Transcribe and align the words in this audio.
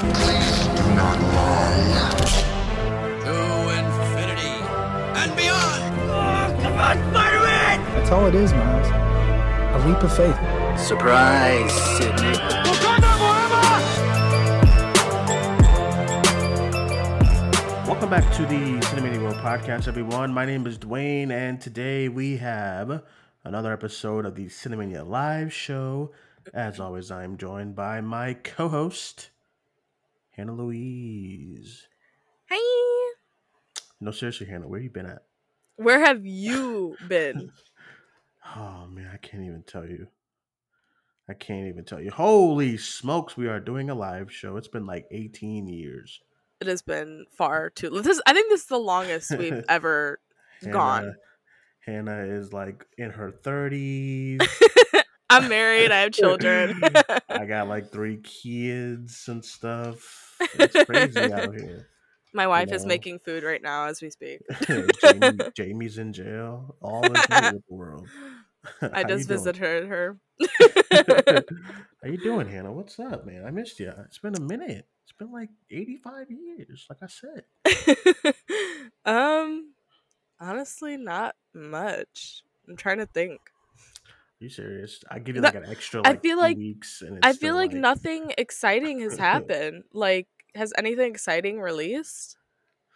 Please 0.00 0.66
do 0.66 0.94
not 0.94 1.20
lie. 1.20 2.10
To 3.20 3.36
infinity 3.76 4.56
and 5.20 5.36
beyond. 5.36 5.82
Come 6.62 6.78
on, 6.78 6.96
Spider-Man! 7.10 7.84
That's 7.94 8.10
all 8.10 8.24
it 8.26 8.34
is, 8.34 8.50
Miles. 8.54 8.88
A 8.88 9.86
leap 9.86 10.02
of 10.02 10.16
faith. 10.16 10.34
Surprise, 10.80 11.70
Sydney. 11.98 12.32
Welcome 17.86 18.08
back 18.08 18.32
to 18.36 18.46
the 18.46 18.80
Cinemania 18.86 19.20
World 19.20 19.36
Podcast, 19.36 19.86
everyone. 19.86 20.32
My 20.32 20.46
name 20.46 20.66
is 20.66 20.78
Duane, 20.78 21.30
and 21.30 21.60
today 21.60 22.08
we 22.08 22.38
have 22.38 23.02
another 23.44 23.70
episode 23.70 24.24
of 24.24 24.34
the 24.34 24.46
Cinemania 24.46 25.06
Live 25.06 25.52
Show. 25.52 26.12
As 26.54 26.80
always, 26.80 27.10
I'm 27.10 27.36
joined 27.36 27.76
by 27.76 28.00
my 28.00 28.32
co-host, 28.32 29.28
Hannah 30.40 30.54
Louise. 30.54 31.86
Hi. 32.50 33.14
No, 34.00 34.10
seriously, 34.10 34.46
Hannah, 34.46 34.66
where 34.66 34.80
you 34.80 34.88
been 34.88 35.04
at? 35.04 35.24
Where 35.76 36.00
have 36.00 36.24
you 36.24 36.96
been? 37.06 37.52
Oh 38.56 38.86
man, 38.90 39.10
I 39.12 39.18
can't 39.18 39.44
even 39.44 39.62
tell 39.64 39.84
you. 39.84 40.08
I 41.28 41.34
can't 41.34 41.68
even 41.68 41.84
tell 41.84 42.00
you. 42.00 42.10
Holy 42.10 42.78
smokes, 42.78 43.36
we 43.36 43.46
are 43.48 43.60
doing 43.60 43.90
a 43.90 43.94
live 43.94 44.32
show. 44.32 44.56
It's 44.56 44.66
been 44.66 44.86
like 44.86 45.06
18 45.10 45.68
years. 45.68 46.20
It 46.58 46.66
has 46.66 46.80
been 46.80 47.26
far 47.36 47.68
too. 47.68 47.90
This 48.00 48.20
I 48.26 48.32
think 48.32 48.48
this 48.48 48.62
is 48.62 48.66
the 48.66 48.78
longest 48.78 49.30
we've 49.36 49.62
ever 49.68 50.20
gone. 50.68 51.14
Hannah, 51.84 52.14
Hannah 52.14 52.34
is 52.34 52.52
like 52.54 52.86
in 52.96 53.10
her 53.10 53.30
30s. 53.30 54.42
I'm 55.30 55.48
married. 55.48 55.92
I 55.92 56.00
have 56.00 56.12
children. 56.12 56.82
I 57.28 57.44
got 57.44 57.68
like 57.68 57.92
three 57.92 58.16
kids 58.16 59.28
and 59.28 59.44
stuff. 59.44 60.29
It's 60.40 60.84
crazy 60.84 61.32
out 61.32 61.54
here. 61.54 61.88
My 62.32 62.46
wife 62.46 62.72
is 62.72 62.84
know. 62.84 62.88
making 62.88 63.18
food 63.20 63.42
right 63.42 63.62
now 63.62 63.86
as 63.86 64.00
we 64.00 64.10
speak. 64.10 64.40
Jamie, 65.00 65.38
Jamie's 65.56 65.98
in 65.98 66.12
jail. 66.12 66.76
All 66.80 67.04
is 67.04 67.10
with 67.10 67.28
the 67.28 67.62
world. 67.68 68.08
I 68.80 69.04
just 69.04 69.26
visited 69.26 69.86
her. 69.86 70.18
How 70.92 72.08
you 72.08 72.18
doing, 72.18 72.48
Hannah? 72.48 72.72
What's 72.72 73.00
up, 73.00 73.26
man? 73.26 73.44
I 73.44 73.50
missed 73.50 73.80
you. 73.80 73.92
It's 74.04 74.18
been 74.18 74.36
a 74.36 74.40
minute. 74.40 74.86
It's 75.04 75.16
been 75.18 75.32
like 75.32 75.50
85 75.70 76.26
years, 76.30 76.86
like 76.88 76.98
I 77.02 77.08
said. 77.08 78.34
um, 79.04 79.72
honestly, 80.38 80.96
not 80.96 81.34
much. 81.52 82.44
I'm 82.68 82.76
trying 82.76 82.98
to 82.98 83.06
think. 83.06 83.40
You 84.40 84.48
serious? 84.48 85.04
I 85.10 85.18
give 85.18 85.36
you 85.36 85.42
like 85.42 85.54
an 85.54 85.66
extra 85.66 86.00
I 86.04 86.16
feel 86.16 86.38
like- 86.38 86.56
weeks 86.56 87.02
and 87.02 87.18
it's 87.18 87.26
I 87.26 87.32
feel 87.34 87.54
like 87.54 87.72
nothing 87.72 88.32
exciting 88.38 89.00
has 89.00 89.18
happened. 89.30 89.84
Like, 89.92 90.26
has 90.54 90.72
anything 90.76 91.10
exciting 91.12 91.60
released? 91.60 92.36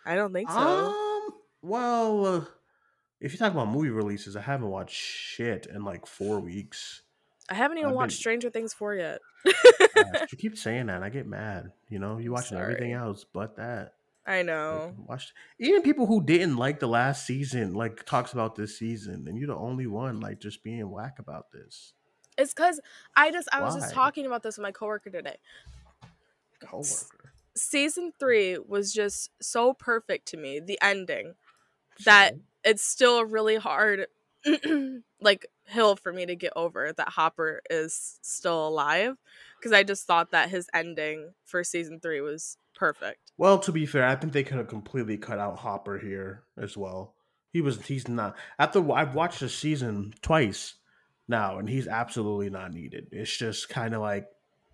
I 0.06 0.16
don't 0.16 0.32
think 0.32 0.50
so. 0.50 0.56
Um, 0.58 1.30
well, 1.62 2.26
uh, 2.26 2.44
if 3.20 3.32
you 3.32 3.38
talk 3.38 3.52
about 3.52 3.68
movie 3.68 3.90
releases, 3.90 4.36
I 4.36 4.40
haven't 4.40 4.68
watched 4.68 4.96
shit 4.96 5.66
in 5.66 5.84
like 5.84 6.06
four 6.06 6.40
weeks. 6.40 7.02
I 7.50 7.54
haven't 7.54 7.76
even 7.78 7.90
I've 7.90 7.96
watched 7.96 8.12
been- 8.12 8.20
Stranger 8.20 8.50
Things 8.50 8.72
4 8.72 8.94
yet. 8.94 9.20
You 9.44 10.38
keep 10.38 10.56
saying 10.56 10.86
that, 10.86 10.96
and 10.96 11.04
I 11.04 11.10
get 11.10 11.26
mad. 11.26 11.72
You 11.90 11.98
know, 11.98 12.16
you 12.18 12.32
watching 12.32 12.56
everything 12.56 12.92
else 12.92 13.24
but 13.30 13.56
that. 13.56 13.92
I 14.26 14.40
Like, 14.40 14.46
know. 14.46 14.94
watch 15.06 15.32
even 15.58 15.82
people 15.82 16.06
who 16.06 16.24
didn't 16.24 16.56
like 16.56 16.80
the 16.80 16.88
last 16.88 17.26
season, 17.26 17.74
like 17.74 18.04
talks 18.06 18.32
about 18.32 18.54
this 18.56 18.78
season, 18.78 19.26
and 19.28 19.38
you're 19.38 19.48
the 19.48 19.56
only 19.56 19.86
one 19.86 20.20
like 20.20 20.40
just 20.40 20.62
being 20.62 20.90
whack 20.90 21.18
about 21.18 21.52
this. 21.52 21.92
It's 22.36 22.54
because 22.54 22.80
I 23.16 23.30
just 23.30 23.48
I 23.52 23.60
was 23.60 23.74
just 23.74 23.92
talking 23.94 24.26
about 24.26 24.42
this 24.42 24.56
with 24.56 24.62
my 24.62 24.72
coworker 24.72 25.10
today. 25.10 25.36
Coworker. 26.60 27.32
Season 27.56 28.12
three 28.18 28.58
was 28.58 28.92
just 28.92 29.30
so 29.40 29.74
perfect 29.74 30.26
to 30.28 30.36
me. 30.36 30.58
The 30.58 30.78
ending 30.82 31.34
that 32.04 32.34
it's 32.64 32.82
still 32.84 33.24
really 33.24 33.56
hard 33.56 34.06
like 35.20 35.46
hill 35.66 35.96
for 35.96 36.12
me 36.12 36.26
to 36.26 36.34
get 36.36 36.52
over 36.56 36.92
that 36.92 37.10
Hopper 37.10 37.62
is 37.70 38.18
still 38.22 38.68
alive 38.68 39.16
because 39.58 39.72
I 39.72 39.82
just 39.82 40.06
thought 40.06 40.32
that 40.32 40.50
his 40.50 40.68
ending 40.74 41.32
for 41.44 41.64
season 41.64 42.00
three 42.00 42.20
was 42.20 42.58
perfect. 42.74 43.32
well, 43.38 43.58
to 43.60 43.72
be 43.72 43.86
fair, 43.86 44.06
I 44.06 44.16
think 44.16 44.32
they 44.32 44.44
could 44.44 44.58
have 44.58 44.68
completely 44.68 45.16
cut 45.16 45.38
out 45.38 45.58
Hopper 45.58 45.98
here 45.98 46.44
as 46.56 46.76
well. 46.76 47.14
He 47.52 47.60
was 47.60 47.84
he's 47.86 48.08
not 48.08 48.36
after 48.58 48.92
I've 48.92 49.14
watched 49.14 49.40
the 49.40 49.48
season 49.48 50.14
twice 50.22 50.74
now, 51.28 51.58
and 51.58 51.68
he's 51.68 51.86
absolutely 51.86 52.50
not 52.50 52.72
needed. 52.72 53.08
It's 53.12 53.36
just 53.36 53.68
kind 53.68 53.94
of 53.94 54.00
like 54.00 54.26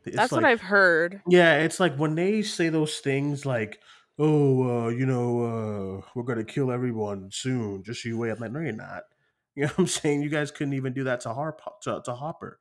it's 0.05 0.17
That's 0.17 0.33
what 0.33 0.45
I've 0.45 0.61
heard. 0.61 1.21
Yeah, 1.29 1.59
it's 1.59 1.79
like 1.79 1.97
when 1.97 2.15
they 2.15 2.43
say 2.43 2.71
those 2.71 2.99
things 2.99 3.45
like, 3.45 3.81
"Oh, 4.19 4.87
uh, 4.87 4.89
you 4.89 5.05
know, 5.05 6.01
uh, 6.01 6.07
we're 6.15 6.23
gonna 6.23 6.45
kill 6.45 6.73
everyone 6.73 7.29
soon." 7.31 7.83
Just 7.83 8.03
so 8.03 8.09
you 8.09 8.19
wait. 8.19 8.31
I'm 8.31 8.39
like, 8.39 8.53
no, 8.53 8.61
you're 8.61 8.73
not. 8.73 9.03
You 9.57 9.65
know 9.65 9.71
what 9.71 9.79
I'm 9.81 9.87
saying? 9.89 10.23
You 10.23 10.31
guys 10.31 10.53
couldn't 10.53 10.75
even 10.75 10.93
do 10.95 11.05
that 11.05 11.21
to 11.23 11.35
Harp 11.35 11.61
to, 11.83 12.01
to 12.05 12.15
Hopper. 12.15 12.61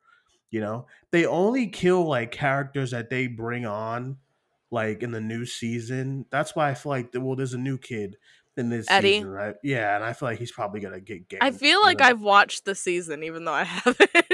You 0.50 0.60
know, 0.60 0.88
they 1.12 1.28
only 1.28 1.68
kill 1.68 2.04
like 2.04 2.32
characters 2.32 2.92
that 2.92 3.12
they 3.12 3.28
bring 3.28 3.68
on, 3.68 4.18
like 4.72 5.04
in 5.04 5.12
the 5.12 5.22
new 5.22 5.46
season. 5.46 6.26
That's 6.30 6.56
why 6.56 6.70
I 6.70 6.74
feel 6.74 6.92
like 6.92 7.10
well, 7.14 7.36
there's 7.36 7.54
a 7.54 7.58
new 7.58 7.78
kid 7.78 8.18
in 8.58 8.70
this 8.70 8.90
Eddie? 8.90 9.16
season, 9.16 9.30
right? 9.30 9.56
Yeah, 9.64 9.96
and 9.96 10.04
I 10.04 10.14
feel 10.14 10.30
like 10.30 10.40
he's 10.40 10.52
probably 10.52 10.82
gonna 10.82 11.00
get. 11.00 11.26
I 11.42 11.52
feel 11.52 11.82
like 11.82 12.00
you 12.00 12.06
know? 12.06 12.10
I've 12.10 12.22
watched 12.22 12.66
the 12.66 12.76
season 12.76 13.24
even 13.24 13.46
though 13.46 13.54
I 13.54 13.64
haven't 13.64 14.10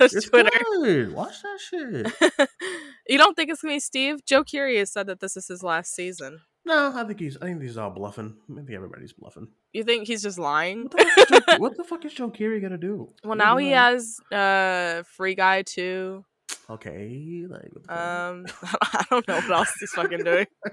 it's 0.00 0.28
Twitter. 0.28 0.50
good. 0.82 1.12
Watch 1.12 1.42
that 1.42 1.58
shit. 1.60 2.48
you 3.08 3.18
don't 3.18 3.34
think 3.34 3.50
it's 3.50 3.62
gonna 3.62 3.74
be 3.74 3.80
Steve? 3.80 4.24
Joe 4.24 4.44
Keery 4.44 4.86
said 4.88 5.06
that 5.06 5.20
this 5.20 5.36
is 5.36 5.48
his 5.48 5.62
last 5.62 5.94
season. 5.94 6.40
No, 6.64 6.92
I 6.94 7.04
think 7.04 7.20
he's. 7.20 7.36
I 7.38 7.46
think 7.46 7.62
he's 7.62 7.78
all 7.78 7.90
bluffing. 7.90 8.36
I 8.50 8.54
think 8.56 8.70
everybody's 8.70 9.14
bluffing. 9.14 9.48
You 9.72 9.84
think 9.84 10.06
he's 10.06 10.22
just 10.22 10.38
lying? 10.38 10.90
What 10.90 10.96
the, 10.96 11.04
fuck 11.08 11.24
is 11.24 11.46
Joe, 11.46 11.56
what 11.58 11.76
the 11.76 11.84
fuck 11.84 12.04
is 12.04 12.12
Joe 12.12 12.28
gonna 12.28 12.76
do? 12.76 13.08
well, 13.24 13.36
now 13.36 13.56
he 13.56 13.70
has 13.70 14.20
uh 14.30 15.02
Free 15.16 15.34
Guy 15.34 15.62
too. 15.62 16.24
Okay, 16.70 17.46
like 17.48 17.70
what 17.72 17.82
the 17.82 17.88
fuck? 17.88 17.98
Um, 17.98 18.46
I 18.82 19.04
don't 19.10 19.26
know 19.26 19.36
what 19.36 19.50
else 19.50 19.72
he's 19.80 19.90
fucking 19.92 20.22
doing. 20.22 20.46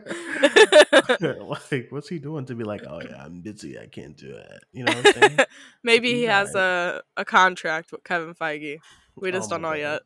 like, 1.72 1.88
what's 1.90 2.10
he 2.10 2.20
doing 2.20 2.46
to 2.48 2.56
be 2.56 2.64
like? 2.66 2.82
Oh 2.88 3.02
yeah, 3.02 3.24
I'm 3.24 3.40
busy. 3.42 3.80
I 3.80 3.88
can't 3.88 4.18
do 4.18 4.36
it. 4.36 4.64
You 4.74 4.84
know 4.84 4.94
what 4.94 5.08
I'm 5.08 5.14
saying? 5.14 5.40
Maybe 5.84 6.14
he 6.14 6.24
has 6.24 6.54
a, 6.54 7.02
a 7.16 7.24
contract 7.24 7.92
with 7.94 8.04
Kevin 8.04 8.34
Feige. 8.34 8.80
We 9.16 9.32
just 9.32 9.48
Oh 9.50 9.56
don't 9.56 9.62
know 9.62 9.70
God. 9.70 9.76
yet. 9.80 10.02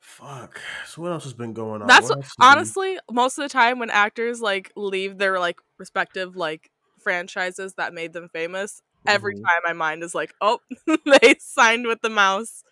Fuck. 0.00 0.60
So 0.86 1.02
what 1.02 1.12
else 1.12 1.24
has 1.24 1.34
been 1.34 1.52
going 1.52 1.82
on? 1.82 1.88
That's 1.88 2.08
What 2.08 2.16
what, 2.18 2.24
else 2.24 2.26
has 2.26 2.34
been- 2.38 2.46
honestly, 2.48 2.98
most 3.10 3.38
of 3.38 3.42
the 3.42 3.48
time 3.50 3.78
when 3.78 3.90
actors 3.90 4.40
like 4.40 4.72
leave 4.76 5.18
their 5.18 5.38
like 5.38 5.60
respective 5.78 6.36
like 6.36 6.70
franchises 7.02 7.74
that 7.74 7.92
made 7.92 8.12
them 8.14 8.28
famous, 8.32 8.82
every 9.06 9.34
Mhm. 9.34 9.44
time 9.46 9.60
my 9.64 9.72
mind 9.72 10.02
is 10.02 10.14
like, 10.14 10.34
oh, 10.40 10.60
they 11.06 11.36
signed 11.40 11.86
with 11.86 12.00
the 12.02 12.10
mouse. 12.10 12.64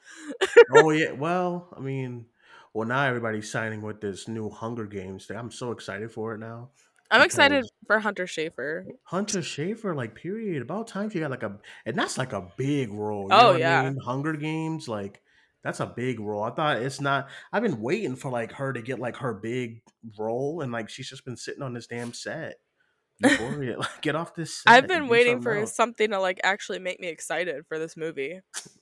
oh 0.72 0.90
yeah. 0.90 1.12
Well, 1.18 1.72
I 1.76 1.80
mean, 1.80 2.26
well 2.74 2.86
now 2.88 3.02
everybody's 3.04 3.50
signing 3.50 3.82
with 3.82 4.00
this 4.00 4.28
new 4.28 4.50
Hunger 4.50 4.86
Games 4.86 5.26
thing. 5.26 5.36
I'm 5.36 5.50
so 5.50 5.72
excited 5.72 6.10
for 6.12 6.34
it 6.34 6.38
now. 6.38 6.70
I'm 7.10 7.22
excited 7.22 7.64
for 7.86 7.98
Hunter 8.00 8.26
Schafer. 8.26 8.84
Hunter 9.04 9.40
Schafer, 9.40 9.96
like, 9.96 10.14
period. 10.14 10.60
About 10.60 10.88
time 10.88 11.08
she 11.08 11.20
got 11.20 11.30
like 11.30 11.42
a, 11.42 11.58
and 11.86 11.96
that's 11.98 12.18
like 12.18 12.34
a 12.34 12.52
big 12.56 12.92
role. 12.92 13.28
You 13.30 13.36
Oh, 13.36 13.40
know 13.40 13.50
what 13.52 13.60
yeah. 13.60 13.80
I 13.80 13.84
mean? 13.90 13.98
Hunger 14.04 14.34
Games, 14.34 14.88
like, 14.88 15.22
that's 15.64 15.80
a 15.80 15.86
big 15.86 16.20
role. 16.20 16.42
I 16.44 16.50
thought 16.50 16.82
it's 16.82 17.00
not. 17.00 17.28
I've 17.52 17.62
been 17.62 17.80
waiting 17.80 18.14
for 18.14 18.30
like 18.30 18.52
her 18.52 18.72
to 18.74 18.82
get 18.82 18.98
like 18.98 19.16
her 19.16 19.32
big 19.34 19.80
role, 20.18 20.60
and 20.60 20.70
like 20.70 20.88
she's 20.90 21.08
just 21.08 21.24
been 21.24 21.36
sitting 21.36 21.62
on 21.62 21.72
this 21.72 21.86
damn 21.86 22.12
set. 22.12 22.56
Euphoria, 23.20 23.78
like, 23.78 24.02
get 24.02 24.14
off 24.14 24.34
this. 24.34 24.62
I've 24.66 24.86
been 24.86 25.08
waiting 25.08 25.40
for 25.40 25.56
else. 25.56 25.74
something 25.74 26.10
to 26.10 26.20
like 26.20 26.40
actually 26.44 26.78
make 26.78 27.00
me 27.00 27.08
excited 27.08 27.64
for 27.66 27.78
this 27.78 27.96
movie. 27.96 28.40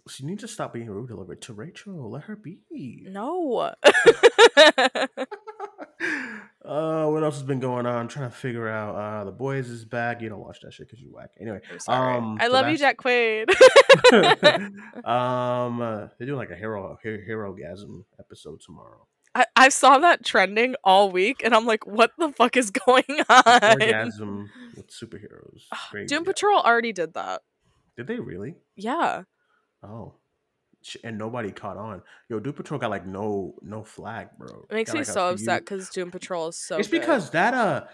She 0.08 0.24
needs 0.24 0.42
to 0.42 0.48
stop 0.48 0.72
being 0.72 0.90
rude 0.90 1.08
to, 1.08 1.46
to 1.46 1.52
Rachel. 1.52 2.10
Let 2.10 2.24
her 2.24 2.36
be. 2.36 3.06
No. 3.08 3.72
uh, 6.64 7.06
what 7.06 7.22
else 7.22 7.36
has 7.36 7.44
been 7.44 7.60
going 7.60 7.86
on? 7.86 7.96
I'm 7.96 8.08
trying 8.08 8.30
to 8.30 8.36
figure 8.36 8.68
out. 8.68 8.94
Uh, 8.94 9.24
the 9.24 9.32
boys 9.32 9.70
is 9.70 9.84
back. 9.84 10.20
You 10.20 10.28
don't 10.28 10.40
watch 10.40 10.58
that 10.62 10.72
shit 10.72 10.86
because 10.86 11.00
you 11.00 11.12
whack. 11.12 11.30
Anyway. 11.40 11.60
Um, 11.88 12.38
I 12.40 12.46
so 12.46 12.52
love 12.52 12.68
you, 12.68 12.76
Jack 12.76 12.98
Quaid. 12.98 13.50
um, 15.04 15.80
uh, 15.80 16.08
they're 16.18 16.26
doing 16.26 16.38
like 16.38 16.50
a 16.50 16.56
hero 16.56 16.98
hero 17.02 17.22
hero 17.24 17.56
gasm 17.56 18.04
episode 18.18 18.60
tomorrow. 18.60 19.06
I, 19.36 19.44
I 19.54 19.68
saw 19.68 19.98
that 19.98 20.24
trending 20.24 20.76
all 20.82 21.10
week, 21.10 21.42
and 21.44 21.54
I'm 21.54 21.66
like, 21.66 21.86
what 21.86 22.12
the 22.18 22.32
fuck 22.32 22.56
is 22.56 22.70
going 22.86 23.04
on? 23.28 23.42
Orgasm 23.62 24.50
with 24.74 24.86
superheroes. 24.88 25.64
Doom 26.08 26.24
Patrol 26.24 26.58
already 26.60 26.92
did 26.94 27.12
that. 27.14 27.42
Did 27.98 28.06
they 28.06 28.18
really? 28.18 28.54
Yeah. 28.76 29.24
Oh. 29.82 30.14
And 31.02 31.18
nobody 31.18 31.50
caught 31.50 31.76
on. 31.76 32.00
Yo, 32.30 32.38
Doom 32.38 32.52
Patrol 32.52 32.78
got 32.78 32.90
like 32.90 33.04
no 33.04 33.56
no 33.60 33.82
flag, 33.82 34.28
bro. 34.38 34.66
It 34.70 34.74
makes 34.74 34.90
Got, 34.92 34.94
me 34.94 35.00
like, 35.00 35.06
so 35.08 35.28
upset 35.30 35.62
because 35.64 35.90
Doom 35.90 36.12
Patrol 36.12 36.46
is 36.48 36.56
so 36.56 36.76
it's 36.78 36.86
good. 36.86 37.00
because 37.00 37.30
that 37.30 37.54
uh 37.54 37.84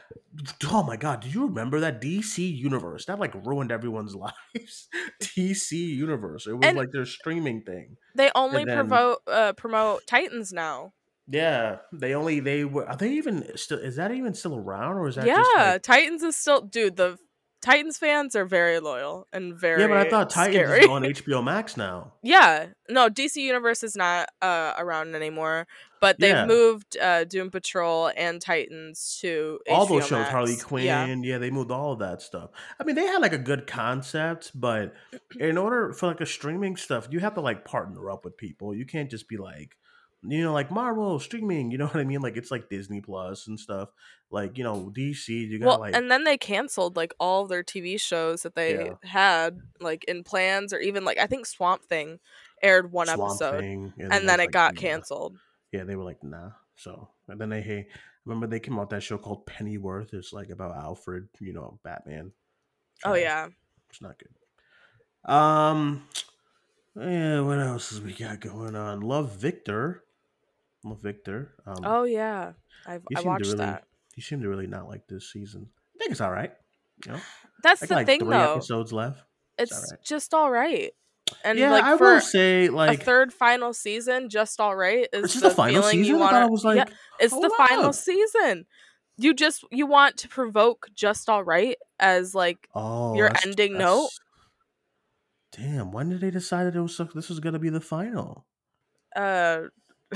oh 0.71 0.83
my 0.83 0.97
god, 0.99 1.21
do 1.21 1.31
you 1.31 1.47
remember 1.47 1.81
that 1.81 2.03
DC 2.03 2.39
universe? 2.55 3.07
That 3.07 3.19
like 3.19 3.35
ruined 3.47 3.73
everyone's 3.73 4.15
lives. 4.55 4.89
DC 5.23 5.73
universe. 5.73 6.47
It 6.47 6.53
was 6.53 6.67
And- 6.69 6.77
like 6.77 6.91
their 6.93 7.07
streaming 7.07 7.63
thing. 7.63 7.97
they 8.15 8.31
only 8.35 8.65
then- 8.67 8.77
promote 8.77 9.19
uh, 9.27 9.55
promote 9.55 10.07
Titans 10.07 10.53
now. 10.53 10.93
Yeah, 11.33 11.79
they 11.93 12.15
only 12.15 12.41
they 12.41 12.65
were. 12.65 12.87
Are 12.89 12.97
they 12.97 13.13
even 13.15 13.57
still? 13.57 13.79
Is 13.79 13.97
that 13.97 14.13
even 14.13 14.35
still 14.35 14.57
around, 14.57 14.97
or 14.99 15.09
is 15.09 15.15
that 15.17 15.27
yeah, 15.27 15.37
just 15.37 15.57
like, 15.57 15.83
Titans 15.83 16.23
is 16.23 16.37
still 16.37 16.61
dude. 16.61 16.97
The 16.97 17.19
Titans 17.63 17.97
fans 17.97 18.35
are 18.37 18.45
very 18.45 18.81
loyal 18.81 19.29
and 19.33 19.57
very 19.57 19.81
yeah? 19.83 19.87
But 19.89 19.97
I 19.99 20.11
thought 20.11 20.31
Titans 20.31 20.57
scary. 20.57 20.81
is 20.81 20.89
on 20.89 21.03
HBO 21.15 21.43
Max 21.45 21.77
now. 21.77 22.13
yeah, 22.23 22.67
no, 22.91 23.09
DC 23.09 23.37
Universe 23.37 23.83
is 23.85 23.95
not 23.97 24.29
uh, 24.43 24.73
around 24.77 25.15
anymore, 25.15 25.69
but 26.01 26.19
they've 26.19 26.31
Yeah. 26.35 26.47
moved 26.47 26.97
uh, 26.99 27.23
Doom 27.25 27.51
Patrol 27.53 28.11
and 28.17 28.41
Titans 28.43 29.17
to 29.23 29.61
all 29.71 29.87
those 29.87 30.03
HBO 30.05 30.09
shows, 30.09 30.27
Harley 30.29 30.57
Quinn, 30.57 30.85
Yeah. 30.85 31.07
yeah. 31.23 31.39
they 31.39 31.51
moved 31.51 31.71
all 31.71 31.93
of 31.93 32.01
that 32.01 32.21
stuff. 32.21 32.51
I 32.81 32.85
mean, 32.85 32.97
they 32.97 33.07
had 33.07 33.23
like 33.23 33.33
a 33.33 33.39
good 33.39 33.69
concept, 33.69 34.51
but 34.55 34.93
in 35.39 35.57
order 35.57 35.93
for 35.93 36.09
like 36.09 36.21
a 36.21 36.27
streaming 36.27 36.77
stuff, 36.77 37.07
you 37.13 37.21
have 37.21 37.35
to 37.35 37.41
like 37.41 37.65
partner 37.65 38.11
up 38.11 38.25
with 38.25 38.37
people. 38.37 38.75
You 38.75 38.85
can't 38.87 39.09
just 39.11 39.29
be 39.29 39.37
like, 39.37 39.77
you 40.23 40.43
know, 40.43 40.53
like 40.53 40.71
Marvel 40.71 41.19
streaming. 41.19 41.71
You 41.71 41.79
know 41.79 41.87
what 41.89 41.97
I 41.97 42.05
mean? 42.05 42.21
Like 42.21 42.37
it's 42.37 42.51
like 42.51 42.69
Disney 42.69 43.01
Plus 43.01 43.47
and 43.47 43.59
stuff. 43.59 43.91
Like 44.31 44.57
you 44.59 44.65
know, 44.65 44.91
DC. 44.95 45.29
You 45.29 45.59
got 45.59 45.67
Well, 45.67 45.79
like 45.81 45.95
and 45.95 46.11
then 46.11 46.25
they 46.25 46.39
canceled 46.39 46.97
like 46.97 47.15
all 47.21 47.47
their 47.47 47.63
TV 47.63 48.01
shows 48.01 48.43
that 48.43 48.55
they 48.55 48.75
Yeah. 48.75 48.95
had 49.03 49.61
like 49.81 50.05
in 50.05 50.25
plans, 50.25 50.73
or 50.73 50.79
even 50.81 51.05
like 51.05 51.19
I 51.19 51.27
think 51.27 51.47
Swamp 51.47 51.85
Thing 51.85 52.19
aired 52.63 52.93
one 52.93 53.09
Swamp 53.09 53.33
episode, 53.33 53.61
Thing, 53.61 53.93
and, 53.99 54.13
it 54.13 54.27
then 54.27 54.41
it 54.41 54.45
like, 54.45 54.51
got 54.51 54.75
nah. 54.75 54.81
canceled. 54.81 55.39
Yeah, 55.73 55.85
they 55.85 55.97
were 55.97 56.05
like, 56.05 56.23
nah. 56.23 56.51
So 56.77 57.09
and 57.29 57.41
then 57.41 57.51
they 57.51 57.61
hey, 57.63 57.89
remember 58.25 58.47
they 58.47 58.61
came 58.61 58.79
out 58.79 58.91
that 58.91 59.03
show 59.03 59.19
called 59.19 59.47
Pennyworth. 59.47 60.15
It's 60.15 60.33
like 60.33 60.51
about 60.51 60.77
Alfred, 60.77 61.29
you 61.41 61.53
know, 61.53 61.79
Batman. 61.83 62.33
Oh 63.05 63.11
Trash. 63.11 63.23
yeah, 63.23 63.49
It's 63.91 64.01
not 64.01 64.17
good. 64.19 65.31
Um, 65.33 66.07
yeah. 66.95 67.41
What 67.41 67.59
else 67.59 67.91
has 67.91 68.01
we 68.01 68.13
got 68.13 68.41
going 68.41 68.77
on? 68.77 69.01
Love 69.01 69.37
Victor. 69.37 70.05
Victor. 70.85 71.55
Um, 71.67 71.79
oh 71.85 72.05
yeah, 72.05 72.53
I've 72.87 73.03
I 73.17 73.21
watched 73.23 73.47
really, 73.47 73.59
that. 73.59 73.85
You 74.17 74.23
seem 74.23 74.43
to 74.43 74.49
really 74.49 74.67
not 74.67 74.89
like 74.89 75.07
this 75.09 75.33
season. 75.33 75.69
I 75.97 75.99
think 75.99 76.11
it's 76.13 76.21
all 76.21 76.33
right. 76.33 76.53
You 77.05 77.13
know, 77.13 77.21
That's 77.63 77.81
the 77.81 77.95
like 77.95 78.07
thing 78.07 78.21
three 78.21 78.31
though. 78.31 78.55
episodes 78.55 78.93
left. 78.93 79.23
It's 79.59 79.73
alright. 79.73 80.05
just 80.05 80.35
all 80.35 80.51
right. 80.51 80.93
And 81.45 81.59
yeah, 81.59 81.71
like 81.71 81.85
I 81.85 81.97
for 81.97 82.15
will 82.15 82.21
say 82.21 82.69
like 82.69 83.01
a 83.01 83.05
third 83.05 83.33
final 83.33 83.73
season, 83.73 84.29
just 84.29 84.61
all 84.61 84.77
right 84.77 85.09
is 85.13 85.23
this 85.23 85.35
the, 85.35 85.49
the 85.49 85.55
final 85.55 85.83
season. 85.83 86.05
you 86.05 86.17
I 86.17 86.19
thought 86.19 86.33
want. 86.33 86.45
it 86.47 86.51
was 86.51 86.65
like 86.65 86.77
yeah, 86.77 86.85
it's 87.21 87.35
the 87.35 87.53
final 87.57 87.93
season. 87.93 88.67
You 89.17 89.35
just 89.35 89.65
you 89.71 89.87
want 89.87 90.17
to 90.19 90.29
provoke 90.29 90.89
just 90.95 91.29
all 91.31 91.45
right 91.45 91.77
as 91.99 92.35
like 92.35 92.69
oh 92.75 93.15
your 93.15 93.29
that's- 93.29 93.47
ending 93.47 93.79
note? 93.79 94.11
Damn, 95.57 95.93
when 95.93 96.09
did 96.09 96.21
they 96.23 96.31
decide 96.31 96.65
that 96.65 96.77
it 96.77 96.81
was 96.81 96.97
so- 96.97 97.09
this 97.15 97.29
was 97.29 97.41
gonna 97.41 97.59
be 97.59 97.71
the 97.71 97.81
final? 97.81 98.47
uh 99.15 99.65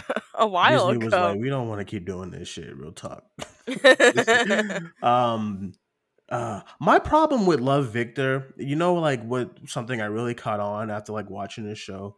a 0.34 0.46
while 0.46 0.88
Disney 0.88 1.04
was 1.04 1.14
ago. 1.14 1.28
like, 1.28 1.40
we 1.40 1.48
don't 1.48 1.69
want 1.69 1.81
to 1.81 1.84
keep 1.84 2.06
doing 2.06 2.31
this 2.31 2.48
shit. 2.48 2.76
Real 2.76 2.93
talk. 2.93 3.25
um 5.02 5.72
uh 6.28 6.60
my 6.81 6.98
problem 6.98 7.46
with 7.46 7.60
love 7.60 7.88
victor 7.88 8.52
you 8.58 8.75
know 8.75 8.94
like 8.94 9.22
what 9.25 9.56
something 9.66 10.00
i 10.00 10.06
really 10.06 10.34
caught 10.34 10.58
on 10.58 10.90
after 10.90 11.12
like 11.12 11.31
watching 11.31 11.64
this 11.64 11.78
show 11.78 12.16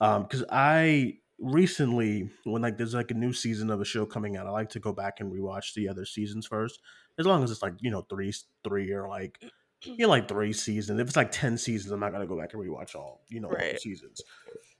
um 0.00 0.22
because 0.22 0.44
i 0.50 1.12
recently 1.40 2.30
when 2.44 2.62
like 2.62 2.78
there's 2.78 2.94
like 2.94 3.10
a 3.10 3.14
new 3.14 3.32
season 3.32 3.68
of 3.70 3.80
a 3.80 3.84
show 3.84 4.06
coming 4.06 4.36
out 4.36 4.46
i 4.46 4.50
like 4.50 4.68
to 4.68 4.78
go 4.78 4.92
back 4.92 5.18
and 5.18 5.32
rewatch 5.32 5.74
the 5.74 5.88
other 5.88 6.04
seasons 6.04 6.46
first 6.46 6.80
as 7.18 7.26
long 7.26 7.42
as 7.42 7.50
it's 7.50 7.62
like 7.62 7.74
you 7.80 7.90
know 7.90 8.02
three 8.08 8.32
three 8.62 8.92
or 8.92 9.08
like 9.08 9.40
you 9.82 9.96
know 9.98 10.08
like 10.08 10.28
three 10.28 10.52
seasons 10.52 11.00
if 11.00 11.08
it's 11.08 11.16
like 11.16 11.32
10 11.32 11.58
seasons 11.58 11.90
i'm 11.90 11.98
not 11.98 12.12
gonna 12.12 12.26
go 12.26 12.38
back 12.38 12.54
and 12.54 12.62
rewatch 12.62 12.94
all 12.94 13.22
you 13.28 13.40
know 13.40 13.48
all 13.48 13.78
seasons 13.78 14.20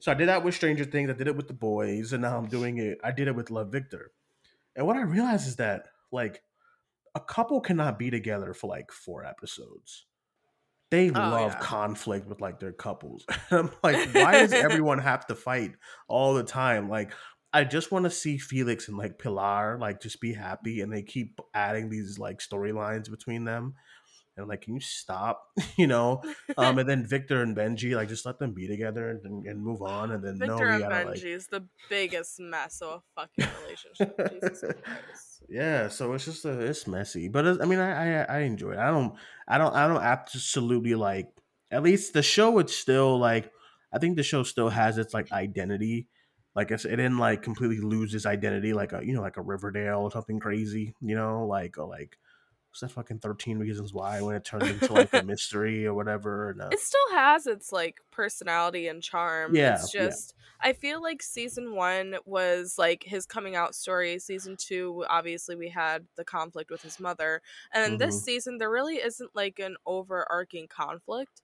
so 0.03 0.11
i 0.11 0.15
did 0.15 0.29
that 0.29 0.43
with 0.43 0.55
stranger 0.55 0.85
things 0.85 1.09
i 1.09 1.15
did 1.15 1.29
it 1.29 1.37
with 1.37 1.47
the 1.49 1.55
boys 1.55 2.13
and 2.13 2.23
now 2.23 2.37
i'm 2.37 2.49
doing 2.49 2.79
it 2.79 2.99
i 3.05 3.13
did 3.13 3.29
it 3.29 3.37
with 3.37 3.51
love 3.51 3.71
victor 3.71 4.11
and 4.75 4.87
what 4.87 4.97
i 4.97 5.03
realized 5.03 5.47
is 5.47 5.57
that 5.57 5.87
like 6.11 6.43
a 7.15 7.21
couple 7.21 7.61
cannot 7.61 7.99
be 7.99 8.11
together 8.11 8.55
for 8.55 8.69
like 8.69 8.91
four 8.91 9.25
episodes. 9.25 10.07
They 10.91 11.09
oh, 11.11 11.13
love 11.13 11.53
yeah. 11.53 11.59
conflict 11.61 12.29
with 12.29 12.41
like 12.41 12.61
their 12.61 12.73
couples. 12.73 13.25
I'm 13.51 13.71
like, 13.83 14.15
why 14.15 14.33
does 14.33 14.53
everyone 14.53 14.99
have 14.99 15.27
to 15.27 15.35
fight 15.35 15.73
all 16.09 16.35
the 16.35 16.43
time? 16.43 16.89
Like, 16.89 17.13
I 17.53 17.65
just 17.65 17.93
want 17.93 18.05
to 18.05 18.11
see 18.11 18.39
Felix 18.39 18.89
and 18.89 18.97
like 18.97 19.19
Pilar 19.19 19.79
like 19.79 20.01
just 20.01 20.21
be 20.21 20.33
happy, 20.33 20.81
and 20.81 20.93
they 20.93 21.03
keep 21.03 21.41
adding 21.55 21.89
these 21.89 22.19
like 22.19 22.39
storylines 22.39 23.11
between 23.11 23.45
them. 23.45 23.75
And 24.37 24.45
I'm 24.45 24.49
like, 24.49 24.63
can 24.63 24.75
you 24.75 24.81
stop? 24.81 25.43
you 25.77 25.87
know? 25.87 26.23
Um, 26.57 26.79
and 26.79 26.89
then 26.89 27.07
Victor 27.07 27.43
and 27.43 27.57
Benji, 27.57 27.95
like, 27.95 28.09
just 28.09 28.25
let 28.25 28.39
them 28.39 28.53
be 28.53 28.67
together 28.67 29.11
and, 29.11 29.47
and 29.47 29.63
move 29.63 29.83
on. 29.83 30.11
And 30.11 30.25
then 30.25 30.39
Victor 30.39 30.57
no, 30.57 30.63
we 30.65 30.83
and 30.83 30.83
gotta 30.83 30.95
Benji 30.95 31.07
like 31.07 31.25
is 31.25 31.47
the 31.49 31.67
biggest 31.91 32.41
mess 32.41 32.81
of 32.81 33.03
a 33.17 33.21
fucking 33.21 33.53
relationship. 33.63 34.33
Jesus 34.33 34.65
yeah 35.49 35.89
so 35.89 36.13
it's 36.13 36.25
just 36.25 36.45
a, 36.45 36.61
it's 36.61 36.87
messy 36.87 37.29
but 37.29 37.47
it's, 37.47 37.61
i 37.61 37.67
mean 37.67 37.79
I, 37.79 38.23
I 38.23 38.37
i 38.37 38.39
enjoy 38.41 38.73
it 38.73 38.79
i 38.79 38.91
don't 38.91 39.15
i 39.47 39.59
don't 39.59 39.75
i 39.75 39.87
don't 39.87 40.03
absolutely 40.03 40.95
like 40.95 41.29
at 41.71 41.83
least 41.83 42.13
the 42.13 42.23
show 42.23 42.59
it's 42.59 42.75
still 42.75 43.19
like 43.19 43.51
i 43.93 43.99
think 43.99 44.17
the 44.17 44.23
show 44.23 44.43
still 44.43 44.69
has 44.69 44.99
its 44.99 45.15
like 45.15 45.31
identity 45.33 46.09
like 46.55 46.71
it's, 46.71 46.85
it 46.85 46.97
didn't 46.97 47.19
like 47.19 47.43
completely 47.43 47.81
lose 47.81 48.15
its 48.15 48.27
identity 48.27 48.73
like 48.73 48.93
a 48.93 49.05
you 49.05 49.15
know 49.15 49.23
like 49.23 49.37
a 49.37 49.43
riverdale 49.43 50.01
or 50.01 50.11
something 50.11 50.39
crazy 50.39 50.95
you 51.01 51.15
know 51.15 51.47
like 51.47 51.79
or 51.79 51.89
like 51.89 52.17
what's 52.73 52.81
that 52.81 52.91
fucking 52.91 53.19
13 53.19 53.59
reasons 53.59 53.93
why 53.93 54.23
when 54.23 54.35
it 54.35 54.47
turned 54.47 54.63
into 54.63 54.95
like 54.95 55.13
a 55.13 55.23
mystery 55.25 55.85
or 55.85 55.93
whatever 55.93 56.49
and, 56.49 56.63
uh, 56.63 56.71
It 56.73 56.81
still 56.81 57.13
has 57.13 57.47
its 57.47 57.71
like 57.71 57.99
personality 58.11 58.89
and 58.89 59.03
charm. 59.03 59.55
Yeah, 59.55 59.75
It's 59.75 59.95
yeah. 59.95 60.05
just 60.07 60.35
I 60.59 60.73
feel 60.73 61.03
like 61.03 61.23
season 61.23 61.75
one 61.75 62.17
was 62.25 62.77
like 62.79 63.05
his 63.05 63.27
coming 63.27 63.57
out 63.57 63.75
story. 63.75 64.19
Season 64.19 64.57
two, 64.57 65.05
obviously 65.07 65.55
we 65.55 65.69
had 65.69 66.07
the 66.17 66.25
conflict 66.25 66.71
with 66.71 66.81
his 66.81 66.99
mother. 66.99 67.43
And 67.75 67.85
then 67.85 67.99
this 67.99 68.25
season 68.25 68.57
there 68.57 68.71
really 68.71 68.97
isn't 68.97 69.33
like 69.35 69.59
an 69.59 69.77
overarching 69.85 70.67
conflict. 70.67 71.43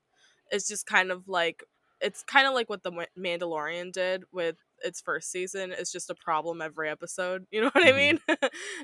It's 0.50 0.66
just 0.66 0.86
kind 0.86 1.10
of 1.10 1.28
like 1.28 1.62
it's 2.00 2.22
kind 2.22 2.46
of 2.46 2.54
like 2.54 2.68
what 2.68 2.82
the 2.82 2.92
Mandalorian 3.18 3.92
did 3.92 4.24
with 4.32 4.56
its 4.84 5.00
first 5.00 5.30
season. 5.30 5.72
It's 5.72 5.92
just 5.92 6.10
a 6.10 6.14
problem 6.14 6.60
every 6.62 6.88
episode. 6.88 7.46
You 7.52 7.62
know 7.62 7.70
what 7.72 7.86
I 7.88 7.92
Mhm. 7.92 7.92
mean? 7.92 8.20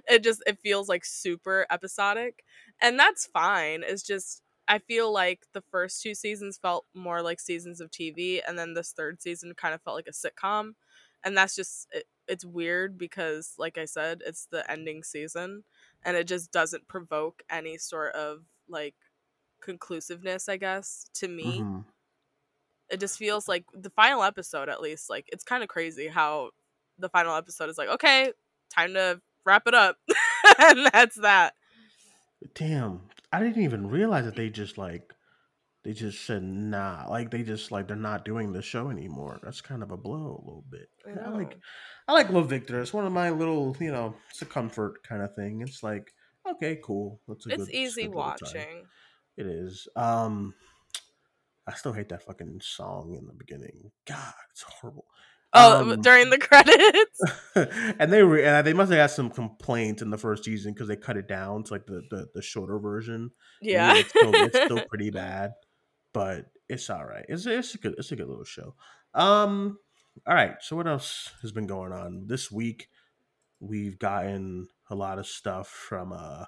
it 0.08 0.22
just 0.24 0.42
it 0.46 0.58
feels 0.60 0.88
like 0.88 1.04
super 1.04 1.66
episodic. 1.70 2.44
And 2.80 2.98
that's 2.98 3.26
fine. 3.26 3.82
It's 3.86 4.02
just 4.02 4.42
I 4.68 4.78
feel 4.78 5.12
like 5.12 5.46
the 5.52 5.62
first 5.70 6.02
two 6.02 6.14
seasons 6.14 6.58
felt 6.58 6.86
more 6.94 7.22
like 7.22 7.40
seasons 7.40 7.80
of 7.80 7.90
TV, 7.90 8.40
and 8.46 8.58
then 8.58 8.74
this 8.74 8.92
third 8.92 9.20
season 9.22 9.54
kind 9.54 9.74
of 9.74 9.82
felt 9.82 9.96
like 9.96 10.08
a 10.08 10.10
sitcom, 10.12 10.72
and 11.22 11.36
that's 11.36 11.54
just 11.54 11.86
it, 11.92 12.04
it's 12.28 12.44
weird 12.46 12.96
because, 12.98 13.54
like 13.58 13.76
I 13.78 13.84
said, 13.84 14.22
it's 14.26 14.46
the 14.46 14.68
ending 14.70 15.02
season, 15.02 15.64
and 16.02 16.16
it 16.16 16.26
just 16.26 16.50
doesn't 16.52 16.88
provoke 16.88 17.42
any 17.50 17.76
sort 17.78 18.14
of 18.14 18.44
like 18.68 18.96
conclusiveness. 19.60 20.48
I 20.48 20.56
guess 20.56 21.06
to 21.14 21.28
me, 21.28 21.66
mhm. 21.66 21.84
It 22.90 23.00
just 23.00 23.18
feels 23.18 23.48
like 23.48 23.64
the 23.74 23.90
final 23.90 24.22
episode, 24.22 24.68
at 24.68 24.80
least, 24.80 25.10
like 25.10 25.28
it's 25.32 25.44
kind 25.44 25.62
of 25.62 25.68
crazy 25.68 26.08
how 26.08 26.50
the 26.98 27.08
final 27.08 27.34
episode 27.36 27.70
is 27.70 27.78
like, 27.78 27.88
okay, 27.88 28.32
time 28.74 28.94
to 28.94 29.20
wrap 29.46 29.66
it 29.66 29.74
up, 29.74 29.96
and 30.60 30.88
that's 30.92 31.16
that. 31.16 31.54
damn 32.54 33.00
i 33.32 33.40
didn't 33.42 33.62
even 33.62 33.88
realize 33.88 34.24
that 34.24 34.36
they 34.36 34.50
just 34.50 34.76
like 34.78 35.12
they 35.84 35.92
just 35.92 36.24
said 36.26 36.42
nah 36.42 37.06
like 37.08 37.30
they 37.30 37.42
just 37.42 37.70
like 37.72 37.86
they're 37.88 37.96
not 37.96 38.24
doing 38.24 38.52
the 38.52 38.62
show 38.62 38.90
anymore 38.90 39.40
that's 39.42 39.60
kind 39.60 39.82
of 39.82 39.90
a 39.90 39.96
blow 39.96 40.40
a 40.42 40.44
little 40.46 40.64
bit 40.70 40.88
I 41.06 41.26
I 41.26 41.28
like. 41.30 41.58
I 42.08 42.12
like 42.12 42.30
Love 42.30 42.48
Victor. 42.50 42.80
It's 42.80 42.92
one 42.92 43.06
of 43.06 43.12
my 43.12 43.30
little, 43.30 43.76
you 43.80 43.90
know, 43.90 44.14
it's 44.30 44.42
a 44.42 44.46
comfort 44.46 45.02
kind 45.04 45.22
of 45.22 45.34
thing. 45.34 45.62
It's 45.62 45.82
like, 45.82 46.12
okay, 46.46 46.78
cool. 46.82 47.20
That's 47.28 47.46
a 47.46 47.50
It's 47.50 47.66
good, 47.66 47.74
easy 47.74 48.02
little 48.02 48.16
watching. 48.18 48.86
It 49.36 49.46
is. 49.46 49.88
Um 49.96 50.54
I 51.66 51.74
still 51.74 51.92
hate 51.92 52.10
that 52.10 52.22
fucking 52.24 52.60
song 52.62 53.16
in 53.18 53.26
the 53.26 53.32
beginning. 53.32 53.90
God, 54.06 54.34
it's 54.50 54.62
horrible. 54.62 55.06
Oh, 55.54 55.92
Um, 55.92 56.00
during 56.02 56.30
the 56.30 56.38
credits. 57.54 57.94
and 57.98 58.12
they 58.12 58.22
were, 58.22 58.38
and 58.38 58.66
they 58.66 58.72
must 58.74 58.90
have 58.90 58.98
had 59.00 59.06
some 59.10 59.30
complaints 59.30 60.02
in 60.02 60.10
the 60.10 60.18
first 60.18 60.44
season 60.44 60.72
because 60.74 60.88
they 60.88 60.96
cut 60.96 61.16
it 61.16 61.28
down 61.28 61.62
to 61.64 61.72
like 61.74 61.86
the 61.86 62.02
the, 62.10 62.26
the 62.34 62.42
shorter 62.42 62.78
version. 62.78 63.30
I 63.62 63.64
mean, 63.64 63.72
Yeah. 63.74 63.94
it's 63.96 64.08
still, 64.10 64.32
it's 64.34 64.58
still 64.60 64.84
pretty 64.88 65.10
bad, 65.10 65.52
but 66.12 66.46
it's 66.68 66.90
all 66.90 67.04
right. 67.04 67.24
It's 67.28 67.46
it's 67.46 67.74
a 67.74 67.78
good 67.78 67.94
it's 67.98 68.10
a 68.12 68.16
good 68.16 68.28
little 68.28 68.44
show. 68.44 68.74
Um, 69.14 69.78
all 70.26 70.34
right. 70.34 70.56
So 70.60 70.76
what 70.76 70.86
else 70.88 71.30
has 71.42 71.52
been 71.52 71.66
going 71.66 71.92
on 71.92 72.24
this 72.26 72.50
week? 72.50 72.88
We've 73.60 73.98
gotten 73.98 74.68
a 74.90 74.94
lot 74.94 75.18
of 75.18 75.26
stuff 75.26 75.68
from 75.68 76.12
uh, 76.12 76.44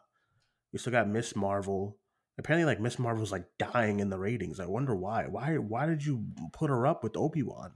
we 0.73 0.78
still 0.78 0.92
got 0.92 1.08
Miss 1.08 1.35
Marvel. 1.37 1.96
Apparently, 2.38 2.66
like 2.66 2.81
Miss 2.81 2.99
Marvel's 2.99 3.33
like 3.33 3.47
dying 3.59 4.00
in 4.00 4.11
the 4.11 4.19
ratings. 4.19 4.61
I 4.61 4.66
wonder 4.66 4.95
why. 4.95 5.25
Why 5.26 5.57
why 5.59 5.87
did 5.87 6.05
you 6.05 6.26
put 6.52 6.71
her 6.71 6.87
up 6.87 7.02
with 7.02 7.16
Obi 7.16 7.43
Wan? 7.43 7.73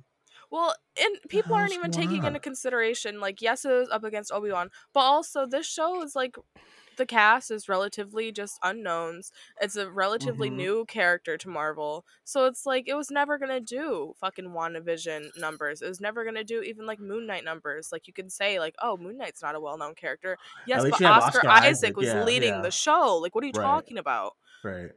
well, 0.53 0.75
and 1.01 1.17
people 1.29 1.55
aren't 1.55 1.73
even 1.75 1.93
taking 1.93 2.21
on? 2.23 2.27
into 2.29 2.41
consideration 2.41 3.21
like 3.21 3.41
yes, 3.41 3.65
it 3.65 3.71
was 3.71 3.89
up 3.91 4.05
against 4.05 4.33
Obi 4.33 4.51
Wan, 4.51 4.69
but 4.93 5.01
also 5.01 5.47
this 5.47 5.67
show 5.67 6.03
is 6.03 6.17
like 6.17 6.37
the 6.97 7.07
cast 7.07 7.51
is 7.53 7.69
relatively 7.69 8.33
just 8.33 8.59
unknowns. 8.63 9.31
It's 9.61 9.77
a 9.77 9.89
relatively 9.91 10.51
Mhm. 10.51 10.57
new 10.57 10.85
character 10.87 11.39
to 11.39 11.49
Marvel. 11.49 12.05
So 12.25 12.45
it's 12.47 12.67
like 12.67 12.89
it 12.89 12.95
was 12.95 13.11
never 13.11 13.39
gonna 13.39 13.61
do 13.61 14.13
fucking 14.21 14.47
WandaVision 14.51 15.39
numbers. 15.39 15.81
It 15.83 15.89
was 15.89 16.01
never 16.01 16.25
gonna 16.25 16.45
do 16.45 16.61
even 16.63 16.85
like 16.85 16.99
Moon 16.99 17.27
Knight 17.27 17.45
numbers. 17.45 17.91
Like 17.93 18.07
you 18.09 18.13
can 18.13 18.29
say 18.29 18.59
like, 18.59 18.75
oh, 18.83 18.97
Moon 18.97 19.17
Knight's 19.17 19.41
not 19.41 19.55
a 19.55 19.61
well 19.61 19.79
known 19.79 19.95
character. 19.95 20.37
Yes, 20.67 20.83
but 20.83 21.01
Oscar, 21.01 21.07
Oscar 21.07 21.49
Isaac, 21.49 21.65
Isaac, 21.71 21.97
was 21.97 22.07
yeah, 22.09 22.25
leading 22.25 22.55
yeah. 22.55 22.61
the 22.61 22.71
show. 22.73 23.17
Like 23.19 23.35
what 23.35 23.45
are 23.45 23.47
you 23.47 23.53
Right. 23.57 23.65
talking 23.65 23.97
about? 23.97 24.37
Right. 24.63 24.91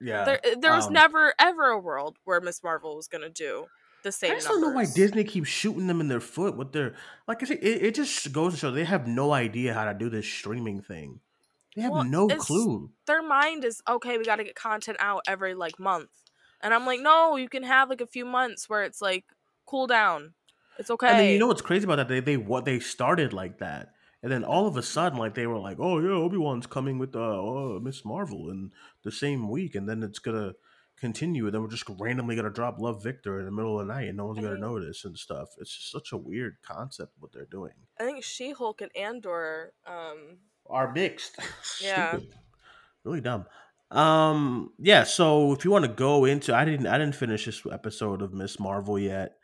Yeah. 0.00 0.24
There 0.24 0.40
there 0.60 0.72
was 0.74 0.86
um, 0.86 0.92
never 0.92 1.34
ever 1.38 1.66
a 1.70 1.78
world 1.78 2.18
where 2.24 2.40
Miss 2.40 2.62
Marvel 2.62 2.96
was 2.96 3.08
gonna 3.08 3.28
do 3.28 3.66
the 4.04 4.12
same 4.12 4.32
I 4.32 4.34
just 4.36 4.48
don't 4.48 4.60
know 4.60 4.68
why. 4.70 4.86
Disney 4.94 5.24
keeps 5.24 5.48
shooting 5.48 5.86
them 5.88 6.00
in 6.00 6.08
their 6.08 6.20
foot 6.20 6.56
with 6.56 6.72
their 6.72 6.94
like 7.26 7.42
I 7.42 7.54
it, 7.54 7.82
it 7.82 7.94
just 7.94 8.32
goes 8.32 8.54
to 8.54 8.58
show 8.58 8.70
they 8.70 8.84
have 8.84 9.08
no 9.08 9.32
idea 9.32 9.74
how 9.74 9.84
to 9.86 9.94
do 9.94 10.08
this 10.08 10.26
streaming 10.26 10.80
thing. 10.82 11.20
They 11.74 11.82
have 11.82 11.92
Well, 11.92 12.04
no 12.04 12.28
clue. 12.28 12.90
their 13.06 13.22
mind 13.22 13.64
is 13.64 13.82
okay 13.88 14.18
we 14.18 14.24
got 14.24 14.36
to 14.36 14.44
get 14.44 14.54
content 14.54 14.96
out 15.00 15.22
every 15.28 15.54
like 15.54 15.78
month 15.78 16.10
and 16.60 16.74
i'm 16.74 16.84
like 16.86 17.00
no 17.00 17.36
you 17.36 17.48
can 17.48 17.62
have 17.62 17.88
like 17.88 18.00
a 18.00 18.06
few 18.06 18.24
months 18.24 18.68
where 18.68 18.82
it's 18.82 19.00
like 19.00 19.24
cool 19.66 19.86
down 19.86 20.34
it's 20.78 20.90
okay 20.90 21.08
And 21.08 21.18
then 21.20 21.32
you 21.32 21.38
know 21.38 21.46
what's 21.46 21.62
crazy 21.62 21.84
about 21.84 21.96
that? 21.96 22.08
They 22.08 22.20
they 22.20 22.36
what 22.36 22.64
they 22.64 22.80
started 22.80 23.32
like 23.32 23.58
that, 23.58 23.92
and 24.22 24.30
then 24.32 24.44
all 24.44 24.66
of 24.66 24.76
a 24.76 24.82
sudden, 24.82 25.18
like 25.18 25.34
they 25.34 25.46
were 25.46 25.58
like, 25.58 25.78
"Oh 25.80 25.98
yeah, 26.00 26.10
Obi 26.10 26.36
Wan's 26.36 26.66
coming 26.66 26.98
with 26.98 27.14
uh, 27.14 27.18
oh, 27.20 27.80
Miss 27.82 28.04
Marvel 28.04 28.50
in 28.50 28.72
the 29.04 29.12
same 29.12 29.48
week," 29.48 29.74
and 29.74 29.88
then 29.88 30.02
it's 30.02 30.18
gonna 30.18 30.52
continue, 30.98 31.44
and 31.46 31.54
then 31.54 31.62
we're 31.62 31.68
just 31.68 31.84
randomly 32.00 32.34
gonna 32.34 32.50
drop 32.50 32.78
Love 32.80 33.02
Victor 33.02 33.38
in 33.38 33.44
the 33.44 33.52
middle 33.52 33.78
of 33.80 33.86
the 33.86 33.92
night, 33.94 34.08
and 34.08 34.16
no 34.16 34.26
one's 34.26 34.38
I 34.38 34.42
gonna 34.42 34.54
mean- 34.54 34.62
notice 34.62 35.04
and 35.04 35.16
stuff. 35.16 35.48
It's 35.58 35.74
just 35.76 35.90
such 35.92 36.12
a 36.12 36.16
weird 36.16 36.56
concept 36.62 37.12
what 37.20 37.32
they're 37.32 37.46
doing. 37.46 37.72
i 38.00 38.04
think 38.04 38.24
she-hulk 38.24 38.80
and 38.80 38.90
andor 38.96 39.72
um 39.86 40.38
Are 40.66 40.92
mixed. 40.92 41.36
Yeah. 41.82 42.18
Really 43.04 43.20
dumb. 43.20 43.46
Um. 43.90 44.72
Yeah. 44.78 45.04
So 45.04 45.52
if 45.52 45.64
you 45.64 45.70
want 45.70 45.84
to 45.86 45.90
go 45.90 46.24
into, 46.26 46.54
I 46.54 46.64
didn't. 46.66 46.86
I 46.86 46.98
didn't 46.98 47.14
finish 47.14 47.46
this 47.46 47.62
episode 47.70 48.20
of 48.20 48.34
Miss 48.34 48.60
Marvel 48.60 48.98
yet. 48.98 49.37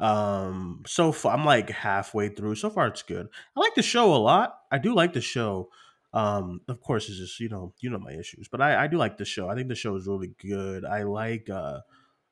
Um. 0.00 0.82
So 0.86 1.12
far, 1.12 1.34
I'm 1.34 1.44
like 1.44 1.70
halfway 1.70 2.28
through. 2.28 2.54
So 2.56 2.70
far, 2.70 2.86
it's 2.88 3.02
good. 3.02 3.28
I 3.56 3.60
like 3.60 3.74
the 3.74 3.82
show 3.82 4.14
a 4.14 4.16
lot. 4.16 4.58
I 4.70 4.78
do 4.78 4.94
like 4.94 5.12
the 5.12 5.20
show. 5.20 5.70
Um. 6.12 6.60
Of 6.68 6.80
course, 6.80 7.08
it's 7.08 7.18
just 7.18 7.40
you 7.40 7.48
know 7.48 7.74
you 7.80 7.90
know 7.90 7.98
my 7.98 8.12
issues, 8.12 8.48
but 8.48 8.60
I 8.60 8.84
I 8.84 8.86
do 8.86 8.96
like 8.96 9.18
the 9.18 9.24
show. 9.24 9.48
I 9.48 9.54
think 9.54 9.68
the 9.68 9.74
show 9.74 9.96
is 9.96 10.06
really 10.06 10.32
good. 10.40 10.84
I 10.84 11.02
like 11.02 11.50
uh 11.50 11.80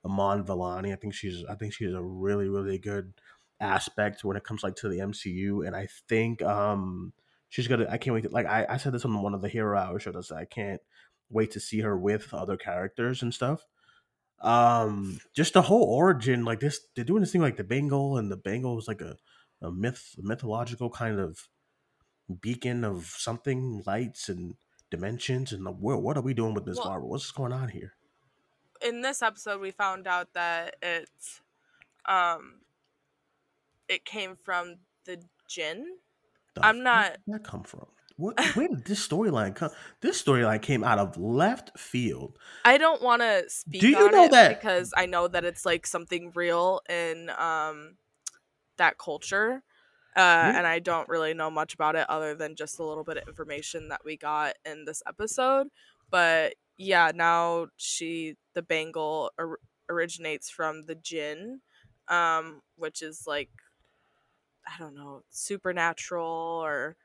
Iman 0.04 0.44
Vellani. 0.44 0.92
I 0.92 0.96
think 0.96 1.14
she's 1.14 1.44
I 1.48 1.54
think 1.54 1.72
she's 1.72 1.92
a 1.92 2.02
really 2.02 2.48
really 2.48 2.78
good 2.78 3.12
aspect 3.60 4.24
when 4.24 4.36
it 4.36 4.44
comes 4.44 4.62
like 4.62 4.76
to 4.76 4.88
the 4.88 4.98
MCU, 4.98 5.66
and 5.66 5.74
I 5.74 5.88
think 6.08 6.42
um 6.42 7.12
she's 7.48 7.68
gonna 7.68 7.86
i 7.90 7.98
can't 7.98 8.14
wait 8.14 8.24
to 8.24 8.30
like 8.30 8.46
i, 8.46 8.66
I 8.68 8.76
said 8.76 8.92
this 8.92 9.04
on 9.04 9.22
one 9.22 9.34
of 9.34 9.40
the 9.40 9.48
hero 9.48 9.78
hour 9.78 9.98
shows 9.98 10.32
i 10.32 10.44
can't 10.44 10.80
wait 11.30 11.50
to 11.52 11.60
see 11.60 11.80
her 11.80 11.96
with 11.96 12.32
other 12.32 12.56
characters 12.56 13.22
and 13.22 13.32
stuff 13.32 13.66
um 14.42 15.18
just 15.34 15.54
the 15.54 15.62
whole 15.62 15.84
origin 15.84 16.44
like 16.44 16.60
this 16.60 16.80
they're 16.94 17.04
doing 17.04 17.20
this 17.22 17.32
thing 17.32 17.40
like 17.40 17.56
the 17.56 17.64
bangle 17.64 18.18
and 18.18 18.30
the 18.30 18.36
bangle 18.36 18.78
is 18.78 18.86
like 18.86 19.00
a, 19.00 19.16
a 19.62 19.70
myth 19.72 20.14
mythological 20.18 20.90
kind 20.90 21.18
of 21.18 21.48
beacon 22.42 22.84
of 22.84 23.06
something 23.06 23.82
lights 23.86 24.28
and 24.28 24.54
dimensions 24.90 25.52
and 25.52 25.64
the, 25.64 25.70
world. 25.70 26.02
what 26.04 26.16
are 26.16 26.22
we 26.22 26.34
doing 26.34 26.54
with 26.54 26.64
this 26.66 26.76
Well- 26.76 26.88
marvel 26.88 27.08
what's 27.08 27.30
going 27.30 27.52
on 27.52 27.68
here? 27.68 27.94
In 28.82 29.00
this 29.00 29.22
episode 29.22 29.60
we 29.60 29.70
found 29.70 30.06
out 30.06 30.34
that 30.34 30.76
it's 30.82 31.40
um 32.04 32.60
it 33.88 34.04
came 34.04 34.36
from 34.36 34.76
the 35.06 35.22
jinn. 35.48 35.96
The 36.54 36.66
I'm 36.66 36.82
not- 36.82 37.12
did 37.12 37.34
that 37.34 37.44
come 37.44 37.62
from 37.62 37.86
what 38.16 38.38
where 38.54 38.68
did 38.68 38.84
this 38.86 39.06
storyline 39.06 39.54
come 39.54 39.70
this 40.00 40.22
storyline 40.22 40.60
came 40.62 40.82
out 40.82 40.98
of 40.98 41.16
left 41.18 41.78
field 41.78 42.38
i 42.64 42.78
don't 42.78 43.02
want 43.02 43.20
to 43.22 43.44
speak 43.48 43.80
Do 43.80 43.88
you 43.88 43.98
on 44.06 44.10
know 44.12 44.24
it 44.24 44.30
that- 44.32 44.58
because 44.60 44.92
i 44.96 45.04
know 45.06 45.28
that 45.28 45.44
it's 45.44 45.66
like 45.66 45.86
something 45.86 46.32
real 46.34 46.80
in 46.88 47.30
um 47.38 47.96
that 48.78 48.96
culture 48.98 49.62
uh, 50.16 50.20
Yeah. 50.20 50.56
and 50.56 50.66
I 50.66 50.78
don't 50.78 51.10
really 51.10 51.34
know 51.34 51.50
much 51.50 51.74
about 51.74 51.94
it 51.94 52.08
other 52.08 52.34
than 52.34 52.56
just 52.56 52.78
a 52.78 52.82
little 52.82 53.04
bit 53.04 53.18
of 53.18 53.28
information 53.28 53.88
that 53.88 54.00
we 54.02 54.16
got 54.16 54.54
in 54.64 54.86
this 54.86 55.02
episode. 55.06 55.68
But 56.10 56.54
yeah, 56.78 57.12
now 57.14 57.66
she 57.76 58.36
the 58.54 58.62
bangle 58.62 59.30
or- 59.38 59.58
originates 59.90 60.48
from 60.48 60.86
the 60.86 60.94
jinn, 60.94 61.60
um, 62.08 62.62
which 62.76 63.02
is 63.02 63.24
like 63.26 63.50
I 64.66 64.78
don't 64.78 64.94
know 64.94 65.22
supernatural 65.28 66.26
or 66.64 66.96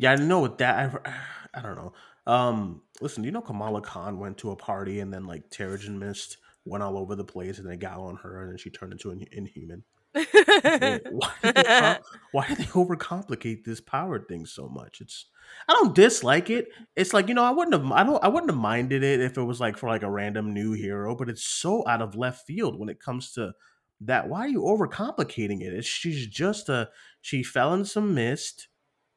Yeah, 0.00 0.12
I 0.12 0.16
know 0.16 0.48
that. 0.48 1.00
I, 1.04 1.12
I 1.54 1.62
don't 1.62 1.76
know. 1.76 1.92
Um, 2.26 2.82
listen, 3.00 3.22
do 3.22 3.26
you 3.26 3.32
know 3.32 3.42
Kamala 3.42 3.82
Khan 3.82 4.18
went 4.18 4.38
to 4.38 4.50
a 4.50 4.56
party 4.56 5.00
and 5.00 5.12
then 5.12 5.26
like 5.26 5.50
Terrigen 5.50 5.98
Mist 5.98 6.38
went 6.64 6.82
all 6.82 6.96
over 6.96 7.14
the 7.14 7.24
place 7.24 7.58
and 7.58 7.68
they 7.68 7.76
got 7.76 7.98
on 7.98 8.16
her 8.16 8.42
and 8.42 8.50
then 8.50 8.58
she 8.58 8.70
turned 8.70 8.92
into 8.92 9.10
an 9.10 9.24
inhuman. 9.32 9.84
Why, 10.12 11.32
do 11.42 11.52
they 11.52 11.98
why 12.32 12.48
do 12.48 12.56
they 12.56 12.64
overcomplicate 12.64 13.62
this 13.62 13.80
power 13.80 14.18
thing 14.18 14.44
so 14.44 14.68
much? 14.68 15.00
It's 15.00 15.26
I 15.68 15.74
don't 15.74 15.94
dislike 15.94 16.50
it. 16.50 16.66
It's 16.96 17.14
like 17.14 17.28
you 17.28 17.34
know 17.34 17.44
I 17.44 17.52
wouldn't 17.52 17.80
have 17.80 17.92
I 17.92 18.02
don't 18.02 18.22
I 18.24 18.26
wouldn't 18.26 18.50
have 18.50 18.58
minded 18.58 19.04
it 19.04 19.20
if 19.20 19.38
it 19.38 19.42
was 19.42 19.60
like 19.60 19.76
for 19.76 19.88
like 19.88 20.02
a 20.02 20.10
random 20.10 20.52
new 20.52 20.72
hero, 20.72 21.14
but 21.14 21.28
it's 21.28 21.44
so 21.44 21.86
out 21.86 22.02
of 22.02 22.16
left 22.16 22.44
field 22.44 22.76
when 22.76 22.88
it 22.88 22.98
comes 22.98 23.32
to 23.34 23.52
that. 24.00 24.28
Why 24.28 24.40
are 24.40 24.48
you 24.48 24.62
overcomplicating 24.62 25.60
it? 25.60 25.72
It's 25.72 25.86
she's 25.86 26.26
just 26.26 26.68
a 26.68 26.88
she 27.20 27.44
fell 27.44 27.72
in 27.74 27.84
some 27.84 28.12
mist. 28.12 28.66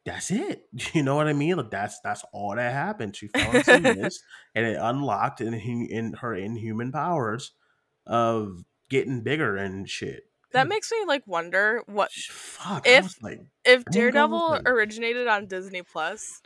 That's 0.05 0.31
it. 0.31 0.65
You 0.93 1.03
know 1.03 1.15
what 1.15 1.27
I 1.27 1.33
mean? 1.33 1.57
Like 1.57 1.71
that's 1.71 1.99
that's 2.03 2.23
all 2.33 2.55
that 2.55 2.73
happened. 2.73 3.15
She 3.15 3.27
fell 3.27 3.55
in 3.55 3.63
some 3.63 3.83
mist 3.83 4.21
and 4.55 4.65
it 4.65 4.77
unlocked 4.79 5.41
in, 5.41 5.53
in 5.53 6.13
her 6.13 6.33
inhuman 6.35 6.91
powers 6.91 7.51
of 8.05 8.63
getting 8.89 9.21
bigger 9.21 9.55
and 9.55 9.89
shit. 9.89 10.23
that 10.51 10.67
makes 10.67 10.91
me 10.91 10.99
like 11.07 11.23
wonder 11.25 11.81
what 11.87 12.11
Fuck. 12.11 12.85
If- 12.87 13.21
like, 13.23 13.39
if 13.65 13.85
Daredevil 13.85 14.61
originated 14.65 15.27
on 15.27 15.47
Disney 15.47 15.81
Plus. 15.83 16.41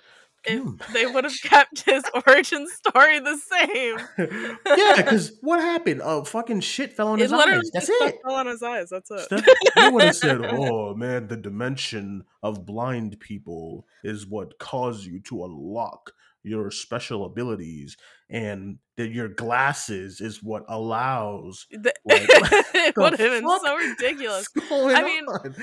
They 0.94 1.06
would 1.06 1.24
have 1.24 1.42
kept 1.44 1.84
his 1.84 2.04
origin 2.28 2.68
story 2.68 3.20
the 3.20 3.38
same. 3.38 4.00
yeah, 4.66 4.94
because 4.98 5.38
what 5.42 5.60
happened? 5.60 6.02
Oh, 6.04 6.24
fucking 6.24 6.62
shit 6.62 6.94
fell 6.94 7.10
on 7.10 7.20
It 7.20 7.24
his 7.24 7.34
eyes. 7.34 7.70
That's 7.74 7.90
it. 7.90 8.16
fell 8.26 8.36
on 8.36 8.46
his 8.48 8.64
eyes. 8.64 8.90
That's 8.90 9.12
it. 9.12 9.28
They 9.76 9.90
would 9.90 10.04
have 10.04 10.16
said, 10.16 10.40
"Oh 10.44 10.96
man, 10.96 11.28
the 11.28 11.38
dimension 11.38 12.24
of 12.44 12.66
blind 12.66 13.20
people 13.20 13.86
is 14.04 14.26
what 14.26 14.58
caused 14.60 15.06
you 15.06 15.20
to 15.22 15.46
unlock 15.46 16.12
your 16.44 16.72
special 16.72 17.26
abilities, 17.26 17.98
and 18.30 18.78
that 18.96 19.10
your 19.12 19.28
glasses 19.28 20.22
is 20.22 20.42
what 20.42 20.64
allows." 20.70 21.68
The- 21.72 21.94
Like, 22.06 22.22
it 22.30 22.96
would 22.98 23.20
have 23.20 23.42
been 23.42 23.60
so 23.60 23.76
ridiculous. 23.76 24.48
I 24.72 25.04
mean, 25.04 25.26
on? 25.26 25.56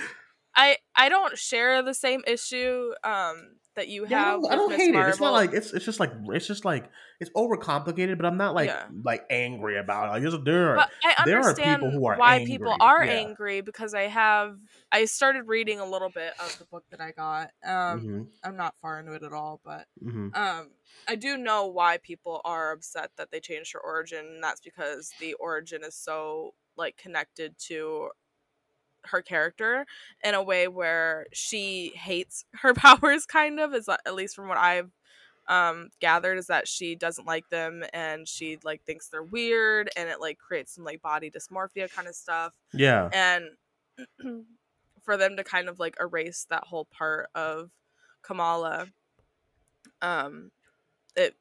I 0.56 0.76
I 0.96 1.08
don't 1.08 1.36
share 1.38 1.82
the 1.82 1.94
same 1.94 2.22
issue 2.26 2.92
um 3.04 3.56
that 3.76 3.88
you 3.88 4.04
Yeah, 4.06 4.20
I 4.20 4.24
have. 4.24 4.40
don't, 4.42 4.52
I 4.52 4.54
don't 4.56 4.72
hate 4.74 4.92
Marvel. 4.92 5.08
it. 5.08 5.08
It's 5.10 5.20
not 5.20 5.32
like 5.32 5.52
it's 5.52 5.72
it's 5.72 5.84
just 5.84 5.98
like 6.00 6.12
it's 6.28 6.46
just 6.46 6.64
like 6.64 6.90
it's 7.20 7.30
overcomplicated, 7.32 8.16
but 8.16 8.26
I'm 8.26 8.36
not 8.36 8.54
like 8.54 8.68
Yeah. 8.68 8.88
like 9.02 9.24
angry 9.30 9.78
about 9.78 10.08
it. 10.08 10.10
Like, 10.12 10.22
there's- 10.22 10.44
there 10.44 10.68
are 10.70 10.76
But 10.76 10.90
I 11.04 11.24
there 11.24 11.40
are 11.40 11.54
people 11.60 11.90
who 11.90 12.06
are 12.06 12.16
why 12.18 12.38
people 12.40 12.76
are 12.80 13.02
yeah. 13.02 13.12
angry 13.12 13.60
because 13.60 13.94
I 13.94 14.02
have 14.02 14.58
I 14.92 15.04
started 15.06 15.44
reading 15.44 15.80
a 15.80 15.86
little 15.86 16.10
bit 16.10 16.34
of 16.38 16.56
the 16.58 16.66
book 16.66 16.84
that 16.90 17.00
I 17.00 17.12
got. 17.12 17.50
Um 17.64 17.98
Mhm, 17.98 18.28
I'm 18.44 18.56
not 18.56 18.76
far 18.80 19.00
into 19.00 19.12
it 19.14 19.22
at 19.22 19.32
all, 19.32 19.60
but 19.64 19.86
mhm. 20.02 20.34
um 20.34 20.70
I 21.08 21.16
do 21.16 21.36
know 21.36 21.66
why 21.66 21.98
people 21.98 22.40
are 22.44 22.72
upset 22.72 23.10
that 23.16 23.30
they 23.30 23.40
changed 23.40 23.72
her 23.72 23.80
origin, 23.80 24.24
and 24.26 24.42
that's 24.44 24.60
because 24.60 25.14
the 25.18 25.34
origin 25.34 25.82
is 25.84 25.96
so 25.96 26.54
like 26.76 26.96
connected 26.96 27.56
to 27.58 28.10
her 29.06 29.22
character 29.22 29.86
in 30.22 30.34
a 30.34 30.42
way 30.42 30.68
where 30.68 31.26
she 31.32 31.92
hates 31.94 32.44
her 32.62 32.74
powers 32.74 33.26
kind 33.26 33.60
of 33.60 33.74
is 33.74 33.88
at 33.88 34.14
least 34.14 34.34
from 34.34 34.48
what 34.48 34.58
I've 34.58 34.90
um 35.46 35.90
gathered 36.00 36.38
is 36.38 36.46
that 36.46 36.66
she 36.66 36.94
doesn't 36.94 37.26
like 37.26 37.46
them 37.50 37.84
and 37.92 38.26
she 38.26 38.58
like 38.64 38.82
thinks 38.84 39.08
they're 39.08 39.22
weird 39.22 39.90
and 39.94 40.08
it 40.08 40.18
like 40.18 40.38
creates 40.38 40.74
some 40.74 40.84
like 40.84 41.02
body 41.02 41.30
dysmorphia 41.30 41.92
kind 41.92 42.08
of 42.08 42.14
stuff 42.14 42.54
yeah. 42.72 43.10
and 43.12 43.44
for 45.02 45.18
them 45.18 45.36
to 45.36 45.44
kind 45.44 45.68
of 45.68 45.78
like 45.78 45.96
erase 46.00 46.46
that 46.48 46.64
whole 46.64 46.86
part 46.86 47.28
of 47.34 47.70
Kamala 48.22 48.86
um 50.00 50.50
it 51.14 51.34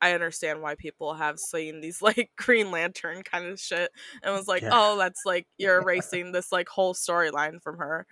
I 0.00 0.12
understand 0.12 0.62
why 0.62 0.74
people 0.74 1.14
have 1.14 1.38
seen 1.38 1.80
these 1.80 2.02
like 2.02 2.30
Green 2.36 2.70
Lantern 2.70 3.22
kind 3.22 3.46
of 3.46 3.60
shit 3.60 3.90
and 4.22 4.34
was 4.34 4.48
like, 4.48 4.62
Yeah. 4.62 4.70
"Oh, 4.72 4.98
that's 4.98 5.22
like 5.24 5.46
you're 5.58 5.80
erasing 5.80 6.32
this 6.32 6.52
like 6.52 6.68
whole 6.68 6.94
storyline 6.94 7.62
from 7.62 7.78
her." 7.78 8.06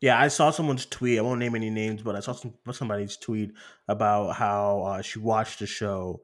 Yeah, 0.00 0.20
I 0.20 0.28
saw 0.28 0.50
someone's 0.50 0.86
tweet. 0.86 1.18
I 1.18 1.22
won't 1.22 1.40
name 1.40 1.56
any 1.56 1.70
names, 1.70 2.02
but 2.02 2.14
I 2.14 2.20
saw 2.20 2.32
some 2.32 2.54
somebody's 2.72 3.16
tweet 3.16 3.52
about 3.88 4.36
how 4.36 4.82
uh, 4.82 5.02
she 5.02 5.18
watched 5.18 5.58
the 5.58 5.66
show 5.66 6.22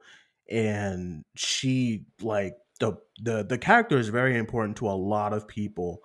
and 0.48 1.24
she 1.34 2.06
like 2.20 2.54
the 2.80 2.92
the 3.22 3.44
the 3.44 3.58
character 3.58 3.98
is 3.98 4.08
very 4.08 4.36
important 4.36 4.76
to 4.78 4.88
a 4.88 4.92
lot 4.92 5.32
of 5.32 5.48
people. 5.48 6.00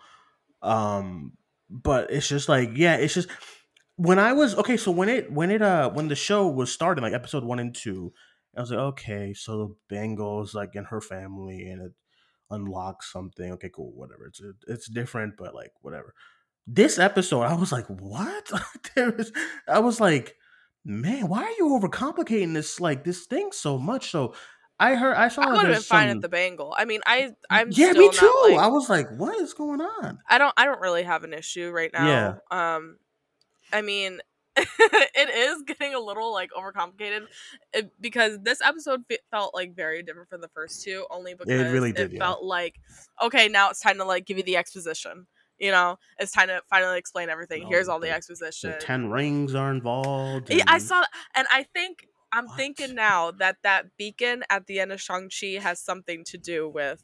Um, 0.61 1.33
but 1.69 2.11
it's 2.11 2.27
just 2.27 2.49
like 2.49 2.71
yeah, 2.75 2.95
it's 2.95 3.13
just 3.13 3.29
when 3.95 4.19
I 4.19 4.33
was 4.33 4.55
okay, 4.55 4.77
so 4.77 4.91
when 4.91 5.09
it 5.09 5.31
when 5.31 5.51
it 5.51 5.61
uh 5.61 5.89
when 5.91 6.07
the 6.07 6.15
show 6.15 6.47
was 6.47 6.71
starting, 6.71 7.03
like 7.03 7.13
episode 7.13 7.43
one 7.43 7.59
and 7.59 7.75
two, 7.75 8.13
I 8.59 8.61
was 8.61 8.71
like, 8.71 8.79
okay, 8.79 9.33
so 9.33 9.57
the 9.57 9.75
Bangle's 9.95 10.53
like 10.53 10.75
in 10.75 10.83
her 10.83 10.99
family 10.99 11.69
and 11.69 11.81
it 11.81 11.91
unlocks 12.51 13.09
something. 13.09 13.53
Okay, 13.53 13.69
cool, 13.73 13.93
whatever. 13.95 14.25
It's 14.25 14.41
it's 14.67 14.89
different, 14.89 15.37
but 15.37 15.55
like 15.55 15.71
whatever. 15.79 16.13
This 16.67 16.99
episode, 16.99 17.43
I 17.43 17.53
was 17.53 17.71
like, 17.71 17.85
what? 17.87 18.51
there 18.95 19.11
was, 19.11 19.31
I 19.65 19.79
was 19.79 20.01
like, 20.01 20.35
man, 20.83 21.29
why 21.29 21.43
are 21.43 21.55
you 21.57 21.69
overcomplicating 21.69 22.53
this 22.53 22.81
like 22.81 23.05
this 23.05 23.27
thing 23.27 23.51
so 23.53 23.77
much? 23.77 24.11
So 24.11 24.33
I 24.77 24.95
heard 24.95 25.15
I 25.15 25.29
saw 25.29 25.43
I 25.43 25.47
would 25.51 25.57
have 25.59 25.67
been 25.67 25.81
fine 25.81 26.09
some- 26.09 26.17
at 26.17 26.21
the 26.21 26.27
Bangle. 26.27 26.75
I 26.77 26.83
mean, 26.83 26.99
I 27.05 27.31
I'm 27.49 27.69
yeah, 27.71 27.91
still 27.91 28.09
me 28.09 28.13
too. 28.13 28.45
like- 28.49 28.59
I 28.59 28.67
was 28.67 28.89
like, 28.89 29.07
what 29.17 29.39
is 29.39 29.53
going 29.53 29.79
on? 29.79 30.19
I 30.27 30.37
don't 30.37 30.53
I 30.57 30.65
don't 30.65 30.81
really 30.81 31.03
have 31.03 31.23
an 31.23 31.33
issue 31.33 31.71
right 31.71 31.91
now. 31.93 32.05
Yeah. 32.51 32.73
Um 32.75 32.97
I 33.71 33.83
mean 33.83 34.19
it 34.57 35.29
is 35.29 35.61
getting 35.63 35.93
a 35.93 35.99
little 35.99 36.31
like 36.33 36.49
overcomplicated 36.51 37.25
it- 37.73 37.91
because 38.01 38.39
this 38.41 38.61
episode 38.61 39.03
fe- 39.07 39.19
felt 39.31 39.53
like 39.53 39.75
very 39.75 40.01
different 40.03 40.29
from 40.29 40.41
the 40.41 40.47
first 40.49 40.83
two 40.83 41.05
only 41.09 41.33
because 41.33 41.49
it, 41.53 41.71
really 41.71 41.91
did, 41.91 42.11
it 42.11 42.15
yeah. 42.15 42.19
felt 42.19 42.43
like 42.43 42.75
okay 43.23 43.47
now 43.47 43.69
it's 43.69 43.79
time 43.79 43.97
to 43.97 44.03
like 44.05 44.25
give 44.25 44.37
you 44.37 44.43
the 44.43 44.57
exposition 44.57 45.27
you 45.59 45.71
know 45.71 45.97
it's 46.17 46.31
time 46.31 46.47
to 46.47 46.61
finally 46.69 46.97
explain 46.97 47.29
everything 47.29 47.67
here's 47.67 47.87
all 47.87 47.99
the 47.99 48.07
the- 48.07 48.13
exposition 48.13 48.71
The 48.71 48.77
ten 48.77 49.09
rings 49.09 49.53
are 49.55 49.71
involved. 49.71 50.49
yeah, 50.51 50.63
I 50.67 50.75
and- 50.75 50.83
saw, 50.83 51.03
and 51.35 51.47
I 51.53 51.63
think 51.63 52.07
I'm 52.31 52.45
What? 52.45 52.57
thinking 52.57 52.95
now 52.95 53.31
that 53.31 53.57
that 53.63 53.97
beacon 53.97 54.43
at 54.49 54.67
the 54.67 54.79
end 54.79 54.91
of 54.91 55.01
Shang 55.01 55.29
Chi 55.29 55.59
has 55.61 55.79
something 55.79 56.23
to 56.25 56.37
do 56.37 56.67
with 56.69 57.03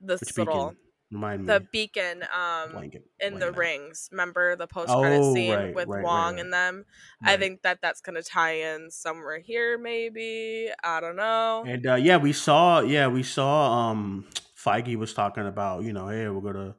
this 0.00 0.20
Which 0.20 0.36
little 0.38 0.70
beacon? 0.70 0.76
Remind 1.14 1.40
me. 1.42 1.46
the 1.46 1.60
beacon 1.72 2.24
um 2.24 2.72
blanket. 2.72 3.06
in 3.20 3.34
the 3.34 3.38
blanket. 3.52 3.58
rings. 3.58 4.08
Remember 4.12 4.56
the 4.56 4.66
post 4.66 4.88
credit 4.92 5.20
Oh, 5.22 5.34
scene 5.34 5.54
right, 5.54 5.74
with 5.74 5.88
right, 5.88 6.02
Wong 6.04 6.34
right. 6.34 6.40
and 6.44 6.52
them? 6.52 6.84
I 7.22 7.36
think 7.38 7.62
that 7.62 7.78
that's 7.80 8.00
gonna 8.02 8.22
tie 8.22 8.52
in 8.74 8.90
somewhere 8.90 9.38
here, 9.38 9.78
maybe. 9.78 10.68
I 10.82 11.00
don't 11.00 11.16
know. 11.16 11.64
And 11.66 11.86
uh, 11.86 11.94
yeah, 11.94 12.18
we 12.18 12.32
saw. 12.34 12.80
Yeah, 12.80 13.06
we 13.08 13.22
saw. 13.22 13.90
Um, 13.90 14.26
Feige 14.62 14.96
was 14.96 15.14
talking 15.14 15.46
about. 15.46 15.84
You 15.84 15.92
know, 15.94 16.08
hey, 16.08 16.28
we're 16.28 16.52
gonna 16.52 16.74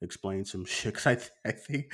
explain 0.00 0.44
some 0.46 0.64
shit. 0.74 0.94
'Cause 0.94 1.06
I, 1.06 1.14
th- 1.16 1.30
I 1.44 1.50
think, 1.52 1.92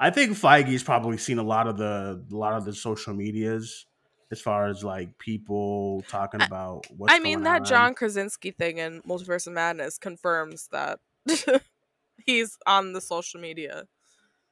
I 0.00 0.10
think 0.10 0.32
Feige's 0.32 0.82
probably 0.82 1.16
seen 1.16 1.38
a 1.38 1.42
lot 1.42 1.66
of 1.68 1.78
the, 1.78 2.22
a 2.30 2.36
lot 2.36 2.52
of 2.54 2.64
the 2.64 2.72
social 2.74 3.14
medias 3.14 3.86
as 4.32 4.40
far 4.40 4.66
as 4.68 4.82
like 4.82 5.16
people 5.18 6.02
talking 6.08 6.42
about. 6.42 6.84
What's 6.96 7.14
I 7.14 7.20
mean, 7.20 7.34
going 7.34 7.44
that 7.44 7.60
on. 7.60 7.64
John 7.66 7.94
Krasinski 7.94 8.50
thing 8.50 8.78
in 8.78 9.00
Multiverse 9.02 9.46
of 9.46 9.52
Madness 9.52 9.98
confirms 9.98 10.68
that 10.72 10.98
he's 12.26 12.58
on 12.66 12.92
the 12.92 13.00
social 13.00 13.40
media. 13.40 13.84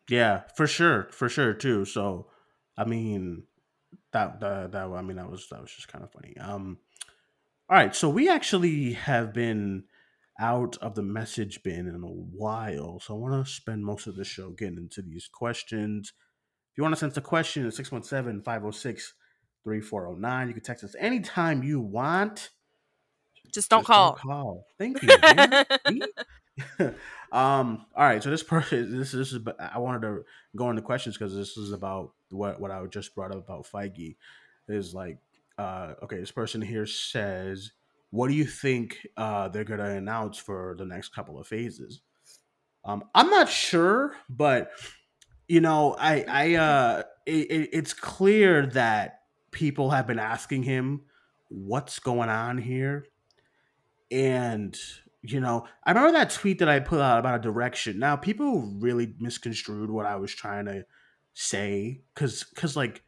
Yeah, 0.09 0.43
for 0.57 0.67
sure, 0.67 1.09
for 1.11 1.29
sure 1.29 1.55
too. 1.55 1.85
So, 1.85 2.27
I 2.77 2.85
mean, 2.85 3.45
that 4.13 4.41
that 4.41 4.73
that 4.73 4.89
I 4.89 5.03
mean 5.03 5.17
that 5.17 5.31
was 5.31 5.49
that 5.51 5.61
was 5.61 5.73
just 5.73 5.89
kind 5.89 6.05
of 6.05 6.13
funny. 6.13 6.37
Um, 6.39 6.79
all 7.69 7.79
right, 7.79 7.95
so 7.95 8.09
we 8.11 8.29
actually 8.29 8.93
have 8.93 9.33
been 9.33 9.85
out 10.39 10.77
of 10.79 10.95
the 10.95 11.03
message 11.03 11.63
bin 11.63 11.89
in 11.89 12.03
a 12.03 12.07
while, 12.07 13.01
so 13.01 13.15
I 13.15 13.19
want 13.19 13.47
to 13.47 13.51
spend 13.51 13.85
most 13.85 14.07
of 14.07 14.17
the 14.17 14.25
show 14.25 14.51
getting 14.51 14.77
into 14.77 15.01
these 15.03 15.29
questions. 15.33 16.13
If 16.73 16.79
you 16.79 16.83
want 16.83 16.95
to 16.95 16.99
send 16.99 17.13
us 17.13 17.19
a 17.19 17.23
question, 17.23 17.71
617 17.71 18.43
506 18.43 19.15
3409. 19.65 20.49
You 20.49 20.55
can 20.55 20.63
text 20.63 20.85
us 20.85 20.95
anytime 20.99 21.63
you 21.63 21.81
want. 21.81 22.51
Just 23.53 23.71
don't 23.71 23.81
Just 23.81 23.87
call. 23.87 24.15
call. 24.15 24.67
Thank 24.79 25.03
you. 25.03 25.09
Um. 27.33 27.85
All 27.97 28.05
right. 28.05 28.23
So 28.23 28.31
this 28.31 28.45
person, 28.45 28.97
this 28.99 29.11
this 29.11 29.33
is. 29.33 29.41
I 29.59 29.81
wanted 29.81 30.03
to 30.03 30.25
go 30.55 30.71
into 30.71 30.83
questions 30.83 31.19
because 31.19 31.35
this 31.35 31.57
is 31.57 31.73
about 31.73 32.13
what 32.31 32.61
what 32.61 32.71
I 32.71 32.85
just 32.87 33.13
brought 33.13 33.33
up 33.33 33.39
about 33.39 33.67
Feige. 33.67 34.15
Is 34.69 34.95
like, 34.95 35.19
uh, 35.59 35.95
okay. 36.05 36.21
This 36.21 36.31
person 36.31 36.63
here 36.63 36.87
says, 36.87 37.73
"What 38.11 38.29
do 38.29 38.35
you 38.35 38.45
think 38.45 39.05
uh, 39.17 39.49
they're 39.49 39.65
gonna 39.65 39.97
announce 39.97 40.39
for 40.39 40.77
the 40.79 40.85
next 40.85 41.09
couple 41.09 41.41
of 41.41 41.49
phases?" 41.49 42.03
Um, 42.85 43.03
I'm 43.17 43.31
not 43.31 43.49
sure, 43.49 44.15
but 44.31 44.71
you 45.49 45.61
know, 45.61 45.97
I 45.99 46.25
I 46.29 46.55
uh, 46.55 47.03
it, 47.27 47.51
it, 47.51 47.71
it's 47.73 47.93
clear 47.93 48.65
that 48.69 49.23
people 49.51 49.91
have 49.91 50.07
been 50.07 50.21
asking 50.21 50.63
him 50.63 51.03
what's 51.49 51.99
going 51.99 52.29
on 52.29 52.59
here 52.59 53.07
and 54.11 54.79
you 55.27 55.41
know 55.41 55.67
i 55.85 55.91
remember 55.91 56.13
that 56.13 56.31
tweet 56.31 56.59
that 56.59 56.69
i 56.69 56.79
put 56.81 57.01
out 57.01 57.19
about 57.19 57.41
a 57.41 57.43
direction. 57.43 57.99
Now 57.99 58.17
people 58.17 58.73
really 58.79 59.15
misconstrued 59.19 59.91
what 59.91 60.07
i 60.07 60.17
was 60.17 60.35
trying 60.35 60.67
to 60.67 60.85
say 61.33 62.03
because 62.15 62.45
because 62.45 62.77
like 62.77 63.03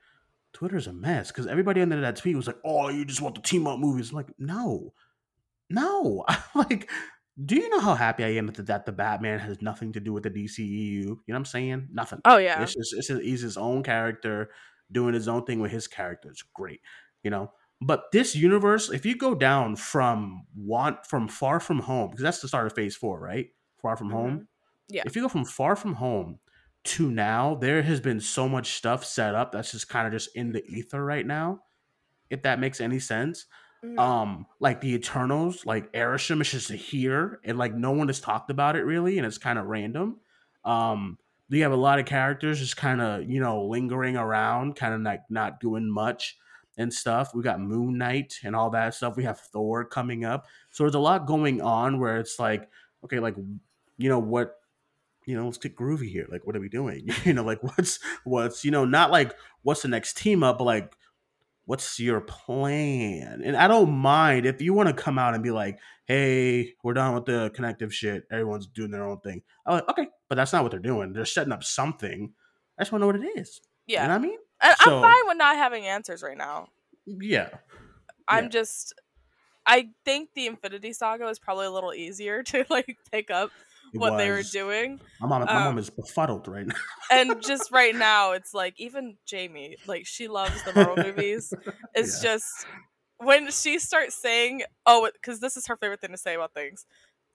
twitter's 0.52 0.86
a 0.86 0.92
mess 0.92 1.30
because 1.30 1.46
everybody 1.46 1.80
under 1.82 2.00
that 2.00 2.16
tweet 2.16 2.36
was 2.36 2.46
like 2.46 2.58
oh 2.64 2.88
you 2.88 3.04
just 3.04 3.20
want 3.20 3.34
the 3.34 3.42
team 3.42 3.66
up 3.66 3.78
movies. 3.78 4.10
I'm 4.10 4.16
like 4.16 4.32
no. 4.38 4.92
No. 5.70 6.24
Like 6.54 6.90
do 7.44 7.54
you 7.54 7.68
know 7.68 7.80
how 7.80 7.94
happy 7.94 8.24
i 8.24 8.28
am 8.28 8.46
that, 8.46 8.66
that 8.66 8.86
the 8.86 8.92
batman 8.92 9.38
has 9.38 9.60
nothing 9.60 9.92
to 9.92 10.00
do 10.00 10.10
with 10.10 10.22
the 10.22 10.30
dceu 10.30 10.58
you 10.58 11.04
know 11.06 11.18
what 11.26 11.36
i'm 11.36 11.44
saying? 11.44 11.88
Nothing. 11.92 12.20
Oh 12.24 12.38
yeah. 12.38 12.62
it's 12.62 12.74
just 12.74 12.94
it's 12.94 13.08
he's 13.08 13.42
his 13.42 13.58
own 13.58 13.82
character 13.82 14.50
doing 14.90 15.14
his 15.14 15.28
own 15.28 15.44
thing 15.44 15.60
with 15.60 15.70
his 15.70 15.86
character. 15.88 16.30
It's 16.30 16.42
great, 16.42 16.80
you 17.22 17.30
know. 17.30 17.52
But 17.80 18.10
this 18.12 18.34
universe, 18.34 18.90
if 18.90 19.04
you 19.04 19.16
go 19.16 19.34
down 19.34 19.76
from 19.76 20.46
want 20.54 21.06
from 21.06 21.28
far 21.28 21.60
from 21.60 21.80
home, 21.80 22.10
because 22.10 22.22
that's 22.22 22.40
the 22.40 22.48
start 22.48 22.66
of 22.66 22.74
phase 22.74 22.96
four, 22.96 23.20
right? 23.20 23.50
Far 23.82 23.96
from 23.96 24.10
home. 24.10 24.48
Yeah. 24.88 25.04
If 25.04 25.16
you 25.16 25.22
go 25.22 25.28
from 25.28 25.44
far 25.44 25.76
from 25.76 25.94
home 25.94 26.40
to 26.84 27.10
now, 27.10 27.54
there 27.56 27.82
has 27.82 28.00
been 28.00 28.20
so 28.20 28.48
much 28.48 28.72
stuff 28.74 29.04
set 29.04 29.34
up 29.34 29.52
that's 29.52 29.72
just 29.72 29.88
kind 29.88 30.06
of 30.06 30.12
just 30.12 30.34
in 30.36 30.52
the 30.52 30.64
ether 30.66 31.04
right 31.04 31.26
now. 31.26 31.64
If 32.30 32.42
that 32.42 32.58
makes 32.60 32.80
any 32.80 32.98
sense 32.98 33.46
Mhm. 33.82 33.98
um 33.98 34.46
like 34.60 34.80
the 34.80 34.94
eternals 34.94 35.64
like 35.66 35.92
Arishem 35.92 36.40
is 36.42 36.50
just 36.50 36.70
here 36.70 37.40
and 37.44 37.56
like 37.58 37.74
no 37.74 37.92
one 37.92 38.08
has 38.08 38.20
talked 38.20 38.50
about 38.50 38.76
it 38.76 38.82
really 38.82 39.18
and 39.18 39.26
it's 39.26 39.38
kind 39.38 39.58
of 39.58 39.66
random 39.66 40.20
um 40.64 41.18
you 41.48 41.62
have 41.62 41.72
a 41.72 41.76
lot 41.76 41.98
of 41.98 42.04
characters 42.06 42.58
just 42.58 42.76
kind 42.76 43.00
of 43.00 43.24
you 43.30 43.40
know 43.40 43.64
lingering 43.66 44.16
around 44.16 44.76
kind 44.76 44.94
of 44.94 45.00
like 45.00 45.22
not 45.30 45.60
doing 45.60 45.90
much 45.90 46.36
and 46.76 46.92
stuff 46.92 47.34
we 47.34 47.42
got 47.42 47.60
moon 47.60 47.98
knight 47.98 48.34
and 48.44 48.54
all 48.54 48.70
that 48.70 48.94
stuff 48.94 49.16
we 49.16 49.24
have 49.24 49.40
thor 49.40 49.84
coming 49.84 50.24
up 50.24 50.46
so 50.70 50.84
there's 50.84 50.94
a 50.94 50.98
lot 50.98 51.26
going 51.26 51.60
on 51.60 51.98
where 51.98 52.18
it's 52.18 52.38
like 52.38 52.68
okay 53.04 53.18
like 53.18 53.36
you 53.96 54.08
know 54.08 54.18
what 54.18 54.54
you 55.24 55.36
know 55.36 55.44
let's 55.46 55.58
get 55.58 55.76
groovy 55.76 56.10
here 56.10 56.26
like 56.30 56.46
what 56.46 56.54
are 56.56 56.60
we 56.60 56.68
doing 56.68 57.08
you 57.24 57.32
know 57.32 57.44
like 57.44 57.62
what's 57.62 57.98
what's 58.24 58.64
you 58.64 58.70
know 58.70 58.84
not 58.84 59.10
like 59.10 59.34
what's 59.62 59.82
the 59.82 59.88
next 59.88 60.16
team 60.16 60.42
up 60.42 60.58
but 60.58 60.64
like 60.64 60.96
what's 61.66 62.00
your 62.00 62.20
plan? 62.20 63.42
And 63.44 63.56
I 63.56 63.68
don't 63.68 63.90
mind 63.90 64.46
if 64.46 64.62
you 64.62 64.72
want 64.72 64.88
to 64.88 64.94
come 64.94 65.18
out 65.18 65.34
and 65.34 65.42
be 65.42 65.50
like, 65.50 65.78
hey, 66.06 66.72
we're 66.82 66.94
done 66.94 67.14
with 67.14 67.26
the 67.26 67.50
connective 67.54 67.92
shit. 67.92 68.24
Everyone's 68.30 68.68
doing 68.68 68.90
their 68.90 69.06
own 69.06 69.20
thing. 69.20 69.42
I'm 69.66 69.74
like, 69.74 69.88
okay, 69.90 70.08
but 70.28 70.36
that's 70.36 70.52
not 70.52 70.62
what 70.62 70.70
they're 70.70 70.80
doing. 70.80 71.12
They're 71.12 71.24
setting 71.24 71.52
up 71.52 71.64
something. 71.64 72.32
I 72.78 72.82
just 72.82 72.92
want 72.92 73.02
to 73.02 73.06
know 73.06 73.18
what 73.18 73.36
it 73.36 73.38
is. 73.40 73.60
yeah. 73.86 74.02
You 74.02 74.08
know 74.08 74.14
what 74.14 74.20
I 74.20 74.26
mean? 74.26 74.38
And 74.62 74.74
So- 74.78 74.96
I'm 74.96 75.02
fine 75.02 75.26
with 75.28 75.36
not 75.38 75.56
having 75.56 75.86
answers 75.86 76.22
right 76.22 76.36
now. 76.36 76.68
Yeah. 77.06 77.48
I'm 78.28 78.44
Yeah. 78.44 78.50
just 78.50 78.94
I 79.68 79.88
think 80.04 80.30
the 80.34 80.46
Infinity 80.46 80.92
Saga 80.92 81.24
was 81.24 81.40
probably 81.40 81.66
a 81.66 81.70
little 81.72 81.92
easier 81.92 82.42
to 82.52 82.64
like 82.70 82.96
pick 83.10 83.30
up 83.30 83.50
It 83.92 83.98
what 83.98 84.16
they 84.16 84.30
were 84.30 84.36
was. 84.36 84.50
doing. 84.52 85.00
My 85.20 85.26
mom, 85.26 85.44
my 85.44 85.52
Um, 85.52 85.64
mom 85.64 85.78
is 85.78 85.90
befuddled 85.90 86.46
right 86.48 86.66
now. 86.66 86.74
And 87.10 87.42
just 87.42 87.70
right 87.72 87.94
now 87.94 88.32
it's 88.32 88.54
like 88.54 88.74
even 88.78 89.16
Jamie, 89.26 89.76
like 89.86 90.06
she 90.06 90.28
loves 90.28 90.62
the 90.64 90.72
Marvel 90.72 91.02
movies. 91.04 91.52
It's 91.94 92.22
Yeah. 92.22 92.30
just 92.34 92.66
when 93.18 93.50
she 93.50 93.78
starts 93.78 94.14
saying, 94.14 94.62
"Oh, 94.84 95.08
because 95.12 95.40
this 95.40 95.56
is 95.56 95.66
her 95.68 95.76
favorite 95.76 96.00
thing 96.00 96.10
to 96.12 96.18
say 96.18 96.34
about 96.34 96.52
things," 96.54 96.84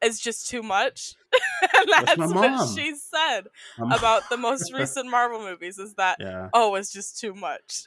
it's 0.01 0.19
just 0.19 0.49
too 0.49 0.63
much. 0.63 1.13
and 1.33 1.87
That's 1.89 2.17
that's 2.17 2.33
what 2.33 2.69
she 2.77 2.95
said 2.95 3.47
about 3.77 4.29
the 4.29 4.37
most 4.37 4.73
recent 4.77 5.09
Marvel 5.09 5.39
movies. 5.39 5.77
Is 5.79 5.93
that 5.95 6.17
yeah, 6.19 6.49
oh, 6.53 6.75
it's 6.75 6.91
just 6.91 7.19
too 7.19 7.33
much. 7.33 7.83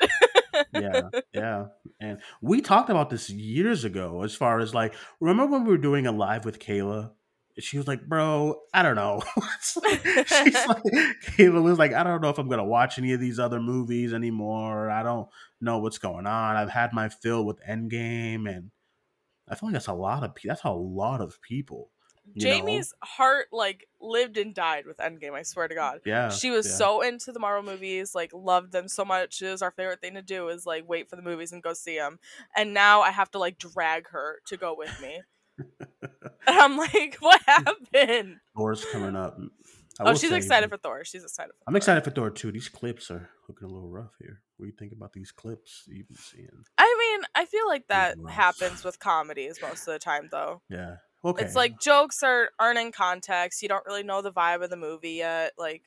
yeah, 0.73 1.03
yeah. 1.35 1.65
And 2.01 2.21
we 2.41 2.61
talked 2.61 2.91
about 2.91 3.11
this 3.11 3.29
years 3.31 3.85
ago 3.85 4.23
as 4.23 4.35
far 4.35 4.61
as 4.61 4.75
like, 4.75 4.95
remember 5.21 5.47
when 5.53 5.65
we 5.65 5.71
were 5.71 5.79
doing 5.79 6.07
a 6.07 6.13
live 6.13 6.45
with 6.45 6.59
Kayla? 6.59 7.11
She 7.61 7.77
was 7.79 7.87
like, 7.87 8.09
bro, 8.09 8.61
I 8.73 8.83
don't 8.83 8.97
know. 8.97 9.23
Like- 9.37 10.05
She's 10.07 10.67
like, 10.67 10.83
Kayla 11.37 11.63
was 11.63 11.79
like, 11.79 11.93
I 11.93 12.03
don't 12.03 12.21
know 12.21 12.31
if 12.31 12.39
I'm 12.39 12.49
going 12.49 12.59
to 12.59 12.65
watch 12.65 12.99
any 12.99 13.13
of 13.13 13.21
these 13.21 13.39
other 13.39 13.61
movies 13.61 14.13
anymore. 14.13 14.91
I 14.91 15.05
don't 15.05 15.29
know 15.61 15.79
what's 15.79 15.99
going 15.99 16.27
on. 16.27 16.57
I've 16.57 16.71
had 16.71 16.93
my 16.93 17.09
fill 17.09 17.45
with 17.45 17.61
Endgame. 17.65 18.49
And 18.53 18.73
I 19.49 19.55
feel 19.55 19.69
like 19.69 19.75
that's 19.75 19.87
a 19.87 19.93
lot 19.93 20.25
of, 20.25 20.35
pe- 20.35 20.49
that's 20.49 20.65
a 20.65 20.73
lot 20.73 21.21
of 21.21 21.41
people. 21.43 21.91
You 22.33 22.45
know? 22.45 22.51
Jamie's 22.51 22.95
heart 23.03 23.47
like 23.53 23.87
lived 24.01 24.39
and 24.39 24.55
died 24.55 24.87
with 24.87 24.99
Endgame. 24.99 25.33
I 25.33 25.43
swear 25.43 25.69
to 25.69 25.75
God. 25.75 26.01
yeah. 26.05 26.31
she 26.31 26.51
was 26.51 26.67
yeah. 26.67 26.75
so 26.75 27.01
into 27.03 27.33
the 27.33 27.41
Marvel 27.41 27.63
movies, 27.71 28.15
like 28.15 28.31
loved 28.33 28.73
them 28.73 28.89
so 28.89 29.05
much. 29.05 29.43
It 29.43 29.51
was 29.51 29.63
our 29.63 29.71
favorite 29.71 30.01
thing 30.01 30.15
to 30.15 30.23
do 30.23 30.49
is 30.49 30.67
like 30.67 30.89
wait 30.89 31.09
for 31.09 31.17
the 31.17 31.23
movies 31.23 31.53
and 31.53 31.63
go 31.63 31.73
see 31.75 31.97
them. 31.99 32.19
And 32.57 32.75
now 32.75 33.03
I 33.03 33.11
have 33.11 33.31
to 33.33 33.39
like 33.39 33.59
drag 33.59 34.09
her 34.09 34.41
to 34.47 34.57
go 34.57 34.75
with 34.77 35.01
me. 35.01 35.23
and 35.59 36.09
I'm 36.47 36.77
like, 36.77 37.17
what 37.21 37.41
happened? 37.47 38.37
Thor's 38.57 38.85
coming 38.93 39.17
up. 39.17 39.39
I 40.01 40.11
Oh, 40.11 40.15
she's 40.15 40.31
say, 40.31 40.37
excited 40.37 40.71
for 40.71 40.77
Thor. 40.77 41.05
She's 41.05 41.23
excited 41.23 41.53
for 41.53 41.65
I'm 41.69 41.73
Thor. 41.73 41.77
excited 41.77 42.05
for 42.05 42.11
Thor 42.11 42.31
too. 42.31 42.51
These 42.51 42.69
clips 42.69 43.11
are 43.11 43.31
looking 43.49 43.69
a 43.69 43.73
little 43.73 43.89
rough 43.91 44.15
here. 44.19 44.41
What 44.57 44.67
do 44.67 44.71
you 44.71 44.77
think 44.77 44.93
about 44.93 45.13
these 45.13 45.31
clips 45.31 45.85
you've 45.87 46.09
been 46.09 46.17
seeing? 46.17 46.49
I 46.79 46.97
mean, 46.99 47.27
I 47.35 47.45
feel 47.45 47.67
like 47.69 47.87
that 47.89 48.17
happens 48.29 48.85
with 48.85 48.99
comedies 48.99 49.59
most 49.63 49.87
of 49.87 49.93
the 49.93 49.99
time, 49.99 50.29
though. 50.31 50.63
Yeah. 50.69 50.97
Okay. 51.25 51.45
It's 51.45 51.57
like 51.57 51.81
jokes 51.81 52.23
are 52.23 52.51
aren't 52.59 52.79
in 52.79 52.93
context. 52.93 53.63
You 53.63 53.69
don't 53.69 53.85
really 53.87 54.03
know 54.03 54.21
the 54.21 54.33
vibe 54.33 54.63
of 54.63 54.71
the 54.71 54.77
movie 54.77 55.13
yet. 55.13 55.53
Like 55.57 55.83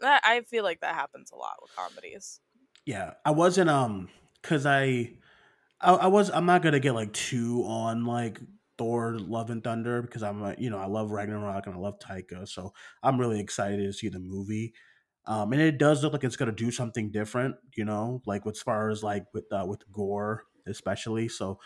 that, 0.00 0.22
I 0.24 0.40
feel 0.42 0.64
like 0.64 0.80
that 0.80 0.94
happens 0.94 1.30
a 1.30 1.36
lot 1.36 1.56
with 1.60 1.74
comedies. 1.76 2.40
Yeah, 2.86 3.14
I 3.24 3.32
wasn't 3.32 3.68
um 3.68 4.08
because 4.40 4.64
I, 4.64 5.12
I 5.80 5.92
I 5.92 6.06
was 6.06 6.30
I'm 6.30 6.46
not 6.46 6.62
gonna 6.62 6.80
get 6.80 6.92
like 6.94 7.12
too 7.12 7.64
on 7.66 8.06
like 8.06 8.40
Thor 8.78 9.18
Love 9.18 9.50
and 9.50 9.62
Thunder 9.62 10.00
because 10.00 10.22
I'm 10.22 10.42
a, 10.42 10.54
you 10.56 10.70
know 10.70 10.78
I 10.78 10.86
love 10.86 11.10
Ragnarok 11.10 11.66
and 11.66 11.74
I 11.74 11.78
love 11.78 11.98
Taika, 11.98 12.48
so 12.48 12.72
I'm 13.02 13.20
really 13.20 13.40
excited 13.40 13.84
to 13.84 13.92
see 13.92 14.08
the 14.08 14.20
movie. 14.20 14.72
Um, 15.26 15.52
and 15.52 15.60
it 15.60 15.76
does 15.76 16.02
look 16.02 16.14
like 16.14 16.24
it's 16.24 16.36
gonna 16.36 16.52
do 16.52 16.70
something 16.70 17.10
different, 17.10 17.56
you 17.76 17.84
know, 17.84 18.22
like 18.24 18.46
as 18.46 18.62
far 18.62 18.88
as 18.88 19.02
like 19.02 19.26
with 19.34 19.52
uh, 19.52 19.66
with 19.68 19.82
gore 19.92 20.44
especially. 20.66 21.28
So 21.28 21.58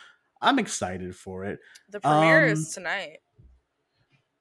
I'm 0.42 0.58
excited 0.58 1.14
for 1.16 1.44
it. 1.44 1.60
The 1.90 2.00
premiere 2.00 2.44
Um, 2.46 2.50
is 2.52 2.74
tonight. 2.74 3.18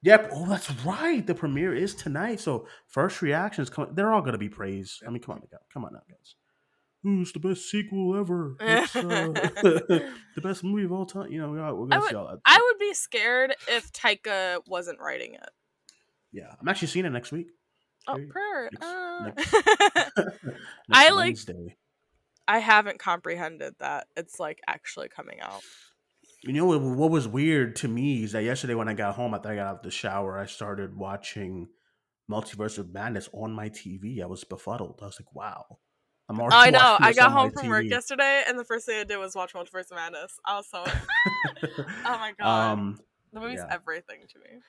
Yep. 0.02 0.30
Oh, 0.32 0.46
that's 0.48 0.68
right. 0.84 1.24
The 1.24 1.34
premiere 1.34 1.74
is 1.74 1.94
tonight. 1.94 2.40
So 2.40 2.66
first 2.88 3.22
reactions 3.22 3.70
come. 3.70 3.94
They're 3.94 4.12
all 4.12 4.20
gonna 4.22 4.36
be 4.38 4.48
praised. 4.48 5.02
I 5.06 5.10
mean, 5.10 5.22
come 5.22 5.36
on. 5.36 5.42
Come 5.72 5.84
on 5.84 5.92
now, 5.92 6.00
guys. 6.08 6.34
It's 7.04 7.32
the 7.32 7.38
best 7.40 7.68
sequel 7.70 8.16
ever. 8.16 8.56
It's, 8.60 8.94
uh, 8.96 9.02
the 10.34 10.40
best 10.42 10.62
movie 10.64 10.84
of 10.84 10.92
all 10.92 11.06
time. 11.06 11.30
You 11.32 11.40
know, 11.40 11.50
we're, 11.50 11.74
we're 11.74 11.86
gonna 11.86 12.04
I 12.04 12.08
see 12.08 12.14
all 12.16 12.26
that. 12.28 12.38
I 12.44 12.58
would 12.60 12.78
be 12.80 12.94
scared 12.94 13.54
if 13.68 13.92
Taika 13.92 14.60
wasn't 14.66 14.98
writing 15.00 15.34
it. 15.34 15.50
yeah, 16.32 16.54
I'm 16.60 16.68
actually 16.68 16.88
seeing 16.88 17.04
it 17.04 17.10
next 17.10 17.30
week. 17.32 17.48
Oh, 18.08 18.18
prayer. 18.28 18.70
next- 18.72 18.84
uh. 18.84 19.30
next 19.36 19.54
I 20.92 21.10
like- 21.10 21.26
Wednesday. 21.28 21.76
I 22.48 22.58
haven't 22.58 22.98
comprehended 22.98 23.74
that 23.78 24.08
it's 24.16 24.40
like 24.40 24.60
actually 24.66 25.08
coming 25.08 25.40
out. 25.40 25.62
You 26.44 26.52
know 26.54 26.66
what, 26.66 26.80
what 26.82 27.10
was 27.10 27.28
weird 27.28 27.76
to 27.76 27.88
me 27.88 28.24
is 28.24 28.32
that 28.32 28.42
yesterday 28.42 28.74
when 28.74 28.88
I 28.88 28.94
got 28.94 29.14
home, 29.14 29.32
after 29.32 29.50
I 29.50 29.54
got 29.54 29.66
out 29.66 29.76
of 29.76 29.82
the 29.82 29.90
shower, 29.92 30.38
I 30.38 30.46
started 30.46 30.96
watching 30.96 31.68
Multiverse 32.30 32.78
of 32.78 32.92
Madness 32.92 33.28
on 33.32 33.52
my 33.52 33.68
TV. 33.68 34.20
I 34.20 34.26
was 34.26 34.42
befuddled. 34.42 34.98
I 35.02 35.06
was 35.06 35.20
like, 35.20 35.32
wow. 35.34 35.78
I'm 36.28 36.40
already 36.40 36.56
I 36.56 36.70
know. 36.70 36.96
I 36.98 37.12
got 37.12 37.32
home 37.32 37.50
from 37.50 37.68
work 37.68 37.84
yesterday, 37.84 38.42
and 38.46 38.58
the 38.58 38.64
first 38.64 38.86
thing 38.86 38.98
I 38.98 39.04
did 39.04 39.18
was 39.18 39.34
watch 39.34 39.52
Multiverse 39.52 39.90
of 39.90 39.96
Madness. 39.96 40.38
I 40.46 40.56
was 40.56 40.68
so. 40.68 40.84
oh 40.86 41.84
my 42.04 42.32
god, 42.38 42.72
um, 42.72 42.98
the 43.32 43.40
movie's 43.40 43.58
yeah. 43.58 43.74
everything 43.74 44.20
to 44.32 44.38
me. 44.38 44.60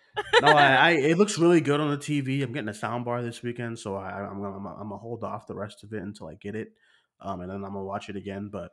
no, 0.42 0.48
I, 0.50 0.76
I 0.76 0.90
it 0.92 1.18
looks 1.18 1.38
really 1.38 1.62
good 1.62 1.80
on 1.80 1.92
the 1.92 1.98
TV. 1.98 2.44
I'm 2.44 2.52
getting 2.54 2.70
a 2.70 2.74
sound 2.74 3.06
bar 3.06 3.22
this 3.22 3.44
weekend, 3.44 3.80
so 3.80 3.96
I, 3.96 4.10
I'm 4.12 4.42
gonna 4.42 4.58
I'm, 4.58 4.64
gonna- 4.64 4.76
I'm 4.76 4.90
gonna 4.90 4.98
hold 4.98 5.24
off 5.24 5.48
the 5.48 5.56
rest 5.56 5.84
of 5.84 5.94
it 5.94 6.02
until 6.02 6.28
I 6.28 6.34
get 6.34 6.56
it, 6.56 6.74
um, 7.22 7.42
and 7.42 7.50
then 7.50 7.58
I'm 7.58 7.74
gonna 7.74 7.84
watch 7.84 8.10
it 8.10 8.16
again. 8.16 8.50
But 8.52 8.72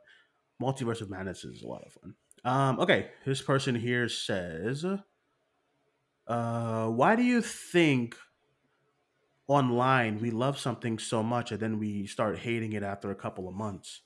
Multiverse 0.61 1.01
of 1.01 1.09
Madness 1.09 1.43
is 1.43 1.61
a 1.61 1.67
lot 1.67 1.83
of 1.85 1.93
fun. 1.93 2.15
Um, 2.43 2.79
okay, 2.79 3.09
this 3.25 3.41
person 3.41 3.75
here 3.75 4.09
says, 4.09 4.85
uh, 6.27 6.87
why 6.87 7.15
do 7.15 7.23
you 7.23 7.41
think 7.41 8.15
online 9.47 10.19
we 10.19 10.31
love 10.31 10.57
something 10.57 10.97
so 10.97 11.21
much 11.21 11.51
and 11.51 11.59
then 11.59 11.77
we 11.77 12.07
start 12.07 12.39
hating 12.39 12.73
it 12.73 12.83
after 12.83 13.11
a 13.11 13.15
couple 13.15 13.47
of 13.47 13.53
months? 13.53 14.01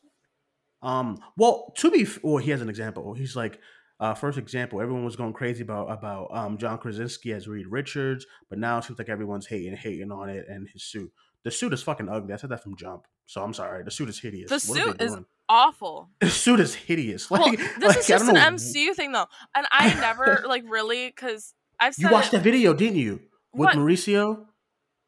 Um, 0.82 1.20
well, 1.38 1.74
to 1.78 1.90
be, 1.90 2.04
f- 2.04 2.20
well, 2.24 2.38
he 2.38 2.52
has 2.52 2.62
an 2.62 2.70
example. 2.70 3.14
He's 3.14 3.36
like, 3.36 3.60
uh, 4.00 4.14
first 4.14 4.38
example, 4.38 4.82
everyone 4.82 5.06
was 5.06 5.16
going 5.16 5.34
crazy 5.34 5.64
about 5.64 5.90
about 5.90 6.28
um, 6.36 6.58
John 6.58 6.78
Krasinski 6.78 7.32
as 7.32 7.48
Reed 7.48 7.68
Richards, 7.68 8.26
but 8.50 8.60
now 8.60 8.78
it 8.78 8.84
seems 8.84 9.00
like 9.00 9.08
everyone's 9.08 9.48
hating 9.48 9.78
hating 9.78 10.12
on 10.12 10.30
it 10.30 10.46
and 10.50 10.68
his 10.68 10.84
suit. 10.84 11.12
The 11.44 11.52
suit 11.52 11.74
is 11.74 11.82
fucking 11.82 12.10
ugly. 12.10 12.34
I 12.34 12.38
said 12.38 12.50
that 12.50 12.62
from 12.62 12.76
Jump, 12.76 13.08
so 13.26 13.42
I'm 13.44 13.54
sorry. 13.54 13.84
The 13.84 13.92
suit 13.92 14.10
is 14.10 14.20
hideous. 14.20 14.50
The 14.50 14.56
What 14.56 14.62
suit 14.62 15.02
is 15.02 15.12
doing? 15.12 15.26
Awful. 15.50 16.10
The 16.22 16.30
suit 16.30 16.60
is 16.60 16.74
hideous. 16.76 17.30
Well, 17.32 17.42
Like, 17.42 17.58
this 17.60 17.84
like, 17.84 17.98
is 17.98 18.06
I 18.10 18.14
just 18.14 18.26
don't 18.26 18.38
an 18.38 18.44
know. 18.44 18.58
MCU 18.58 18.94
thing 18.96 19.12
though, 19.12 19.28
and 19.56 19.66
I 19.72 19.94
never 20.02 20.44
like 20.48 20.64
really 20.68 21.08
because 21.08 21.54
I've 21.80 21.96
You 21.98 22.10
watched 22.10 22.34
it- 22.34 22.38
the 22.38 22.44
video, 22.44 22.74
didn't 22.74 22.98
you? 22.98 23.20
With 23.54 23.68
What? 23.68 23.76
Mauricio 23.76 24.46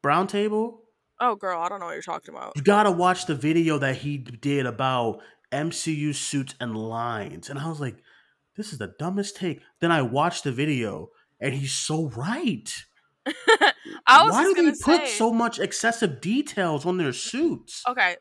Brown 0.02 0.26
Table. 0.26 0.82
Oh, 1.20 1.34
girl, 1.34 1.60
I 1.60 1.68
don't 1.68 1.80
know 1.80 1.86
what 1.86 1.92
you're 1.94 2.02
talking 2.02 2.32
about. 2.34 2.52
You 2.56 2.62
gotta 2.62 2.92
watch 2.92 3.26
the 3.26 3.34
video 3.34 3.78
that 3.78 3.96
he 3.96 4.16
did 4.18 4.66
about 4.66 5.20
MCU 5.52 6.14
suits 6.14 6.54
and 6.60 6.76
lines, 6.76 7.50
and 7.50 7.58
I 7.58 7.68
was 7.68 7.80
like, 7.80 7.96
"This 8.56 8.72
is 8.72 8.78
the 8.78 8.94
dumbest 9.00 9.34
take." 9.36 9.60
Then 9.80 9.90
I 9.90 10.02
watched 10.02 10.44
the 10.44 10.52
video, 10.52 11.08
and 11.40 11.52
he's 11.54 11.72
so 11.72 12.08
right. 12.10 12.72
I 14.08 14.22
was 14.24 14.32
Why 14.32 14.44
do 14.44 14.54
they 14.54 14.72
put 14.72 15.08
so 15.08 15.32
much 15.32 15.58
excessive 15.58 16.20
details 16.20 16.86
on 16.86 16.96
their 16.96 17.12
suits? 17.12 17.82
okay. 17.88 18.16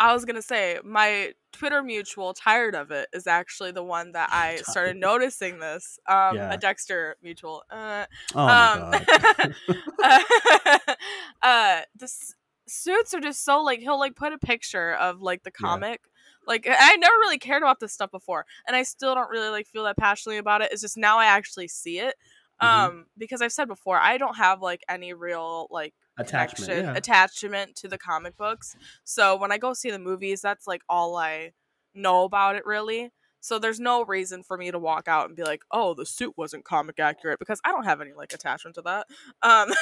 I 0.00 0.12
was 0.12 0.24
gonna 0.24 0.42
say 0.42 0.78
my 0.84 1.32
Twitter 1.52 1.82
mutual, 1.82 2.32
tired 2.32 2.76
of 2.76 2.90
it, 2.92 3.08
is 3.12 3.26
actually 3.26 3.72
the 3.72 3.82
one 3.82 4.12
that 4.12 4.30
I 4.32 4.56
started 4.64 4.96
noticing 4.96 5.58
this. 5.58 5.98
Um, 6.08 6.36
Yeah. 6.36 6.52
a 6.52 6.56
Dexter 6.56 7.16
mutual. 7.22 7.64
Uh, 7.70 8.06
Oh 8.34 8.46
my 8.46 8.52
um, 8.52 8.78
god! 8.78 9.54
uh, 11.42 11.80
the 11.96 12.04
s- 12.04 12.34
suits 12.66 13.12
are 13.14 13.20
just 13.20 13.44
so 13.44 13.62
like 13.62 13.80
he'll 13.80 13.98
like 13.98 14.14
put 14.14 14.32
a 14.32 14.38
picture 14.38 14.94
of 14.94 15.20
like 15.20 15.42
the 15.42 15.50
comic. 15.50 16.00
Like 16.46 16.66
I 16.70 16.96
never 16.96 17.14
really 17.18 17.38
cared 17.38 17.62
about 17.62 17.80
this 17.80 17.92
stuff 17.92 18.10
before, 18.12 18.46
and 18.66 18.76
I 18.76 18.84
still 18.84 19.14
don't 19.14 19.30
really 19.30 19.48
like 19.50 19.66
feel 19.66 19.84
that 19.84 19.96
passionately 19.96 20.38
about 20.38 20.62
it. 20.62 20.70
It's 20.72 20.80
just 20.80 20.96
now 20.96 21.18
I 21.18 21.26
actually 21.26 21.68
see 21.68 21.98
it. 21.98 22.14
Mhm. 22.62 22.66
Um, 22.66 23.06
because 23.16 23.40
I've 23.42 23.52
said 23.52 23.68
before, 23.68 23.98
I 23.98 24.18
don't 24.18 24.36
have 24.36 24.60
like 24.60 24.82
any 24.88 25.12
real 25.12 25.68
like 25.70 25.94
Attachment, 26.18 26.70
yeah. 26.84 26.94
attachment 26.94 27.76
to 27.76 27.88
the 27.88 27.98
comic 27.98 28.36
books. 28.36 28.74
So 29.04 29.36
when 29.36 29.52
I 29.52 29.58
go 29.58 29.72
see 29.72 29.90
the 29.90 29.98
movies, 30.00 30.40
that's 30.40 30.66
like 30.66 30.82
all 30.88 31.16
I 31.16 31.52
know 31.94 32.24
about 32.24 32.56
it 32.56 32.66
really. 32.66 33.12
So 33.40 33.60
there's 33.60 33.78
no 33.78 34.04
reason 34.04 34.42
for 34.42 34.56
me 34.58 34.72
to 34.72 34.78
walk 34.80 35.06
out 35.06 35.28
and 35.28 35.36
be 35.36 35.44
like, 35.44 35.62
"Oh, 35.70 35.94
the 35.94 36.04
suit 36.04 36.34
wasn't 36.36 36.64
comic 36.64 36.98
accurate," 36.98 37.38
because 37.38 37.60
I 37.64 37.70
don't 37.70 37.84
have 37.84 38.00
any 38.00 38.12
like 38.12 38.32
attachment 38.32 38.74
to 38.74 38.82
that. 38.82 39.06
Um, 39.42 39.72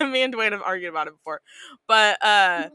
me 0.12 0.22
and 0.22 0.32
Duane 0.32 0.52
have 0.52 0.62
argued 0.62 0.90
about 0.90 1.08
it 1.08 1.14
before, 1.14 1.40
but 1.88 2.24
uh, 2.24 2.68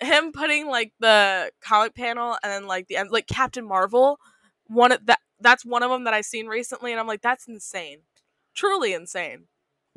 him 0.00 0.32
putting 0.32 0.68
like 0.68 0.92
the 1.00 1.50
comic 1.60 1.94
panel 1.94 2.36
and 2.42 2.50
then 2.50 2.66
like 2.66 2.86
the 2.88 2.96
end, 2.96 3.10
like 3.10 3.26
Captain 3.26 3.66
Marvel, 3.66 4.18
one 4.66 4.92
of 4.92 5.04
that 5.06 5.18
that's 5.40 5.64
one 5.64 5.82
of 5.82 5.90
them 5.90 6.04
that 6.04 6.14
I've 6.14 6.24
seen 6.24 6.46
recently, 6.46 6.92
and 6.92 6.98
I'm 7.00 7.06
like, 7.06 7.22
that's 7.22 7.46
insane, 7.46 7.98
truly 8.58 8.92
insane. 8.92 9.44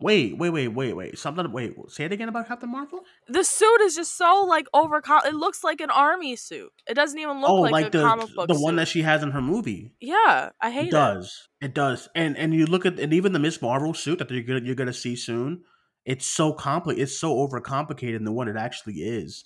Wait, 0.01 0.35
wait, 0.35 0.49
wait, 0.49 0.67
wait, 0.69 0.93
wait. 0.93 1.17
Something. 1.19 1.51
Wait, 1.51 1.75
say 1.89 2.05
it 2.05 2.11
again 2.11 2.27
about 2.27 2.47
Captain 2.47 2.71
Marvel. 2.71 3.01
the 3.27 3.43
suit 3.43 3.81
is 3.81 3.95
just 3.95 4.17
so 4.17 4.45
like 4.47 4.65
over 4.73 4.99
it 5.25 5.35
looks 5.35 5.63
like 5.63 5.79
an 5.79 5.91
army 5.91 6.35
suit 6.35 6.71
it 6.87 6.95
doesn't 6.95 7.19
even 7.19 7.39
look 7.39 7.49
oh, 7.51 7.61
like, 7.61 7.71
like, 7.71 7.85
a 7.87 7.89
the 7.91 8.03
comic 8.03 8.33
book 8.35 8.47
the 8.47 8.59
one 8.59 8.77
that 8.77 8.87
she 8.87 9.03
has 9.03 9.21
in 9.21 9.29
her 9.29 9.41
movie. 9.41 9.93
yeah 9.99 10.49
i 10.59 10.71
hate 10.71 10.87
It 10.87 10.91
does. 10.91 11.47
It 11.61 11.75
does. 11.75 12.09
And 12.15 12.35
and 12.35 12.53
you 12.53 12.65
look 12.65 12.85
at 12.85 12.99
and 12.99 13.13
even 13.13 13.33
the 13.33 13.39
Miss 13.39 13.61
Marvel 13.61 13.93
suit 13.93 14.17
that 14.19 14.31
you're 14.31 14.41
gonna 14.41 14.61
you're 14.63 14.75
gonna 14.75 14.93
see 14.93 15.15
soon. 15.15 15.61
It's 16.03 16.25
so 16.25 16.53
compli 16.53 16.97
It's 16.97 17.19
so 17.19 17.35
overcomplicated 17.35 18.23
than 18.23 18.33
what 18.33 18.47
it 18.47 18.55
actually 18.55 18.95
is. 18.95 19.45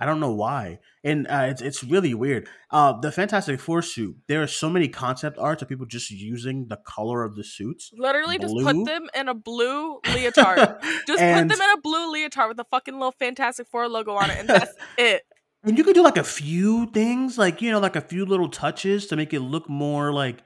I 0.00 0.06
don't 0.06 0.18
know 0.18 0.32
why, 0.32 0.78
and 1.04 1.26
uh, 1.28 1.46
it's 1.48 1.60
it's 1.60 1.84
really 1.84 2.14
weird. 2.14 2.48
Uh, 2.70 2.98
the 2.98 3.12
Fantastic 3.12 3.60
Four 3.60 3.82
suit. 3.82 4.16
There 4.28 4.42
are 4.42 4.46
so 4.46 4.70
many 4.70 4.88
concept 4.88 5.38
arts 5.38 5.60
of 5.60 5.68
people 5.68 5.84
just 5.84 6.10
using 6.10 6.68
the 6.68 6.78
color 6.78 7.22
of 7.22 7.36
the 7.36 7.44
suits. 7.44 7.90
it 7.92 8.00
literally 8.00 8.38
just 8.38 8.54
put 8.56 8.84
them 8.86 9.08
in 9.14 9.28
a 9.28 9.34
blue 9.34 10.00
leotard 10.14 10.76
just 11.06 11.20
and, 11.20 11.50
put 11.50 11.56
them 11.56 11.62
in 11.62 11.78
a 11.78 11.80
blue 11.80 12.10
leotard 12.10 12.48
with 12.48 12.58
a 12.58 12.64
fucking 12.70 12.94
little 12.94 13.12
fantastic 13.12 13.66
four 13.68 13.88
logo 13.88 14.14
on 14.14 14.30
it 14.30 14.38
and 14.38 14.48
that's 14.48 14.72
it 14.98 15.22
and 15.62 15.76
you 15.76 15.84
could 15.84 15.94
do 15.94 16.02
like 16.02 16.16
a 16.16 16.24
few 16.24 16.90
things, 16.90 17.36
like 17.36 17.60
you 17.60 17.70
know, 17.70 17.80
like 17.80 17.96
a 17.96 18.00
few 18.00 18.24
little 18.24 18.48
touches 18.48 19.06
to 19.08 19.16
make 19.16 19.34
it 19.34 19.40
look 19.40 19.68
more 19.68 20.12
like. 20.12 20.42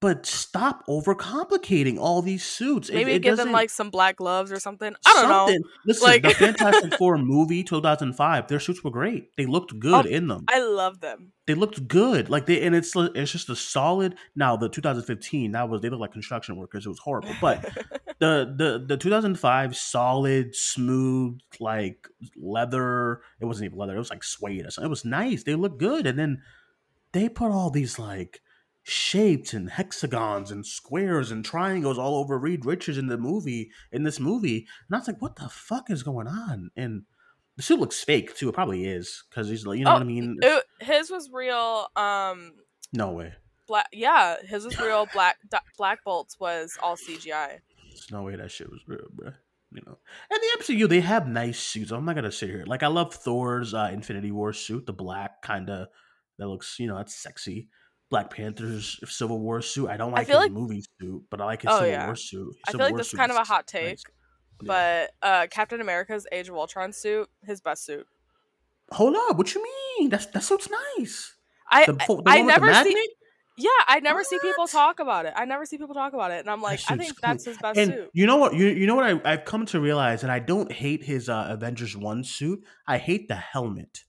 But 0.00 0.24
stop 0.24 0.86
overcomplicating 0.88 1.98
all 1.98 2.22
these 2.22 2.42
suits. 2.42 2.90
Maybe 2.90 3.12
it 3.12 3.18
give 3.22 3.36
them 3.36 3.52
like 3.52 3.68
some 3.68 3.90
black 3.90 4.16
gloves 4.16 4.50
or 4.50 4.58
something 4.58 4.94
i 5.06 5.12
don't 5.12 5.28
know 5.28 5.46
Something. 5.46 5.62
Listen, 5.84 6.06
Like- 6.08 6.22
the 6.22 6.30
Fantastic 6.34 6.94
Four 6.94 7.18
movie 7.18 7.62
2005, 7.62 8.46
their 8.48 8.60
suits 8.60 8.82
were 8.82 8.90
great. 8.90 9.36
They 9.36 9.44
looked 9.44 9.78
good 9.78 10.06
Oh, 10.06 10.08
in 10.08 10.28
them. 10.28 10.46
i 10.48 10.58
love 10.58 11.00
them 11.00 11.32
They 11.46 11.52
looked 11.54 11.86
good. 11.86 12.30
Like 12.30 12.46
they 12.46 12.62
and 12.62 12.74
it's 12.74 12.92
it's 12.96 13.30
just 13.32 13.50
a 13.50 13.56
solid. 13.56 14.14
Now 14.34 14.56
the 14.56 14.70
2015 14.70 15.52
that 15.52 15.68
was 15.68 15.82
they 15.82 15.90
looked 15.90 16.00
like 16.00 16.12
construction 16.12 16.56
workers. 16.56 16.86
It 16.86 16.88
was 16.88 16.98
horrible. 17.00 17.34
But 17.40 17.62
the 18.20 18.54
the 18.56 18.82
the 18.88 18.96
2005 18.96 19.76
solid 19.76 20.54
smooth 20.56 21.38
like 21.60 22.08
leather. 22.36 23.20
It 23.40 23.44
wasn't 23.44 23.66
even 23.66 23.78
leather. 23.78 23.96
It 23.96 23.98
was 23.98 24.10
like 24.10 24.24
suede 24.24 24.64
or 24.66 24.70
something. 24.70 24.86
It 24.86 24.90
was 24.90 25.04
nice. 25.04 25.42
They 25.42 25.54
looked 25.56 25.78
good. 25.78 26.06
And 26.06 26.18
then 26.18 26.40
they 27.12 27.28
put 27.28 27.50
all 27.52 27.68
these 27.70 27.98
like 27.98 28.40
shapes 28.90 29.52
and 29.54 29.70
hexagons 29.70 30.50
and 30.50 30.66
squares 30.66 31.30
and 31.30 31.44
triangles 31.44 31.98
all 31.98 32.16
over 32.16 32.38
Reed 32.38 32.66
Richards 32.66 32.98
in 32.98 33.06
the 33.06 33.16
movie 33.18 33.70
in 33.92 34.02
this 34.02 34.18
movie. 34.18 34.66
And 34.88 34.96
I 34.96 34.98
was 34.98 35.06
like, 35.06 35.22
what 35.22 35.36
the 35.36 35.48
fuck 35.48 35.90
is 35.90 36.02
going 36.02 36.26
on? 36.26 36.70
And 36.76 37.02
the 37.56 37.62
suit 37.62 37.78
looks 37.78 38.02
fake 38.02 38.34
too. 38.34 38.48
It 38.48 38.54
probably 38.54 38.86
is 38.86 39.22
because 39.30 39.48
he's 39.48 39.64
like, 39.64 39.78
you 39.78 39.84
know 39.84 39.90
Oh, 39.92 39.94
what 39.94 40.02
I 40.02 40.06
mean? 40.06 40.38
It- 40.42 40.64
his 40.80 41.10
was 41.10 41.30
real 41.32 41.88
um 41.94 42.52
No 42.92 43.12
way. 43.12 43.34
black 43.68 43.86
yeah 43.92 44.36
his 44.44 44.64
was 44.64 44.78
real 44.80 45.06
black 45.12 45.36
black 45.78 46.02
bolts 46.04 46.40
was 46.40 46.76
all 46.82 46.96
cgi 46.96 47.28
There's 47.90 48.08
no 48.10 48.22
way 48.22 48.34
that 48.36 48.50
shit 48.50 48.70
was 48.70 48.80
real, 48.88 49.06
bro. 49.12 49.30
you 49.72 49.82
know. 49.86 49.98
And 50.30 50.40
the 50.40 50.64
MCU, 50.64 50.88
they 50.88 51.00
have 51.00 51.28
nice 51.28 51.60
suits. 51.60 51.92
I'm 51.92 52.04
not 52.04 52.16
gonna 52.16 52.32
sit 52.32 52.48
here. 52.50 52.64
Like 52.66 52.82
I 52.82 52.88
love 52.88 53.14
Thor's 53.14 53.72
uh, 53.72 53.90
Infinity 53.92 54.32
War 54.32 54.52
suit, 54.52 54.86
the 54.86 54.92
black 54.92 55.42
kind 55.42 55.70
of 55.70 55.86
that 56.38 56.48
looks, 56.48 56.76
you 56.80 56.88
know, 56.88 56.96
that's 56.96 57.14
sexy. 57.14 57.68
Black 58.10 58.30
Panther's 58.30 58.98
Civil 59.06 59.38
War 59.38 59.62
suit. 59.62 59.88
I 59.88 59.96
don't 59.96 60.12
like 60.12 60.26
feel 60.26 60.40
his 60.40 60.50
like- 60.50 60.52
movie 60.52 60.82
suit, 61.00 61.22
but 61.30 61.40
I 61.40 61.44
like 61.44 61.62
his 61.62 61.70
Oh, 61.72 61.76
Civil 61.78 61.90
yeah. 61.90 62.06
War 62.06 62.16
suit. 62.16 62.46
His 62.46 62.56
I 62.66 62.70
Civil 62.72 62.78
feel 62.78 62.86
like 62.86 62.92
War 62.92 62.98
this 62.98 63.12
is 63.12 63.18
kind 63.18 63.30
of 63.30 63.36
a 63.38 63.44
hot 63.44 63.70
nice. 63.72 63.82
take, 63.82 63.98
Yeah. 64.62 64.66
but 64.66 65.10
uh, 65.26 65.46
Captain 65.50 65.80
America's 65.80 66.26
Age 66.32 66.48
of 66.48 66.56
Ultron 66.56 66.92
suit, 66.92 67.28
his 67.44 67.60
best 67.60 67.84
suit. 67.84 68.06
hold 68.92 69.14
up, 69.16 69.38
what 69.38 69.54
you 69.54 69.62
mean? 69.62 70.10
That's 70.10 70.26
that 70.26 70.42
suit's 70.42 70.68
nice. 70.98 71.36
I 71.70 71.86
The, 71.86 71.92
the 71.92 72.22
I 72.26 72.38
the 72.42 72.48
never 72.48 72.74
see. 72.74 73.08
Yeah, 73.56 73.68
I 73.88 74.00
never 74.00 74.24
see 74.24 74.38
people 74.40 74.66
talk 74.66 75.00
about 75.00 75.26
it. 75.26 75.34
I 75.36 75.44
never 75.44 75.66
see 75.66 75.76
people 75.76 75.94
talk 75.94 76.14
about 76.14 76.30
it, 76.30 76.40
and 76.40 76.48
I'm 76.48 76.62
like, 76.62 76.80
I 76.88 76.96
think 76.96 77.10
cool. 77.10 77.18
that's 77.22 77.44
his 77.44 77.58
best 77.58 77.78
and 77.78 77.92
suit. 77.92 78.10
you 78.14 78.26
know 78.26 78.36
what? 78.36 78.54
You 78.54 78.66
you 78.68 78.86
know 78.86 78.94
what? 78.96 79.04
I, 79.04 79.32
I've 79.32 79.44
come 79.44 79.66
to 79.66 79.78
realize 79.80 80.22
and 80.22 80.32
I 80.32 80.38
don't 80.38 80.72
hate 80.72 81.04
his 81.04 81.28
uh, 81.28 81.46
Avengers 81.50 81.94
one 81.96 82.24
suit. 82.24 82.64
I 82.86 82.96
hate 82.98 83.28
the 83.28 83.34
helmet. 83.36 84.04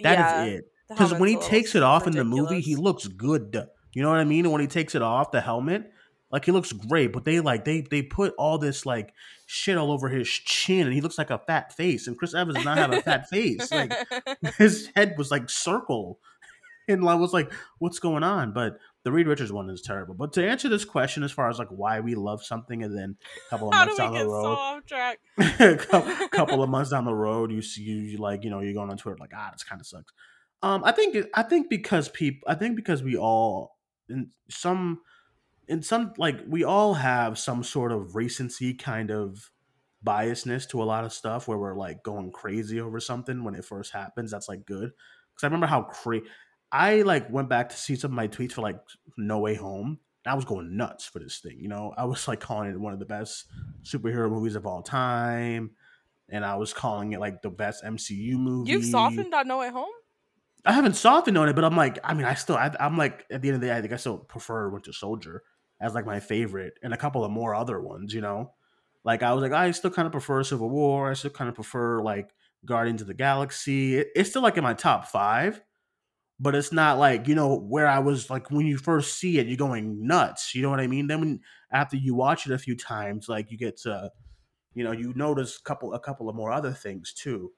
That 0.00 0.12
is 0.12 0.18
yeah, 0.18 0.44
it. 0.58 0.64
Because 0.88 1.14
when 1.14 1.28
he 1.28 1.36
takes 1.36 1.74
it 1.74 1.82
off 1.82 2.06
in 2.06 2.12
the 2.12 2.24
movie, 2.24 2.60
he 2.60 2.76
looks 2.76 3.06
good. 3.06 3.66
You 3.92 4.02
know 4.02 4.10
what 4.10 4.18
I 4.18 4.24
mean? 4.24 4.44
And 4.44 4.52
when 4.52 4.60
he 4.60 4.66
takes 4.66 4.94
it 4.94 5.02
off, 5.02 5.30
the 5.30 5.40
helmet, 5.40 5.90
like 6.30 6.44
he 6.44 6.52
looks 6.52 6.72
great. 6.72 7.12
But 7.12 7.24
they 7.24 7.40
like 7.40 7.64
they 7.64 7.82
they 7.82 8.02
put 8.02 8.34
all 8.36 8.58
this 8.58 8.84
like 8.84 9.12
shit 9.46 9.78
all 9.78 9.92
over 9.92 10.08
his 10.08 10.28
chin, 10.28 10.86
and 10.86 10.92
he 10.92 11.00
looks 11.00 11.16
like 11.16 11.30
a 11.30 11.38
fat 11.38 11.72
face. 11.72 12.06
And 12.06 12.18
Chris 12.18 12.34
Evans 12.34 12.56
does 12.56 12.64
not 12.64 12.76
have 12.78 12.92
a 12.92 13.00
fat 13.00 13.28
face. 13.30 13.70
Like 13.70 13.92
his 14.58 14.90
head 14.96 15.14
was 15.16 15.30
like 15.30 15.48
circle, 15.48 16.18
and 16.88 17.08
I 17.08 17.14
was 17.14 17.32
like, 17.32 17.52
"What's 17.78 18.00
going 18.00 18.24
on?" 18.24 18.52
But 18.52 18.78
the 19.04 19.12
Reed 19.12 19.28
Richards 19.28 19.52
one 19.52 19.70
is 19.70 19.80
terrible. 19.80 20.14
But 20.14 20.32
to 20.32 20.46
answer 20.46 20.68
this 20.68 20.84
question, 20.84 21.22
as 21.22 21.30
far 21.30 21.48
as 21.48 21.58
like 21.58 21.68
why 21.68 22.00
we 22.00 22.14
love 22.14 22.42
something, 22.42 22.82
and 22.82 22.96
then 22.96 23.16
a 23.46 23.50
couple 23.50 23.68
of 23.68 23.74
do 23.74 23.78
months 23.78 23.96
down 23.96 24.14
the 24.14 24.20
so 24.20 24.32
road, 24.32 26.18
a 26.24 26.28
couple 26.30 26.62
of 26.62 26.68
months 26.68 26.90
down 26.90 27.04
the 27.04 27.14
road, 27.14 27.52
you 27.52 27.62
see, 27.62 27.82
you 27.82 28.18
like, 28.18 28.42
you 28.42 28.50
know, 28.50 28.60
you're 28.60 28.74
going 28.74 28.90
on 28.90 28.96
Twitter 28.96 29.18
like, 29.20 29.32
ah, 29.36 29.50
this 29.52 29.62
kind 29.62 29.80
of 29.80 29.86
sucks. 29.86 30.12
Um, 30.64 30.82
I 30.84 30.92
think, 30.92 31.16
I 31.34 31.42
think 31.42 31.68
because 31.68 32.08
people, 32.08 32.48
I 32.48 32.54
think 32.54 32.76
because 32.76 33.02
we 33.02 33.16
all, 33.16 33.78
in 34.08 34.30
some, 34.48 35.02
in 35.68 35.82
some, 35.82 36.14
like, 36.18 36.40
we 36.48 36.64
all 36.64 36.94
have 36.94 37.38
some 37.38 37.62
sort 37.62 37.92
of 37.92 38.16
recency 38.16 38.74
kind 38.74 39.10
of 39.10 39.50
biasness 40.04 40.68
to 40.68 40.82
a 40.82 40.84
lot 40.84 41.04
of 41.04 41.12
stuff 41.12 41.48
where 41.48 41.58
we're 41.58 41.76
like 41.76 42.02
going 42.02 42.30
crazy 42.30 42.80
over 42.80 43.00
something 43.00 43.42
when 43.42 43.54
it 43.54 43.64
first 43.64 43.92
happens. 43.92 44.30
That's 44.30 44.48
like 44.48 44.66
good 44.66 44.90
because 44.90 45.42
I 45.42 45.46
remember 45.46 45.66
how 45.66 45.82
crazy. 45.82 46.26
I 46.70 47.02
like 47.02 47.30
went 47.30 47.48
back 47.48 47.68
to 47.70 47.76
see 47.76 47.96
some 47.96 48.12
of 48.12 48.16
my 48.16 48.28
tweets 48.28 48.52
for 48.52 48.62
like 48.62 48.78
No 49.16 49.38
Way 49.38 49.54
Home. 49.54 49.98
and 50.24 50.32
I 50.32 50.34
was 50.34 50.44
going 50.44 50.76
nuts 50.76 51.06
for 51.06 51.18
this 51.18 51.38
thing. 51.38 51.58
You 51.58 51.68
know, 51.68 51.94
I 51.96 52.04
was 52.04 52.26
like 52.28 52.40
calling 52.40 52.70
it 52.70 52.78
one 52.78 52.92
of 52.92 52.98
the 52.98 53.06
best 53.06 53.46
superhero 53.82 54.30
movies 54.30 54.56
of 54.56 54.66
all 54.66 54.82
time, 54.82 55.70
and 56.28 56.44
I 56.44 56.56
was 56.56 56.72
calling 56.72 57.12
it 57.12 57.20
like 57.20 57.42
the 57.42 57.50
best 57.50 57.84
MCU 57.84 58.36
movie. 58.36 58.72
You've 58.72 58.84
softened 58.84 59.34
on 59.34 59.48
No 59.48 59.58
Way 59.58 59.70
Home. 59.70 59.88
I 60.64 60.72
haven't 60.72 60.94
softened 60.94 61.36
on 61.36 61.48
it, 61.48 61.54
but 61.54 61.64
I'm 61.64 61.76
like, 61.76 61.98
I 62.02 62.14
mean, 62.14 62.24
I 62.24 62.34
still, 62.34 62.56
I, 62.56 62.74
I'm 62.80 62.96
like, 62.96 63.26
at 63.30 63.42
the 63.42 63.48
end 63.48 63.56
of 63.56 63.60
the 63.60 63.66
day, 63.66 63.76
I 63.76 63.80
think 63.82 63.92
I 63.92 63.96
still 63.96 64.18
prefer 64.18 64.70
Winter 64.70 64.92
Soldier 64.92 65.42
as 65.80 65.94
like 65.94 66.06
my 66.06 66.20
favorite, 66.20 66.78
and 66.82 66.94
a 66.94 66.96
couple 66.96 67.24
of 67.24 67.30
more 67.30 67.54
other 67.54 67.80
ones. 67.80 68.14
You 68.14 68.22
know, 68.22 68.54
like 69.04 69.22
I 69.22 69.32
was 69.34 69.42
like, 69.42 69.52
I 69.52 69.70
still 69.72 69.90
kind 69.90 70.06
of 70.06 70.12
prefer 70.12 70.42
Civil 70.42 70.70
War. 70.70 71.10
I 71.10 71.14
still 71.14 71.30
kind 71.30 71.48
of 71.48 71.54
prefer 71.54 72.02
like 72.02 72.30
Guardians 72.64 73.02
of 73.02 73.08
the 73.08 73.14
Galaxy. 73.14 73.96
It, 73.96 74.08
it's 74.14 74.30
still 74.30 74.42
like 74.42 74.56
in 74.56 74.62
my 74.62 74.74
top 74.74 75.06
five, 75.06 75.60
but 76.40 76.54
it's 76.54 76.72
not 76.72 76.98
like 76.98 77.28
you 77.28 77.34
know 77.34 77.58
where 77.58 77.86
I 77.86 77.98
was 77.98 78.30
like 78.30 78.50
when 78.50 78.66
you 78.66 78.78
first 78.78 79.18
see 79.18 79.38
it, 79.38 79.46
you're 79.46 79.56
going 79.56 80.06
nuts. 80.06 80.54
You 80.54 80.62
know 80.62 80.70
what 80.70 80.80
I 80.80 80.86
mean? 80.86 81.06
Then 81.08 81.20
when 81.20 81.40
after 81.70 81.96
you 81.96 82.14
watch 82.14 82.46
it 82.46 82.52
a 82.52 82.58
few 82.58 82.76
times, 82.76 83.28
like 83.28 83.50
you 83.50 83.58
get 83.58 83.76
to, 83.78 84.10
you 84.74 84.84
know, 84.84 84.92
you 84.92 85.12
notice 85.14 85.58
couple 85.58 85.94
a 85.94 86.00
couple 86.00 86.28
of 86.28 86.36
more 86.36 86.52
other 86.52 86.72
things 86.72 87.12
too. 87.12 87.52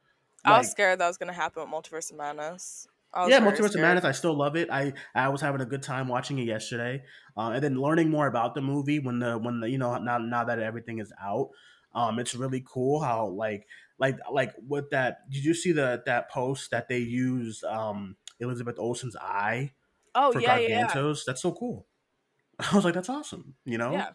I 0.44 0.58
was 0.58 0.70
scared 0.70 1.00
that 1.00 1.08
was 1.08 1.18
gonna 1.18 1.32
happen 1.32 1.62
with 1.62 1.70
Multiverse 1.70 2.10
of 2.10 2.18
Madness. 2.18 2.88
Yeah, 3.28 3.40
Multiverse 3.40 3.74
of. 3.74 3.80
Madness. 3.80 4.04
I 4.04 4.12
still 4.12 4.34
love 4.34 4.56
it. 4.56 4.68
I 4.70 4.92
I 5.14 5.28
was 5.28 5.40
having 5.40 5.60
a 5.60 5.66
good 5.66 5.82
time 5.82 6.08
watching 6.08 6.38
it 6.38 6.44
yesterday, 6.44 7.02
uh, 7.36 7.50
and 7.54 7.62
then 7.62 7.76
learning 7.76 8.10
more 8.10 8.26
about 8.26 8.54
the 8.54 8.60
movie 8.60 8.98
when 8.98 9.18
the 9.18 9.38
when 9.38 9.60
the 9.60 9.70
you 9.70 9.78
know 9.78 9.96
now 9.98 10.18
now 10.18 10.44
that 10.44 10.58
everything 10.58 10.98
is 10.98 11.12
out. 11.22 11.50
Um, 11.94 12.18
it's 12.18 12.34
really 12.34 12.62
cool 12.66 13.00
how 13.00 13.28
like 13.28 13.66
like 13.98 14.18
like 14.30 14.54
with 14.66 14.90
that. 14.90 15.30
Did 15.30 15.44
you 15.44 15.54
see 15.54 15.72
the 15.72 16.02
that 16.06 16.30
post 16.30 16.70
that 16.70 16.88
they 16.88 16.98
used 16.98 17.64
um 17.64 18.16
Elizabeth 18.40 18.78
Olsen's 18.78 19.16
eye 19.16 19.72
Oh 20.14 20.32
for 20.32 20.40
yeah, 20.40 20.58
yeah, 20.58 20.68
yeah. 20.68 20.86
Gargantos? 20.86 21.24
That's 21.26 21.42
so 21.42 21.52
cool. 21.52 21.86
I 22.58 22.74
was 22.74 22.84
like, 22.84 22.94
that's 22.94 23.08
awesome. 23.08 23.54
You 23.64 23.78
know. 23.78 23.92
Yeah. 23.92 24.10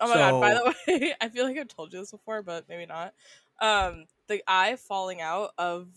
Oh 0.00 0.08
my 0.08 0.16
god! 0.16 0.40
By 0.40 0.54
the 0.54 0.74
way, 1.00 1.14
I 1.20 1.28
feel 1.28 1.44
like 1.44 1.56
I've 1.58 1.68
told 1.68 1.92
you 1.92 2.00
this 2.00 2.10
before, 2.10 2.42
but 2.42 2.68
maybe 2.68 2.86
not. 2.86 3.14
Um, 3.60 4.06
the 4.28 4.42
eye 4.48 4.76
falling 4.76 5.20
out 5.20 5.50
of 5.58 5.88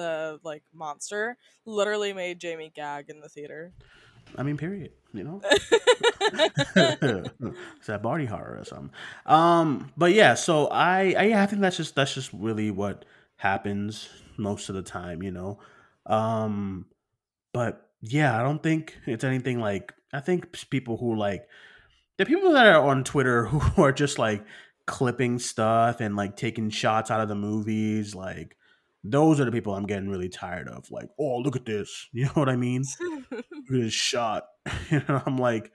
the 0.00 0.40
like 0.42 0.62
monster 0.72 1.36
literally 1.66 2.12
made 2.12 2.38
Jamie 2.38 2.72
gag 2.74 3.10
in 3.10 3.20
the 3.20 3.28
theater. 3.28 3.72
I 4.36 4.42
mean, 4.42 4.56
period. 4.56 4.92
You 5.12 5.24
know. 5.24 5.40
it's 6.30 7.86
that 7.86 8.02
body 8.02 8.26
horror 8.26 8.58
or 8.60 8.64
something. 8.64 8.90
Um, 9.26 9.92
but 9.96 10.12
yeah, 10.12 10.34
so 10.34 10.68
I, 10.68 11.14
I 11.18 11.22
yeah, 11.24 11.42
I 11.42 11.46
think 11.46 11.62
that's 11.62 11.76
just 11.76 11.94
that's 11.94 12.14
just 12.14 12.32
really 12.32 12.70
what 12.70 13.04
happens 13.36 14.08
most 14.36 14.68
of 14.68 14.74
the 14.74 14.82
time, 14.82 15.22
you 15.22 15.30
know. 15.30 15.58
Um, 16.06 16.86
but 17.52 17.90
yeah, 18.00 18.38
I 18.38 18.42
don't 18.42 18.62
think 18.62 18.96
it's 19.06 19.24
anything 19.24 19.60
like 19.60 19.92
I 20.12 20.20
think 20.20 20.56
people 20.70 20.96
who 20.96 21.16
like 21.16 21.46
the 22.18 22.26
people 22.26 22.52
that 22.52 22.66
are 22.66 22.82
on 22.82 23.04
Twitter 23.04 23.46
who 23.46 23.82
are 23.82 23.92
just 23.92 24.18
like 24.18 24.44
clipping 24.86 25.38
stuff 25.38 26.00
and 26.00 26.16
like 26.16 26.36
taking 26.36 26.70
shots 26.70 27.10
out 27.10 27.20
of 27.20 27.28
the 27.28 27.34
movies, 27.34 28.14
like 28.14 28.56
those 29.04 29.40
are 29.40 29.44
the 29.44 29.52
people 29.52 29.74
I'm 29.74 29.86
getting 29.86 30.08
really 30.08 30.28
tired 30.28 30.68
of. 30.68 30.90
Like, 30.90 31.08
oh, 31.18 31.38
look 31.38 31.56
at 31.56 31.64
this, 31.64 32.08
you 32.12 32.26
know 32.26 32.32
what 32.34 32.48
I 32.48 32.56
mean? 32.56 32.84
This 33.68 33.92
shot. 33.92 34.46
know, 34.90 35.22
I'm 35.24 35.38
like, 35.38 35.70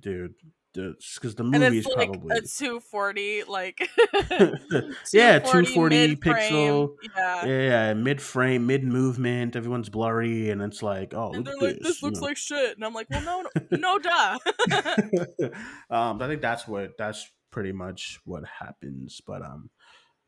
dude, 0.00 0.32
because 0.72 1.34
the 1.34 1.42
and 1.42 1.50
movie 1.50 1.78
it's 1.78 1.86
is 1.86 1.94
like 1.94 2.10
probably 2.10 2.38
a 2.38 2.40
240 2.40 3.44
like 3.44 3.78
yeah, 5.12 5.38
240 5.40 5.42
240 5.42 5.96
mid-frame. 5.96 6.34
pixel. 6.34 6.88
yeah. 7.14 7.44
Yeah, 7.44 7.60
yeah, 7.68 7.94
mid 7.94 8.22
frame, 8.22 8.66
mid 8.66 8.82
movement. 8.82 9.56
Everyone's 9.56 9.90
blurry, 9.90 10.48
and 10.48 10.62
it's 10.62 10.82
like, 10.82 11.12
oh, 11.12 11.32
and 11.32 11.46
they're 11.46 11.54
like 11.56 11.76
this. 11.80 11.86
this 11.86 12.02
looks 12.02 12.20
know. 12.20 12.28
like 12.28 12.38
shit 12.38 12.76
and 12.76 12.84
i'm 12.84 12.94
like 12.94 13.10
well 13.10 13.22
no 13.22 13.44
no, 13.70 13.76
no 13.78 13.98
duh 13.98 14.38
um, 15.90 16.22
I 16.22 16.28
think 16.28 16.40
that's 16.40 16.66
what 16.66 16.92
that's 16.96 17.30
pretty 17.50 17.72
much 17.72 18.20
what 18.24 18.44
happens. 18.60 19.20
But 19.26 19.42
um, 19.42 19.70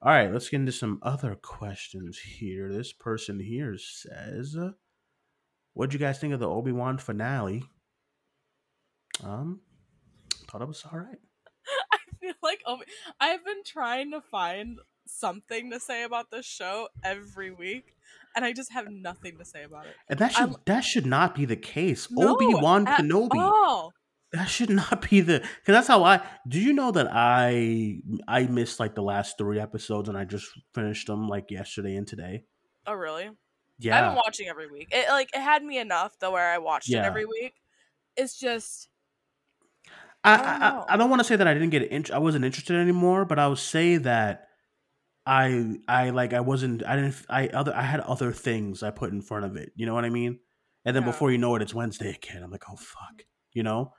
all 0.03 0.13
right, 0.13 0.33
let's 0.33 0.49
get 0.49 0.61
into 0.61 0.73
some 0.73 0.99
other 1.03 1.35
questions 1.35 2.19
here. 2.19 2.73
This 2.73 2.93
person 2.93 3.39
here 3.41 3.77
says, 3.79 4.57
"What'd 5.75 5.93
you 5.93 5.99
guys 5.99 6.19
think 6.19 6.33
of 6.33 6.41
the 6.41 6.49
Obi 6.49 6.73
Wan 6.73 6.99
finale?" 6.99 7.65
Um, 9.23 9.61
thought 10.51 10.63
it 10.63 10.69
was 10.69 10.85
all 10.91 10.99
right. 10.99 11.19
I 11.93 11.99
feel 12.21 12.35
like 12.43 12.63
oh, 12.67 12.79
I've 13.21 13.45
been 13.45 13.63
trying 13.67 14.11
to 14.13 14.21
find 14.21 14.79
something 15.07 15.71
to 15.71 15.81
say 15.81 16.05
about 16.05 16.31
this 16.31 16.47
show 16.47 16.89
every 17.05 17.51
week, 17.51 17.95
and 18.35 18.45
I 18.45 18.53
just 18.53 18.73
have 18.73 18.89
nothing 18.91 19.37
to 19.39 19.45
say 19.45 19.65
about 19.65 19.87
it. 19.87 19.95
And 20.09 20.19
that 20.21 20.33
should 20.33 20.41
I'm- 20.41 20.57
that 20.67 20.81
should 20.85 21.07
not 21.07 21.35
be 21.35 21.45
the 21.45 21.57
case. 21.57 22.09
No, 22.11 22.35
Obi 22.35 22.47
Wan 22.55 22.87
Kenobi. 22.87 23.37
all. 23.37 23.93
That 24.33 24.45
should 24.45 24.71
not 24.71 25.09
be 25.11 25.21
the 25.23 25.41
because 25.41 25.73
that's 25.73 25.89
how 25.89 26.05
I. 26.05 26.21
Do 26.47 26.61
you 26.61 26.73
know 26.73 26.93
that 26.93 27.09
I 27.11 27.99
I 28.29 28.45
missed 28.45 28.79
like 28.79 28.95
the 28.95 29.03
last 29.03 29.37
three 29.39 29.59
episodes 29.59 30.09
and 30.09 30.17
I 30.17 30.25
just 30.25 30.47
finished 30.73 31.07
them 31.09 31.27
like 31.29 31.51
yesterday 31.51 31.97
and 31.97 32.07
today. 32.07 32.45
Oh, 32.87 32.93
really? 32.95 33.31
Yeah. 33.79 33.99
I've 33.99 34.11
been 34.11 34.17
watching 34.25 34.49
every 34.49 34.71
week. 34.71 34.89
It 34.93 35.09
like 35.09 35.31
it 35.35 35.41
had 35.41 35.65
me 35.65 35.79
enough 35.79 36.17
though 36.21 36.31
where 36.33 36.49
I 36.49 36.59
watched 36.59 36.91
it 36.91 36.97
every 36.97 37.25
week. 37.27 37.55
It's 38.17 38.39
just 38.39 38.89
I 40.23 40.35
I 40.35 40.37
don't 40.37 40.47
I. 40.47 40.69
I, 40.69 40.95
I 40.95 40.97
don't 40.97 41.11
want 41.11 41.21
to 41.21 41.25
say 41.25 41.37
that 41.37 41.49
I 41.49 41.55
didn't 41.55 41.71
get 41.71 41.83
int- 41.91 42.11
I 42.11 42.19
wasn't 42.19 42.45
interested 42.45 42.77
anymore, 42.77 43.25
but 43.25 43.39
I 43.39 43.49
would 43.49 43.59
say 43.59 43.97
that 43.97 44.49
I 45.27 45.77
I 45.89 46.11
like 46.11 46.33
I 46.35 46.41
wasn't 46.41 46.85
I 46.87 46.97
didn't 46.97 47.17
I 47.29 47.49
other 47.49 47.75
I 47.75 47.83
had 47.83 48.01
other 48.01 48.33
things 48.33 48.83
I 48.83 48.91
put 48.91 49.13
in 49.13 49.23
front 49.23 49.45
of 49.45 49.57
it. 49.57 49.73
You 49.77 49.87
know 49.87 49.95
what 49.95 50.05
I 50.05 50.11
mean? 50.11 50.39
And 50.85 50.95
then 50.95 51.03
Yeah. 51.03 51.11
before 51.11 51.31
you 51.33 51.39
know 51.39 51.55
it, 51.57 51.63
it's 51.63 51.75
Wednesday 51.75 52.11
again. 52.11 52.43
I'm 52.43 52.51
like, 52.51 52.65
oh 52.71 52.77
fuck, 52.77 53.23
you 53.53 53.63
know, 53.63 53.95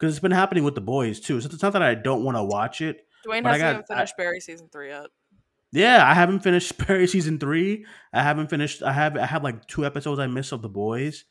because 0.00 0.14
it's 0.14 0.22
been 0.22 0.32
happening 0.32 0.64
with 0.64 0.74
the 0.74 0.80
boys 0.80 1.20
too. 1.20 1.40
So 1.42 1.50
it's 1.52 1.62
not 1.62 1.74
that 1.74 1.82
I 1.82 1.94
don't 1.94 2.24
want 2.24 2.36
to 2.38 2.42
watch 2.42 2.80
it. 2.80 3.06
Duane 3.22 3.44
I 3.44 3.50
hasn't 3.50 3.62
got- 3.62 3.74
even 3.74 3.84
finished 3.84 4.16
Barry 4.16 4.40
season 4.40 4.68
three 4.72 4.88
yet. 4.88 5.06
Yeah, 5.72 6.04
I 6.04 6.14
haven't 6.14 6.40
finished 6.40 6.76
Barry 6.86 7.06
season 7.06 7.38
three. 7.38 7.84
I 8.12 8.22
haven't 8.22 8.48
finished. 8.48 8.82
I 8.82 8.92
have. 8.92 9.16
I 9.16 9.26
have 9.26 9.44
like 9.44 9.66
two 9.66 9.84
episodes 9.86 10.18
I 10.18 10.26
missed 10.26 10.52
of 10.52 10.62
the 10.62 10.68
boys. 10.68 11.24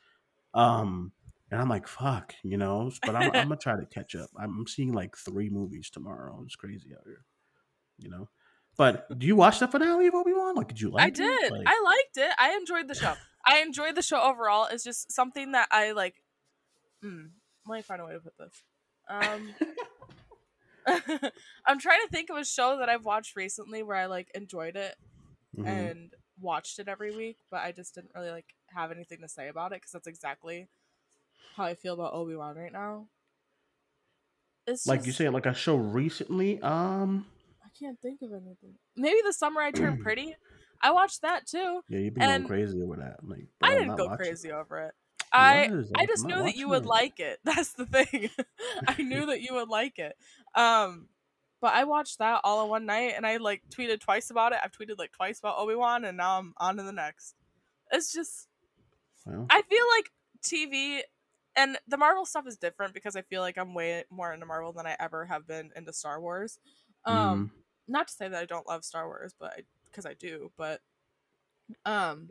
Um, 0.54 1.12
and 1.52 1.60
I'm 1.60 1.68
like, 1.68 1.88
fuck, 1.88 2.34
you 2.44 2.58
know. 2.58 2.92
But 3.06 3.16
I'm, 3.16 3.24
I'm 3.36 3.50
gonna 3.50 3.58
try 3.58 3.76
to 3.78 3.86
catch 3.86 4.16
up. 4.16 4.30
I'm 4.40 4.66
seeing 4.68 4.94
like 4.94 5.18
three 5.18 5.50
movies 5.50 5.90
tomorrow. 5.90 6.42
It's 6.46 6.56
crazy 6.56 6.92
out 6.96 7.02
here, 7.06 7.26
you 7.98 8.10
know. 8.10 8.30
But 8.78 9.20
do 9.20 9.28
you 9.28 9.36
watch 9.36 9.60
the 9.60 9.68
finale 9.68 10.08
of 10.08 10.16
Obi 10.16 10.32
Wan? 10.32 10.56
Like, 10.56 10.70
did 10.70 10.80
you 10.80 10.90
like? 10.92 11.04
I 11.04 11.08
it? 11.08 11.16
did. 11.16 11.52
Like- 11.52 11.68
I 11.68 11.82
liked 11.84 12.18
it. 12.30 12.34
I 12.40 12.56
enjoyed 12.56 12.88
the 12.88 12.96
show. 12.96 13.16
I 13.46 13.60
enjoyed 13.60 13.96
the 13.96 14.02
show 14.02 14.22
overall. 14.22 14.68
It's 14.72 14.84
just 14.86 15.12
something 15.12 15.52
that 15.52 15.68
I 15.72 15.92
like. 15.92 16.16
Hmm, 17.04 17.26
let 17.70 17.78
me 17.78 17.82
find 17.84 18.02
a 18.02 18.06
way 18.06 18.14
to 18.14 18.20
put 18.20 18.34
this. 18.38 18.64
Um, 19.10 19.54
I'm 21.66 21.80
trying 21.80 22.02
to 22.02 22.10
think 22.12 22.30
of 22.30 22.38
a 22.38 22.46
show 22.46 22.78
that 22.80 22.90
I've 22.90 23.06
watched 23.06 23.36
recently 23.36 23.84
where 23.84 23.96
I 23.98 24.06
like 24.08 24.30
enjoyed 24.34 24.76
it 24.76 24.96
Mhm. 25.58 25.66
and 25.68 26.14
watched 26.40 26.80
it 26.80 26.88
every 26.88 27.16
week, 27.16 27.38
but 27.52 27.62
I 27.62 27.72
just 27.72 27.96
didn't 27.96 28.12
really 28.16 28.32
like 28.32 28.46
have 28.76 28.92
anything 28.92 29.20
to 29.22 29.28
say 29.28 29.48
about 29.50 29.72
it 29.72 29.78
because 29.82 29.92
that's 29.92 30.08
exactly 30.08 30.68
how 31.56 31.66
I 31.66 31.76
feel 31.76 31.94
about 31.94 32.14
Obi 32.14 32.36
Wan 32.36 32.56
right 32.56 32.72
now. 32.72 33.08
It's 34.68 34.86
like 34.88 35.02
you 35.02 35.08
just- 35.08 35.18
say, 35.18 35.30
like 35.30 35.46
a 35.46 35.54
show 35.54 35.76
recently. 35.76 36.62
Um, 36.62 37.26
I 37.64 37.70
can't 37.78 38.00
think 38.02 38.22
of 38.22 38.32
anything. 38.32 38.76
Maybe 38.96 39.20
the 39.26 39.34
summer 39.34 39.62
I 39.62 39.72
turned 39.72 40.00
pretty. 40.04 40.36
I 40.82 40.92
watched 40.92 41.22
that 41.24 41.46
too. 41.46 41.82
yeah, 41.90 42.00
you've 42.00 42.14
been 42.14 42.24
And- 42.24 42.48
going 42.48 42.62
crazy 42.66 42.82
over 42.82 42.96
that. 42.98 43.24
Like, 43.28 43.48
I 43.62 43.76
didn't 43.78 43.96
go 43.96 44.06
watching 44.06 44.18
crazy 44.26 44.52
over 44.52 44.80
it. 44.86 44.94
I 45.32 45.70
I 45.96 46.06
just 46.06 46.26
knew 46.26 46.44
that 46.44 46.56
you 46.56 46.70
would 46.70 46.86
like 46.86 47.20
it. 47.20 47.39
That's 47.44 47.74
the 47.74 47.86
thing. 47.86 48.30
I 48.88 49.02
knew 49.02 49.28
that 49.28 49.42
you 49.42 49.56
would 49.56 49.70
like 49.70 50.00
it. 50.00 50.15
Um 50.56 51.08
but 51.62 51.74
I 51.74 51.84
watched 51.84 52.20
that 52.20 52.42
all 52.44 52.63
in 52.63 52.70
one 52.70 52.86
night 52.86 53.13
and 53.18 53.28
I 53.28 53.38
like 53.38 53.63
tweeted 53.70 54.00
twice 54.00 54.30
about 54.32 54.54
it. 54.54 54.60
I've 54.63 54.72
tweeted 54.72 54.98
like 54.98 55.12
twice 55.12 55.39
about 55.39 55.58
Obi-Wan 55.58 56.06
and 56.06 56.18
now 56.18 56.39
I'm 56.39 56.54
on 56.58 56.78
to 56.78 56.84
the 56.84 56.94
next. 56.94 57.36
It's 57.92 58.13
just 58.13 58.48
Well, 59.26 59.46
I 59.50 59.62
feel 59.63 59.86
like 59.98 60.12
TV 60.42 61.02
and 61.56 61.78
the 61.88 61.98
Marvel 61.98 62.26
stuff 62.26 62.48
is 62.48 62.58
different 62.58 62.94
because 62.94 63.15
I 63.15 63.22
feel 63.24 63.42
like 63.42 63.58
I'm 63.58 63.74
way 63.74 64.06
more 64.10 64.34
into 64.34 64.46
Marvel 64.46 64.72
than 64.72 64.88
I 64.88 64.96
ever 65.00 65.26
have 65.26 65.46
been 65.48 65.72
into 65.76 65.94
Star 65.94 66.20
Wars. 66.20 66.60
Um 67.06 67.52
mhm. 67.54 67.62
not 67.88 68.08
to 68.08 68.13
say 68.13 68.28
that 68.30 68.42
I 68.42 68.46
don't 68.46 68.68
love 68.68 68.84
Star 68.84 69.06
Wars, 69.06 69.36
but 69.39 69.62
because 69.86 70.06
I, 70.06 70.13
do, 70.13 70.52
but 70.58 70.82
um 71.86 72.30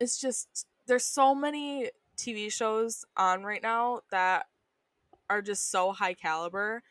it's 0.00 0.20
just 0.20 0.66
there's 0.88 1.04
so 1.06 1.34
many 1.34 1.90
TV 2.16 2.50
shows 2.50 3.04
on 3.16 3.44
right 3.44 3.62
now 3.62 4.02
that 4.10 4.46
are 5.30 5.42
just 5.42 5.70
so 5.70 5.92
high 5.92 6.14
caliber 6.14 6.82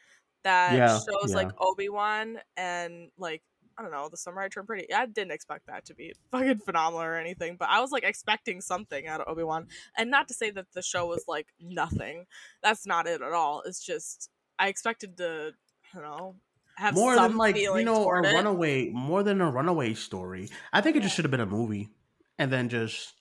that 0.44 0.84
Yeah, 0.84 0.88
shows 0.88 1.34
like. 1.36 1.50
Obi-Wan 1.60 2.40
and 2.56 3.12
like 3.18 3.44
I 3.78 3.84
don't 3.84 3.92
know, 3.92 4.10
The 4.10 4.18
Summer 4.18 4.42
I 4.42 4.48
Turned 4.50 4.68
Pretty. 4.68 4.92
I 4.92 5.06
didn't 5.06 5.32
expect 5.34 5.68
that 5.68 5.86
to 5.86 5.94
be 5.94 6.14
fucking 6.32 6.60
phenomenal 6.60 7.04
or 7.04 7.16
anything, 7.16 7.58
but 7.58 7.70
I 7.70 7.80
was 7.80 7.92
like 7.92 8.04
expecting 8.04 8.60
something 8.62 9.08
out 9.08 9.22
of 9.22 9.28
Obi-Wan. 9.28 9.68
And 9.96 10.10
not 10.10 10.28
to 10.30 10.34
say 10.34 10.50
that 10.52 10.72
the 10.74 10.82
show 10.82 11.06
was 11.08 11.26
like 11.28 11.54
nothing. 11.60 12.26
That's 12.64 12.88
not 12.88 13.08
it 13.08 13.22
at 13.22 13.34
all. 13.34 13.62
It's 13.66 13.84
just 13.84 14.32
I 14.58 14.70
expected 14.70 15.18
to, 15.18 15.54
I 15.94 15.98
don't 16.00 16.04
know, 16.04 16.36
have 16.78 16.96
more 16.96 17.14
some 17.14 17.32
than 17.32 17.38
like 17.38 17.56
you 17.74 17.84
know 17.84 18.10
a 18.10 18.22
it. 18.24 18.24
runaway, 18.24 18.90
more 18.90 19.24
than 19.24 19.42
a 19.42 19.50
runaway 19.52 19.94
story. 19.94 20.50
I 20.72 20.82
think 20.82 20.96
it 20.96 21.04
just 21.04 21.16
should 21.16 21.26
have 21.26 21.32
been 21.32 21.40
a 21.40 21.46
movie, 21.46 21.90
and 22.38 22.52
then 22.52 22.70
just 22.70 23.14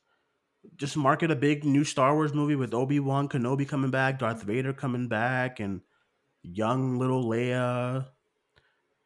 just 0.76 0.96
market 0.96 1.30
a 1.30 1.36
big 1.36 1.64
new 1.64 1.84
Star 1.84 2.14
Wars 2.14 2.34
movie 2.34 2.56
with 2.56 2.74
Obi 2.74 3.00
Wan 3.00 3.28
Kenobi 3.28 3.68
coming 3.68 3.90
back, 3.90 4.18
Darth 4.18 4.42
Vader 4.42 4.72
coming 4.72 5.08
back, 5.08 5.60
and 5.60 5.80
young 6.42 6.98
little 6.98 7.24
Leia. 7.24 8.06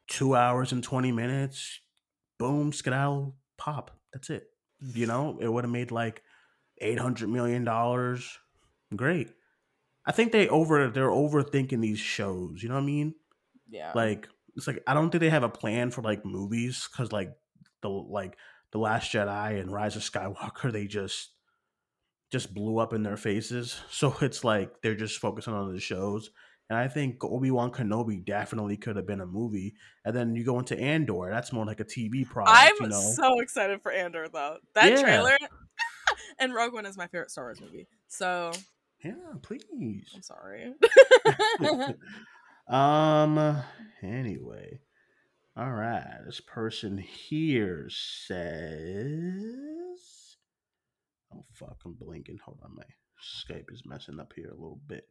Two 0.08 0.34
hours 0.34 0.72
and 0.72 0.82
twenty 0.82 1.12
minutes, 1.12 1.80
boom, 2.36 2.72
skedaddle, 2.72 3.36
pop. 3.56 3.92
That's 4.12 4.28
it. 4.28 4.50
You 4.80 5.06
know, 5.06 5.38
it 5.40 5.46
would 5.46 5.62
have 5.62 5.70
made 5.70 5.92
like 5.92 6.22
eight 6.78 6.98
hundred 6.98 7.28
million 7.28 7.64
dollars. 7.64 8.38
Great. 8.96 9.30
I 10.04 10.12
think 10.12 10.32
they 10.32 10.48
over 10.48 10.90
they're 10.90 11.08
overthinking 11.08 11.80
these 11.80 12.00
shows. 12.00 12.62
You 12.62 12.70
know 12.70 12.74
what 12.74 12.82
I 12.82 12.86
mean? 12.86 13.14
Yeah. 13.68 13.92
like 13.94 14.28
it's 14.56 14.66
like 14.66 14.82
I 14.86 14.94
don't 14.94 15.10
think 15.10 15.20
they 15.20 15.30
have 15.30 15.44
a 15.44 15.48
plan 15.48 15.90
for 15.90 16.02
like 16.02 16.24
movies 16.24 16.88
because 16.90 17.12
like 17.12 17.32
the 17.82 17.88
like 17.88 18.36
the 18.72 18.78
Last 18.78 19.12
Jedi 19.12 19.60
and 19.60 19.72
Rise 19.72 19.96
of 19.96 20.02
Skywalker 20.02 20.72
they 20.72 20.86
just 20.86 21.30
just 22.30 22.54
blew 22.54 22.78
up 22.78 22.92
in 22.92 23.02
their 23.02 23.16
faces. 23.16 23.80
So 23.90 24.14
it's 24.20 24.44
like 24.44 24.80
they're 24.82 24.94
just 24.94 25.18
focusing 25.18 25.54
on 25.54 25.72
the 25.72 25.80
shows. 25.80 26.30
And 26.68 26.78
I 26.78 26.86
think 26.86 27.24
Obi 27.24 27.50
Wan 27.50 27.72
Kenobi 27.72 28.24
definitely 28.24 28.76
could 28.76 28.94
have 28.94 29.06
been 29.06 29.20
a 29.20 29.26
movie. 29.26 29.74
And 30.04 30.14
then 30.14 30.36
you 30.36 30.44
go 30.44 30.58
into 30.60 30.78
Andor, 30.78 31.28
that's 31.28 31.52
more 31.52 31.66
like 31.66 31.80
a 31.80 31.84
TV 31.84 32.24
product. 32.24 32.56
I'm 32.56 32.74
you 32.80 32.88
know? 32.88 33.12
so 33.16 33.40
excited 33.40 33.82
for 33.82 33.90
Andor 33.90 34.28
though. 34.28 34.58
That 34.74 34.90
Yeah. 34.92 35.02
trailer 35.02 35.36
and 36.38 36.54
Rogue 36.54 36.72
One 36.72 36.86
is 36.86 36.96
my 36.96 37.08
favorite 37.08 37.32
Star 37.32 37.46
Wars 37.46 37.60
movie. 37.60 37.88
So 38.06 38.52
yeah, 39.04 39.14
please. 39.42 40.12
I'm 40.14 40.22
sorry. 40.22 40.74
um. 42.68 43.62
Anyway, 44.02 44.78
all 45.56 45.72
right. 45.72 46.18
This 46.24 46.40
person 46.40 46.98
here 46.98 47.88
says, 47.88 49.44
"Oh 51.34 51.44
fuck, 51.52 51.78
I'm 51.84 51.94
blinking. 51.94 52.38
Hold 52.44 52.60
on, 52.62 52.76
my 52.76 52.84
Skype 53.22 53.72
is 53.72 53.82
messing 53.84 54.20
up 54.20 54.32
here 54.34 54.48
a 54.48 54.54
little 54.54 54.80
bit." 54.86 55.08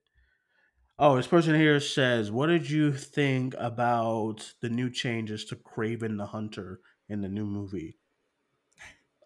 Oh, 0.97 1.15
this 1.15 1.27
person 1.27 1.55
here 1.55 1.79
says, 1.79 2.32
"What 2.32 2.47
did 2.47 2.69
you 2.69 2.91
think 2.91 3.55
about 3.58 4.53
the 4.62 4.69
new 4.69 4.89
changes 4.89 5.45
to 5.45 5.55
Kraven 5.55 6.17
the 6.17 6.27
Hunter 6.27 6.82
in 7.08 7.21
the 7.21 7.29
new 7.29 7.45
movie?" 7.45 7.97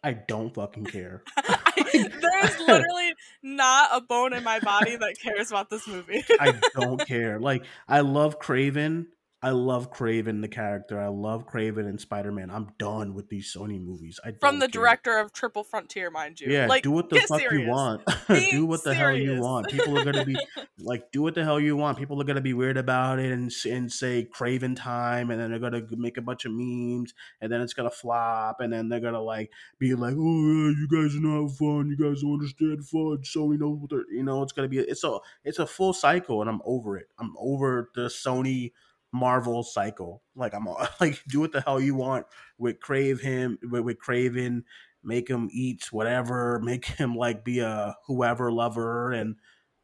I 0.04 0.14
don't 0.14 0.54
fucking 0.54 0.86
care. 0.86 1.24
I, 1.38 1.72
there's 1.94 2.60
literally 2.60 3.14
not 3.42 3.90
a 3.94 4.02
bone 4.02 4.34
in 4.34 4.44
my 4.44 4.60
body 4.60 4.98
that 4.98 5.16
cares 5.22 5.50
about 5.50 5.70
this 5.70 5.88
movie. 5.88 6.24
I 6.40 6.60
don't 6.76 7.06
care. 7.08 7.40
Like 7.40 7.66
I 7.88 8.02
love 8.02 8.40
Kraven. 8.40 9.06
I 9.44 9.50
love 9.50 9.92
Kraven 9.92 10.42
the 10.42 10.48
character. 10.48 11.02
I 11.02 11.10
love 11.10 11.46
Kraven 11.46 11.80
and 11.86 12.00
Spider 12.00 12.32
Man. 12.32 12.50
I'm 12.50 12.70
done 12.80 13.14
with 13.14 13.28
these 13.28 13.54
Sony 13.54 13.78
movies. 13.78 14.18
I 14.24 14.32
From 14.40 14.60
the 14.60 14.68
care. 14.70 14.82
director 14.82 15.20
of 15.20 15.34
Triple 15.34 15.66
Frontier, 15.66 16.10
mind 16.10 16.40
you. 16.40 16.50
Yeah, 16.50 16.68
like, 16.68 16.84
do 16.84 16.92
what 16.92 17.10
the 17.10 17.20
fuck 17.20 17.42
serious. 17.42 17.66
you 17.66 17.70
want. 17.70 18.02
Do 18.30 18.66
what 18.66 18.84
the 18.86 18.94
hell 18.94 19.16
you 19.18 19.42
want. 19.42 19.68
People 19.68 20.00
are 20.00 20.06
gonna 20.06 20.24
be 20.26 20.38
like, 20.80 21.12
do 21.12 21.22
what 21.22 21.36
the 21.36 21.44
hell 21.44 21.60
you 21.60 21.76
want. 21.76 21.98
People 21.98 22.22
are 22.22 22.24
gonna 22.24 22.40
be 22.42 22.54
weird 22.54 22.78
about 22.78 23.20
it 23.20 23.32
and 23.34 23.52
and 23.70 23.92
say 23.92 24.26
Kraven 24.34 24.78
time, 24.78 25.30
and 25.30 25.40
then 25.40 25.50
they're 25.50 25.60
gonna 25.60 25.82
make 25.92 26.16
a 26.18 26.22
bunch 26.22 26.46
of 26.46 26.54
memes, 26.54 27.14
and 27.42 27.52
then 27.52 27.60
it's 27.60 27.74
gonna 27.74 27.92
flop, 27.92 28.62
and 28.62 28.72
then 28.72 28.88
they're 28.88 29.02
gonna 29.02 29.22
like 29.22 29.52
be 29.78 29.94
like, 29.94 30.16
oh 30.18 30.18
yeah, 30.18 30.70
you 30.72 30.88
guys 30.90 31.16
are 31.16 31.20
not 31.20 31.50
fun. 31.58 31.90
You 31.90 31.98
guys 31.98 32.22
don't 32.22 32.34
understand 32.34 32.88
fun. 32.88 33.18
Sony 33.24 33.60
knows 33.60 33.78
what 33.80 33.90
they're, 33.90 34.10
you 34.10 34.24
know, 34.24 34.42
it's 34.42 34.54
gonna 34.54 34.70
be. 34.70 34.80
It's 34.80 35.04
a 35.04 35.18
it's 35.44 35.60
a 35.60 35.68
full 35.68 35.92
cycle, 35.94 36.40
and 36.40 36.50
I'm 36.50 36.62
over 36.66 36.98
it. 36.98 37.08
I'm 37.20 37.36
over 37.38 37.90
the 37.94 38.04
Sony. 38.08 38.72
Marvel 39.14 39.64
cycle, 39.64 40.24
like 40.36 40.54
I'm 40.54 40.68
like, 41.00 41.22
do 41.30 41.40
what 41.40 41.52
the 41.52 41.62
hell 41.62 41.80
you 41.80 41.96
want 41.96 42.26
with 42.58 42.80
Crave 42.80 43.22
him 43.22 43.58
with, 43.64 43.84
with 43.84 43.98
Kraven, 44.00 44.64
make 45.04 45.30
him 45.30 45.50
eat 45.52 45.92
whatever, 45.92 46.60
make 46.64 46.86
him 46.86 47.16
like 47.16 47.46
be 47.46 47.60
a 47.60 47.96
whoever 48.08 48.52
lover, 48.52 49.12
and 49.14 49.36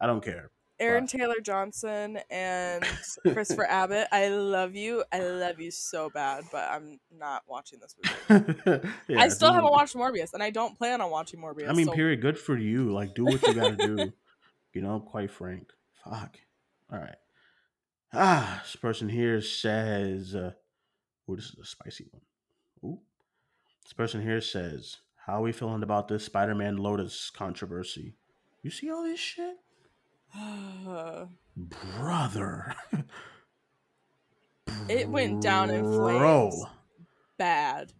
I 0.02 0.08
don't 0.08 0.24
care. 0.24 0.52
Aaron 0.82 1.04
But- 1.04 1.12
Taylor 1.12 1.42
Johnson 1.44 2.20
and 2.30 2.84
Christopher 3.34 3.66
Abbott. 3.66 4.08
I 4.14 4.30
love 4.30 4.76
you. 4.76 5.04
I 5.12 5.20
love 5.20 5.60
you 5.60 5.72
so 5.72 6.10
bad, 6.10 6.46
but 6.54 6.70
I'm 6.72 7.02
not 7.12 7.44
watching 7.48 7.80
this 7.82 7.96
movie. 8.30 8.82
Yeah, 9.10 9.20
I 9.20 9.28
still 9.28 9.52
haven't 9.52 9.72
watched 9.72 9.94
Morbius, 9.94 10.34
and 10.34 10.42
I 10.42 10.52
don't 10.52 10.78
plan 10.78 11.02
on 11.02 11.12
watching 11.12 11.42
Morbius. 11.42 11.70
I 11.70 11.74
mean, 11.74 11.88
so 11.88 11.92
period. 11.92 12.22
Good 12.22 12.40
for 12.40 12.58
you. 12.58 12.94
Like, 12.94 13.14
do 13.14 13.26
what 13.26 13.46
you 13.46 13.54
gotta 13.54 13.76
do. 13.76 14.14
You 14.74 14.82
know, 14.82 15.02
quite 15.02 15.32
frank. 15.32 15.68
Fuck. 16.06 16.38
All 16.94 17.00
right. 17.00 17.16
Ah, 18.14 18.62
this 18.64 18.76
person 18.76 19.10
here 19.10 19.42
says, 19.42 20.34
uh, 20.36 20.54
"Oh, 21.28 21.36
this 21.36 21.46
is 21.46 21.60
a 21.62 21.66
spicy 21.66 22.08
one." 22.12 22.22
Ooh. 22.84 23.00
This 23.84 23.94
person 23.94 24.22
here 24.22 24.42
says, 24.42 24.98
"How 25.26 25.40
are 25.40 25.42
we 25.44 25.52
feeling 25.52 25.84
about 25.84 26.08
this 26.08 26.26
Spider-Man 26.26 26.78
Lotus 26.78 27.30
controversy?" 27.30 28.16
You 28.64 28.72
see 28.72 28.90
all 28.90 29.04
this 29.04 29.20
shit, 29.20 29.58
brother. 31.56 32.76
It 34.88 35.08
went 35.08 35.42
down 35.42 35.70
in 35.70 35.84
flames. 35.86 36.20
Bro. 36.20 36.52
bad. 37.38 37.94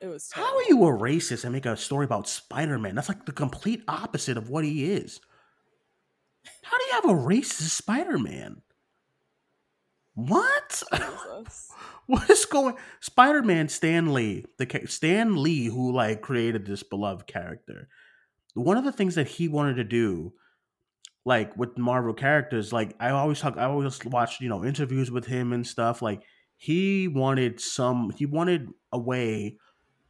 It 0.00 0.06
was. 0.06 0.30
How 0.32 0.56
are 0.56 0.62
you 0.68 0.84
a 0.84 0.90
racist 0.90 1.44
and 1.44 1.52
make 1.52 1.66
a 1.66 1.76
story 1.76 2.04
about 2.04 2.28
Spider 2.28 2.78
Man? 2.78 2.94
That's 2.94 3.08
like 3.08 3.26
the 3.26 3.32
complete 3.32 3.82
opposite 3.88 4.36
of 4.36 4.48
what 4.50 4.64
he 4.64 4.90
is. 4.92 5.20
How 6.96 7.02
do 7.02 7.08
you 7.08 7.14
have 7.14 7.24
a 7.24 7.28
racist 7.28 7.70
Spider 7.70 8.18
Man? 8.18 8.62
What? 10.14 10.82
What 12.06 12.30
is 12.30 12.44
going? 12.44 12.76
Spider 13.00 13.42
Man 13.42 13.68
Stan 13.68 14.14
Lee, 14.14 14.44
the 14.58 14.82
Stan 14.86 15.42
Lee 15.42 15.66
who 15.66 15.92
like 15.92 16.22
created 16.22 16.64
this 16.64 16.84
beloved 16.84 17.26
character. 17.26 17.88
One 18.54 18.76
of 18.76 18.84
the 18.84 18.92
things 18.92 19.16
that 19.16 19.26
he 19.26 19.48
wanted 19.48 19.74
to 19.74 19.84
do, 19.84 20.32
like 21.24 21.56
with 21.56 21.76
Marvel 21.76 22.14
characters, 22.14 22.72
like 22.72 22.94
I 23.00 23.10
always 23.10 23.40
talk, 23.40 23.58
I 23.58 23.64
always 23.64 24.04
watch 24.04 24.40
you 24.40 24.48
know 24.48 24.64
interviews 24.64 25.10
with 25.10 25.26
him 25.26 25.52
and 25.52 25.66
stuff. 25.66 26.00
Like 26.00 26.22
he 26.56 27.08
wanted 27.08 27.60
some, 27.60 28.10
he 28.16 28.24
wanted 28.24 28.68
a 28.92 28.98
way 29.00 29.58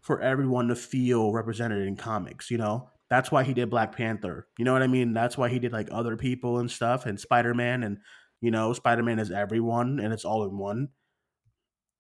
for 0.02 0.20
everyone 0.20 0.68
to 0.68 0.76
feel 0.76 1.32
represented 1.32 1.88
in 1.88 1.96
comics. 1.96 2.50
You 2.50 2.58
know, 2.58 2.90
that's 3.09 3.30
why 3.30 3.44
he 3.44 3.54
did 3.54 3.70
Black 3.70 3.96
Panther. 3.96 4.48
You 4.59 4.64
know 4.64 4.72
what 4.72 4.82
I 4.82 4.88
mean? 4.88 5.12
That's 5.12 5.38
why 5.38 5.48
he 5.48 5.59
did 5.59 5.72
like 5.72 5.88
other 5.90 6.16
people 6.16 6.59
and 6.59 6.70
stuff, 6.70 7.07
and 7.07 7.20
Spider 7.20 7.54
Man, 7.54 7.82
and 7.82 7.98
you 8.40 8.50
know, 8.50 8.72
Spider 8.72 9.02
Man 9.02 9.18
is 9.18 9.30
everyone, 9.30 10.00
and 10.00 10.12
it's 10.12 10.24
all 10.24 10.44
in 10.44 10.59
one. 10.59 10.88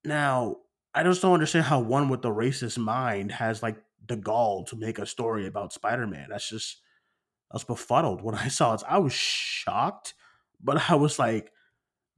Now, 0.04 0.56
I 0.94 1.02
just 1.02 1.22
don't 1.22 1.34
understand 1.34 1.66
how 1.66 1.80
one 1.80 2.08
with 2.08 2.22
the 2.22 2.30
racist 2.30 2.78
mind 2.78 3.32
has 3.32 3.62
like 3.62 3.76
the 4.06 4.16
gall 4.16 4.64
to 4.64 4.76
make 4.76 4.98
a 4.98 5.06
story 5.06 5.46
about 5.46 5.72
Spider 5.72 6.06
Man. 6.06 6.28
That's 6.30 6.48
just 6.48 6.80
I 7.50 7.56
was 7.56 7.64
befuddled 7.64 8.22
when 8.22 8.34
I 8.34 8.48
saw 8.48 8.74
it. 8.74 8.82
I 8.88 8.98
was 8.98 9.12
shocked, 9.12 10.14
but 10.60 10.90
I 10.90 10.94
was 10.96 11.18
like, 11.18 11.52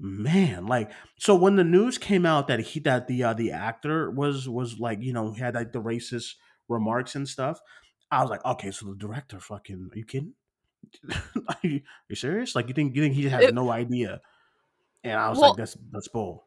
man, 0.01 0.67
like 0.67 0.91
so 1.19 1.35
when 1.35 1.57
the 1.57 1.65
news 1.65 1.99
came 1.99 2.25
out 2.25 2.49
that 2.49 2.61
he 2.61 2.81
that 2.81 3.09
the 3.09 3.23
uh, 3.23 3.35
the 3.35 3.53
actor 3.53 4.11
was 4.11 4.49
was 4.49 4.79
like 4.79 5.03
you 5.03 5.13
know 5.13 5.33
had 5.33 5.55
like 5.55 5.73
the 5.73 5.83
racist 5.83 6.35
remarks 6.69 7.15
and 7.15 7.29
stuff, 7.29 7.61
I 8.11 8.23
was 8.23 8.31
like, 8.31 8.45
okay, 8.45 8.71
so 8.71 8.87
the 8.87 8.95
director 8.95 9.39
fucking 9.41 9.91
are 9.93 9.99
you 9.99 10.05
kidding? 10.05 10.35
are, 11.11 11.57
you, 11.63 11.77
are 11.81 12.09
you 12.09 12.17
serious? 12.17 12.55
Like 12.55 12.69
you 12.69 12.75
think 12.75 12.95
you 12.97 13.03
think 13.03 13.15
he 13.15 13.29
has 13.29 13.45
It- 13.45 13.55
no 13.55 13.71
idea? 13.71 14.21
And 15.05 15.15
I 15.19 15.29
was 15.29 15.39
Well- 15.39 15.51
like, 15.51 15.59
that's 15.59 15.77
that's 15.93 16.09
bull. 16.09 16.47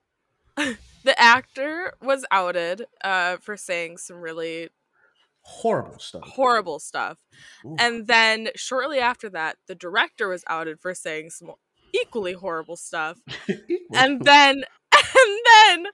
The 1.04 1.20
actor 1.20 1.94
was 2.00 2.26
outed 2.30 2.86
uh, 3.04 3.38
for 3.38 3.58
saying 3.58 3.98
some 3.98 4.18
really 4.18 4.70
Horrible 5.44 5.98
stuff. 5.98 6.22
horrible 6.24 6.78
stuff. 6.78 7.18
Ooh. 7.66 7.76
And 7.80 8.06
then 8.06 8.50
shortly 8.56 9.00
after 9.00 9.28
that, 9.32 9.58
the 9.68 9.74
director 9.74 10.28
was 10.30 10.44
outed 10.48 10.80
for 10.80 10.94
saying 10.94 11.32
some 11.32 11.54
equally 11.96 12.34
horrible 12.34 12.76
stuff. 12.76 13.18
And 13.96 14.24
then 14.24 14.64
and 15.76 15.86
then 15.86 15.92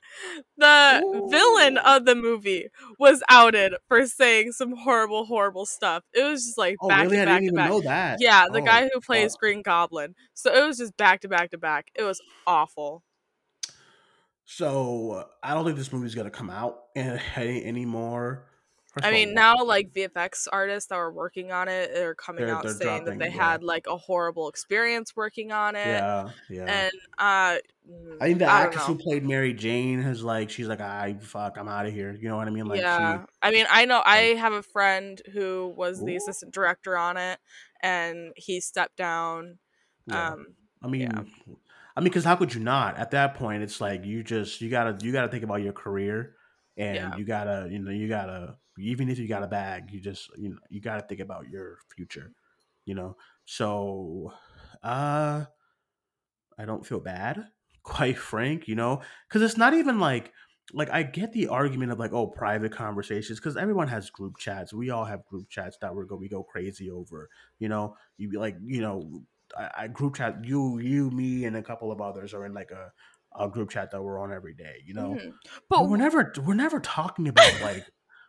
the 0.57 1.27
villain 1.29 1.77
of 1.77 2.05
the 2.05 2.15
movie 2.15 2.67
was 2.99 3.23
outed 3.29 3.73
for 3.87 4.05
saying 4.05 4.51
some 4.53 4.75
horrible, 4.75 5.25
horrible 5.25 5.65
stuff. 5.65 6.03
It 6.13 6.23
was 6.23 6.45
just 6.45 6.57
like 6.57 6.77
oh 6.81 6.87
back 6.87 7.03
really? 7.05 7.17
to 7.17 7.25
back 7.25 7.41
to 7.43 7.51
back. 7.53 7.69
know 7.69 7.81
that. 7.81 8.17
Yeah, 8.21 8.45
the 8.51 8.61
Oh, 8.61 8.65
guy 8.65 8.89
who 8.93 8.99
plays 9.01 9.33
fuck. 9.33 9.39
Green 9.41 9.61
Goblin. 9.61 10.15
So 10.33 10.53
it 10.53 10.65
was 10.65 10.77
just 10.77 10.95
back 10.97 11.21
to 11.21 11.27
back 11.27 11.51
to 11.51 11.57
back. 11.57 11.87
It 11.95 12.03
was 12.03 12.21
awful. 12.45 13.03
So 14.45 15.27
I 15.43 15.53
don't 15.53 15.65
think 15.65 15.77
this 15.77 15.91
movie's 15.91 16.15
gonna 16.15 16.29
come 16.31 16.49
out 16.49 16.83
any 16.95 17.63
anymore. 17.65 18.45
I 19.03 19.11
mean, 19.11 19.33
now 19.33 19.63
like 19.63 19.93
VFX 19.93 20.47
artists 20.51 20.89
that 20.89 20.97
were 20.97 21.11
working 21.11 21.51
on 21.51 21.67
it 21.67 21.95
are 21.97 22.15
coming 22.15 22.45
They're- 22.45 22.55
out 22.55 22.63
they're 22.63 22.73
saying 22.73 23.05
that 23.05 23.19
they 23.19 23.25
yeah. 23.27 23.51
had 23.51 23.63
like 23.63 23.87
a 23.87 23.97
horrible 23.97 24.49
experience 24.49 25.15
working 25.15 25.51
on 25.51 25.75
it. 25.75 25.85
yeah, 25.87 26.29
yeah. 26.49 26.63
And 26.65 26.91
uh 27.17 27.57
mm, 27.89 28.17
I 28.21 28.25
think 28.25 28.39
the 28.39 28.45
I 28.45 28.61
actress 28.61 28.85
who 28.85 28.95
played 28.97 29.25
Mary 29.25 29.53
Jane 29.53 30.01
has 30.01 30.23
like 30.23 30.49
she's 30.49 30.67
like, 30.67 30.81
I 30.81 31.15
fuck, 31.21 31.57
I'm 31.57 31.67
out 31.67 31.85
of 31.85 31.93
here. 31.93 32.11
You 32.19 32.29
know 32.29 32.37
what 32.37 32.47
I 32.47 32.51
mean? 32.51 32.65
Like 32.65 32.81
yeah, 32.81 33.19
she 33.21 33.25
I 33.41 33.51
mean, 33.51 33.65
I 33.69 33.85
know 33.85 34.01
I 34.05 34.17
have 34.35 34.53
a 34.53 34.63
friend 34.63 35.21
who 35.33 35.73
was 35.75 36.03
the 36.03 36.13
Ooh. 36.13 36.17
assistant 36.17 36.53
director 36.53 36.97
on 36.97 37.17
it, 37.17 37.39
and 37.81 38.33
he 38.35 38.59
stepped 38.59 38.97
down. 38.97 39.59
yeah. 40.07 40.31
Um, 40.33 40.47
I 40.83 40.87
mean, 40.87 41.01
yeah. 41.01 41.21
I 41.95 41.99
mean, 41.99 42.09
because 42.09 42.23
how 42.23 42.35
could 42.35 42.53
you 42.53 42.59
not? 42.59 42.97
At 42.97 43.09
that 43.11 43.33
point, 43.33 43.63
it's 43.63 43.81
like 43.81 44.05
you 44.05 44.23
just 44.23 44.61
you 44.61 44.69
gotta 44.69 45.03
you 45.03 45.11
gotta 45.11 45.29
think 45.29 45.43
about 45.43 45.63
your 45.63 45.73
career, 45.73 46.35
and 46.77 47.17
you 47.17 47.25
gotta 47.25 47.67
you 47.71 47.79
know 47.79 47.89
you 47.89 48.07
gotta 48.07 48.57
even 48.77 49.09
if 49.09 49.19
you 49.19 49.27
got 49.27 49.43
a 49.43 49.47
bag, 49.47 49.91
you 49.91 49.99
just 49.99 50.29
you 50.37 50.49
know 50.49 50.57
you 50.69 50.81
gotta 50.81 51.01
think 51.01 51.21
about 51.21 51.49
your 51.49 51.77
future. 51.95 52.31
You 52.85 52.95
know, 52.95 53.17
so 53.45 54.31
uh, 54.83 55.45
I 56.57 56.65
don't 56.65 56.85
feel 56.85 56.99
bad, 56.99 57.45
quite 57.83 58.17
frank. 58.17 58.67
You 58.67 58.75
know, 58.75 59.01
because 59.27 59.41
it's 59.41 59.57
not 59.57 59.73
even 59.73 59.99
like 59.99 60.31
like 60.73 60.89
I 60.91 61.03
get 61.03 61.31
the 61.31 61.47
argument 61.47 61.91
of 61.91 61.99
like 61.99 62.13
oh 62.13 62.27
private 62.27 62.71
conversations 62.71 63.39
because 63.39 63.57
everyone 63.57 63.87
has 63.87 64.09
group 64.09 64.37
chats. 64.37 64.73
We 64.73 64.89
all 64.89 65.05
have 65.05 65.25
group 65.25 65.49
chats 65.49 65.77
that 65.81 65.95
we 65.95 66.05
go 66.05 66.15
we 66.15 66.29
go 66.29 66.43
crazy 66.43 66.91
over. 66.91 67.29
You 67.59 67.69
know, 67.69 67.95
you 68.17 68.29
be 68.29 68.37
like 68.37 68.57
you 68.63 68.81
know 68.81 69.23
I, 69.57 69.69
I 69.77 69.87
group 69.87 70.15
chat 70.15 70.43
you 70.43 70.79
you 70.79 71.09
me 71.11 71.45
and 71.45 71.55
a 71.55 71.63
couple 71.63 71.91
of 71.91 72.01
others 72.01 72.33
are 72.33 72.45
in 72.45 72.53
like 72.53 72.71
a 72.71 72.91
a 73.39 73.47
group 73.49 73.69
chat 73.69 73.91
that 73.91 74.01
we're 74.01 74.19
on 74.19 74.33
every 74.33 74.53
day. 74.53 74.81
You 74.85 74.93
know, 74.93 75.09
mhm. 75.11 75.33
but 75.69 75.79
but 75.79 75.89
we're 75.89 75.97
never 75.97 76.33
we're 76.43 76.53
never 76.53 76.79
talking 76.79 77.27
about 77.27 77.61
like 77.61 77.85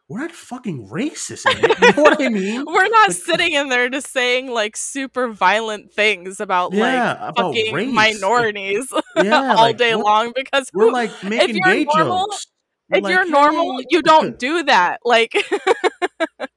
we're 0.08 0.20
not 0.20 0.32
fucking 0.32 0.88
racist. 0.88 1.44
You 1.60 1.68
know 1.68 2.02
what 2.02 2.20
I 2.20 2.28
mean? 2.40 2.64
we're 2.66 2.88
not 2.88 3.08
Like- 3.08 3.10
uh, 3.10 3.12
sitting 3.12 3.52
in 3.52 3.68
there 3.68 3.88
just 3.90 4.10
saying 4.10 4.50
like 4.50 4.76
super 4.76 5.28
violent 5.28 5.92
things 5.92 6.40
about 6.40 6.72
Yeah, 6.72 6.82
like 6.82 7.30
about 7.30 7.36
fucking 7.54 7.74
race. 7.74 7.92
minorities 7.92 8.90
Yeah, 9.16 9.50
all 9.50 9.56
like, 9.56 9.76
day 9.76 9.94
long 9.94 10.32
because 10.34 10.70
We're 10.72 10.86
who- 10.86 10.92
like 10.92 11.10
making 11.24 11.56
you're 11.56 11.74
gay 11.74 11.84
normal- 11.84 12.26
jokes. 12.30 12.46
We're 12.90 12.98
if 12.98 13.04
like, 13.04 13.12
you're 13.12 13.28
normal, 13.28 13.78
"Hey." 13.80 13.84
you 13.90 14.00
don't 14.02 14.38
do 14.48 14.62
that. 14.62 15.00
Like 15.04 15.34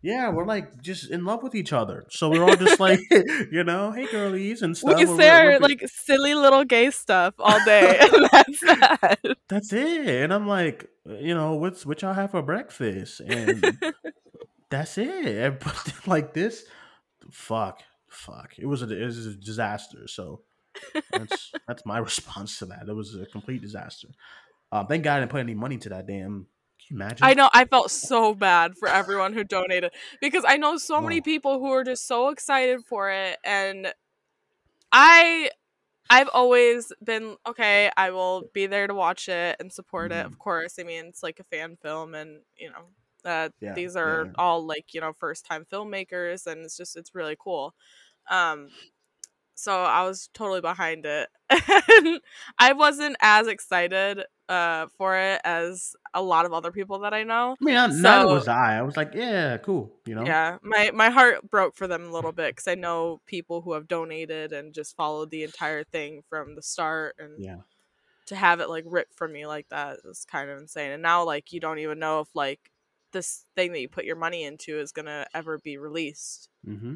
Yeah, 0.02 0.30
we're 0.32 0.46
like 0.46 0.82
just 0.82 1.12
in 1.12 1.26
love 1.26 1.44
with 1.44 1.54
each 1.54 1.74
other. 1.74 2.06
So 2.10 2.30
we're 2.30 2.44
all 2.44 2.56
just 2.56 2.80
like, 2.80 3.00
you 3.52 3.64
know, 3.64 3.92
hey 3.92 4.08
girlies 4.08 4.62
and 4.62 4.76
stuff. 4.76 4.98
we 4.98 5.06
say 5.06 5.30
our 5.30 5.60
like 5.60 5.84
silly 5.88 6.34
little 6.34 6.64
gay 6.64 6.90
stuff 6.90 7.36
all 7.38 7.64
day, 7.66 8.00
and 8.14 8.30
that's 8.32 8.60
that. 8.62 9.20
that's 9.48 9.74
it. 9.74 10.08
And 10.08 10.34
I'm 10.34 10.48
like, 10.48 10.90
you 11.06 11.36
know, 11.36 11.56
what's 11.56 11.86
what 11.86 12.02
y'all 12.02 12.14
have 12.14 12.32
for 12.32 12.42
breakfast? 12.42 13.20
And 13.20 13.78
that's 14.70 14.98
it. 14.98 15.60
But 15.60 15.94
like 16.08 16.34
this, 16.34 16.66
fuck, 17.30 17.82
fuck. 18.10 18.54
It 18.58 18.66
was 18.66 18.82
a 18.82 19.02
it 19.02 19.06
was 19.06 19.28
a 19.28 19.36
disaster. 19.36 20.08
So 20.08 20.42
that's 21.12 21.52
that's 21.68 21.86
my 21.86 22.00
response 22.00 22.58
to 22.60 22.66
that. 22.68 22.88
It 22.88 22.96
was 22.96 23.16
a 23.16 23.28
complete 23.28 23.62
disaster. 23.62 24.08
Um, 24.72 24.88
thank 24.88 25.04
God 25.04 25.18
I 25.18 25.20
didn't 25.20 25.32
put 25.32 25.42
any 25.42 25.54
money 25.54 25.78
to 25.78 25.90
that 25.90 26.08
damn. 26.08 26.48
Imagine? 26.92 27.32
I 27.32 27.34
know 27.36 27.50
I 27.54 27.66
felt 27.66 27.92
so 27.92 28.34
bad 28.36 28.78
for 28.78 28.90
everyone 28.90 29.34
who 29.34 29.44
donated 29.44 29.94
because 30.22 30.44
I 30.48 30.58
know 30.58 30.78
so 30.78 31.02
many 31.02 31.20
Oh. 31.20 31.24
people 31.24 31.60
who 31.60 31.72
are 31.72 31.84
just 31.84 32.08
so 32.08 32.30
excited 32.30 32.86
for 32.86 33.12
it 33.12 33.38
and 33.44 33.94
I 34.92 35.52
I've 36.10 36.30
always 36.34 36.94
been 37.04 37.38
okay, 37.48 37.92
I 37.98 38.12
will 38.12 38.50
be 38.54 38.68
there 38.68 38.88
to 38.88 38.96
watch 38.96 39.30
it 39.30 39.58
and 39.60 39.74
support 39.74 40.12
it, 40.12 40.26
Mhm. 40.26 40.28
of 40.28 40.40
course. 40.40 40.80
I 40.80 40.84
mean, 40.84 41.08
it's 41.08 41.24
like 41.24 41.40
a 41.40 41.44
fan 41.46 41.78
film 41.78 42.16
and, 42.16 42.42
you 42.58 42.72
know, 42.72 42.90
uh, 43.26 43.50
Yeah, 43.62 43.76
these 43.76 43.96
yeah, 44.04 44.18
are 44.18 44.28
yeah. 44.28 44.32
all 44.38 44.66
like, 44.66 44.94
you 44.94 45.02
know, 45.02 45.14
first 45.14 45.46
time 45.46 45.66
filmmakers 45.72 46.48
and 46.48 46.62
it's 46.66 46.78
just 46.78 46.98
it's 46.98 47.16
really 47.16 47.38
cool. 47.40 47.76
Um 48.32 48.70
so 49.56 49.84
I 49.84 50.04
was 50.08 50.30
totally 50.34 50.62
behind 50.62 51.06
it. 51.06 51.30
and 51.50 52.22
I 52.60 52.74
wasn't 52.74 53.18
as 53.22 53.48
excited 53.48 54.24
uh 54.50 54.88
for 54.98 55.18
it 55.18 55.40
as 55.46 55.96
a 56.14 56.22
lot 56.22 56.46
of 56.46 56.52
other 56.52 56.72
people 56.72 57.00
that 57.00 57.14
I 57.14 57.24
know. 57.24 57.56
I 57.62 57.64
mean, 57.64 57.76
not, 57.76 57.92
neither 57.94 58.34
was 58.34 58.48
I. 58.48 58.78
I 58.78 58.82
was 58.82 58.98
like, 58.98 59.14
yeah, 59.14 59.58
cool. 59.58 59.94
You 60.06 60.16
know, 60.16 60.26
Yeah, 60.26 60.58
my 60.62 60.92
my 60.94 61.10
heart 61.10 61.50
broke 61.50 61.76
for 61.76 61.88
them 61.88 62.06
a 62.06 62.12
little 62.12 62.32
bit 62.32 62.56
because 62.56 62.68
I 62.68 62.76
know 62.76 63.22
people 63.26 63.62
who 63.62 63.74
have 63.74 63.88
donated 63.88 64.52
and 64.52 64.74
just 64.74 64.96
followed 64.96 65.32
the 65.32 65.44
entire 65.44 65.84
thing 65.84 66.24
from 66.30 66.56
the 66.56 66.62
start, 66.62 67.16
and 67.20 67.44
yeah. 67.44 67.58
to 68.28 68.36
have 68.36 68.60
it 68.60 68.70
like 68.70 68.84
ripped 68.88 69.14
from 69.14 69.32
me 69.32 69.46
like 69.46 69.70
that 69.70 70.00
is 70.06 70.26
kind 70.30 70.50
of 70.50 70.58
insane. 70.58 70.92
And 70.92 71.02
now 71.02 71.24
like 71.24 71.54
you 71.54 71.60
don't 71.60 71.80
even 71.80 72.00
know 72.00 72.20
if 72.20 72.28
like 72.34 72.72
this 73.12 73.46
thing 73.56 73.72
that 73.74 73.82
you 73.82 73.90
put 73.90 74.06
your 74.06 74.16
money 74.16 74.44
into 74.44 74.80
is 74.80 74.92
gonna 74.92 75.28
ever 75.34 75.60
be 75.60 75.78
released. 75.78 76.50
Mm-hmm. 76.68 76.96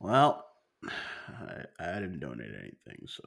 Well, 0.00 0.44
I, 0.88 1.64
I 1.78 1.94
didn't 1.94 2.20
donate 2.20 2.52
anything, 2.58 3.06
so 3.06 3.22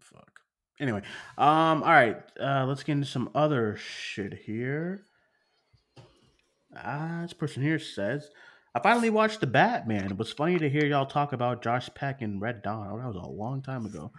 fuck. 0.00 0.40
Anyway, 0.78 1.00
um, 1.38 1.82
all 1.82 1.92
right, 1.92 2.18
uh, 2.40 2.66
let's 2.66 2.82
get 2.82 2.92
into 2.92 3.06
some 3.06 3.30
other 3.34 3.76
shit 3.76 4.34
here. 4.34 5.04
Ah, 6.76 7.20
this 7.22 7.32
person 7.32 7.62
here 7.62 7.78
says, 7.78 8.28
"I 8.74 8.80
finally 8.80 9.08
watched 9.08 9.40
the 9.40 9.46
Batman. 9.46 10.10
It 10.10 10.18
was 10.18 10.32
funny 10.32 10.58
to 10.58 10.68
hear 10.68 10.84
y'all 10.84 11.06
talk 11.06 11.32
about 11.32 11.62
Josh 11.62 11.88
Peck 11.94 12.20
and 12.20 12.40
Red 12.40 12.62
Dawn. 12.62 12.88
Oh, 12.92 12.98
that 12.98 13.06
was 13.06 13.16
a 13.16 13.26
long 13.26 13.62
time 13.62 13.86
ago. 13.86 14.12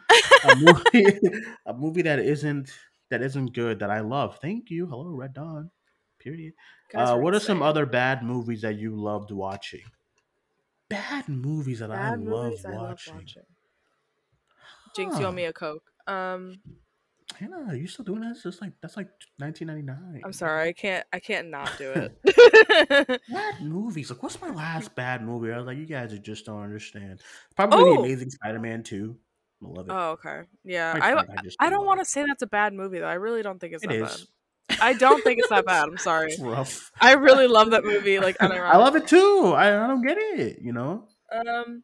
a 0.50 0.56
movie, 0.94 1.20
a 1.68 1.74
movie 1.74 2.02
that 2.02 2.20
isn't 2.20 2.72
that 3.12 3.22
isn't 3.22 3.54
good 3.54 3.80
that 3.80 3.92
I 3.92 4.00
love. 4.00 4.40
Thank 4.42 4.72
you. 4.72 4.88
Hello, 4.88 5.10
Red 5.10 5.34
Dawn. 5.34 5.70
Period. 6.20 6.54
Uh, 6.96 7.18
what 7.18 7.36
are 7.36 7.40
some 7.40 7.62
other 7.62 7.86
bad 7.86 8.24
movies 8.24 8.62
that 8.62 8.78
you 8.78 8.96
loved 8.96 9.32
watching? 9.32 9.84
Bad 10.90 11.28
movies 11.28 11.80
that 11.80 11.92
I 11.92 11.96
bad 11.96 12.20
love 12.24 12.46
movies 12.46 12.66
I 12.66 12.70
love 12.72 12.82
watching. 12.82 13.16
watching? 13.16 13.44
Jinx, 14.96 15.20
you 15.20 15.26
owe 15.26 15.32
me 15.32 15.46
a 15.46 15.54
coke. 15.54 15.84
Um, 16.08 16.56
Hannah, 17.38 17.66
are 17.68 17.76
you 17.76 17.88
still 17.88 18.06
doing 18.06 18.22
this? 18.22 18.38
It's 18.38 18.44
just 18.44 18.62
like 18.62 18.72
that's 18.82 18.96
like 18.98 19.10
1999. 19.38 20.22
I'm 20.24 20.32
sorry, 20.34 20.70
I 20.70 20.74
can't 20.74 21.06
I 21.12 21.20
can't 21.20 21.50
not 21.50 21.72
do 21.78 21.92
it. 21.92 23.22
Bad 23.30 23.62
movies. 23.62 24.10
Like, 24.10 24.24
what's 24.24 24.40
my 24.42 24.50
last 24.50 24.96
bad 24.96 25.24
movie? 25.24 25.52
I 25.52 25.58
was 25.58 25.68
like, 25.68 25.78
you 25.78 25.86
guys 25.86 26.14
are 26.14 26.18
just 26.18 26.46
don't 26.46 26.64
understand. 26.64 27.22
Probably 27.56 27.84
the 27.84 28.00
Oh! 28.00 28.04
Amazing 28.04 28.30
Spider-Man 28.32 28.84
2. 28.84 29.16
I 29.64 29.68
love 29.68 29.90
it. 29.90 29.92
oh, 29.92 30.10
okay, 30.12 30.42
yeah. 30.64 30.92
Quite 30.94 31.04
I 31.04 31.20
I 31.20 31.42
just 31.44 31.58
I 31.60 31.70
don't 31.70 31.86
want 31.86 32.00
to 32.00 32.06
say 32.06 32.24
that's 32.26 32.44
a 32.44 32.48
bad 32.48 32.74
movie 32.74 33.00
though. 33.00 33.08
I 33.08 33.16
really 33.16 33.42
don't 33.42 33.60
think 33.60 33.74
it's 33.74 33.84
It 33.84 33.88
that 33.90 33.96
is. 33.96 34.18
bad. 34.18 34.28
I 34.82 34.94
don't 34.94 35.24
think 35.24 35.40
it's 35.40 35.50
that 35.50 35.66
bad. 35.66 35.84
I'm 35.88 35.98
sorry. 35.98 36.32
It's 36.32 36.42
rough. 36.42 36.92
I 37.00 37.14
really 37.14 37.48
love 37.48 37.72
that 37.72 37.84
movie. 37.84 38.20
Like, 38.20 38.38
I 38.42 38.78
love 38.78 38.96
it 38.96 39.08
too. 39.08 39.54
I, 39.56 39.84
I 39.84 39.88
don't 39.88 40.06
get 40.06 40.18
it. 40.18 40.60
You 40.62 40.74
know. 40.74 41.08
Um, 41.32 41.84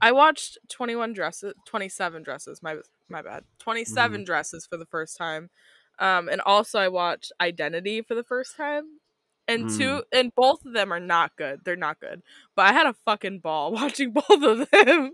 I 0.00 0.12
watched 0.12 0.58
Twenty 0.68 0.94
One 0.96 1.12
Dresses, 1.12 1.54
Twenty 1.66 1.88
Seven 1.88 2.22
Dresses. 2.22 2.62
My 2.62 2.76
my 3.08 3.22
bad. 3.22 3.44
Twenty 3.58 3.84
Mm-hmm. 3.84 4.24
Dresses 4.24 4.66
for 4.66 4.76
the 4.76 4.86
first 4.86 5.16
time. 5.16 5.50
Um, 5.98 6.28
and 6.28 6.40
also 6.42 6.78
I 6.78 6.88
watched 6.88 7.32
Identity 7.40 8.02
for 8.02 8.14
the 8.14 8.24
first 8.24 8.56
time. 8.56 8.84
And 9.48 9.66
Mm. 9.66 9.78
two, 9.78 10.02
and 10.12 10.34
both 10.34 10.64
of 10.66 10.72
them 10.72 10.92
are 10.92 10.98
not 10.98 11.36
good. 11.36 11.60
They're 11.64 11.76
not 11.76 12.00
good. 12.00 12.20
But 12.56 12.66
I 12.66 12.72
had 12.72 12.86
a 12.88 12.94
fucking 13.04 13.38
ball 13.38 13.70
watching 13.72 14.12
both 14.12 14.28
of 14.42 14.68
them. 14.70 15.12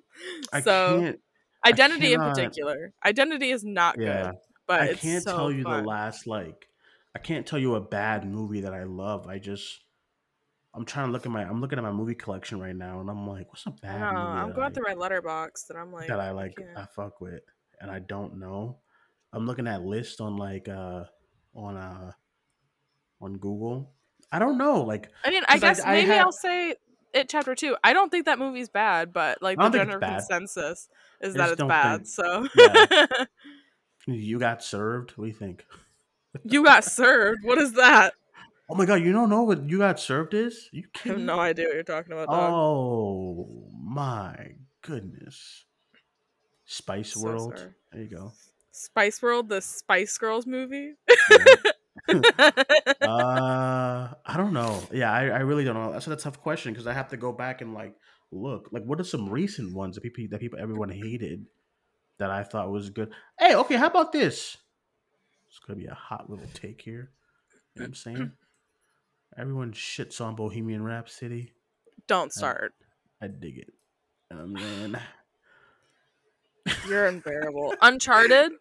I 0.53 0.61
so 0.63 1.01
can't. 1.01 1.21
Identity 1.67 2.15
in 2.15 2.21
particular, 2.21 2.93
Identity 3.05 3.51
is 3.51 3.63
not 3.63 3.97
Yeah. 4.01 4.23
good. 4.31 4.35
But 4.67 4.81
I 4.81 4.95
can't 4.95 5.23
so 5.23 5.37
tell 5.37 5.53
you 5.53 5.65
fun. 5.65 5.83
the 5.83 5.89
last 5.89 6.27
like. 6.27 6.67
I 7.15 7.19
can't 7.19 7.47
tell 7.47 7.59
you 7.59 7.75
a 7.75 7.81
bad 7.81 8.25
movie 8.27 8.63
that 8.63 8.73
I 8.75 8.85
love. 8.85 9.27
I 9.27 9.39
just. 9.39 9.81
I'm 10.75 10.87
trying 10.87 11.07
to 11.09 11.13
look 11.13 11.27
at 11.27 11.33
my. 11.33 11.43
I'm 11.45 11.61
looking 11.61 11.79
at 11.79 11.83
my 11.85 11.93
movie 11.93 12.15
collection 12.15 12.59
right 12.59 12.75
now, 12.75 13.01
and 13.01 13.11
I'm 13.11 13.27
like, 13.27 13.47
what's 13.49 13.67
a 13.67 13.71
I 13.71 13.75
bad 13.83 14.01
movie 14.15 14.17
I'm 14.17 14.53
going 14.53 14.67
I- 14.69 14.71
through 14.71 14.85
my 14.89 14.95
Letterboxd, 14.95 15.69
and 15.71 15.79
I'm 15.79 15.93
like, 15.93 16.09
that 16.09 16.19
I 16.21 16.31
like 16.31 16.57
can't. 16.57 16.71
I 16.77 16.87
fuck 16.87 17.21
with. 17.21 17.43
and 17.81 17.91
I 17.91 17.99
don't 17.99 18.39
know. 18.39 18.79
I'm 19.35 19.47
looking 19.47 19.67
at 19.67 19.83
lists 19.83 20.21
on 20.21 20.37
like 20.37 20.69
uh 20.69 21.05
on 21.55 21.77
uh 21.77 22.13
on 23.21 23.35
Google. 23.35 23.91
I 24.31 24.39
don't 24.39 24.57
know. 24.57 24.81
Like 24.83 25.11
I 25.25 25.31
mean, 25.31 25.43
I- 25.47 25.59
guess 25.59 25.81
I 25.85 25.93
maybe 25.93 26.09
have- 26.09 26.27
I'll 26.27 26.33
say 26.33 26.75
it 27.13 27.29
chapter 27.29 27.55
two. 27.55 27.77
I 27.85 27.93
don't 27.93 28.09
think 28.11 28.25
that 28.25 28.39
movie's 28.39 28.71
bad, 28.71 29.13
but 29.13 29.43
like 29.43 29.59
the 29.59 29.65
don't 29.65 29.73
think 29.73 29.83
it's 29.85 29.91
general 29.93 30.11
consensus 30.19 30.89
is 31.21 31.35
I 31.35 31.39
that 31.39 31.53
it's 31.53 31.63
bad. 31.63 31.97
think- 31.99 32.09
So 32.09 32.47
Yeah. 32.57 33.25
you 34.07 34.39
got 34.39 34.65
served. 34.65 35.11
What 35.19 35.25
do 35.27 35.29
you 35.29 35.37
think? 35.37 35.67
You 36.45 36.65
got 36.65 36.85
served. 36.85 37.45
What 37.45 37.59
is 37.59 37.73
that? 37.75 38.15
Oh 38.69 38.75
my 38.75 38.87
god, 38.87 39.03
you 39.03 39.13
don't 39.13 39.29
know 39.29 39.43
what 39.43 39.69
you 39.69 39.79
got 39.79 40.01
served 40.01 40.35
is? 40.35 40.69
You 40.73 40.85
I 41.05 41.09
have 41.09 41.19
no 41.19 41.39
idea 41.39 41.67
what 41.67 41.75
you're 41.75 41.83
talking 41.83 42.13
about, 42.13 42.29
dog. 42.29 42.53
Oh 42.55 43.69
my 43.83 44.53
goodness. 44.81 45.67
Spice 46.65 47.13
So 47.13 47.21
World. 47.21 47.59
sorry. 47.59 47.71
There 47.93 48.03
you 48.03 48.09
go. 48.09 48.33
Spice 48.71 49.21
World, 49.21 49.49
the 49.51 49.61
Spice 49.61 50.17
Girls 50.17 50.47
movie. 50.47 50.95
uh 52.09 52.15
I 53.03 54.37
don't 54.37 54.55
know. 54.55 54.83
Yeah, 54.91 55.13
I, 55.13 55.27
I 55.27 55.41
really 55.41 55.65
don't 55.65 55.75
know. 55.75 55.93
That's 55.93 56.07
a 56.07 56.17
tough 56.17 56.41
question 56.41 56.73
because 56.73 56.87
I 56.87 56.95
have 56.95 57.11
to 57.11 57.17
go 57.17 57.33
back 57.33 57.61
and 57.61 57.75
like 57.75 57.95
look. 58.31 58.71
Like 58.73 58.85
what 58.85 59.01
are 59.01 59.05
some 59.05 59.29
recent 59.29 59.75
ones 59.75 59.97
that 59.97 60.03
people 60.03 60.25
that 60.31 60.41
people 60.41 60.59
everyone 60.59 60.89
hated 60.89 61.45
that 62.19 62.31
I 62.31 62.43
thought 62.43 62.71
was 62.71 62.89
good? 62.91 63.13
Hey, 63.39 63.55
okay, 63.55 63.77
how 63.77 63.89
about 63.89 64.13
this? 64.13 64.57
It's 65.53 65.59
gonna 65.59 65.79
be 65.79 65.87
a 65.87 65.95
hot 65.95 66.31
little 66.31 66.47
take 66.55 66.81
here. 66.81 67.11
You 67.75 67.81
know 67.81 67.83
what 67.83 67.87
I'm 67.89 67.95
saying? 67.95 68.33
Everyone 69.37 69.73
shits 69.73 70.19
on 70.19 70.35
Bohemian 70.35 70.83
Rhapsody. 70.83 71.53
Don't 72.07 72.33
start. 72.33 72.73
I 73.21 73.27
dig 73.27 73.59
it. 73.59 73.75
Um, 74.31 74.55
man. 74.55 74.99
You're 76.89 77.07
unbearable. 77.07 77.75
Uncharted. 77.83 78.53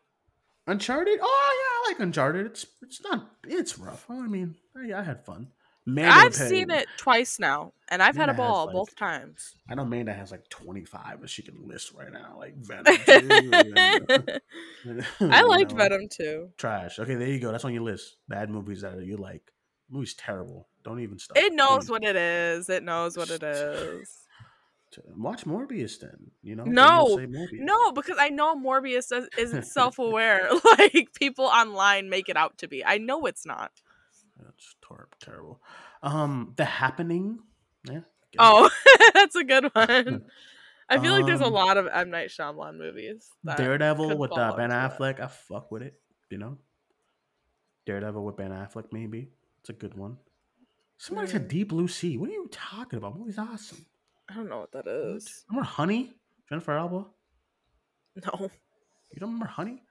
Uncharted? 0.68 1.20
Oh 1.22 1.86
yeah, 1.86 1.90
I 1.90 1.94
like 1.94 2.02
Uncharted. 2.02 2.46
It's 2.48 2.66
it's 2.82 3.02
not 3.02 3.32
it's 3.48 3.80
rough. 3.80 4.06
I 4.10 4.28
mean, 4.28 4.56
I, 4.76 4.94
I 4.94 5.02
had 5.02 5.26
fun. 5.26 5.48
Mando 5.86 6.12
I've 6.12 6.36
seen 6.36 6.70
it 6.70 6.88
twice 6.98 7.40
now, 7.40 7.74
and 7.90 8.04
I've 8.04 8.16
had 8.16 8.30
a 8.30 8.34
ball 8.36 8.66
like- 8.68 8.74
both 8.74 8.96
times. 8.96 9.56
I 9.70 9.76
know 9.76 9.82
Amanda 9.84 10.14
has 10.14 10.32
like 10.32 10.48
25 10.50 11.22
that 11.22 11.30
she 11.30 11.42
can 11.42 11.68
list 11.68 11.94
right 11.94 12.12
now, 12.12 12.36
like 12.38 12.56
Venom. 12.58 12.86
2 12.86 14.42
and, 14.86 15.02
I 15.34 15.42
liked 15.44 15.72
know, 15.72 15.78
Venom 15.78 16.08
too. 16.10 16.50
Trash. 16.58 17.00
Okay, 17.00 17.16
there 17.16 17.28
you 17.28 17.40
go. 17.40 17.52
That's 17.52 17.66
on 17.66 17.74
your 17.74 17.84
list. 17.84 18.18
Bad 18.28 18.50
movies 18.50 18.82
that 18.82 19.04
you 19.04 19.18
like. 19.18 19.52
Movie's 19.90 20.14
terrible. 20.14 20.68
Don't 20.84 21.00
even 21.00 21.18
start. 21.20 21.38
It 21.38 21.54
knows 21.54 21.90
what 21.90 22.04
it 22.04 22.16
is. 22.16 22.70
It 22.70 22.84
knows 22.84 23.18
what 23.18 23.30
it 23.30 23.44
is. 23.44 24.18
Watch 25.18 25.46
Morbius 25.46 26.00
then. 26.00 26.32
You 26.44 26.56
know. 26.56 26.64
No, 26.66 27.20
No, 27.54 27.92
because 27.92 28.18
I 28.20 28.30
know 28.30 28.56
Morbius 28.56 29.12
isn't 29.38 29.64
self-aware 29.78 30.50
like 30.78 31.10
people 31.14 31.46
online 31.46 32.10
make 32.10 32.30
it 32.30 32.38
out 32.38 32.58
to 32.60 32.68
be. 32.68 32.86
I 32.86 32.98
know 32.98 33.26
it's 33.26 33.46
not. 33.46 33.72
That's 34.44 34.76
terrible. 35.20 35.62
Um, 36.04 36.54
The 36.58 36.66
Happening. 36.66 37.40
Yeah. 37.90 38.02
Oh, 38.40 38.70
that's 39.14 39.36
a 39.36 39.44
good 39.44 39.66
one. 39.74 40.26
I 40.90 41.00
feel 41.00 41.14
like 41.14 41.26
there's 41.26 41.42
a 41.42 41.46
Um, 41.46 41.54
lot 41.54 41.78
of 41.78 41.88
M 41.92 42.10
Night 42.10 42.30
Shyamalan 42.30 42.78
movies. 42.78 43.30
Daredevil 43.58 44.18
with 44.18 44.32
uh, 44.38 44.54
Ben 44.56 44.66
into 44.66 44.76
that. 44.76 44.98
Affleck. 45.00 45.20
I 45.22 45.28
fuck 45.28 45.72
with 45.72 45.84
it. 45.84 45.94
You 46.30 46.38
know. 46.38 46.58
Daredevil 47.86 48.24
with 48.26 48.38
Ben 48.38 48.52
Affleck, 48.52 48.86
maybe. 48.92 49.30
It's 49.62 49.70
a 49.70 49.74
good 49.74 49.96
one. 49.96 50.18
Somebody 50.98 51.28
said 51.30 51.46
Mm. 51.46 51.50
Deep 51.50 51.70
Blue 51.70 51.88
Sea. 51.88 52.18
What 52.18 52.30
are 52.30 52.34
you 52.34 52.48
talking 52.52 52.98
about? 52.98 53.18
Movie's 53.18 53.38
awesome. 53.38 53.86
I 54.30 54.36
don't 54.36 54.50
know 54.50 54.60
what 54.60 54.72
that 54.74 54.88
is. 54.88 55.46
Remember 55.50 55.68
Honey? 55.68 56.14
Jennifer 56.50 56.78
Alba? 56.78 57.06
No, 58.26 58.50
You 59.14 59.20
don't 59.20 59.30
remember 59.30 59.46
Honey? 59.48 59.82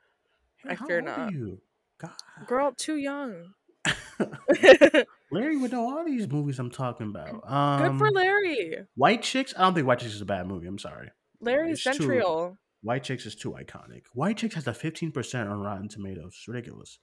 I 0.69 0.75
how 0.75 0.87
fear 0.87 1.01
old 1.01 1.09
are 1.09 1.17
not. 1.19 1.33
You? 1.33 1.61
God. 1.99 2.11
girl, 2.47 2.73
too 2.77 2.97
young. 2.97 3.55
Larry 5.33 5.57
would 5.57 5.73
know 5.73 5.89
all 5.89 6.05
these 6.05 6.29
movies 6.29 6.59
I'm 6.59 6.71
talking 6.71 7.09
about. 7.09 7.41
Um, 7.51 7.83
Good 7.93 7.99
for 7.99 8.11
Larry. 8.11 8.77
White 8.95 9.23
Chicks? 9.23 9.55
I 9.57 9.63
don't 9.63 9.75
think 9.75 9.87
White 9.87 10.01
Chicks 10.01 10.15
is 10.15 10.21
a 10.21 10.25
bad 10.27 10.47
movie. 10.47 10.67
I'm 10.67 10.79
sorry. 10.79 11.11
Larry's 11.41 11.83
too- 11.83 12.57
White 12.83 13.05
Chicks 13.05 13.27
is 13.27 13.35
too 13.35 13.53
iconic. 13.53 14.03
White 14.15 14.39
Chicks 14.39 14.55
has 14.55 14.67
a 14.67 14.73
15% 14.73 15.51
on 15.51 15.61
Rotten 15.61 15.89
Tomatoes. 15.89 16.35
It's 16.37 16.49
ridiculous. 16.49 16.99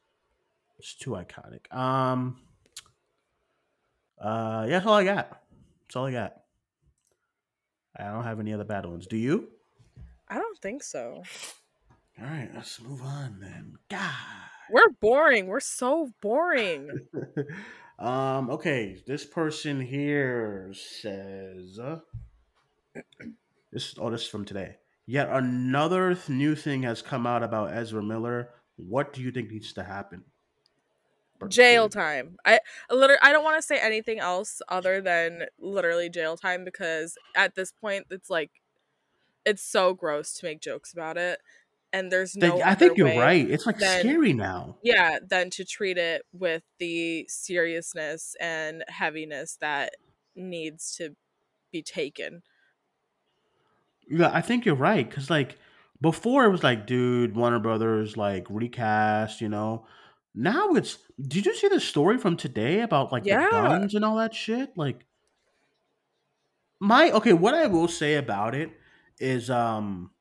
It's 0.80 0.96
too 0.96 1.12
iconic. 1.12 1.72
Um 1.76 2.42
uh 4.22 4.66
yeah, 4.68 4.78
that's 4.80 4.86
all 4.88 4.96
I 4.96 5.04
got. 5.04 5.42
That's 5.88 5.96
all 5.96 6.06
I 6.08 6.12
got. 6.12 6.34
I 7.96 8.06
don't 8.12 8.24
have 8.24 8.40
any 8.40 8.54
other 8.54 8.64
bad 8.64 8.86
ones. 8.86 9.08
Do 9.08 9.18
you? 9.18 9.50
I 10.28 10.36
don't 10.36 10.58
think 10.60 10.84
so. 10.84 11.24
All 12.20 12.26
right, 12.26 12.50
let's 12.54 12.82
move 12.82 13.02
on 13.02 13.38
then. 13.40 13.74
God. 13.90 14.12
We're 14.72 14.90
boring. 15.02 15.48
We're 15.48 15.60
so 15.60 16.12
boring. 16.22 17.08
um, 18.00 18.50
okay, 18.50 19.02
this 19.06 19.26
person 19.26 19.82
here 19.82 20.72
says 20.74 21.80
uh, 21.80 22.00
this 23.72 23.96
oh, 24.00 24.10
this 24.10 24.22
is 24.24 24.28
from 24.28 24.46
today. 24.46 24.76
Yet 25.06 25.30
another 25.30 26.18
new 26.28 26.56
thing 26.56 26.84
has 26.84 27.02
come 27.02 27.26
out 27.26 27.44
about 27.44 27.72
Ezra 27.72 28.04
Miller. 28.04 28.50
What 28.76 29.14
do 29.14 29.22
you 29.22 29.32
think 29.32 29.52
needs 29.52 29.74
to 29.74 29.84
happen? 29.84 30.24
jail 31.50 31.88
time. 31.88 32.38
I 32.46 32.60
I 32.90 32.94
literally 32.94 33.20
I 33.22 33.32
don't 33.32 33.44
want 33.44 33.58
to 33.58 33.62
say 33.62 33.80
anything 33.80 34.20
else 34.20 34.62
other 34.70 35.02
than 35.02 35.44
literally 35.60 36.10
jail 36.10 36.36
time 36.36 36.64
because 36.66 37.16
at 37.36 37.56
this 37.56 37.72
point 37.72 38.08
it's 38.10 38.30
like 38.30 38.50
it's 39.46 39.64
so 39.64 39.94
gross 39.94 40.34
to 40.34 40.46
make 40.46 40.62
jokes 40.62 40.92
about 40.92 41.18
it 41.18 41.40
and 41.94 42.12
there's 42.12 42.36
no 42.36 42.62
I 42.62 42.76
think 42.76 42.98
you're 42.98 43.18
right. 43.18 43.50
It's 43.50 43.66
like 43.66 43.80
then- 43.80 44.00
scary 44.02 44.34
now. 44.34 44.78
Yeah, 44.84 45.20
than 45.28 45.50
to 45.52 45.66
treat 45.66 45.98
it 45.98 46.24
with 46.34 46.64
the 46.80 47.26
seriousness 47.30 48.36
and 48.40 48.84
heaviness 48.88 49.58
that 49.62 49.94
needs 50.36 50.96
to 50.98 51.16
be 51.72 51.82
taken. 51.82 52.44
Yeah, 54.10 54.32
I 54.34 54.42
think 54.42 54.66
you're 54.66 54.76
right. 54.76 55.10
Cause 55.10 55.30
like 55.30 55.58
before 56.00 56.46
it 56.46 56.50
was 56.50 56.64
like, 56.64 56.86
dude, 56.88 57.36
Warner 57.36 57.60
Brothers 57.60 58.16
like 58.18 58.46
recast, 58.50 59.42
you 59.42 59.50
know. 59.50 59.86
Now 60.36 60.74
it's 60.76 60.98
did 61.20 61.46
you 61.46 61.56
see 61.56 61.68
the 61.68 61.80
story 61.80 62.18
from 62.18 62.38
today 62.38 62.82
about 62.82 63.12
like 63.12 63.26
Yeah. 63.26 63.46
the 63.46 63.52
guns 63.52 63.96
and 63.96 64.06
all 64.06 64.18
that 64.18 64.36
shit? 64.36 64.78
Like 64.78 65.06
my 66.80 67.12
okay, 67.12 67.34
what 67.34 67.54
I 67.54 67.68
will 67.68 67.88
say 67.88 68.16
about 68.16 68.54
it 68.56 68.70
is 69.20 69.50
um 69.50 70.12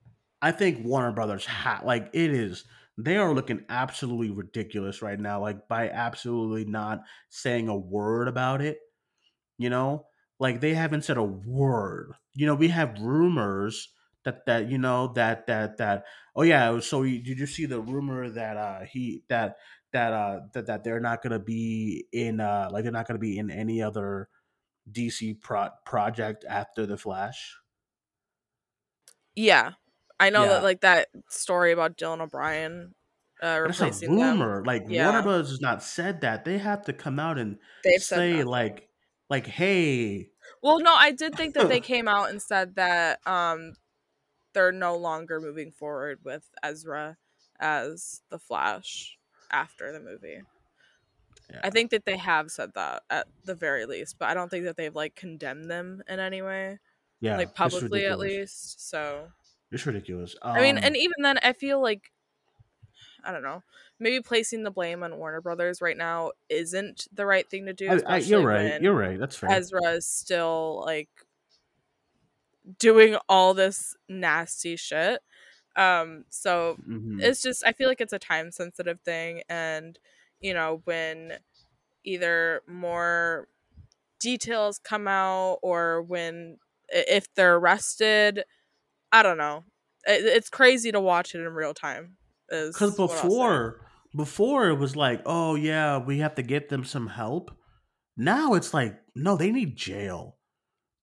I 0.42 0.52
think 0.52 0.84
Warner 0.84 1.12
Brothers 1.12 1.46
ha 1.46 1.80
like 1.84 2.10
it 2.12 2.30
is 2.30 2.64
they 2.98 3.16
are 3.16 3.34
looking 3.34 3.64
absolutely 3.68 4.30
ridiculous 4.30 5.02
right 5.02 5.18
now, 5.18 5.40
like 5.40 5.68
by 5.68 5.90
absolutely 5.90 6.64
not 6.64 7.00
saying 7.28 7.68
a 7.68 7.76
word 7.76 8.28
about 8.28 8.62
it. 8.62 8.78
You 9.58 9.70
know? 9.70 10.06
Like 10.38 10.60
they 10.60 10.74
haven't 10.74 11.04
said 11.04 11.16
a 11.16 11.22
word. 11.24 12.12
You 12.34 12.46
know, 12.46 12.54
we 12.54 12.68
have 12.68 13.00
rumors 13.00 13.88
that 14.24 14.44
that 14.46 14.68
you 14.70 14.78
know 14.78 15.12
that 15.14 15.46
that 15.46 15.78
that 15.78 16.04
oh 16.34 16.42
yeah 16.42 16.80
so 16.80 17.02
you, 17.04 17.22
did 17.22 17.38
you 17.38 17.46
see 17.46 17.64
the 17.66 17.80
rumor 17.80 18.28
that 18.28 18.56
uh 18.56 18.80
he 18.80 19.22
that 19.28 19.56
that 19.92 20.12
uh 20.12 20.40
that, 20.52 20.66
that 20.66 20.82
they're 20.84 21.00
not 21.00 21.22
gonna 21.22 21.38
be 21.38 22.06
in 22.12 22.40
uh 22.40 22.68
like 22.72 22.82
they're 22.82 22.92
not 22.92 23.06
gonna 23.06 23.20
be 23.20 23.38
in 23.38 23.50
any 23.52 23.80
other 23.80 24.28
dc 24.90 25.40
pro- 25.42 25.70
project 25.84 26.44
after 26.48 26.86
the 26.86 26.96
flash 26.98 27.56
Yeah. 29.36 29.74
I 30.20 30.30
know 30.30 30.42
Yeah. 30.42 30.48
that 30.48 30.62
like 30.62 30.80
that 30.82 31.08
story 31.28 31.72
about 31.72 31.96
Dylan 31.96 32.20
O'Brien 32.20 32.94
uh 33.42 33.60
that's 33.66 33.80
a 33.80 33.84
replacing 33.84 34.16
them. 34.16 34.40
rumor 34.40 34.64
like 34.64 34.84
Yeah. 34.88 35.06
warner 35.06 35.22
brothers 35.22 35.50
has 35.50 35.60
not 35.60 35.82
said 35.82 36.22
that 36.22 36.44
they 36.44 36.58
have 36.58 36.82
to 36.86 36.92
come 36.94 37.18
out 37.18 37.38
and 37.38 37.58
They've 37.84 38.02
say 38.02 38.44
like 38.44 38.88
like 39.28 39.46
hey 39.46 40.30
Well, 40.62 40.80
no, 40.80 40.94
I 40.94 41.12
did 41.12 41.34
think 41.34 41.54
that 41.54 41.68
they 41.68 41.80
came 41.92 42.08
out 42.08 42.30
and 42.30 42.40
said 42.40 42.76
that 42.76 43.26
um 43.26 43.74
they're 44.54 44.72
no 44.72 44.96
longer 44.96 45.40
moving 45.40 45.70
forward 45.70 46.20
with 46.24 46.48
Ezra 46.62 47.18
as 47.60 48.22
the 48.30 48.38
Flash 48.38 49.18
after 49.50 49.92
the 49.92 50.00
movie. 50.00 50.40
Yeah. 51.50 51.60
I 51.62 51.70
think 51.70 51.90
that 51.92 52.04
they 52.06 52.16
have 52.16 52.50
said 52.50 52.72
that 52.74 53.04
at 53.10 53.28
the 53.44 53.54
very 53.54 53.86
least, 53.86 54.18
but 54.18 54.28
I 54.28 54.34
don't 54.34 54.48
think 54.48 54.64
that 54.64 54.76
they've 54.76 54.94
like 54.94 55.14
condemned 55.14 55.70
them 55.70 56.02
in 56.08 56.18
any 56.20 56.42
way, 56.42 56.78
yeah 57.20 57.36
like 57.36 57.54
publicly 57.54 58.06
at 58.06 58.18
least. 58.18 58.88
So 58.88 59.28
it's 59.70 59.86
ridiculous 59.86 60.36
I 60.54 60.60
mean, 60.62 60.78
Um, 60.78 60.82
and 60.82 60.96
even 60.96 61.14
then, 61.22 61.38
I 61.42 61.52
feel 61.52 61.80
like 61.80 62.12
I 63.24 63.32
don't 63.32 63.42
know, 63.42 63.62
maybe 63.98 64.20
placing 64.22 64.62
the 64.62 64.70
blame 64.70 65.02
on 65.02 65.16
Warner 65.18 65.40
Brothers 65.40 65.80
right 65.80 65.96
now 65.96 66.32
isn't 66.48 67.08
the 67.12 67.26
right 67.26 67.48
thing 67.48 67.66
to 67.66 67.72
do. 67.72 67.88
I, 67.88 68.02
I, 68.06 68.16
you're 68.18 68.40
right 68.40 68.74
you're 68.78 68.94
right 68.94 69.18
that's 69.18 69.36
fair 69.36 69.62
Ezra 69.62 69.82
is 69.92 70.06
still 70.08 70.82
like 70.86 71.10
doing 72.78 73.16
all 73.28 73.54
this 73.54 73.96
nasty 74.08 74.76
shit. 74.76 75.22
Um, 75.76 76.24
so 76.30 76.78
Mhm. 76.86 77.20
it's 77.22 77.42
just 77.42 77.64
I 77.66 77.72
feel 77.72 77.88
like 77.88 78.00
it's 78.00 78.12
a 78.12 78.18
time 78.18 78.50
sensitive 78.52 79.00
thing, 79.00 79.42
and 79.48 79.98
you 80.40 80.54
know 80.54 80.82
when 80.84 81.38
either 82.04 82.62
more 82.68 83.48
details 84.20 84.78
come 84.80 85.08
out 85.08 85.60
or 85.62 86.02
when 86.02 86.58
if 86.90 87.32
they're 87.34 87.56
arrested, 87.56 88.44
I 89.12 89.22
don't 89.22 89.38
know. 89.38 89.64
it, 90.06 90.24
it's 90.24 90.50
crazy 90.50 90.92
to 90.92 91.00
watch 91.00 91.34
it 91.34 91.40
in 91.40 91.52
real 91.52 91.74
time. 91.74 92.16
Because 92.48 92.80
what 92.80 93.00
I'll 93.00 93.08
say. 93.08 93.22
before, 93.22 93.80
before 94.14 94.68
it 94.68 94.78
was 94.78 94.96
like, 94.96 95.22
oh 95.26 95.54
yeah, 95.54 95.98
we 95.98 96.18
have 96.18 96.34
to 96.36 96.42
get 96.42 96.68
them 96.68 96.84
some 96.84 97.08
help. 97.08 97.50
Now 98.16 98.54
it's 98.54 98.72
like, 98.72 98.98
no, 99.14 99.36
they 99.36 99.50
need 99.50 99.76
jail. 99.76 100.36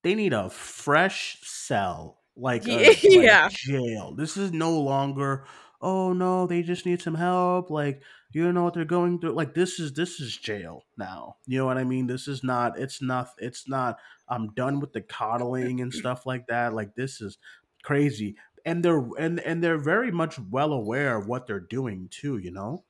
They 0.04 0.16
need 0.16 0.34
a 0.34 0.49
fresh 0.49 1.38
cell, 1.43 2.20
like, 2.36 2.68
a, 2.68 2.88
like 2.88 3.04
yeah. 3.04 3.49
jail. 3.51 4.16
This 4.16 4.36
is 4.36 4.51
no 4.51 4.80
longer. 4.80 5.45
Oh 5.82 6.14
no, 6.14 6.47
they 6.47 6.62
just 6.62 6.86
need 6.86 7.01
some 7.01 7.16
help. 7.16 7.70
Like 7.70 8.01
you 8.34 8.43
don't 8.43 8.56
know 8.56 8.64
what 8.64 8.74
they're 8.74 8.86
going 8.86 9.20
through. 9.20 9.34
Like 9.34 9.54
this 9.54 9.80
is 9.80 9.93
this 9.93 10.20
is 10.20 10.36
jail 10.36 10.84
now. 10.97 11.36
You 11.45 11.60
know 11.60 11.66
what 11.66 11.78
I 11.78 11.84
mean? 11.84 12.08
This 12.08 12.28
is 12.28 12.43
not. 12.43 12.80
It's 12.80 13.01
not. 13.01 13.30
It's 13.38 13.68
not. 13.68 13.99
I'm 14.28 14.54
done 14.56 14.80
with 14.80 14.93
the 14.93 15.01
coddling 15.01 15.82
and 15.82 15.93
stuff 15.93 16.26
like 16.26 16.47
that. 16.47 16.74
Like 16.74 16.95
this 16.95 17.22
is 17.22 17.38
crazy 17.84 18.36
and 18.65 18.84
they're 18.84 19.03
and 19.19 19.39
and 19.41 19.63
they're 19.63 19.77
very 19.77 20.11
much 20.11 20.39
well 20.49 20.73
aware 20.73 21.17
of 21.17 21.27
what 21.27 21.45
they're 21.47 21.59
doing 21.59 22.07
too 22.09 22.38
you 22.38 22.51
know? 22.51 22.84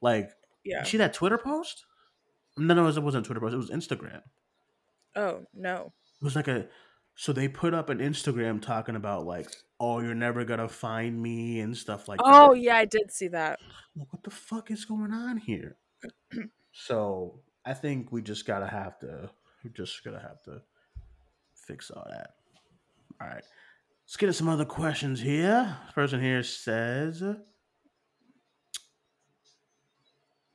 Like 0.00 0.30
yeah. 0.64 0.84
see 0.84 0.98
that 0.98 1.14
twitter 1.14 1.38
post? 1.38 1.84
No 2.56 2.74
no 2.74 2.82
it, 2.82 2.86
was, 2.86 2.96
it 2.96 3.02
wasn't 3.02 3.26
twitter 3.26 3.40
post 3.40 3.54
it 3.54 3.58
was 3.58 3.70
instagram. 3.70 4.22
Oh 5.16 5.42
no. 5.54 5.92
it 6.20 6.24
was 6.24 6.36
like 6.36 6.48
a 6.48 6.66
so 7.16 7.32
they 7.32 7.48
put 7.48 7.74
up 7.74 7.90
an 7.90 7.98
instagram 7.98 8.60
talking 8.60 8.96
about 8.96 9.24
like 9.24 9.48
oh 9.80 10.00
you're 10.00 10.14
never 10.14 10.44
gonna 10.44 10.68
find 10.68 11.20
me 11.20 11.60
and 11.60 11.76
stuff 11.76 12.08
like 12.08 12.20
Oh 12.22 12.54
that 12.54 12.60
yeah, 12.60 12.76
I 12.76 12.84
did 12.84 13.10
see 13.10 13.28
that. 13.28 13.58
Like, 13.96 14.12
what 14.12 14.22
the 14.22 14.30
fuck 14.30 14.70
is 14.70 14.84
going 14.84 15.12
on 15.12 15.38
here? 15.38 15.76
So 16.72 17.40
i 17.66 17.72
think 17.72 18.12
we 18.12 18.20
just 18.20 18.46
gotta 18.46 18.66
have 18.66 18.98
to 18.98 19.30
we 19.62 19.70
just 19.70 20.04
gotta 20.04 20.18
have 20.18 20.42
to 20.42 20.60
fix 21.66 21.90
all 21.90 22.06
that. 22.10 22.30
All 23.20 23.28
right 23.28 23.44
let's 24.06 24.16
get 24.16 24.26
to 24.26 24.32
some 24.32 24.48
other 24.48 24.64
questions 24.64 25.20
here. 25.20 25.78
This 25.84 25.94
person 25.94 26.20
here 26.20 26.42
says 26.42 27.22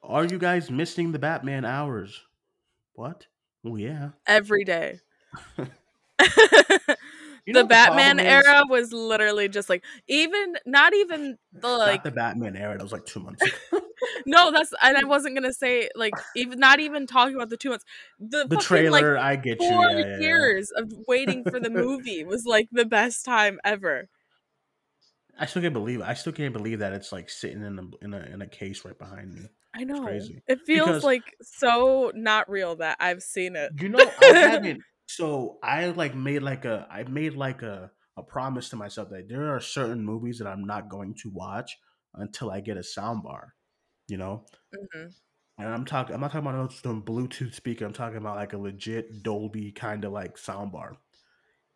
are 0.02 0.26
you 0.26 0.40
guys 0.40 0.72
missing 0.72 1.12
the 1.12 1.20
batman 1.20 1.66
hours? 1.66 2.22
What? 2.94 3.28
Oh 3.64 3.76
yeah. 3.76 4.10
Every 4.26 4.64
day. 4.64 5.00
You 7.46 7.54
the 7.54 7.64
Batman 7.66 8.20
is? 8.20 8.26
era 8.26 8.64
was 8.70 8.94
literally 8.94 9.48
just 9.48 9.70
like 9.70 9.84
even 10.08 10.56
not 10.66 10.94
even 10.94 11.38
the 11.52 11.62
Not 11.62 11.80
like 11.80 12.04
the 12.04 12.12
batman 12.12 12.56
era. 12.56 12.78
That 12.78 12.84
was 12.84 12.92
like 12.92 13.06
two 13.06 13.20
months 13.22 13.42
ago 13.72 13.82
no 14.26 14.52
that's 14.52 14.74
and 14.82 14.98
I 14.98 15.04
wasn't 15.04 15.36
gonna 15.36 15.54
say 15.54 15.90
like 15.96 16.14
even 16.36 16.60
not 16.60 16.80
even 16.80 17.08
talking 17.08 17.36
about 17.36 17.50
the 17.50 17.58
two 17.58 17.70
months 17.70 17.86
the, 18.20 18.46
the 18.48 18.56
fucking, 18.56 18.60
trailer 18.60 19.16
like 19.16 19.24
i 19.24 19.36
get 19.36 19.62
you 19.62 19.70
four 19.70 19.90
yeah, 19.90 19.98
yeah, 19.98 20.06
yeah. 20.06 20.20
years 20.20 20.72
of 20.72 20.92
waiting 21.08 21.44
for 21.44 21.60
the 21.60 21.70
movie 21.70 22.24
was 22.24 22.46
like 22.46 22.68
the 22.72 22.86
best 22.86 23.26
time 23.26 23.60
ever 23.64 24.10
i 25.40 25.46
still 25.46 25.62
can't 25.62 25.74
believe 25.74 26.02
i 26.02 26.14
still 26.14 26.34
can't 26.34 26.54
believe 26.54 26.80
that 26.80 26.94
it's 26.94 27.12
like 27.12 27.30
sitting 27.30 27.64
in 27.64 27.80
a 27.80 28.06
in 28.06 28.14
a, 28.14 28.20
in 28.34 28.42
a 28.42 28.48
case 28.48 28.84
right 28.86 28.98
behind 28.98 29.34
me 29.34 29.42
I 29.76 29.84
know 29.84 30.04
crazy. 30.04 30.42
it 30.48 30.62
feels 30.66 30.88
Because- 30.88 31.04
like 31.04 31.36
so 31.44 32.12
not 32.16 32.50
real 32.50 32.78
that 32.78 32.98
I've 33.00 33.22
seen 33.22 33.56
it 33.56 33.72
You 33.80 33.90
know, 33.90 34.00
I 34.22 34.26
haven't. 34.26 34.82
So 35.12 35.58
I 35.64 35.88
like 35.88 36.14
made 36.16 36.44
like 36.44 36.66
a 36.66 36.88
I 36.90 37.04
made 37.04 37.34
like 37.36 37.62
a 37.64 37.90
a 38.18 38.24
promise 38.24 38.70
to 38.70 38.76
myself 38.76 39.10
that 39.10 39.28
there 39.28 39.56
are 39.56 39.60
certain 39.60 40.04
movies 40.04 40.38
that 40.40 40.48
I'm 40.48 40.66
not 40.66 40.88
going 40.90 41.16
to 41.22 41.30
watch 41.32 41.78
until 42.14 42.52
I 42.52 42.62
get 42.62 42.78
a 42.78 42.84
sound 42.84 43.24
bar. 43.24 43.54
You 44.10 44.18
know, 44.18 44.46
Mhm. 44.76 45.14
and 45.60 45.68
I'm 45.68 45.86
talking. 45.86 46.14
I'm 46.16 46.22
not 46.22 46.32
talking 46.32 46.48
about 46.48 46.72
just 46.72 46.86
a 46.86 46.90
Bluetooth 46.90 47.54
speaker. 47.54 47.86
I'm 47.86 47.94
talking 47.94 48.18
about 48.18 48.36
like 48.38 48.54
a 48.54 48.58
legit 48.58 49.24
Dolby 49.24 49.72
kind 49.72 50.04
of 50.04 50.12
like 50.12 50.38
sound 50.38 50.72
bar. 50.72 50.98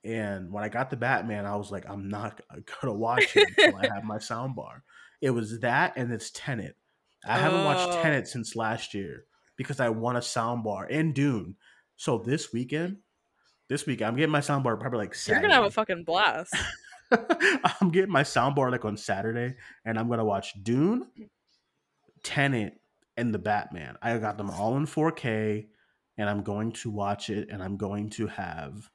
And 0.04 0.52
when 0.52 0.64
I 0.64 0.70
got 0.70 0.90
the 0.90 0.98
Batman, 0.98 1.46
I 1.46 1.56
was 1.56 1.72
like, 1.72 1.88
I'm 1.90 2.10
not 2.10 2.42
gonna 2.82 2.94
watch 2.94 3.36
it 3.38 3.48
until 3.58 3.78
I 3.80 3.88
have 3.94 4.04
my 4.04 4.18
sound 4.18 4.56
bar. 4.56 4.84
It 5.22 5.30
was 5.30 5.60
that, 5.62 5.94
and 5.96 6.12
it's 6.12 6.32
Tenet. 6.32 6.76
I 7.26 7.38
haven't 7.38 7.64
watched 7.64 7.88
Oh. 7.98 8.02
Tenet 8.02 8.28
since 8.28 8.56
last 8.56 8.94
year 8.94 9.26
because 9.56 9.80
I 9.80 9.88
want 9.90 10.18
a 10.18 10.22
sound 10.22 10.64
bar 10.66 10.88
and 10.90 11.14
Dune. 11.14 11.56
So 11.96 12.18
this 12.18 12.52
weekend, 12.52 12.98
this 13.70 13.86
week 13.86 14.02
I'm 14.02 14.16
getting 14.18 14.32
my 14.32 14.42
sound 14.42 14.64
bar 14.66 14.76
probably 14.76 15.00
like 15.00 15.16
you're 15.28 15.40
gonna 15.40 15.54
have 15.54 15.64
a 15.64 15.72
fucking 15.72 16.04
blast 16.04 16.54
I'm 17.80 17.92
getting 17.92 18.12
my 18.12 18.24
sound 18.24 18.56
bar 18.56 18.72
like 18.72 18.84
on 18.86 18.98
Saturday, 18.98 19.56
and 19.86 19.98
I'm 20.00 20.10
gonna 20.10 20.26
watch 20.26 20.54
Dune, 20.64 21.08
Tenet, 22.24 22.80
and 23.16 23.34
the 23.34 23.40
Batman. 23.40 23.98
I 24.02 24.18
got 24.18 24.38
them 24.38 24.50
all 24.50 24.76
in 24.78 24.86
4K, 24.86 25.68
and 26.18 26.30
I'm 26.30 26.44
going 26.44 26.72
to 26.74 26.90
watch 26.90 27.30
it, 27.30 27.50
and 27.52 27.62
I'm 27.62 27.78
going 27.78 28.10
to 28.12 28.28
have 28.28 28.90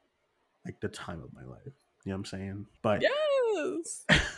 like 0.64 0.80
the 0.80 0.88
time 0.88 1.22
of 1.22 1.32
my 1.32 1.44
life. 1.44 1.60
You 2.04 2.12
know 2.12 2.16
what 2.16 2.18
I'm 2.18 2.24
saying? 2.24 2.66
But 2.82 3.02
yes 3.02 3.12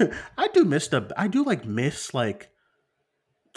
I 0.38 0.48
do 0.48 0.64
miss 0.64 0.88
the 0.88 1.12
I 1.16 1.28
do 1.28 1.44
like 1.44 1.64
miss 1.64 2.14
like 2.14 2.50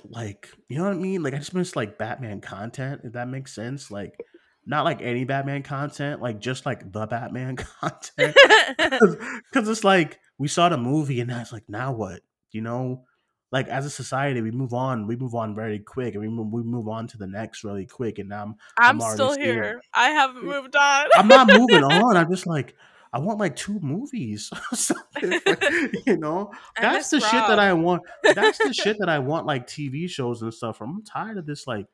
like 0.09 0.49
you 0.67 0.77
know 0.77 0.85
what 0.85 0.93
I 0.93 0.97
mean? 0.97 1.23
Like 1.23 1.33
I 1.33 1.37
just 1.37 1.53
miss 1.53 1.75
like 1.75 1.97
Batman 1.97 2.41
content, 2.41 3.01
if 3.03 3.13
that 3.13 3.27
makes 3.27 3.53
sense. 3.53 3.91
Like 3.91 4.19
not 4.65 4.85
like 4.85 5.01
any 5.01 5.23
Batman 5.23 5.63
content, 5.63 6.21
like 6.21 6.39
just 6.39 6.65
like 6.65 6.91
the 6.91 7.05
Batman 7.05 7.55
content. 7.81 8.35
Cause 9.53 9.67
it's 9.67 9.83
like 9.83 10.19
we 10.37 10.47
saw 10.47 10.69
the 10.69 10.77
movie 10.77 11.19
and 11.19 11.29
now 11.29 11.41
it's 11.41 11.53
like 11.53 11.69
now 11.69 11.93
what? 11.93 12.21
You 12.51 12.61
know? 12.61 13.03
Like 13.53 13.67
as 13.67 13.85
a 13.85 13.89
society, 13.91 14.41
we 14.41 14.49
move 14.49 14.73
on. 14.73 15.05
We 15.05 15.15
move 15.15 15.35
on 15.35 15.53
very 15.53 15.77
quick, 15.77 16.15
and 16.15 16.21
we 16.23 16.27
move, 16.27 16.51
we 16.51 16.63
move 16.63 16.87
on 16.87 17.05
to 17.09 17.19
the 17.19 17.27
next 17.27 17.63
really 17.63 17.85
quick. 17.85 18.17
And 18.17 18.29
now 18.29 18.41
I'm 18.43 18.55
I'm, 18.79 18.99
I'm 18.99 19.13
still 19.13 19.33
scared. 19.33 19.55
here 19.55 19.81
I 19.93 20.09
haven't 20.09 20.43
moved 20.43 20.75
on 20.75 21.07
I'm 21.15 21.27
not 21.27 21.47
moving 21.47 21.83
on. 21.83 22.17
I'm 22.17 22.31
just 22.31 22.47
like 22.47 22.75
I 23.13 23.19
want 23.19 23.37
like 23.37 23.55
two 23.55 23.79
movies, 23.79 24.49
like, 25.13 25.23
you 26.07 26.17
know. 26.17 26.51
That's 26.81 27.11
the 27.11 27.17
miss 27.17 27.29
shit 27.29 27.47
that 27.47 27.59
I 27.59 27.73
want. 27.73 28.01
That's 28.23 28.57
the 28.57 28.73
shit 28.73 28.97
that 28.97 29.07
I 29.07 29.19
want, 29.19 29.45
like 29.45 29.67
TV 29.67 30.09
shows 30.09 30.41
and 30.41 30.51
stuff. 30.51 30.77
from. 30.77 30.89
I'm 30.89 31.03
tired 31.03 31.37
of 31.37 31.45
this. 31.45 31.67
Like, 31.67 31.85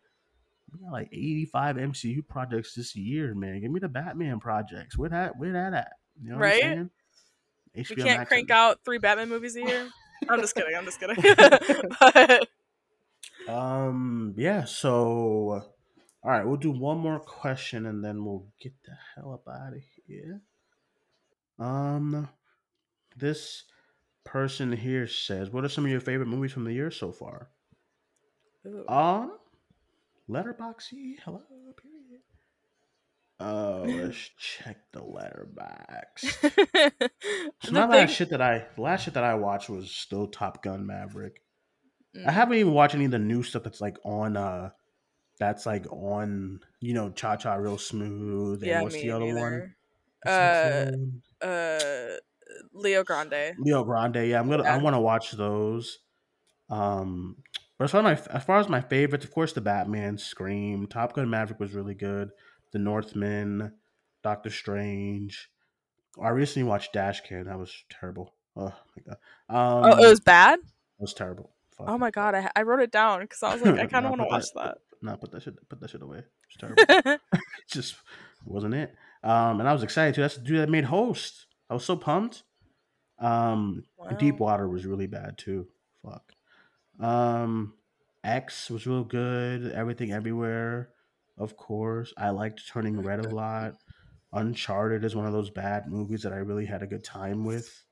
we 0.71 0.79
got 0.79 0.93
like 0.93 1.09
85 1.11 1.75
MCU 1.75 2.25
projects 2.25 2.73
this 2.73 2.95
year, 2.95 3.35
man. 3.35 3.59
Give 3.59 3.69
me 3.69 3.81
the 3.81 3.89
Batman 3.89 4.39
projects. 4.39 4.97
Where 4.97 5.09
that? 5.09 5.37
Where 5.37 5.51
that 5.51 5.73
at? 5.73 5.91
You 6.23 6.31
know 6.31 6.37
Right? 6.37 6.61
Saying? 6.61 6.89
we 7.75 7.83
can't 7.83 8.19
Max 8.19 8.29
crank 8.29 8.49
and- 8.49 8.57
out 8.57 8.79
three 8.85 8.97
Batman 8.97 9.27
movies 9.27 9.57
a 9.57 9.61
year. 9.61 9.89
I'm 10.27 10.41
just 10.41 10.55
kidding. 10.55 10.75
I'm 10.75 10.85
just 10.85 10.99
kidding. 10.99 11.17
but 11.99 12.47
Um. 13.47 14.33
Yeah. 14.37 14.65
So, 14.65 15.63
all 16.23 16.31
right. 16.31 16.45
We'll 16.45 16.57
do 16.57 16.71
one 16.71 16.97
more 16.99 17.19
question 17.19 17.85
and 17.85 18.03
then 18.03 18.23
we'll 18.25 18.45
get 18.61 18.73
the 18.85 18.95
hell 19.15 19.33
up 19.33 19.47
out 19.47 19.73
of 19.73 19.81
here. 20.07 20.41
Um. 21.57 22.29
This 23.17 23.63
person 24.23 24.71
here 24.71 25.07
says, 25.07 25.49
"What 25.49 25.65
are 25.65 25.69
some 25.69 25.85
of 25.85 25.91
your 25.91 25.99
favorite 26.01 26.27
movies 26.27 26.51
from 26.53 26.65
the 26.65 26.73
year 26.73 26.91
so 26.91 27.11
far?" 27.11 27.49
Ooh. 28.67 28.87
Um. 28.87 29.37
Letterboxy. 30.29 31.15
Hello. 31.23 31.41
Period. 31.81 32.21
Oh, 33.39 33.83
let's 33.87 34.29
check 34.37 34.77
the 34.91 35.01
Letterboxd. 35.01 37.09
So 37.63 37.71
The 37.71 37.73
my 37.73 37.81
thing- 37.81 37.89
last 37.91 38.11
shit 38.11 38.29
that 38.31 38.41
I 38.41 38.65
last 38.77 39.03
shit 39.03 39.13
that 39.15 39.23
I 39.23 39.35
watched 39.35 39.69
was 39.69 39.91
still 39.91 40.27
Top 40.27 40.63
Gun 40.63 40.85
Maverick. 40.85 41.41
I 42.15 42.19
Mm. 42.19 42.31
haven't 42.31 42.57
even 42.57 42.73
watched 42.73 42.95
any 42.95 43.05
of 43.05 43.11
the 43.11 43.19
new 43.19 43.43
stuff 43.43 43.63
that's 43.63 43.81
like 43.81 43.97
on 44.03 44.35
uh 44.35 44.69
that's 45.39 45.65
like 45.65 45.85
on 45.91 46.59
you 46.79 46.93
know 46.93 47.11
Cha 47.11 47.35
Cha 47.35 47.53
Real 47.55 47.77
Smooth 47.77 48.59
and 48.63 48.67
yeah, 48.67 48.81
what's 48.81 48.95
the 48.95 49.11
other 49.11 49.25
one? 49.25 49.75
What's 50.23 50.35
Uh. 50.35 50.91
Uh, 51.45 52.17
Leo 52.73 53.03
Grande. 53.03 53.53
Leo 53.59 53.83
Grande. 53.83 54.27
Yeah, 54.27 54.39
I'm 54.39 54.49
gonna 54.49 54.63
I 54.63 54.77
want 54.77 54.95
to 54.95 54.99
watch 54.99 55.31
those. 55.33 55.99
Um, 56.69 57.37
but 57.77 57.85
as 57.85 57.91
far 57.91 58.05
as 58.05 58.27
my 58.27 58.35
as 58.35 58.43
far 58.43 58.59
as 58.59 58.69
my 58.69 58.81
favorites, 58.81 59.25
of 59.25 59.31
course, 59.31 59.53
the 59.53 59.61
Batman, 59.61 60.17
Scream, 60.17 60.87
Top 60.87 61.13
Gun 61.13 61.29
Maverick 61.29 61.59
was 61.59 61.73
really 61.73 61.95
good. 61.95 62.29
The 62.71 62.79
Northman, 62.79 63.73
Doctor 64.23 64.49
Strange. 64.49 65.49
I 66.21 66.29
recently 66.29 66.67
watched 66.67 66.93
Dashcam. 66.93 67.45
That 67.45 67.57
was 67.57 67.73
terrible. 67.89 68.33
Oh 68.55 68.73
my 68.97 69.03
god. 69.07 69.17
Um, 69.87 69.93
oh, 69.93 70.03
it 70.05 70.09
was 70.09 70.19
bad. 70.19 70.59
it 70.59 70.65
was 70.99 71.13
terrible. 71.13 71.51
Fuck. 71.77 71.87
Oh 71.89 71.97
my 71.97 72.11
god, 72.11 72.35
I, 72.35 72.51
I 72.55 72.63
wrote 72.63 72.81
it 72.81 72.91
down 72.91 73.21
because 73.21 73.41
I 73.43 73.53
was 73.53 73.61
like, 73.61 73.79
I 73.79 73.85
kind 73.85 74.05
of 74.05 74.11
want 74.11 74.21
to 74.21 74.27
watch 74.27 74.45
that- 74.55 74.77
No, 75.01 75.11
Nah, 75.11 75.17
put 75.17 75.31
that 75.31 75.43
shit. 75.43 75.69
Put 75.69 75.79
that 75.79 75.89
shit 75.89 76.01
away. 76.01 76.23
It's 76.47 76.57
terrible. 76.57 76.83
it 76.89 77.21
just 77.69 77.95
wasn't 78.45 78.73
it. 78.73 78.93
Um, 79.23 79.59
and 79.59 79.67
I 79.69 79.73
was 79.73 79.83
excited 79.83 80.15
too. 80.15 80.21
That's 80.21 80.35
the 80.35 80.41
dude 80.43 80.59
that 80.59 80.69
made 80.69 80.85
Host. 80.85 81.45
I 81.69 81.73
was 81.73 81.85
so 81.85 81.95
pumped. 81.95 82.43
Um, 83.19 83.83
Deep 84.17 84.39
Water 84.39 84.67
was 84.67 84.85
really 84.85 85.07
bad 85.07 85.37
too. 85.37 85.67
Fuck. 86.03 86.33
Um, 86.99 87.73
X 88.23 88.69
was 88.69 88.85
real 88.87 89.03
good. 89.03 89.71
Everything 89.71 90.11
Everywhere, 90.11 90.89
of 91.39 91.55
course. 91.57 92.13
I 92.17 92.29
liked 92.29 92.67
Turning 92.67 93.01
Red 93.01 93.25
a 93.25 93.29
lot. 93.29 93.75
Uncharted 94.31 95.03
is 95.03 95.15
one 95.15 95.25
of 95.25 95.33
those 95.33 95.49
bad 95.49 95.87
movies 95.87 96.21
that 96.23 96.33
I 96.33 96.37
really 96.37 96.65
had 96.65 96.83
a 96.83 96.87
good 96.87 97.03
time 97.03 97.45
with. 97.45 97.83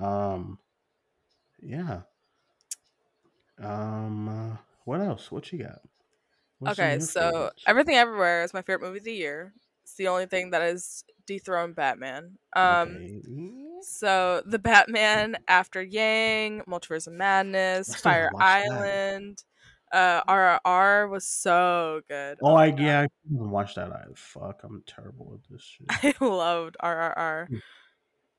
Um, 0.00 0.58
yeah. 1.60 2.02
Um, 3.58 4.28
uh, 4.28 4.56
what 4.84 5.00
else? 5.00 5.32
What 5.32 5.50
you 5.52 5.58
got? 5.58 5.80
What's 6.58 6.78
okay, 6.78 7.00
so 7.00 7.20
favorites? 7.20 7.64
Everything 7.66 7.96
Everywhere 7.96 8.44
is 8.44 8.54
my 8.54 8.62
favorite 8.62 8.86
movie 8.86 8.98
of 8.98 9.04
the 9.04 9.12
year. 9.12 9.52
It's 9.82 9.94
the 9.94 10.08
only 10.08 10.26
thing 10.26 10.50
that 10.50 10.62
has 10.62 11.02
dethroned 11.26 11.74
Batman. 11.74 12.38
Um, 12.54 12.96
Okay. 12.96 13.22
So 13.82 14.42
the 14.44 14.58
Batman 14.58 15.38
After 15.48 15.82
Yang, 15.82 16.62
Multiverse 16.68 17.06
of 17.06 17.14
Madness, 17.14 17.94
Fire 17.94 18.30
Island. 18.38 19.38
that. 19.38 19.44
Uh, 19.92 20.22
RRR 20.24 21.10
was 21.10 21.26
so 21.26 22.00
good. 22.08 22.38
Oh, 22.42 22.54
my 22.54 22.64
I 22.66 22.74
yeah, 22.78 23.00
I 23.02 23.08
didn't 23.28 23.50
watch 23.50 23.74
that 23.74 23.90
I 23.92 24.04
Fuck, 24.14 24.60
I'm 24.62 24.82
terrible 24.86 25.32
at 25.42 25.50
this 25.50 25.62
shit. 26.02 26.16
I 26.20 26.24
loved 26.24 26.76
RRR. 26.82 27.48
Hmm. 27.48 27.56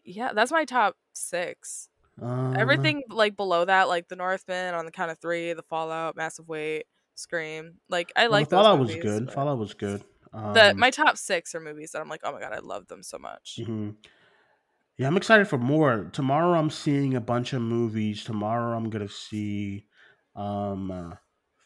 Yeah, 0.04 0.32
that's 0.34 0.52
my 0.52 0.66
top 0.66 0.96
six. 1.14 1.90
Um, 2.22 2.56
Everything 2.58 3.04
like 3.10 3.36
below 3.36 3.66
that, 3.66 3.88
like 3.88 4.08
The 4.08 4.16
Northman, 4.16 4.74
On 4.76 4.86
the 4.86 4.92
Count 4.92 5.12
of 5.12 5.20
Three, 5.20 5.54
The 5.54 5.64
Fallout, 5.64 6.16
Massive 6.16 6.48
Weight, 6.48 6.86
Scream. 7.16 7.76
Like 7.90 8.12
I 8.16 8.28
like 8.28 8.50
those 8.50 8.64
Fallout 8.64 8.80
was 8.80 8.96
good. 8.96 9.26
but 9.26 9.34
Fallout 9.34 9.58
was 9.58 9.74
good. 9.74 10.04
Um, 10.34 10.54
The 10.54 10.74
my 10.76 10.90
top 10.92 11.18
six 11.18 11.54
are 11.56 11.60
movies 11.60 11.92
that 11.92 12.02
I'm 12.02 12.10
like, 12.10 12.22
oh 12.24 12.32
my 12.32 12.40
god, 12.40 12.54
I 12.54 12.60
love 12.60 12.88
them 12.88 13.04
so 13.04 13.18
much. 13.18 13.60
mhm. 13.62 13.96
Yeah, 14.98 15.08
I'm 15.08 15.18
excited 15.18 15.48
for 15.48 15.58
more. 15.58 16.10
Tomorrow, 16.14 16.60
I'm 16.60 16.70
seeing 16.70 17.16
a 17.16 17.22
bunch 17.22 17.54
of 17.54 17.62
movies. 17.62 18.24
Tomorrow, 18.24 18.76
I'm 18.78 18.90
gonna 18.90 19.10
see. 19.10 19.88
Um, 20.36 20.92
uh, 20.92 21.16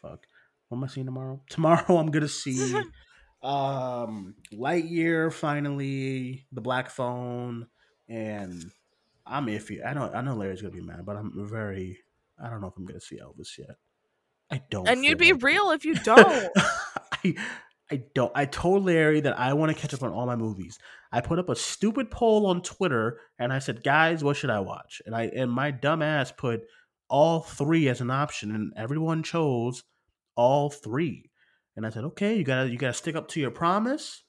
fuck. 0.05 0.27
What 0.69 0.77
am 0.77 0.83
I 0.83 0.87
seeing 0.87 1.05
tomorrow? 1.05 1.41
Tomorrow, 1.49 1.97
I'm 1.97 2.11
gonna 2.11 2.27
see. 2.27 2.73
um, 3.43 4.35
Lightyear. 4.53 5.31
Finally, 5.31 6.45
the 6.51 6.61
Black 6.61 6.89
Phone, 6.89 7.67
and 8.09 8.71
I'm 9.25 9.47
iffy. 9.47 9.85
I 9.85 9.93
know. 9.93 10.11
I 10.13 10.21
know 10.21 10.35
Larry's 10.35 10.61
gonna 10.61 10.73
be 10.73 10.81
mad, 10.81 11.05
but 11.05 11.15
I'm 11.15 11.47
very. 11.49 11.99
I 12.43 12.49
don't 12.49 12.61
know 12.61 12.67
if 12.67 12.73
I'm 12.77 12.85
gonna 12.85 13.01
see 13.01 13.19
Elvis 13.19 13.57
yet. 13.57 13.77
I 14.51 14.61
don't. 14.69 14.87
and 14.87 15.03
you'd 15.03 15.17
be 15.17 15.31
like 15.31 15.41
it. 15.41 15.45
real 15.45 15.71
if 15.71 15.85
you 15.85 15.95
don't. 15.95 16.51
I, 16.57 17.35
I 17.91 18.03
don't. 18.13 18.31
I 18.35 18.45
told 18.45 18.85
Larry 18.85 19.21
that 19.21 19.39
I 19.39 19.53
want 19.53 19.75
to 19.75 19.79
catch 19.79 19.93
up 19.93 20.03
on 20.03 20.11
all 20.11 20.25
my 20.25 20.35
movies. 20.35 20.77
I 21.11 21.21
put 21.21 21.39
up 21.39 21.49
a 21.49 21.55
stupid 21.55 22.11
poll 22.11 22.45
on 22.47 22.61
Twitter 22.61 23.19
and 23.39 23.53
I 23.53 23.59
said, 23.59 23.83
"Guys, 23.83 24.23
what 24.23 24.37
should 24.37 24.49
I 24.49 24.59
watch?" 24.59 25.01
And 25.05 25.15
I 25.15 25.23
and 25.35 25.51
my 25.51 25.71
dumb 25.71 26.01
ass 26.01 26.31
put 26.31 26.61
all 27.07 27.41
three 27.41 27.87
as 27.87 28.01
an 28.01 28.11
option, 28.11 28.53
and 28.53 28.73
everyone 28.75 29.23
chose 29.23 29.83
all 30.35 30.69
three. 30.69 31.29
And 31.75 31.85
I 31.85 31.89
said, 31.89 32.03
"Okay, 32.05 32.35
you 32.35 32.43
gotta 32.43 32.69
you 32.69 32.77
gotta 32.77 32.93
stick 32.93 33.15
up 33.15 33.27
to 33.29 33.39
your 33.39 33.51
promise. 33.51 34.23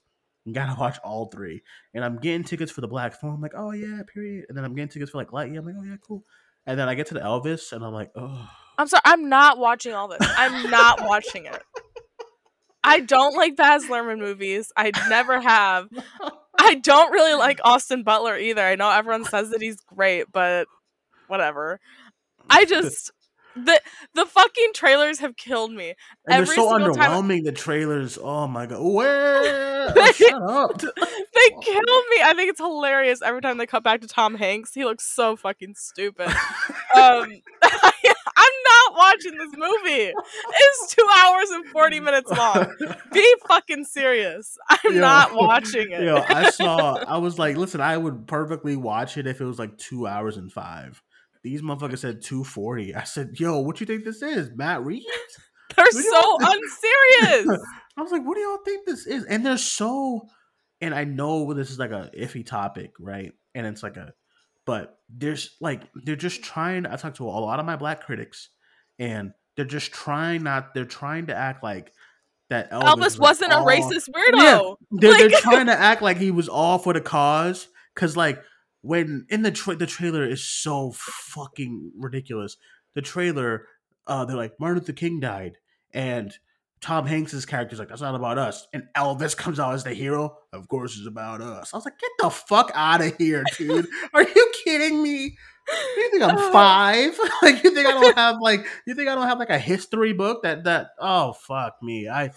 You 0.45 0.53
gotta 0.53 0.77
watch 0.81 0.99
all 1.05 1.27
three. 1.27 1.63
And 1.95 2.05
I'm 2.05 2.19
getting 2.19 2.45
tickets 2.45 2.73
for 2.73 2.81
the 2.81 2.89
Black 2.89 3.21
Phone. 3.21 3.35
I'm 3.35 3.41
like, 3.41 3.55
"Oh 3.57 3.73
yeah, 3.73 4.01
period." 4.13 4.47
And 4.49 4.57
then 4.57 4.65
I'm 4.65 4.75
getting 4.75 4.89
tickets 4.89 5.11
for 5.11 5.19
like 5.19 5.31
Lightyear. 5.31 5.59
I'm 5.59 5.67
like, 5.67 5.77
"Oh 5.79 5.85
yeah, 5.85 5.97
cool." 6.07 6.25
And 6.67 6.79
then 6.79 6.89
I 6.89 6.95
get 6.95 7.07
to 7.09 7.15
the 7.15 7.21
Elvis, 7.21 7.73
and 7.73 7.85
I'm 7.85 7.93
like, 7.93 8.11
"Oh." 8.17 8.49
I'm 8.79 8.89
sorry, 8.89 9.03
I'm 9.05 9.29
not 9.29 9.59
watching 9.59 9.95
all 9.95 10.09
this. 10.09 10.19
I'm 10.21 10.71
not 10.71 11.03
watching 11.03 11.47
it. 11.47 11.63
I 12.85 13.01
don't 13.01 13.35
like 13.35 13.57
Baz 13.57 13.85
Luhrmann 13.87 14.19
movies. 14.19 14.71
I 14.77 14.93
never 15.09 15.41
have. 15.41 15.89
I 16.59 16.77
don't 16.77 17.11
really 17.11 17.35
like 17.35 17.59
Austin 17.65 18.03
Butler 18.03 18.39
either. 18.39 18.63
I 18.63 18.77
know 18.77 18.91
everyone 18.91 19.25
says 19.25 19.51
that 19.51 19.61
he's 19.61 19.81
great, 19.81 20.31
but 20.33 20.69
whatever. 21.27 21.81
I 22.49 22.65
just 22.65 23.11
the 23.57 23.81
the 24.15 24.27
fucking 24.27 24.73
trailers 24.75 25.19
have 25.21 25.37
killed 25.37 25.73
me. 25.73 25.95
And 26.27 26.35
Every 26.35 26.47
they're 26.47 26.55
so 26.57 26.71
single 26.77 26.95
time- 26.95 27.11
underwhelming. 27.11 27.45
The 27.45 27.53
trailers. 27.53 28.19
Oh 28.23 28.47
my 28.47 28.67
god. 28.67 28.79
Where? 28.83 29.93
Oh, 29.97 30.13
shut 30.13 30.43
up. 30.43 30.81
They 30.81 31.51
kill 31.63 31.81
me. 31.81 32.17
I 32.23 32.33
think 32.37 32.51
it's 32.51 32.61
hilarious 32.61 33.23
every 33.23 33.41
time 33.41 33.57
they 33.59 33.67
cut 33.67 33.83
back 33.83 34.01
to 34.03 34.09
Tom 34.09 34.35
Hanks. 34.35 34.75
He 34.75 34.85
looks 34.85 35.05
so 35.05 35.37
fucking 35.37 35.75
stupid. 35.77 36.27
um, 36.29 36.33
I'm 38.39 38.53
not 38.65 38.97
watching 38.97 39.37
this 39.39 39.51
movie. 39.57 40.13
It's 40.13 40.95
two 40.95 41.07
hours 41.19 41.51
and 41.51 41.67
forty 41.67 42.01
minutes 42.01 42.31
long. 42.31 42.67
Be 43.13 43.35
fucking 43.49 43.85
serious. 43.85 44.57
I'm 44.69 44.95
Yo. 44.95 45.01
not 45.01 45.35
watching 45.35 45.91
it. 45.91 46.03
Yo, 46.03 46.17
I 46.17 46.51
saw. 46.51 46.97
I 46.97 47.19
was 47.19 47.39
like, 47.39 47.57
listen, 47.57 47.81
I 47.81 47.97
would 47.97 48.27
perfectly 48.27 48.77
watch 48.77 49.17
it 49.17 49.27
if 49.27 49.41
it 49.41 49.45
was 49.45 49.59
like 49.59 49.77
two 49.79 50.07
hours 50.07 50.37
and 50.37 50.53
five. 50.53 51.03
These 51.47 51.63
motherfuckers 51.63 51.99
said 52.01 52.23
two 52.23 52.43
forty. 52.43 52.93
I 52.93 53.05
said, 53.05 53.31
yo, 53.39 53.61
what 53.61 53.79
you 53.79 53.87
think 53.87 54.05
this 54.05 54.21
is, 54.21 54.51
Matt 54.57 54.85
Reeves? 54.85 55.07
They're 55.77 55.85
What 55.85 55.93
do 55.93 55.99
you 55.99 56.11
so 56.11 56.39
unserious. 56.41 57.61
I 57.97 58.03
was 58.03 58.11
like, 58.11 58.25
what 58.25 58.35
do 58.35 58.41
y'all 58.41 58.59
think 58.65 58.85
this 58.85 59.07
is? 59.07 59.25
And 59.25 59.47
they're 59.47 59.57
so. 59.59 60.23
And 60.81 60.93
I 60.95 61.05
know 61.05 61.55
this 61.55 61.71
is 61.71 61.79
like 61.79 61.93
a 61.93 62.11
iffy 62.19 62.45
topic, 62.45 62.93
right? 62.99 63.33
And 63.55 63.67
it's 63.67 63.83
like 63.83 63.97
a, 63.97 64.13
but 64.65 64.99
there's 65.09 65.57
like 65.61 65.83
they're 65.95 66.17
just 66.17 66.43
trying. 66.43 66.85
I 66.87 66.97
talked 66.97 67.19
to 67.19 67.25
a 67.25 67.31
lot 67.31 67.61
of 67.61 67.67
my 67.67 67.77
black 67.77 68.03
critics, 68.03 68.49
and 68.99 69.33
they're 69.57 69.65
just 69.65 69.93
trying 69.93 70.43
not. 70.43 70.75
They're 70.75 70.85
trying 70.85 71.27
to 71.27 71.35
act 71.37 71.63
like 71.63 71.93
that 72.51 72.71
Elvis, 72.71 72.83
Elvis 72.83 72.99
was 72.99 73.19
wasn't 73.19 73.53
a 73.53 73.57
racist 73.57 74.09
weirdo. 74.11 74.35
Yeah, 74.35 74.75
they're, 74.91 75.11
Like- 75.13 75.31
they're 75.31 75.41
trying 75.41 75.67
to 75.67 75.73
act 75.79 76.03
like 76.03 76.17
he 76.19 76.31
was 76.31 76.49
all 76.49 76.79
for 76.79 76.93
the 76.93 77.01
cause 77.01 77.69
because 77.95 78.17
like 78.17 78.43
when 78.87 79.27
in 79.29 79.43
the 79.43 79.51
tra- 79.51 79.77
the 79.77 79.87
trailer 79.87 80.25
is 80.25 80.45
so 80.45 80.93
fucking 80.95 81.93
ridiculous. 81.97 82.57
The 82.95 83.03
trailer 83.03 83.67
uh 84.07 84.25
they're 84.25 84.37
like 84.37 84.59
martin 84.61 84.79
luther 84.79 84.93
king 84.93 85.19
died 85.21 85.59
and 85.93 86.33
tom 86.81 87.07
hanks's 87.07 87.45
character's 87.45 87.79
like 87.79 87.89
that's 87.89 88.01
not 88.01 88.15
about 88.15 88.39
us 88.39 88.69
and 88.73 88.85
elvis 88.97 89.37
comes 89.45 89.59
out 89.59 89.75
as 89.75 89.85
the 89.85 89.95
hero. 89.95 90.39
Of 90.53 90.69
course 90.69 90.97
it's 90.97 91.07
about 91.07 91.41
us. 91.41 91.75
I 91.75 91.77
was 91.77 91.85
like 91.85 91.99
get 91.99 92.11
the 92.19 92.31
fuck 92.31 92.71
out 92.75 93.05
of 93.05 93.17
here 93.17 93.45
dude. 93.59 93.87
Are 94.15 94.23
you 94.23 94.53
kidding 94.65 95.03
me? 95.03 95.37
You 95.97 96.11
think 96.11 96.23
i'm 96.23 96.53
five? 96.53 97.19
Like 97.43 97.63
you 97.65 97.75
think 97.75 97.87
i 97.89 97.93
don't 97.93 98.17
have 98.17 98.37
like 98.41 98.67
you 98.87 98.95
think 98.95 99.09
i 99.09 99.15
don't 99.15 99.27
have 99.27 99.39
like 99.39 99.51
a 99.51 99.59
history 99.59 100.13
book 100.13 100.43
that 100.45 100.65
that 100.65 100.89
oh 100.99 101.33
fuck 101.33 101.83
me. 101.83 102.09
I 102.09 102.31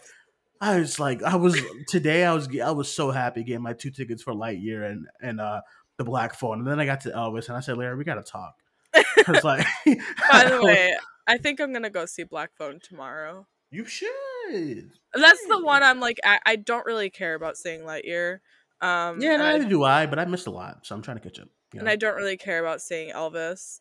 I 0.61 0.79
was 0.79 0.99
like, 0.99 1.23
I 1.23 1.35
was 1.35 1.59
today. 1.87 2.25
I 2.25 2.33
was 2.33 2.49
I 2.59 2.71
was 2.71 2.93
so 2.93 3.11
happy 3.11 3.43
getting 3.43 3.63
my 3.63 3.73
two 3.73 3.91
tickets 3.91 4.21
for 4.21 4.33
Lightyear 4.33 4.89
and 4.89 5.07
and 5.21 5.39
uh 5.39 5.61
the 5.99 6.03
Black 6.03 6.33
Phone, 6.33 6.57
and 6.59 6.67
then 6.67 6.79
I 6.79 6.85
got 6.85 7.01
to 7.01 7.09
Elvis, 7.11 7.47
and 7.49 7.55
I 7.55 7.59
said, 7.59 7.77
Larry, 7.77 7.95
we 7.95 8.03
gotta 8.03 8.23
talk. 8.23 8.55
Because 9.15 9.43
like, 9.43 9.67
By 9.85 10.45
the 10.49 10.61
way, 10.63 10.95
I 11.27 11.37
think 11.37 11.59
I'm 11.59 11.71
gonna 11.71 11.91
go 11.91 12.07
see 12.07 12.23
Black 12.23 12.51
Phone 12.57 12.79
tomorrow. 12.81 13.45
you 13.69 13.85
should. 13.85 14.89
That's 15.13 15.45
the 15.47 15.61
one 15.63 15.83
I'm 15.83 15.99
like. 15.99 16.19
I, 16.23 16.39
I 16.45 16.55
don't 16.55 16.85
really 16.85 17.09
care 17.11 17.35
about 17.35 17.57
seeing 17.57 17.81
Lightyear. 17.81 18.39
Um, 18.81 19.21
Yeah, 19.21 19.33
and 19.35 19.43
I- 19.43 19.57
neither 19.57 19.69
do 19.69 19.83
I, 19.83 20.07
but 20.07 20.17
I 20.17 20.25
missed 20.25 20.47
a 20.47 20.51
lot, 20.51 20.79
so 20.87 20.95
I'm 20.95 21.01
trying 21.03 21.17
to 21.17 21.23
catch 21.23 21.39
up. 21.39 21.49
you 21.73 21.81
and? 21.81 21.89
I 21.89 21.95
don't 21.97 22.15
really 22.15 22.37
care 22.37 22.59
about 22.59 22.81
seeing 22.81 23.11
Elvis. 23.13 23.79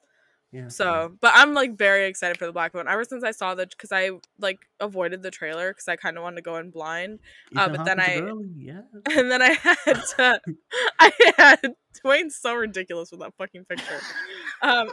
Yeah, 0.50 0.68
So, 0.68 1.12
but 1.20 1.32
I'm 1.34 1.52
like 1.52 1.76
very 1.76 2.06
excited 2.06 2.38
for 2.38 2.46
the 2.46 2.52
Black 2.52 2.72
Phone. 2.72 2.88
Ever 2.88 3.04
since 3.04 3.22
I 3.22 3.32
saw 3.32 3.54
the, 3.54 3.66
because 3.66 3.92
I 3.92 4.12
like 4.38 4.60
avoided 4.80 5.22
the 5.22 5.30
trailer 5.30 5.72
because 5.72 5.88
I 5.88 5.96
kind 5.96 6.16
of 6.16 6.22
wanted 6.22 6.36
to 6.36 6.42
go 6.42 6.56
in 6.56 6.70
blind, 6.70 7.18
uh, 7.54 7.68
but 7.68 7.84
then 7.84 8.00
I- 8.00 8.20
early, 8.20 8.48
yeah. 8.56 8.80
and 9.10 9.30
then 9.30 9.42
I 9.42 9.50
had 9.50 9.76
to. 10.16 10.40
I 11.00 11.12
had 11.36 11.74
Duane's 12.02 12.36
so 12.36 12.54
ridiculous 12.54 13.10
with 13.10 13.20
that 13.20 13.34
fucking 13.36 13.66
picture. 13.66 13.98
Um, 14.62 14.88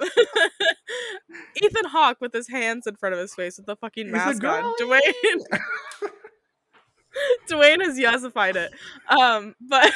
Ethan 1.64 1.86
Hawke 1.86 2.18
with 2.20 2.34
his 2.34 2.50
hands 2.50 2.86
in 2.88 2.96
front 2.96 3.14
of 3.14 3.20
his 3.20 3.34
face 3.34 3.58
with 3.58 3.66
the 3.66 3.76
fucking 3.76 4.06
He's 4.08 4.14
mask 4.14 4.44
on. 4.44 4.74
Duane. 4.78 5.02
Dwayne 7.50 7.82
has 7.82 7.98
yesified 7.98 8.56
it. 8.56 8.72
Um, 9.10 9.56
but 9.62 9.94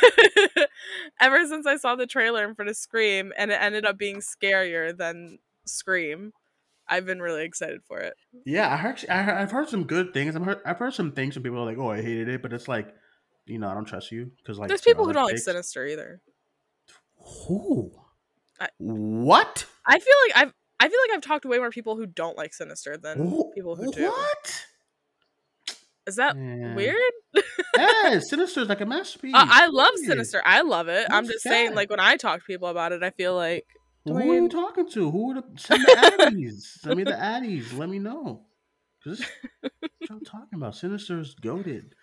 ever 1.19 1.45
since 1.45 1.65
I 1.67 1.75
saw 1.77 1.95
the 1.95 2.07
trailer 2.07 2.47
in 2.47 2.55
front 2.55 2.69
of 2.69 2.77
Scream 2.77 3.33
and 3.37 3.51
it 3.51 3.59
ended 3.61 3.85
up 3.85 3.97
being 3.97 4.17
scarier 4.17 4.95
than 4.95 5.39
Scream, 5.69 6.33
I've 6.87 7.05
been 7.05 7.21
really 7.21 7.43
excited 7.43 7.81
for 7.87 7.99
it. 7.99 8.13
Yeah, 8.45 8.71
I 8.73 8.77
heard. 8.77 9.05
I 9.09 9.41
I've 9.41 9.51
heard 9.51 9.69
some 9.69 9.83
good 9.85 10.13
things. 10.13 10.35
I've 10.35 10.43
heard. 10.43 10.59
I've 10.65 10.77
heard 10.79 10.93
some 10.93 11.11
things 11.11 11.33
from 11.35 11.43
people 11.43 11.63
like, 11.65 11.77
"Oh, 11.77 11.89
I 11.91 12.01
hated 12.01 12.27
it," 12.29 12.41
but 12.41 12.51
it's 12.53 12.67
like, 12.67 12.93
you 13.45 13.59
know, 13.59 13.67
I 13.69 13.73
don't 13.73 13.85
trust 13.85 14.11
you 14.11 14.31
because 14.37 14.57
like 14.59 14.67
There's 14.69 14.81
people 14.81 15.05
who 15.05 15.13
don't 15.13 15.25
like 15.25 15.37
Sinister 15.37 15.85
either. 15.85 16.21
Who? 17.47 17.91
I- 18.59 18.69
what? 18.77 19.65
I 19.85 19.99
feel 19.99 20.15
like 20.27 20.37
I've 20.47 20.53
I 20.79 20.87
feel 20.89 20.99
like 21.07 21.15
I've 21.17 21.21
talked 21.21 21.43
to 21.43 21.47
way 21.49 21.59
more 21.59 21.71
people 21.71 21.95
who 21.97 22.05
don't 22.05 22.37
like 22.37 22.53
Sinister 22.53 22.97
than 22.97 23.17
people 23.53 23.75
who 23.75 23.91
do. 23.91 24.05
What? 24.05 24.65
Is 26.07 26.15
that 26.15 26.35
Yeah. 26.35 26.73
weird? 26.75 26.95
yeah, 27.77 28.19
Sinister 28.27 28.61
is 28.61 28.67
like 28.69 28.81
a 28.81 28.85
masterpiece. 28.85 29.35
Uh, 29.35 29.45
I 29.47 29.67
love 29.67 29.91
Sinister. 29.95 30.41
I 30.45 30.61
love 30.61 30.87
it. 30.87 31.05
I'm 31.09 31.25
That's 31.25 31.35
just 31.35 31.43
saying, 31.43 31.75
like 31.75 31.89
when 31.89 31.99
I 31.99 32.15
talk 32.17 32.39
to 32.39 32.45
people 32.45 32.67
about 32.67 32.91
it, 32.93 33.03
I 33.03 33.11
feel 33.11 33.35
like 33.35 33.65
Who 34.13 34.31
are 34.31 34.35
you 34.35 34.49
talking 34.49 34.89
to? 34.91 35.11
Who 35.11 35.31
are 35.31 35.35
the 35.41 35.43
send 35.57 35.81
the 35.85 35.91
addies? 35.91 36.61
send 36.81 36.95
me 36.97 37.03
the 37.03 37.11
addies. 37.13 37.77
Let 37.77 37.89
me 37.89 37.99
know. 37.99 38.45
'Cause 39.03 39.23
what 39.61 39.91
y'all 40.09 40.19
talking 40.19 40.55
about? 40.55 40.75
Sinister's 40.75 41.33
goaded. 41.35 41.95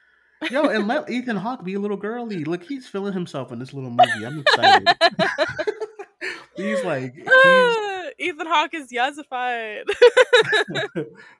Yo, 0.50 0.64
and 0.68 0.86
let 0.88 1.08
Ethan 1.10 1.36
Hawke 1.36 1.64
be 1.64 1.74
a 1.74 1.80
little 1.80 1.96
girly. 1.96 2.44
Look, 2.44 2.62
he's 2.64 2.86
feeling 2.86 3.12
himself 3.12 3.52
in 3.52 3.58
this 3.58 3.72
little 3.72 3.90
movie. 3.90 4.24
I'm 4.24 4.40
excited. 4.40 4.88
he's 6.56 6.84
like, 6.84 7.14
he's 7.14 7.26
Ethan 8.18 8.46
Hawke 8.46 8.72
is 8.74 8.88
yesified. 8.90 9.84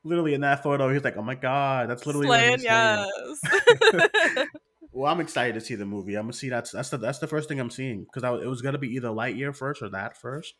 literally 0.04 0.34
in 0.34 0.42
that 0.42 0.62
photo. 0.62 0.90
He's 0.92 1.04
like, 1.04 1.16
oh 1.16 1.22
my 1.22 1.34
god, 1.34 1.88
that's 1.90 2.04
literally 2.06 2.26
what 2.28 2.38
Slaying 2.38 2.52
he's 2.54 2.64
yes. 2.64 3.40
Well, 4.96 5.12
I'm 5.12 5.20
excited 5.20 5.52
to 5.54 5.60
see 5.60 5.74
the 5.74 5.84
movie. 5.84 6.14
I'm 6.14 6.22
gonna 6.22 6.32
see 6.32 6.48
that's 6.48 6.70
that's 6.70 6.88
the 6.88 6.96
that's 6.96 7.18
the 7.18 7.26
first 7.26 7.48
thing 7.50 7.60
I'm 7.60 7.68
seeing 7.70 8.04
because 8.04 8.22
it 8.42 8.46
was 8.48 8.62
gonna 8.62 8.78
be 8.78 8.94
either 8.94 9.08
Lightyear 9.08 9.54
first 9.54 9.82
or 9.82 9.90
that 9.90 10.16
first. 10.16 10.54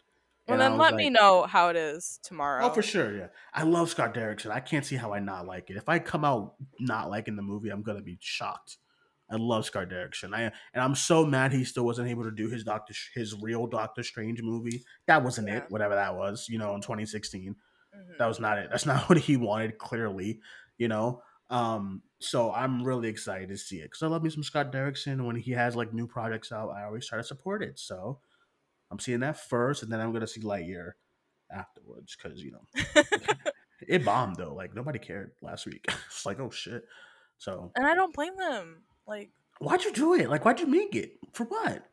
well, 0.47 0.61
And 0.61 0.61
then 0.61 0.79
let 0.79 0.95
me 0.95 1.09
know 1.09 1.45
how 1.45 1.71
it 1.71 1.77
is 1.77 2.21
tomorrow. 2.23 2.67
Oh, 2.67 2.71
for 2.71 2.83
sure, 2.83 3.17
yeah. 3.17 3.27
I 3.55 3.63
love 3.63 3.89
Scott 3.89 4.13
Derrickson. 4.15 4.51
I 4.51 4.61
can't 4.61 4.85
see 4.85 4.97
how 4.97 5.15
I 5.15 5.21
not 5.21 5.47
like 5.47 5.71
it. 5.71 5.77
If 5.77 5.89
I 5.89 5.99
come 5.99 6.23
out 6.25 6.55
not 6.79 7.09
liking 7.09 7.37
the 7.37 7.43
movie, 7.43 7.71
I'm 7.71 7.83
gonna 7.83 8.03
be 8.03 8.19
shocked. 8.21 8.77
I 9.31 9.37
love 9.37 9.65
Scott 9.65 9.89
Derrickson. 9.89 10.35
I 10.35 10.43
and 10.43 10.53
I'm 10.85 10.95
so 10.95 11.25
mad 11.25 11.53
he 11.55 11.65
still 11.65 11.87
wasn't 11.87 12.09
able 12.11 12.25
to 12.25 12.31
do 12.31 12.51
his 12.51 12.63
Doctor 12.63 12.93
his 13.15 13.35
real 13.41 13.67
Doctor 13.67 14.03
Strange 14.03 14.43
movie. 14.43 14.85
That 15.07 15.25
wasn't 15.25 15.49
Yeah. 15.49 15.57
it. 15.59 15.65
Whatever 15.71 15.95
that 15.95 16.15
was, 16.15 16.47
you 16.51 16.59
know, 16.59 16.75
in 16.75 16.83
2016 16.83 17.57
Mhm. 17.97 18.19
that 18.19 18.27
was 18.27 18.39
not 18.39 18.59
it. 18.59 18.69
That's 18.71 18.85
not 18.87 19.09
what 19.09 19.17
he 19.17 19.39
wanted, 19.39 19.79
clearly, 19.79 20.41
you 20.77 20.89
know. 20.89 21.23
Um, 21.49 22.03
so 22.19 22.51
I'm 22.53 22.83
really 22.83 23.09
excited 23.09 23.49
to 23.51 23.57
see 23.57 23.77
it 23.79 23.85
because 23.85 24.03
I 24.03 24.09
love 24.09 24.23
me 24.23 24.31
some 24.31 24.43
Scott 24.43 24.73
Derrickson. 24.73 25.25
When 25.27 25.37
he 25.37 25.53
has 25.53 25.77
like 25.77 25.93
new 25.93 26.07
projects 26.07 26.51
out, 26.51 26.71
I 26.71 26.85
always 26.85 27.07
try 27.07 27.19
to 27.19 27.25
support 27.25 27.63
it. 27.63 27.79
So 27.79 28.19
I'm 28.91 28.99
seeing 28.99 29.21
that 29.21 29.39
first, 29.49 29.83
and 29.83 29.93
then 29.93 30.01
I'm 30.01 30.13
gonna 30.13 30.27
see 30.27 30.41
Lightyear 30.41 30.93
afterwards 31.53 32.17
because 32.17 32.43
you 32.43 32.53
know 32.53 33.03
it 33.89 34.05
bombed 34.05 34.37
though. 34.37 34.55
Like 34.55 34.75
nobody 34.75 34.99
cared 34.99 35.33
last 35.43 35.67
week. 35.67 35.85
it's 36.07 36.27
like 36.27 36.41
oh 36.41 36.51
shit. 36.51 36.85
So 37.39 37.71
and 37.77 37.87
I 37.87 37.95
don't 37.95 38.15
blame 38.15 38.37
them. 38.37 38.83
Like 39.07 39.31
why'd 39.59 39.85
you 39.85 39.93
do 39.93 40.15
it? 40.15 40.29
Like 40.31 40.45
why'd 40.45 40.61
you 40.61 40.67
make 40.67 40.95
it? 40.97 41.13
For 41.33 41.45
what? 41.45 41.85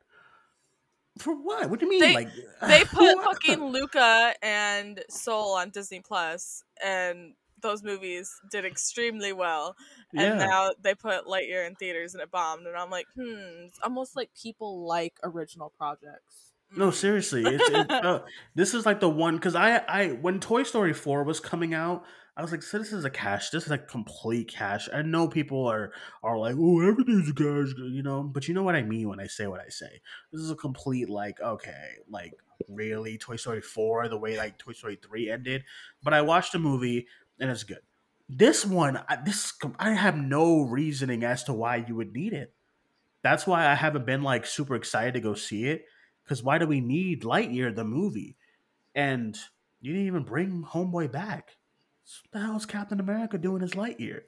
For 1.20 1.36
what? 1.36 1.70
What 1.70 1.80
do 1.80 1.86
you 1.86 1.92
mean? 1.92 2.00
They- 2.02 2.14
like 2.14 2.30
they 2.68 2.84
put 2.86 3.24
fucking 3.24 3.64
Luca 3.64 4.34
and 4.42 5.04
Soul 5.10 5.54
on 5.54 5.70
Disney 5.70 6.00
Plus, 6.00 6.64
and 6.84 7.34
those 7.64 7.82
movies 7.82 8.32
did 8.52 8.66
extremely 8.66 9.34
well. 9.34 9.76
And 10.12 10.40
yeah. 10.40 10.46
now 10.46 10.72
they 10.82 10.94
put 10.94 11.26
Lightyear 11.26 11.66
in 11.66 11.76
theaters 11.76 12.14
and 12.14 12.22
it 12.22 12.30
bombed, 12.30 12.68
and 12.68 12.78
I'm 12.78 12.92
like, 12.92 13.08
hmm. 13.16 13.66
It's 13.66 13.80
almost 13.84 14.16
like 14.16 14.30
people 14.40 14.86
like 14.86 15.16
original 15.24 15.74
projects. 15.76 16.52
No, 16.76 16.90
mm. 16.90 16.94
seriously, 16.94 17.44
it's, 17.46 17.70
it, 17.70 17.92
uh, 17.92 18.22
this 18.56 18.74
is 18.74 18.86
like 18.86 19.00
the 19.00 19.10
one 19.10 19.36
because 19.36 19.56
I, 19.56 19.78
I 19.78 20.08
when 20.10 20.40
Toy 20.40 20.64
Story 20.64 20.94
four 20.94 21.24
was 21.24 21.40
coming 21.40 21.74
out, 21.74 22.04
I 22.36 22.42
was 22.42 22.52
like, 22.52 22.64
so 22.64 22.80
this 22.80 22.92
is 22.92 23.06
a 23.06 23.12
cash. 23.12 23.52
This 23.52 23.66
is 23.66 23.70
like 23.70 23.88
complete 23.88 24.48
cash. 24.48 24.90
I 24.92 25.04
know 25.04 25.28
people 25.28 25.68
are 25.68 25.92
are 26.24 26.38
like, 26.38 26.56
oh, 26.58 26.82
everything's 26.82 27.30
a 27.30 27.34
cash, 27.34 27.76
you 27.78 28.02
know, 28.02 28.24
but 28.24 28.48
you 28.48 28.54
know 28.54 28.64
what 28.64 28.76
I 28.76 28.82
mean 28.82 29.10
when 29.10 29.20
I 29.20 29.28
say 29.28 29.46
what 29.46 29.60
I 29.60 29.70
say. 29.70 30.02
This 30.32 30.42
is 30.42 30.50
a 30.50 30.56
complete 30.56 31.10
like, 31.10 31.40
okay, 31.40 31.90
like 32.10 32.34
really 32.68 33.20
Toy 33.20 33.36
Story 33.36 33.62
four, 33.62 34.08
the 34.08 34.18
way 34.18 34.36
like 34.38 34.58
Toy 34.58 34.74
Story 34.74 34.98
three 35.02 35.30
ended. 35.30 35.64
But 36.02 36.14
I 36.14 36.22
watched 36.22 36.54
the 36.54 36.60
movie 36.60 37.08
and 37.40 37.50
it's 37.50 37.64
good. 37.64 37.80
This 38.30 38.66
one, 38.66 38.98
I, 39.08 39.18
this 39.24 39.54
I 39.80 39.92
have 39.92 40.18
no 40.18 40.62
reasoning 40.62 41.24
as 41.24 41.44
to 41.46 41.54
why 41.54 41.86
you 41.88 41.96
would 41.96 42.14
need 42.14 42.34
it. 42.34 42.54
That's 43.22 43.46
why 43.46 43.68
I 43.68 43.76
haven't 43.76 44.06
been 44.06 44.24
like 44.24 44.46
super 44.46 44.76
excited 44.76 45.14
to 45.16 45.20
go 45.20 45.34
see 45.34 45.66
it. 45.66 45.86
Because 46.24 46.42
why 46.42 46.58
do 46.58 46.68
we 46.68 46.80
need 46.80 47.24
Lightyear 47.24 47.76
the 47.76 47.84
movie? 47.84 48.38
And 48.96 49.38
you 49.82 49.92
didn't 49.92 50.08
even 50.08 50.24
bring 50.24 50.64
Homeboy 50.64 51.12
back. 51.12 51.58
What 52.24 52.40
the 52.40 52.46
hell 52.46 52.58
is 52.58 52.66
Captain 52.66 53.00
America 53.00 53.38
doing 53.38 53.62
as 53.62 53.72
Lightyear? 53.72 54.22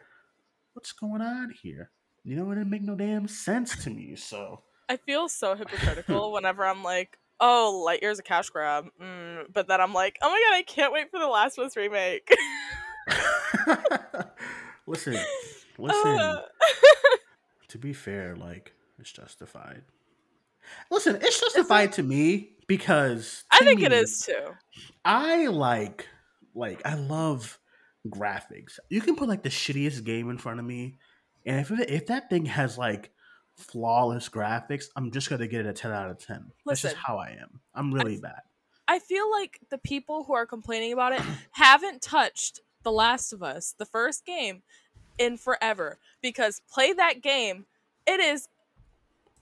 What's 0.74 0.92
going 0.92 1.22
on 1.22 1.54
here? 1.62 1.92
You 2.24 2.36
know, 2.36 2.52
it 2.52 2.56
didn't 2.56 2.70
make 2.70 2.82
no 2.82 2.96
damn 2.96 3.28
sense 3.28 3.84
to 3.84 3.90
me. 3.90 4.16
So 4.16 4.64
I 4.90 4.98
feel 4.98 5.30
so 5.30 5.56
hypocritical 5.56 6.32
whenever 6.34 6.66
I'm 6.66 6.84
like, 6.84 7.18
oh, 7.40 7.86
Lightyear's 7.88 8.20
a 8.20 8.24
cash 8.24 8.50
grab. 8.50 8.88
Mm, 9.02 9.46
but 9.54 9.68
then 9.68 9.80
I'm 9.80 9.94
like, 9.94 10.18
oh 10.22 10.30
my 10.30 10.42
god, 10.50 10.58
I 10.58 10.64
can't 10.64 10.94
wait 10.94 11.12
for 11.12 11.20
the 11.20 11.28
Last 11.28 11.58
of 11.58 11.66
Us 11.66 11.78
remake. 11.78 12.30
listen, 14.88 15.18
listen. 15.78 16.20
Uh, 16.20 16.42
to 17.70 17.78
be 17.78 17.94
fair, 17.94 18.36
like 18.36 18.74
it's 19.00 19.12
justified. 19.12 19.84
Listen, 20.90 21.18
it's 21.22 21.40
justified 21.40 21.94
to 21.94 22.04
me 22.04 22.52
because 22.68 23.44
I 23.52 23.60
think 23.60 23.82
it 23.82 23.92
me, 23.92 23.98
is 23.98 24.20
too. 24.26 24.54
I 25.04 25.48
like 25.48 26.08
like 26.54 26.82
I 26.86 26.96
love 26.96 27.60
graphics. 28.08 28.80
You 28.90 29.02
can 29.02 29.16
put 29.16 29.30
like 29.30 29.44
the 29.44 29.50
shittiest 29.50 30.04
game 30.04 30.30
in 30.30 30.38
front 30.38 30.60
of 30.60 30.66
me, 30.66 30.98
and 31.46 31.60
if 31.60 31.72
it, 31.72 31.90
if 31.90 32.08
that 32.08 32.30
thing 32.30 32.46
has 32.46 32.78
like 32.78 33.12
flawless 33.56 34.30
graphics, 34.30 34.86
I'm 34.96 35.12
just 35.12 35.30
gonna 35.30 35.48
get 35.48 35.62
it 35.62 35.68
a 35.68 35.74
ten 35.74 35.92
out 35.92 36.10
of 36.10 36.18
ten. 36.18 36.52
That's 36.66 36.82
just 36.82 36.96
how 36.96 37.18
I 37.18 37.38
am. 37.42 37.62
I'm 37.74 37.94
really 37.94 38.20
bad. 38.20 38.42
I 38.88 39.00
feel 39.00 39.30
like 39.32 39.60
the 39.72 39.80
people 39.80 40.24
who 40.24 40.34
are 40.34 40.46
complaining 40.46 40.94
about 40.94 41.14
it 41.14 41.22
haven't 41.52 42.02
touched 42.02 42.60
The 42.86 42.92
Last 42.92 43.34
of 43.34 43.44
Us, 43.44 43.76
the 43.78 43.86
first 43.86 44.26
game, 44.26 44.64
in 45.18 45.36
forever. 45.38 45.98
Because 46.22 46.62
play 46.72 46.94
that 46.94 47.22
game, 47.22 47.66
it 48.08 48.22
is 48.22 48.48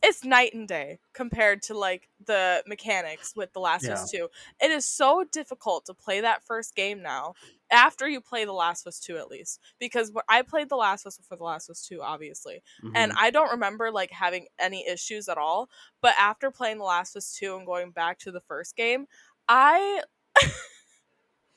it's 0.01 0.25
night 0.25 0.53
and 0.53 0.67
day 0.67 0.99
compared 1.13 1.61
to 1.63 1.73
like 1.73 2.09
the 2.25 2.61
mechanics 2.67 3.33
with 3.37 3.53
The 3.53 3.61
Last 3.61 3.83
of 3.85 3.91
Us 3.93 4.11
2. 4.11 4.27
It 4.61 4.71
is 4.71 4.85
so 4.85 5.23
difficult 5.31 5.85
to 5.85 5.93
play 5.93 6.19
that 6.19 6.43
first 6.43 6.75
game 6.75 7.01
now 7.01 7.35
after 7.71 8.07
you 8.07 8.19
play 8.19 8.43
The 8.43 8.51
Last 8.51 8.85
of 8.85 8.89
Us 8.89 8.99
2 8.99 9.17
at 9.17 9.29
least. 9.29 9.61
Because 9.79 10.11
I 10.27 10.41
played 10.41 10.67
The 10.67 10.75
Last 10.75 11.03
of 11.03 11.07
Us 11.07 11.17
before 11.17 11.37
The 11.37 11.45
Last 11.45 11.69
of 11.69 11.73
Us 11.73 11.87
2, 11.87 12.01
obviously 12.01 12.61
and 12.95 13.13
Mhm. 13.13 13.15
I 13.17 13.29
don't 13.29 13.51
remember 13.51 13.91
like 13.91 14.11
having 14.11 14.47
any 14.59 14.85
issues 14.87 15.29
at 15.29 15.37
all. 15.37 15.69
But 16.01 16.15
after 16.19 16.51
playing 16.51 16.79
The 16.79 16.83
Last 16.83 17.15
of 17.15 17.19
Us 17.19 17.33
2 17.33 17.55
and 17.55 17.65
going 17.65 17.91
back 17.91 18.19
to 18.19 18.31
the 18.31 18.41
first 18.41 18.75
game, 18.75 19.07
I 19.47 20.01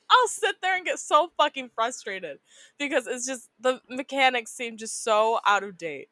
I'll 0.09 0.27
sit 0.27 0.55
there 0.61 0.75
and 0.75 0.85
get 0.85 0.99
so 0.99 1.31
fucking 1.37 1.71
frustrated 1.75 2.39
because 2.79 3.07
it's 3.07 3.25
just 3.25 3.49
the 3.59 3.81
mechanics 3.89 4.51
seem 4.53 4.77
just 4.77 5.03
so 5.03 5.39
out 5.45 5.63
of 5.63 5.77
date. 5.77 6.09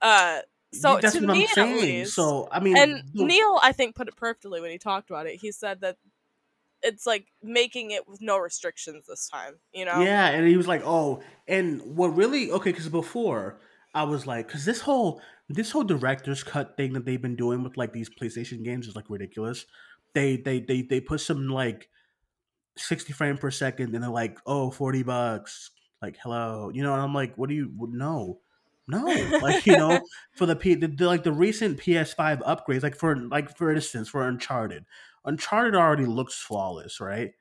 Uh 0.00 0.40
so 0.72 0.98
that's 1.00 1.14
to 1.14 1.20
me 1.20 1.46
at 1.56 1.68
least, 1.68 2.14
so 2.14 2.48
I 2.50 2.58
mean, 2.58 2.76
and 2.76 3.02
Neil 3.14 3.60
I 3.62 3.72
think 3.72 3.94
put 3.94 4.08
it 4.08 4.16
perfectly 4.16 4.60
when 4.60 4.70
he 4.70 4.78
talked 4.78 5.08
about 5.08 5.26
it. 5.26 5.36
He 5.36 5.52
said 5.52 5.82
that 5.82 5.98
it's 6.82 7.06
like 7.06 7.26
making 7.42 7.90
it 7.90 8.08
with 8.08 8.20
no 8.20 8.38
restrictions 8.38 9.06
this 9.06 9.28
time, 9.28 9.54
you 9.72 9.84
know? 9.84 10.00
Yeah, 10.00 10.28
and 10.28 10.46
he 10.46 10.56
was 10.56 10.68
like, 10.68 10.82
"Oh," 10.84 11.22
and 11.48 11.80
what 11.96 12.08
really 12.08 12.50
okay? 12.50 12.70
Because 12.70 12.88
before 12.88 13.60
I 13.94 14.02
was 14.04 14.26
like, 14.26 14.46
because 14.46 14.64
this 14.64 14.80
whole 14.80 15.20
this 15.48 15.70
whole 15.70 15.84
director's 15.84 16.42
cut 16.42 16.76
thing 16.76 16.92
that 16.94 17.04
they've 17.04 17.20
been 17.20 17.36
doing 17.36 17.62
with 17.62 17.76
like 17.76 17.92
these 17.92 18.10
PlayStation 18.10 18.64
games 18.64 18.86
is 18.86 18.96
like 18.96 19.08
ridiculous. 19.08 19.66
They 20.14 20.36
they 20.36 20.60
they 20.60 20.82
they 20.82 21.00
put 21.00 21.20
some 21.20 21.48
like 21.48 21.88
sixty 22.76 23.12
frame 23.12 23.38
per 23.38 23.50
second, 23.50 23.94
and 23.94 24.02
they're 24.02 24.10
like, 24.10 24.38
"Oh, 24.46 24.70
40 24.70 25.02
bucks." 25.02 25.70
Like, 26.02 26.16
hello, 26.22 26.70
you 26.70 26.82
know, 26.82 26.92
and 26.92 27.02
I'm 27.02 27.14
like, 27.14 27.36
"What 27.36 27.48
do 27.48 27.54
you? 27.54 27.72
No, 27.90 28.40
no." 28.86 29.34
Like, 29.40 29.66
you 29.66 29.76
know, 29.76 30.06
for 30.34 30.46
the, 30.46 30.56
P, 30.56 30.74
the, 30.74 30.88
the 30.88 31.06
like 31.06 31.22
the 31.24 31.32
recent 31.32 31.78
PS5 31.78 32.40
upgrades, 32.40 32.82
like 32.82 32.96
for 32.96 33.16
like 33.16 33.56
for 33.56 33.72
instance, 33.72 34.08
for 34.08 34.26
Uncharted, 34.28 34.84
Uncharted 35.24 35.74
already 35.74 36.06
looks 36.06 36.34
flawless, 36.40 37.00
right? 37.00 37.32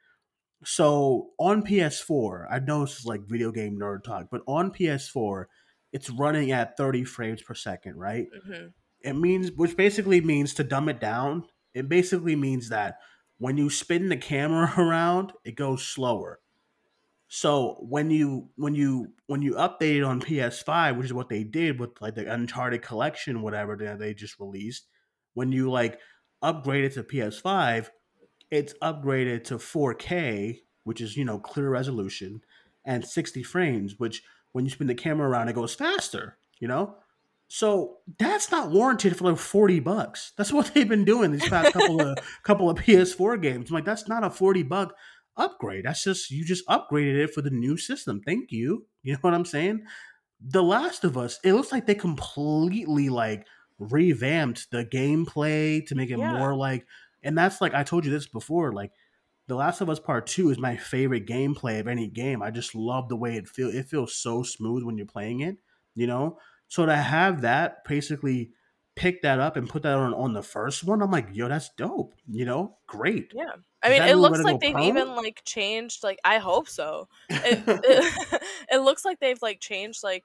So 0.66 1.32
on 1.40 1.62
PS4, 1.64 2.48
I 2.50 2.60
know 2.60 2.82
this 2.82 3.00
is 3.00 3.06
like 3.06 3.22
video 3.28 3.52
game 3.52 3.78
nerd 3.78 4.04
talk, 4.04 4.28
but 4.32 4.42
on 4.48 4.72
PS4, 4.72 5.50
it's 5.92 6.10
running 6.10 6.52
at 6.52 6.78
30 6.78 7.04
frames 7.04 7.42
per 7.42 7.54
second, 7.54 7.98
right? 7.98 8.28
hmm 8.46 8.68
It 9.02 9.14
means, 9.14 9.52
which 9.52 9.76
basically 9.78 10.22
means 10.22 10.54
to 10.56 10.64
dumb 10.64 10.90
it 10.90 11.00
down, 11.00 11.46
it 11.74 11.90
basically 11.90 12.36
means 12.36 12.70
that 12.70 13.00
when 13.38 13.58
you 13.58 13.70
spin 13.70 14.10
the 14.10 14.18
camera 14.18 14.74
around, 14.78 15.34
it 15.44 15.56
goes 15.56 15.86
slower. 15.86 16.40
So 17.28 17.78
when 17.80 18.12
you 18.12 18.50
when 18.58 18.76
you 18.76 19.14
when 19.26 19.42
you 19.42 19.54
update 19.54 19.98
it 19.98 20.04
on 20.04 20.22
PS5, 20.22 20.98
which 20.98 21.08
is 21.08 21.14
what 21.14 21.30
they 21.30 21.44
did 21.44 21.80
with 21.80 22.00
like 22.00 22.14
the 22.14 22.32
Uncharted 22.32 22.84
collection, 22.84 23.42
whatever 23.42 23.76
that 23.76 23.98
they 23.98 24.14
just 24.14 24.40
released, 24.40 24.86
when 25.34 25.52
you 25.52 25.72
like 25.72 26.00
upgrade 26.44 26.84
it 26.84 26.94
to 26.94 27.04
PS5, 27.04 27.90
it's 28.52 28.76
upgraded 28.84 29.46
to 29.46 29.56
4K, 29.56 30.60
which 30.84 31.02
is 31.02 31.18
you 31.18 31.26
know 31.26 31.40
clear 31.40 31.72
resolution, 31.72 32.42
and 32.86 33.04
60 33.04 33.42
frames, 33.42 33.96
which 33.98 34.22
when 34.52 34.66
you 34.66 34.70
spin 34.70 34.86
the 34.86 34.94
camera 34.94 35.28
around, 35.28 35.50
it 35.50 35.56
goes 35.56 35.74
faster. 35.74 36.38
You 36.60 36.68
know, 36.68 36.98
so 37.56 37.98
that's 38.18 38.50
not 38.50 38.72
warranted 38.72 39.16
for 39.16 39.26
like 39.30 39.38
40 39.38 39.80
bucks. 39.82 40.32
That's 40.36 40.52
what 40.52 40.74
they've 40.74 40.90
been 40.90 41.06
doing 41.06 41.32
these 41.32 41.48
past 41.48 41.72
couple 41.74 42.02
of 42.02 42.18
couple 42.44 42.68
of 42.68 42.80
PS4 42.80 43.40
games. 43.40 43.70
I'm 43.70 43.76
like, 43.76 43.86
that's 43.86 44.08
not 44.08 44.24
a 44.24 44.32
40 44.32 44.64
buck 44.64 44.96
upgrade. 45.38 45.86
That's 45.86 46.04
just 46.04 46.32
you 46.32 46.44
just 46.44 46.66
upgraded 46.66 47.24
it 47.24 47.32
for 47.32 47.44
the 47.44 47.52
new 47.52 47.78
system. 47.78 48.22
Thank 48.26 48.52
you. 48.52 48.88
You 49.04 49.14
know 49.14 49.20
what 49.22 49.36
I'm 49.36 49.46
saying? 49.46 49.84
The 50.42 50.64
Last 50.64 51.04
of 51.04 51.16
Us, 51.16 51.40
it 51.44 51.54
looks 51.54 51.72
like 51.72 51.86
they 51.86 51.94
completely 51.94 53.10
like 53.10 53.46
revamped 53.78 54.72
the 54.72 54.84
gameplay 54.84 55.86
to 55.86 55.94
make 55.94 56.10
it 56.10 56.18
Yeah. 56.18 56.36
more 56.40 56.56
like 56.56 56.88
and 57.22 57.38
that's 57.38 57.62
like 57.62 57.76
I 57.76 57.84
told 57.84 58.04
you 58.04 58.10
this 58.12 58.26
before, 58.28 58.72
like 58.74 58.94
The 59.46 59.54
Last 59.56 59.80
of 59.80 59.92
Us 59.92 60.00
Part 60.00 60.26
2 60.26 60.50
is 60.50 60.58
my 60.58 60.76
favorite 60.76 61.28
gameplay 61.28 61.80
of 61.80 61.88
any 61.88 62.08
game. 62.08 62.42
I 62.42 62.50
just 62.50 62.74
love 62.74 63.10
the 63.10 63.16
way 63.16 63.36
it 63.36 63.48
feels. 63.48 63.76
It 63.76 63.90
feels 63.90 64.16
so 64.16 64.42
smooth 64.42 64.84
when 64.84 64.98
you're 64.98 65.06
playing 65.06 65.42
it, 65.42 65.58
you 65.94 66.08
know? 66.08 66.40
So 66.74 66.86
to 66.88 66.96
have 66.96 67.42
that 67.42 67.84
basically 67.86 68.54
pick 68.96 69.22
that 69.22 69.40
up 69.40 69.58
and 69.58 69.70
put 69.70 69.84
that 69.84 69.96
on 69.98 70.14
on 70.14 70.34
the 70.34 70.44
first 70.44 70.84
one, 70.84 71.02
I'm 71.02 71.12
like, 71.12 71.28
yo, 71.32 71.48
that's 71.48 71.70
dope. 71.78 72.16
You 72.28 72.46
know, 72.46 72.80
great. 72.88 73.34
Yeah. 73.34 73.56
I 73.82 73.90
mean, 73.90 74.04
it 74.04 74.16
looks 74.18 74.44
like 74.44 74.60
they've 74.60 74.74
pro? 74.74 74.80
even 74.80 75.16
like 75.16 75.42
changed. 75.46 76.04
Like, 76.04 76.20
I 76.24 76.38
hope 76.38 76.68
so. 76.70 77.08
It, 77.44 77.60
it, 77.84 78.44
it 78.72 78.78
looks 78.80 79.04
like 79.06 79.20
they've 79.20 79.42
like 79.42 79.60
changed 79.60 80.04
like 80.04 80.24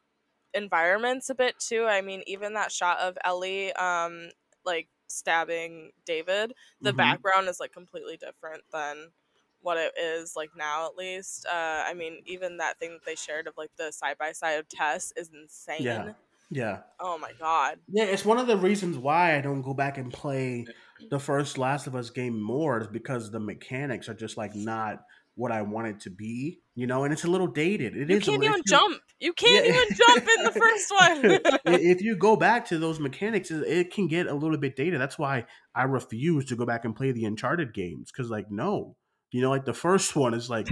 environments 0.55 1.31
a 1.31 1.35
bit 1.35 1.59
too. 1.59 1.87
I 1.87 2.03
mean, 2.03 2.23
even 2.27 2.55
that 2.55 2.73
shot 2.73 3.01
of 3.01 3.19
Ellie, 3.25 3.73
um, 3.75 4.31
like 4.65 4.89
stabbing 5.09 5.93
David, 6.07 6.53
the 6.83 6.93
Mhm. 6.93 6.95
background 6.95 7.49
is 7.49 7.61
like 7.61 7.73
completely 7.73 8.17
different 8.17 8.63
than 8.73 9.13
what 9.61 9.79
it 9.79 9.93
is 9.99 10.37
like 10.37 10.51
now. 10.57 10.87
At 10.87 10.97
least, 10.97 11.47
uh, 11.47 11.85
I 11.87 11.95
mean, 11.95 12.23
even 12.27 12.59
that 12.59 12.79
thing 12.79 12.93
that 12.93 13.05
they 13.07 13.17
shared 13.17 13.49
of 13.49 13.57
like 13.57 13.71
the 13.77 13.93
side 13.93 14.19
by 14.19 14.33
side 14.33 14.53
of 14.61 14.69
Tess 14.69 15.13
is 15.17 15.31
insane. 15.33 16.09
Yeah. 16.09 16.15
Yeah. 16.51 16.79
Oh 16.99 17.19
my 17.19 17.33
god. 17.39 17.79
Yeah, 17.89 18.05
it's 18.05 18.25
one 18.25 18.39
of 18.39 18.47
the 18.47 18.57
reasons 18.57 18.97
why 18.97 19.37
I 19.37 19.41
don't 19.41 19.63
go 19.63 19.75
back 19.75 19.99
and 19.99 20.13
play 20.13 20.67
the 21.11 21.19
first 21.19 21.59
Last 21.59 21.87
of 21.87 21.95
Us 21.95 22.11
game 22.11 22.41
more 22.41 22.81
is 22.81 22.87
because 22.87 23.31
the 23.31 23.41
mechanics 23.41 24.09
are 24.09 24.15
just 24.15 24.37
like 24.37 24.55
not 24.55 25.01
what 25.35 25.53
I 25.53 25.63
want 25.63 25.87
it 25.87 26.01
to 26.01 26.11
be, 26.11 26.59
you 26.75 26.87
know, 26.89 27.05
and 27.05 27.13
it's 27.13 27.23
a 27.25 27.29
little 27.31 27.47
dated. 27.47 27.97
It 27.97 28.11
You 28.11 28.17
is 28.17 28.25
can't 28.25 28.43
even 28.43 28.57
you- 28.57 28.63
jump. 28.67 29.01
You 29.21 29.33
can't 29.35 29.67
Yeah. 29.67 29.73
even 29.73 29.97
jump 29.97 30.29
in 30.39 30.45
the 30.45 30.53
first 30.53 30.91
one. 31.65 31.75
If 31.75 32.01
you 32.03 32.17
go 32.17 32.35
back 32.37 32.67
to 32.69 32.79
those 32.79 32.99
mechanics, 32.99 33.51
it 33.51 33.63
it 33.67 33.93
can 33.93 34.09
get 34.09 34.27
a 34.27 34.35
little 34.35 34.59
bit 34.59 34.75
dated. 34.75 35.01
That's 35.01 35.19
why 35.19 35.45
I 35.75 35.83
refuse 35.85 36.47
to 36.47 36.57
go 36.57 36.65
back 36.67 36.85
and 36.85 36.95
play 36.97 37.13
the 37.13 37.25
Uncharted 37.25 37.75
games 37.75 38.11
because, 38.11 38.31
like, 38.31 38.51
no, 38.51 38.97
you 39.33 39.43
know, 39.43 39.51
like 39.51 39.65
the 39.65 39.75
first 39.75 40.17
one 40.17 40.35
is 40.35 40.49
like 40.49 40.69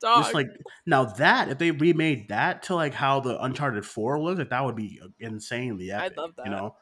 Dog. 0.00 0.22
just 0.24 0.34
like 0.34 0.48
now 0.86 1.04
that 1.04 1.48
if 1.50 1.58
they 1.58 1.70
remade 1.70 2.28
that 2.30 2.62
to 2.64 2.74
like 2.74 2.94
how 2.94 3.20
the 3.20 3.40
Uncharted 3.42 3.84
Four 3.84 4.20
looks, 4.20 4.38
like 4.38 4.50
that 4.50 4.64
would 4.64 4.76
be 4.76 5.00
insanely 5.18 5.92
I'd 5.92 6.06
epic. 6.06 6.18
love 6.18 6.30
that. 6.36 6.46
You 6.46 6.52
know, 6.52 6.76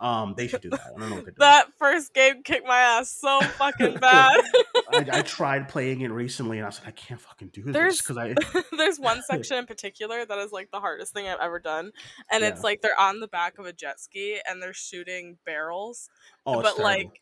um, 0.00 0.34
they 0.36 0.48
should 0.48 0.62
do 0.62 0.70
that. 0.70 0.80
I 0.80 0.98
don't 0.98 1.10
know 1.10 1.16
what 1.16 1.24
they're 1.26 1.34
doing. 1.34 1.36
that 1.38 1.66
first 1.78 2.12
game 2.12 2.42
kicked 2.42 2.66
my 2.66 2.78
ass 2.80 3.12
so 3.12 3.40
fucking 3.40 3.98
bad. 3.98 4.40
I, 4.92 5.06
I 5.12 5.22
tried 5.24 5.68
playing 5.68 6.00
it 6.00 6.10
recently, 6.10 6.58
and 6.58 6.64
I 6.64 6.68
was 6.70 6.80
like, 6.80 6.88
I 6.88 6.90
can't 6.90 7.20
fucking 7.20 7.50
do 7.52 7.62
this 7.62 8.02
because 8.02 8.16
I 8.18 8.34
There's 8.76 8.98
one 8.98 9.22
section 9.22 9.58
in 9.58 9.66
particular 9.66 10.24
that 10.24 10.38
is 10.38 10.50
like 10.50 10.70
the 10.72 10.80
hardest 10.80 11.14
thing 11.14 11.28
I've 11.28 11.38
ever 11.40 11.60
done. 11.60 11.92
And 12.32 12.42
Yeah. 12.42 12.48
it's 12.48 12.64
like 12.64 12.80
they're 12.82 12.98
on 12.98 13.20
the 13.20 13.28
back 13.28 13.58
of 13.58 13.66
a 13.66 13.72
jet 13.72 14.00
ski 14.00 14.40
and 14.48 14.60
they're 14.60 14.72
shooting 14.74 15.38
barrels. 15.46 16.10
oh, 16.46 16.62
but 16.62 16.76
terrible. 16.76 16.82
like 16.82 17.20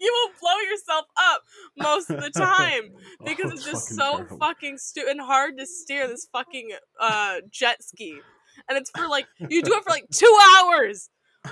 you, 0.00 0.12
will 0.12 0.32
blow 0.40 0.58
yourself 0.70 1.04
up 1.32 1.42
most 1.76 2.10
of 2.10 2.20
the 2.22 2.30
time 2.36 2.90
Oh, 3.20 3.24
because 3.24 3.52
it's 3.52 3.64
just 3.64 3.88
fucking 3.88 3.96
so 3.98 4.16
terrible. 4.16 4.38
fucking 4.38 4.78
stupid 4.78 5.10
and 5.10 5.20
hard 5.20 5.58
to 5.58 5.66
steer 5.66 6.08
this 6.08 6.26
fucking 6.32 6.70
uh 7.00 7.36
jet 7.50 7.82
ski. 7.82 8.18
And 8.68 8.76
it's 8.78 8.90
for 8.90 9.08
like 9.08 9.26
you 9.38 9.62
do 9.62 9.72
it 9.74 9.84
for 9.84 9.90
like 9.90 10.06
two 10.12 10.38
hours. 10.58 11.10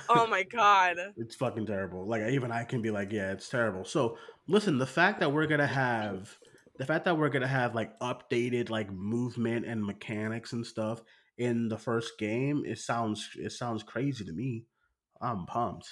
Oh 0.09 0.27
my 0.27 0.43
god. 0.43 0.97
It's 1.17 1.37
fucking 1.37 1.67
terrible. 1.67 2.07
Like 2.07 2.23
even 2.31 2.53
I 2.53 2.65
can 2.65 2.83
be 2.83 2.91
like, 2.91 3.13
yeah, 3.13 3.33
it's 3.33 3.49
terrible. 3.49 3.85
So 3.85 4.19
listen, 4.47 4.79
the 4.79 4.87
fact 4.87 5.21
that 5.21 5.33
we're 5.33 5.47
gonna 5.47 5.67
have 5.67 6.37
the 6.79 6.87
fact 6.87 7.05
that 7.07 7.17
we're 7.19 7.29
gonna 7.31 7.47
have 7.47 7.75
like 7.75 7.99
updated 8.01 8.71
like 8.71 8.93
movement 8.93 9.67
and 9.67 9.85
mechanics 9.85 10.53
and 10.53 10.65
stuff 10.67 11.01
in 11.39 11.69
the 11.69 11.79
first 11.79 12.19
game, 12.19 12.65
it 12.67 12.79
sounds 12.79 13.29
it 13.37 13.53
sounds 13.53 13.83
crazy 13.83 14.25
to 14.25 14.33
me. 14.33 14.65
I'm 15.21 15.47
pumped. 15.47 15.89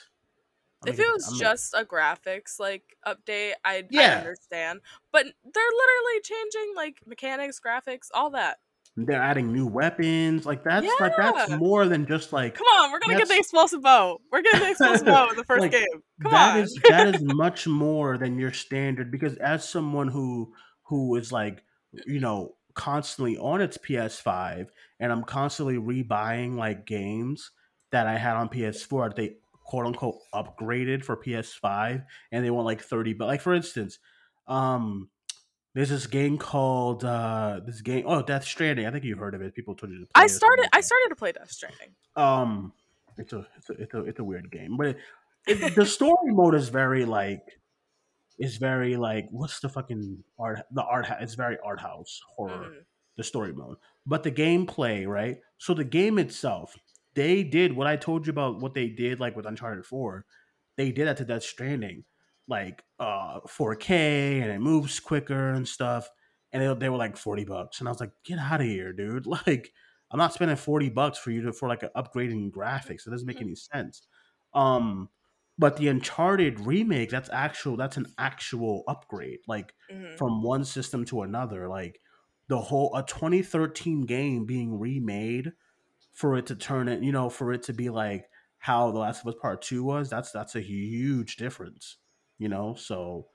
I'm 0.84 0.92
If 0.92 0.96
gonna 0.98 1.08
it 1.08 1.12
was 1.14 1.26
I'm 1.28 1.32
gonna- 1.38 1.50
just 1.50 1.74
a 1.74 1.84
graphics 1.84 2.58
like 2.60 2.82
update, 3.06 3.52
I'd, 3.64 3.88
I'd 3.96 4.18
understand. 4.18 4.80
But 5.12 5.24
they're 5.24 5.62
literally 5.64 6.20
changing 6.22 6.74
like 6.76 7.00
mechanics, 7.06 7.60
graphics, 7.64 8.08
all 8.14 8.30
that. 8.30 8.58
they're 8.96 9.20
adding 9.22 9.52
new 9.52 9.66
weapons, 9.66 10.44
like 10.46 10.64
that's 10.64 10.86
like 11.00 11.16
that's 11.16 11.50
more 11.52 11.86
than 11.86 12.06
just 12.06 12.32
like 12.32 12.54
Come 12.56 12.66
on, 12.66 12.92
we're 12.92 12.98
gonna 13.00 13.16
get 13.18 13.28
the 13.28 13.36
explosive 13.38 13.82
bow. 13.82 14.20
We're 14.30 14.42
getting 14.42 14.60
the 14.60 14.70
explosive 14.70 15.06
bow 15.12 15.30
in 15.30 15.36
the 15.36 15.44
first 15.44 15.62
Like, 15.62 15.72
game. 15.72 16.02
Come 16.22 16.32
that 16.32 16.56
on. 16.56 16.62
is 16.62 16.78
that 16.88 17.14
is 17.14 17.22
much 17.22 17.66
more 17.66 18.16
than 18.18 18.38
your 18.38 18.52
standard 18.52 19.10
because 19.10 19.36
as 19.36 19.68
someone 19.68 20.08
who 20.08 20.52
who 20.84 21.16
is 21.16 21.32
like 21.32 21.62
you 22.06 22.20
know 22.20 22.54
constantly 22.74 23.38
on 23.38 23.60
its 23.62 23.78
PS5 23.78 24.68
and 25.00 25.10
I'm 25.12 25.24
constantly 25.24 25.76
rebuying 25.76 26.56
like 26.56 26.84
games 26.86 27.50
that 27.92 28.06
I 28.06 28.18
had 28.18 28.36
on 28.36 28.48
PS4 28.50 29.08
that 29.08 29.16
they 29.16 29.36
quote 29.66 29.86
unquote 29.86 30.16
upgraded 30.34 31.04
for 31.04 31.16
PS5 31.16 32.04
and 32.32 32.44
they 32.44 32.50
want 32.50 32.66
like 32.66 32.80
30 32.82 33.14
but 33.14 33.26
like 33.26 33.40
for 33.40 33.52
instance 33.54 33.98
um 34.46 35.08
there's 35.74 35.90
this 35.90 36.06
game 36.06 36.38
called 36.38 37.04
uh 37.04 37.60
this 37.66 37.80
game 37.82 38.04
oh 38.06 38.22
Death 38.22 38.44
Stranding. 38.44 38.86
I 38.86 38.90
think 38.90 39.04
you've 39.04 39.18
heard 39.18 39.34
of 39.34 39.42
it. 39.42 39.54
People 39.54 39.74
told 39.74 39.92
you 39.92 40.00
to 40.00 40.06
play 40.06 40.12
I 40.14 40.22
it 40.22 40.24
or 40.24 40.28
something 40.28 40.38
started 40.46 40.62
like 40.62 40.70
I 40.74 40.80
started 40.80 41.08
to 41.10 41.16
play 41.16 41.32
Death 41.32 41.50
Stranding. 41.50 41.90
um 42.16 42.72
it's 43.18 43.32
a 43.32 43.46
it's 43.56 43.70
a 43.70 43.72
it's 43.74 43.94
a, 43.94 44.00
it's 44.04 44.18
a 44.20 44.24
weird 44.24 44.50
game 44.50 44.76
but 44.76 44.86
it, 44.88 44.96
it, 45.46 45.74
the 45.74 45.84
story 45.86 46.32
mode 46.32 46.54
is 46.54 46.68
very 46.70 47.04
like 47.04 47.42
is 48.38 48.56
very 48.58 48.96
like 48.96 49.26
what's 49.30 49.60
the 49.60 49.68
fucking 49.68 50.22
art 50.38 50.60
the 50.70 50.82
art 50.84 51.06
it's 51.20 51.34
very 51.34 51.56
art 51.64 51.80
house 51.80 52.20
horror 52.36 52.70
Mm. 52.70 52.84
the 53.16 53.24
story 53.24 53.52
mode. 53.52 53.78
But 54.06 54.22
the 54.22 54.30
gameplay 54.30 55.06
right? 55.08 55.38
So 55.58 55.72
the 55.74 55.84
game 55.84 56.18
itself 56.18 56.76
they 57.16 57.44
did 57.44 57.72
what 57.74 57.88
i 57.88 57.96
told 57.96 58.26
you 58.26 58.30
about 58.32 58.60
what 58.60 58.74
they 58.74 58.88
did 58.88 59.20
like 59.20 59.36
with 59.36 59.46
uncharted 59.46 59.86
4 59.86 60.26
they 60.76 60.92
did 60.92 61.08
that 61.08 61.18
to 61.18 61.24
death 61.26 61.42
stranding 61.44 62.04
like 62.48 62.84
uh 63.00 63.40
4k 63.48 64.40
and 64.42 64.50
it 64.52 64.60
moves 64.60 65.00
quicker 65.00 65.50
and 65.50 65.66
stuff 65.68 66.08
and 66.52 66.62
they, 66.62 66.74
they 66.74 66.88
were 66.88 66.96
like 66.98 67.16
40 67.16 67.44
bucks 67.44 67.80
and 67.80 67.88
i 67.88 67.92
was 67.92 68.00
like 68.00 68.12
get 68.24 68.38
out 68.38 68.60
of 68.60 68.66
here 68.66 68.92
dude. 68.92 69.26
Like 69.46 69.72
i'm 70.10 70.18
not 70.18 70.34
spending 70.34 70.56
40 70.56 70.90
bucks 70.90 71.18
for 71.18 71.30
you 71.32 71.42
to 71.42 71.52
for 71.52 71.68
like 71.68 71.82
an 71.82 71.90
upgrading 71.96 72.52
graphics 72.52 73.06
it 73.06 73.10
doesn't 73.10 73.26
make 73.26 73.40
any 73.40 73.56
sense. 73.56 74.06
Um 74.54 75.10
but 75.58 75.76
the 75.76 75.88
uncharted 75.88 76.60
remake 76.60 77.10
that's 77.10 77.30
actual 77.30 77.76
that's 77.76 77.96
an 77.96 78.12
actual 78.18 78.84
upgrade 78.88 79.40
like 79.48 79.74
Mhm. 79.88 80.16
from 80.16 80.42
one 80.42 80.64
system 80.64 81.04
to 81.06 81.22
another 81.22 81.68
like 81.68 82.00
the 82.48 82.60
whole 82.60 82.94
a 82.96 83.02
2013 83.04 84.02
game 84.06 84.46
being 84.46 84.78
remade 84.78 85.52
for 86.16 86.36
it 86.36 86.46
to 86.46 86.56
turn 86.56 86.88
it 86.88 87.02
you 87.02 87.12
know 87.12 87.30
for 87.30 87.52
it 87.52 87.62
to 87.62 87.72
be 87.72 87.88
like 87.88 88.24
how 88.58 88.90
the 88.90 88.98
last 88.98 89.20
of 89.20 89.28
us 89.28 89.34
part 89.40 89.62
2 89.62 89.84
was 89.84 90.10
that's 90.10 90.32
that's 90.32 90.56
a 90.56 90.60
huge 90.60 91.36
difference 91.36 91.98
you 92.38 92.48
know? 92.48 92.74
So 92.74 93.28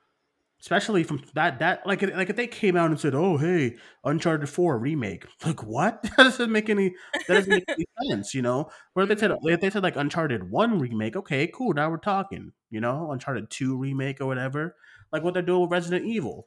especially 0.60 1.02
from 1.02 1.20
that 1.34 1.58
that 1.58 1.84
like 1.86 2.02
like 2.02 2.30
if 2.30 2.36
they 2.36 2.46
came 2.46 2.76
out 2.76 2.88
and 2.88 3.00
said 3.00 3.16
oh 3.16 3.36
hey 3.36 3.76
uncharted 4.04 4.48
4 4.48 4.78
remake 4.78 5.26
like 5.44 5.62
what? 5.64 6.02
That 6.16 6.24
doesn't 6.24 6.52
make 6.52 6.70
any 6.70 6.94
that 7.26 7.34
doesn't 7.34 7.50
make 7.50 7.64
any 7.68 7.86
sense 8.08 8.34
you 8.34 8.42
know? 8.42 8.70
If 8.96 9.08
they 9.08 9.16
said 9.16 9.32
if 9.42 9.60
they 9.60 9.70
said 9.70 9.82
like 9.82 9.96
uncharted 9.96 10.50
1 10.50 10.78
remake 10.78 11.16
okay 11.16 11.46
cool 11.48 11.72
now 11.74 11.90
we're 11.90 11.96
talking 11.96 12.52
you 12.70 12.80
know? 12.80 13.10
Uncharted 13.10 13.50
2 13.50 13.76
remake 13.76 14.20
or 14.20 14.26
whatever 14.26 14.76
like 15.12 15.22
what 15.22 15.34
they're 15.34 15.42
doing 15.42 15.62
with 15.62 15.70
resident 15.70 16.06
evil. 16.06 16.46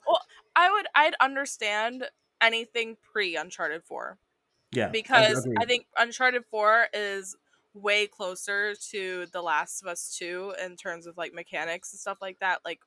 I 0.56 0.72
would 0.72 0.88
I'd 0.96 1.16
understand 1.22 2.06
anything 2.42 2.98
pre 3.12 3.36
Uncharted 3.36 3.84
4 3.84 4.18
yeah 4.76 4.92
because 4.92 5.48
agreed. 5.48 5.62
I 5.62 5.66
think 5.66 5.88
Uncharted 5.98 6.46
4 6.52 6.88
is 6.94 7.36
way 7.74 8.08
closer 8.08 8.76
to 8.92 9.26
The 9.34 9.42
Last 9.42 9.82
of 9.82 9.88
Us 9.88 10.16
2 10.18 10.56
in 10.64 10.78
terms 10.78 11.08
of 11.08 11.18
like 11.18 11.34
mechanics 11.34 11.92
and 11.94 12.00
stuff 12.00 12.20
like 12.22 12.40
that 12.40 12.62
like 12.66 12.82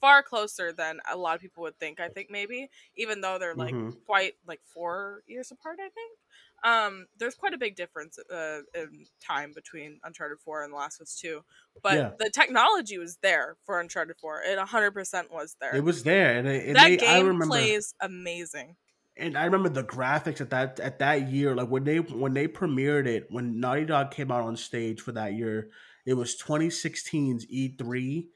far 0.00 0.22
closer 0.22 0.72
than 0.72 1.00
a 1.10 1.16
lot 1.16 1.34
of 1.36 1.40
people 1.42 1.62
would 1.62 1.78
think 1.78 2.00
I 2.00 2.08
think 2.08 2.30
maybe 2.30 2.70
even 2.96 3.20
though 3.20 3.38
they're 3.38 3.54
like 3.56 3.78
Mhm. 3.78 4.00
quite 4.06 4.34
like 4.46 4.60
4 4.64 5.22
years 5.26 5.50
apart 5.52 5.78
I 5.80 5.90
think 5.90 6.18
um 6.64 7.06
there's 7.18 7.34
quite 7.34 7.54
a 7.54 7.58
big 7.58 7.76
difference 7.76 8.18
uh, 8.18 8.62
in 8.74 9.06
time 9.20 9.52
between 9.54 10.00
Uncharted 10.04 10.40
4 10.40 10.64
and 10.64 10.72
The 10.72 10.76
Last 10.78 11.00
of 11.00 11.04
Us 11.04 11.16
2 11.20 11.42
but 11.82 12.02
Yeah. 12.02 12.14
the 12.18 12.30
technology 12.30 12.98
was 12.98 13.18
there 13.18 13.56
for 13.64 13.80
Uncharted 13.80 14.16
4 14.20 14.42
it 14.42 14.58
100% 14.58 15.30
was 15.32 15.56
there 15.60 15.78
it 15.78 15.80
was 15.80 16.02
there 16.02 16.36
and, 16.38 16.46
it, 16.48 16.68
and 16.68 16.80
that 16.80 16.96
they, 16.96 17.00
I 17.04 17.24
game 17.24 17.40
plays 17.40 17.94
amazing 18.00 18.76
and 19.16 19.36
I 19.36 19.44
remember 19.44 19.68
the 19.68 19.84
graphics 19.84 20.40
at 20.40 20.50
that 20.50 20.80
at 20.80 20.98
that 21.00 21.30
year, 21.30 21.54
like 21.54 21.68
when 21.68 21.84
they 21.84 21.98
when 21.98 22.34
they 22.34 22.48
premiered 22.48 23.06
it, 23.06 23.26
when 23.30 23.60
Naughty 23.60 23.84
Dog 23.84 24.10
came 24.10 24.30
out 24.30 24.42
on 24.42 24.56
stage 24.56 25.00
for 25.00 25.12
that 25.12 25.34
year, 25.34 25.70
it 26.06 26.14
was 26.14 26.40
2016's 26.40 27.46
E3. 27.46 28.26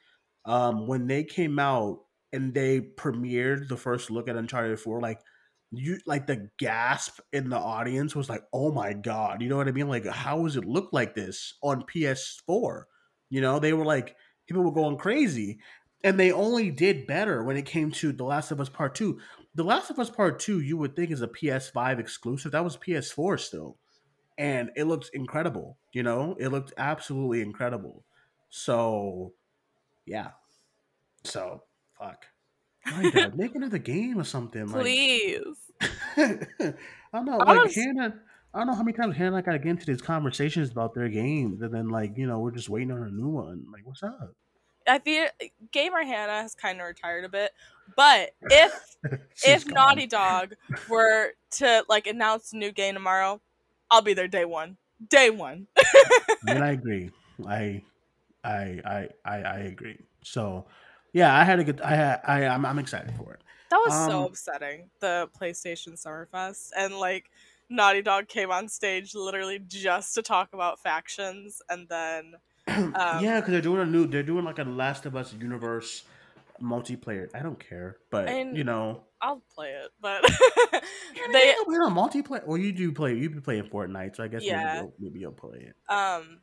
Um, 0.47 0.87
when 0.87 1.07
they 1.07 1.25
came 1.25 1.59
out 1.59 2.01
and 2.33 2.53
they 2.53 2.81
premiered 2.81 3.69
the 3.69 3.77
first 3.77 4.11
look 4.11 4.29
at 4.29 4.37
Uncharted 4.37 4.79
4, 4.79 5.01
like 5.01 5.21
you 5.71 5.99
like 6.07 6.27
the 6.27 6.51
gasp 6.59 7.21
in 7.33 7.49
the 7.49 7.57
audience 7.59 8.15
was 8.15 8.29
like, 8.29 8.43
oh 8.53 8.71
my 8.73 8.93
god, 8.93 9.41
you 9.41 9.49
know 9.49 9.57
what 9.57 9.69
I 9.69 9.73
mean? 9.73 9.89
Like, 9.89 10.07
how 10.07 10.43
does 10.43 10.57
it 10.57 10.67
look 10.67 10.91
like 10.93 11.15
this 11.15 11.55
on 11.63 11.85
PS4? 11.85 12.83
You 13.31 13.41
know, 13.41 13.59
they 13.59 13.73
were 13.73 13.85
like 13.85 14.17
people 14.47 14.63
were 14.63 14.73
going 14.73 14.97
crazy. 14.97 15.59
And 16.03 16.21
they 16.21 16.33
only 16.33 16.71
did 16.71 17.07
better 17.07 17.43
when 17.43 17.57
it 17.57 17.65
came 17.65 17.91
to 17.93 18.13
The 18.13 18.25
Last 18.25 18.51
of 18.51 18.61
Us 18.61 18.69
Part 18.69 18.95
2 18.95 19.19
the 19.55 19.65
Last 19.65 19.91
of 19.91 19.99
Us 19.99 20.11
Part 20.11 20.41
2, 20.41 20.61
you 20.61 20.77
would 20.77 20.97
think 20.97 21.11
is 21.11 21.23
a 21.23 21.29
PS5 21.29 21.99
exclusive. 21.99 22.53
That 22.53 22.65
was 22.65 22.77
PS4 22.77 23.39
still. 23.39 23.77
And 24.37 24.71
it 24.77 24.85
looked 24.85 25.11
incredible, 25.13 25.79
you 25.93 26.03
know? 26.03 26.37
It 26.41 26.49
looked 26.49 26.73
absolutely 26.77 27.41
incredible. 27.41 28.05
So, 28.51 29.33
yeah. 30.07 30.31
So, 31.25 31.63
fuck. 31.99 32.27
God, 32.87 33.35
make 33.37 33.55
another 33.55 33.79
game 33.79 34.19
or 34.19 34.25
something. 34.25 34.67
Like, 34.67 34.83
please 34.83 35.57
I 36.17 36.37
don't 37.13 37.25
know. 37.25 37.39
I 37.39 37.53
Like, 37.55 37.65
was- 37.65 37.75
Hannah, 37.77 38.15
I 38.53 38.59
don't 38.59 38.67
know 38.69 38.75
how 38.75 38.83
many 38.83 38.97
times 38.97 39.17
Hannah 39.17 39.29
and 39.29 39.37
I 39.37 39.41
got 39.43 39.53
to 39.53 39.59
get 39.59 39.69
into 39.71 39.87
these 39.87 40.03
conversations 40.03 40.71
about 40.71 40.95
their 40.95 41.09
games. 41.09 41.63
And 41.63 41.73
then, 41.73 41.89
like, 41.89 42.17
you 42.17 42.27
know, 42.27 42.39
we're 42.41 42.51
just 42.53 42.69
waiting 42.69 42.91
on 42.91 43.03
a 43.03 43.11
new 43.11 43.29
one. 43.29 43.67
Like, 43.73 43.87
what's 43.87 44.03
up? 44.03 44.35
I 44.87 44.99
feel 44.99 45.27
Gamer 45.73 46.05
Hannah 46.05 46.43
has 46.43 46.55
kind 46.55 46.81
of 46.81 46.87
retired 46.87 47.25
a 47.25 47.29
bit, 47.29 47.53
but 47.97 48.31
if 48.43 48.97
if 49.45 49.65
gone. 49.65 49.75
Naughty 49.75 50.07
Dog 50.07 50.55
were 50.89 51.33
to 51.53 51.85
like 51.89 52.07
announce 52.07 52.53
a 52.53 52.57
new 52.57 52.73
game 52.73 52.95
tomorrow, 52.95 53.41
I'll 53.91 54.03
be 54.03 54.15
there 54.15 54.29
day 54.29 54.45
one. 54.45 54.77
Day 55.09 55.31
one. 55.31 55.67
and 56.47 56.63
I 56.63 56.71
agree. 56.71 57.11
I, 57.47 57.83
I, 58.43 58.81
I, 58.85 59.09
I, 59.25 59.37
I 59.37 59.59
agree. 59.59 59.99
So, 60.23 60.67
yeah, 61.13 61.37
I 61.37 61.45
had 61.45 61.59
a 61.59 61.65
good. 61.65 61.81
I, 61.81 61.95
had, 61.95 62.21
I, 62.25 62.47
I'm, 62.47 62.65
I'm 62.65 62.79
excited 62.79 63.15
for 63.17 63.35
it. 63.35 63.41
That 63.71 63.83
was 63.85 64.07
so 64.07 64.21
Um, 64.21 64.25
upsetting. 64.27 64.91
The 65.01 65.29
PlayStation 65.41 66.01
Summerfest 66.01 66.71
and 66.77 66.95
like 66.95 67.31
Naughty 67.69 68.03
Dog 68.03 68.29
came 68.29 68.51
on 68.51 68.69
stage 68.69 69.15
literally 69.15 69.59
just 69.59 70.15
to 70.15 70.23
talk 70.23 70.51
about 70.53 70.81
factions, 70.81 71.61
and 71.69 71.89
then 71.89 72.35
um, 72.69 72.93
yeah, 72.95 73.41
because 73.41 73.53
they're 73.53 73.61
doing 73.61 73.81
a 73.81 73.87
new. 73.87 74.07
They're 74.07 74.23
doing 74.23 74.45
like 74.45 74.59
a 74.59 74.65
Last 74.65 75.07
of 75.07 75.17
Us 75.17 75.35
universe 75.35 76.05
multiplayer. 76.63 77.29
I 77.35 77.41
don't 77.41 77.59
care, 77.59 77.97
but 78.11 78.29
And- 78.29 78.57
you 78.57 78.65
know, 78.65 79.05
I'll 79.21 79.43
play 79.55 79.71
it. 79.71 79.91
But 80.01 80.23
they 81.33 81.55
play 81.65 81.77
on 81.77 81.95
multiplayer. 81.95 82.47
Well, 82.47 82.59
you 82.59 82.73
do 82.73 82.93
play. 82.93 83.15
You 83.17 83.31
be 83.31 83.41
playing 83.41 83.65
Fortnite, 83.71 84.17
so 84.17 84.25
I 84.25 84.29
guess 84.29 84.43
Yeah. 84.45 84.57
maybe, 84.65 84.79
you'll, 84.79 84.95
maybe 84.99 85.21
you'll 85.21 85.33
play 85.33 85.69
it. 85.71 85.93
um 85.93 86.41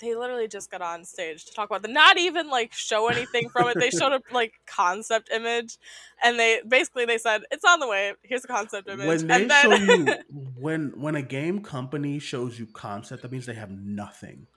they 0.00 0.16
literally 0.16 0.48
just 0.48 0.68
got 0.68 0.82
on 0.82 1.04
stage 1.04 1.44
to 1.44 1.54
talk 1.54 1.70
about 1.70 1.82
the 1.82 1.86
not 1.86 2.18
even 2.18 2.50
like 2.50 2.72
show 2.72 3.06
anything 3.06 3.48
from 3.48 3.68
it. 3.68 3.76
They 3.78 3.90
showed 3.96 4.10
a 4.10 4.20
like 4.32 4.54
concept 4.66 5.30
image 5.32 5.78
and 6.24 6.36
they 6.40 6.60
basically 6.66 7.04
they 7.04 7.18
said 7.18 7.42
it's 7.52 7.64
on 7.64 7.78
the 7.78 7.86
way. 7.86 8.12
Here's 8.24 8.42
a 8.44 8.48
concept 8.48 8.88
image. 8.88 9.06
When 9.06 9.26
they 9.28 9.42
and 9.42 9.48
then 9.48 9.62
show 9.62 9.74
you, 9.74 10.14
when 10.58 10.92
when 11.00 11.14
a 11.14 11.22
game 11.22 11.62
company 11.62 12.18
shows 12.18 12.58
you 12.58 12.66
concept, 12.66 13.22
that 13.22 13.30
means 13.30 13.46
they 13.46 13.54
have 13.54 13.70
nothing. 13.70 14.48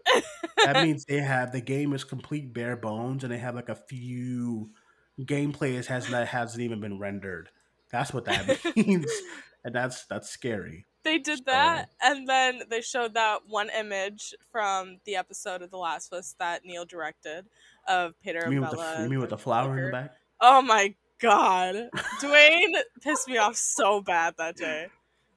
That 0.63 0.75
means 0.83 1.05
they 1.05 1.19
have 1.19 1.51
the 1.51 1.61
game 1.61 1.93
is 1.93 2.03
complete 2.03 2.53
bare 2.53 2.75
bones, 2.75 3.23
and 3.23 3.31
they 3.31 3.37
have 3.37 3.55
like 3.55 3.69
a 3.69 3.75
few 3.75 4.71
gameplay 5.19 5.75
that 5.75 5.85
has 5.87 6.07
that 6.09 6.27
hasn't 6.27 6.61
even 6.63 6.79
been 6.79 6.99
rendered. 6.99 7.49
That's 7.91 8.13
what 8.13 8.25
that 8.25 8.59
means, 8.75 9.11
and 9.63 9.73
that's 9.73 10.05
that's 10.05 10.29
scary. 10.29 10.85
they 11.03 11.17
did 11.19 11.39
So- 11.39 11.43
that 11.47 11.89
and 12.01 12.27
then 12.27 12.61
they 12.69 12.81
showed 12.81 13.13
that 13.13 13.41
one 13.47 13.69
image 13.77 14.33
from 14.51 14.97
the 15.05 15.15
episode 15.15 15.61
of 15.61 15.69
The 15.71 15.77
Last 15.77 16.11
of 16.11 16.17
Us 16.19 16.35
that 16.39 16.65
Neil 16.65 16.85
directed 16.85 17.45
of 17.87 18.13
Peter 18.23 18.39
You 18.39 18.45
and 18.45 18.51
mean 18.51 18.61
with 18.61 18.71
the 18.71 19.03
you 19.03 19.09
mean 19.09 19.19
with 19.19 19.29
the 19.29 19.37
flower 19.37 19.77
in 19.77 19.85
the 19.85 19.91
back? 19.91 20.15
Oh 20.41 20.61
my 20.61 20.95
god. 21.21 21.89
Duane 22.19 22.75
pissed 23.01 23.27
me 23.27 23.37
off 23.37 23.55
so 23.55 24.01
bad 24.01 24.35
that 24.37 24.57
day. 24.57 24.87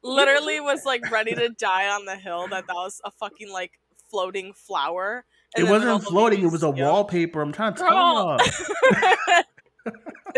Literally 0.02 0.58
was 0.60 0.84
like 0.84 1.10
ready 1.10 1.34
to 1.34 1.48
die 1.50 1.88
on 1.88 2.04
the 2.06 2.16
hill 2.16 2.48
that 2.48 2.66
that 2.66 2.74
was 2.74 3.00
a 3.04 3.10
fucking 3.10 3.52
like 3.52 3.72
floating 4.10 4.52
flower. 4.52 5.24
It 5.56 5.60
in 5.60 5.66
the 5.66 5.72
middle 5.72 5.94
wasn't 5.94 6.10
floating. 6.10 6.44
It 6.44 6.52
was 6.52 6.62
a 6.62 6.70
wallpaper. 6.70 7.40
I'm 7.40 7.52
trying 7.52 7.74
to 7.74 7.80
tell 7.80 7.90
Girl. 7.90 8.38
you. 8.44 9.42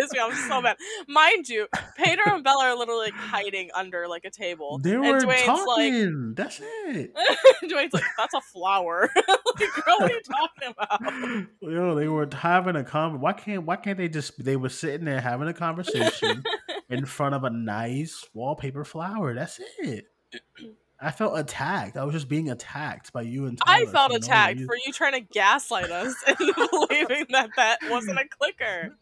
pissed 0.01 0.13
me 0.13 0.19
off 0.19 0.35
so 0.49 0.63
bad. 0.63 0.77
Mind 1.09 1.49
you, 1.49 1.67
Peter 1.97 2.23
and 2.27 2.45
Bella 2.45 2.67
are 2.67 2.77
literally 2.77 3.07
like 3.07 3.15
hiding 3.15 3.71
under 3.75 4.09
like 4.09 4.25
a 4.25 4.31
table. 4.31 4.79
They 4.79 4.93
and 4.93 5.03
were 5.03 5.21
Duane's 5.21 5.45
talking. 5.45 6.35
That's 6.37 6.61
it. 6.63 7.15
Duane's 7.69 7.93
like, 7.93 8.05
that's 8.17 8.35
a 8.35 8.41
flower. 8.41 9.11
like, 9.29 9.85
girl, 9.85 9.97
what 9.99 10.11
are 10.11 10.15
you 10.15 10.21
talking 10.23 10.75
about? 10.77 11.47
Yo, 11.61 11.95
they 11.95 12.09
were 12.09 12.29
having 12.33 12.77
a 12.77 12.85
con. 12.85 13.21
Why 13.21 13.33
can't 13.33 13.65
Why 13.65 13.77
can't 13.77 13.99
they 13.99 14.09
just? 14.09 14.43
They 14.43 14.57
were 14.57 14.69
sitting 14.69 15.05
there 15.05 15.21
having 15.21 15.49
a 15.49 15.55
conversation 15.55 16.43
in 16.89 17.05
front 17.07 17.35
of 17.35 17.45
a 17.45 17.51
nice 17.51 18.25
wallpaper 18.35 18.85
flower. 18.85 19.35
That's 19.35 19.61
it. 19.79 20.07
I 21.01 21.11
felt 21.11 21.39
attacked. 21.39 21.97
I 21.97 22.05
was 22.05 22.15
just 22.15 22.29
being 22.29 22.51
attacked 22.51 23.13
by 23.13 23.23
you 23.23 23.47
and 23.47 23.59
I 23.67 23.87
felt 23.87 24.15
attacked 24.15 24.61
for 24.61 24.77
you 24.85 24.93
trying 24.93 25.13
to 25.13 25.21
gaslight 25.21 25.91
us 25.91 26.15
into 26.29 26.53
believing 26.71 27.27
that 27.31 27.51
that 27.57 27.79
wasn't 27.89 28.19
a 28.19 28.25
clicker. 28.29 28.97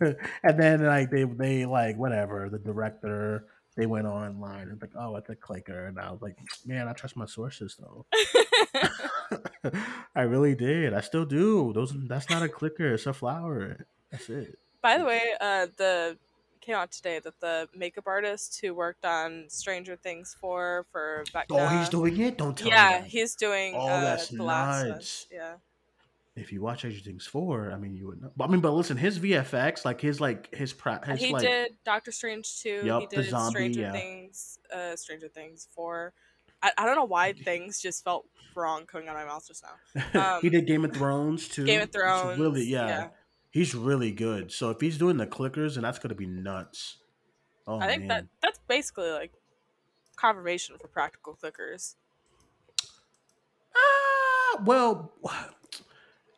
and 0.42 0.60
then 0.60 0.84
like 0.84 1.10
they 1.10 1.24
they 1.24 1.66
like 1.66 1.96
whatever 1.96 2.48
the 2.50 2.58
director 2.58 3.46
they 3.76 3.86
went 3.86 4.06
online 4.06 4.68
and 4.68 4.80
like 4.80 4.92
oh 4.98 5.16
it's 5.16 5.28
a 5.28 5.36
clicker. 5.36 5.86
And 5.86 5.98
I 5.98 6.10
was 6.10 6.22
like 6.22 6.38
man 6.64 6.88
I 6.88 6.92
trust 6.92 7.16
my 7.16 7.26
sources 7.26 7.78
though. 7.78 8.06
I 10.14 10.22
really 10.22 10.54
did. 10.54 10.94
I 10.94 11.00
still 11.00 11.26
do. 11.26 11.72
Those 11.74 11.94
that's 12.08 12.30
not 12.30 12.42
a 12.42 12.48
clicker. 12.48 12.94
It's 12.94 13.06
a 13.06 13.12
flower. 13.12 13.86
That's 14.10 14.28
it. 14.30 14.58
By 14.82 14.96
the 14.96 15.04
way, 15.04 15.20
uh, 15.38 15.66
the 15.76 16.16
came 16.70 16.78
out 16.78 16.92
today 16.92 17.18
that 17.18 17.40
the 17.40 17.68
makeup 17.74 18.04
artist 18.06 18.60
who 18.60 18.74
worked 18.74 19.04
on 19.04 19.44
Stranger 19.48 19.96
Things 19.96 20.36
four 20.40 20.86
for 20.92 21.24
Vecna, 21.34 21.44
oh 21.50 21.66
he's 21.78 21.88
doing 21.88 22.20
it 22.20 22.38
don't 22.38 22.56
tell 22.56 22.68
yeah, 22.68 23.00
me 23.02 23.08
he's 23.08 23.34
doing. 23.34 23.74
Oh, 23.74 23.88
uh, 23.88 24.00
that's 24.00 24.32
nuts. 24.32 25.26
Yeah, 25.32 25.54
if 26.36 26.52
you 26.52 26.62
watch 26.62 26.78
Stranger 26.78 27.00
Things 27.00 27.26
four 27.26 27.72
I 27.72 27.76
mean 27.76 27.94
you 27.94 28.06
would 28.06 28.22
know 28.22 28.30
but 28.36 28.48
I 28.48 28.52
mean 28.52 28.60
but 28.60 28.72
listen 28.72 28.96
his 28.96 29.18
VFX 29.18 29.84
like 29.84 30.00
his 30.00 30.20
like 30.20 30.54
his 30.54 30.72
pra- 30.72 31.04
his 31.04 31.20
he 31.20 31.32
like 31.32 31.42
did 31.42 31.72
Doctor 31.84 32.12
Strange 32.12 32.60
two. 32.60 32.82
Yup, 32.84 33.00
he 33.02 33.16
the 33.16 33.22
did 33.22 33.30
zombie, 33.30 33.50
Stranger 33.52 33.80
yeah. 33.80 33.92
Things. 33.92 34.58
Uh, 34.72 34.94
Stranger 34.94 35.28
Things 35.28 35.66
four. 35.72 36.12
I, 36.62 36.72
I 36.78 36.86
don't 36.86 36.94
know 36.94 37.04
why 37.04 37.32
things 37.32 37.80
just 37.80 38.04
felt 38.04 38.26
wrong 38.54 38.84
coming 38.84 39.08
out 39.08 39.16
of 39.16 39.22
my 39.22 39.32
mouth 39.32 39.46
just 39.46 39.64
now. 39.64 40.02
Um, 40.34 40.42
he 40.42 40.50
did 40.50 40.66
Game 40.66 40.84
of 40.84 40.92
Thrones 40.92 41.48
too 41.48 41.64
Game 41.64 41.80
of 41.80 41.90
Thrones. 41.90 42.38
really 42.38 42.64
yeah. 42.64 43.08
He's 43.50 43.74
really 43.74 44.12
good. 44.12 44.52
So 44.52 44.70
if 44.70 44.80
he's 44.80 44.96
doing 44.96 45.16
the 45.16 45.26
clickers, 45.26 45.76
and 45.76 45.84
that's 45.84 45.98
gonna 45.98 46.14
be 46.14 46.26
nuts. 46.26 46.98
Oh, 47.66 47.80
I 47.80 47.88
think 47.88 48.08
that 48.08 48.26
that's 48.40 48.60
basically 48.68 49.10
like 49.10 49.32
confirmation 50.16 50.76
for 50.78 50.88
practical 50.88 51.36
clickers. 51.42 51.96
Ah, 53.76 54.62
well, 54.64 55.12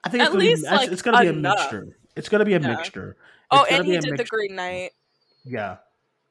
I 0.05 0.09
think 0.09 0.23
At 0.23 0.27
it's 0.27 0.33
gonna, 0.35 0.39
least, 0.39 0.65
be, 0.65 0.71
like, 0.71 0.93
it's 0.93 1.03
gonna 1.03 1.21
be 1.21 1.29
a 1.29 1.33
mixture. 1.33 1.97
It's 2.17 2.29
gonna 2.29 2.45
be 2.45 2.55
a 2.55 2.61
Yeah. 2.61 2.69
mixture. 2.77 3.17
Oh, 3.51 3.63
It's 3.63 3.71
gonna 3.71 3.83
and 3.83 3.93
he 3.93 3.99
did 3.99 4.19
the. 4.19 4.25
Green 4.25 4.57
Knight. 4.57 4.93
Yeah. 5.45 5.79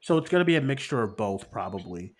So 0.01 0.17
it's 0.17 0.29
gonna 0.29 0.45
be 0.45 0.55
a 0.55 0.61
mixture 0.61 1.01
of 1.03 1.15
both, 1.15 1.51
probably. 1.51 2.15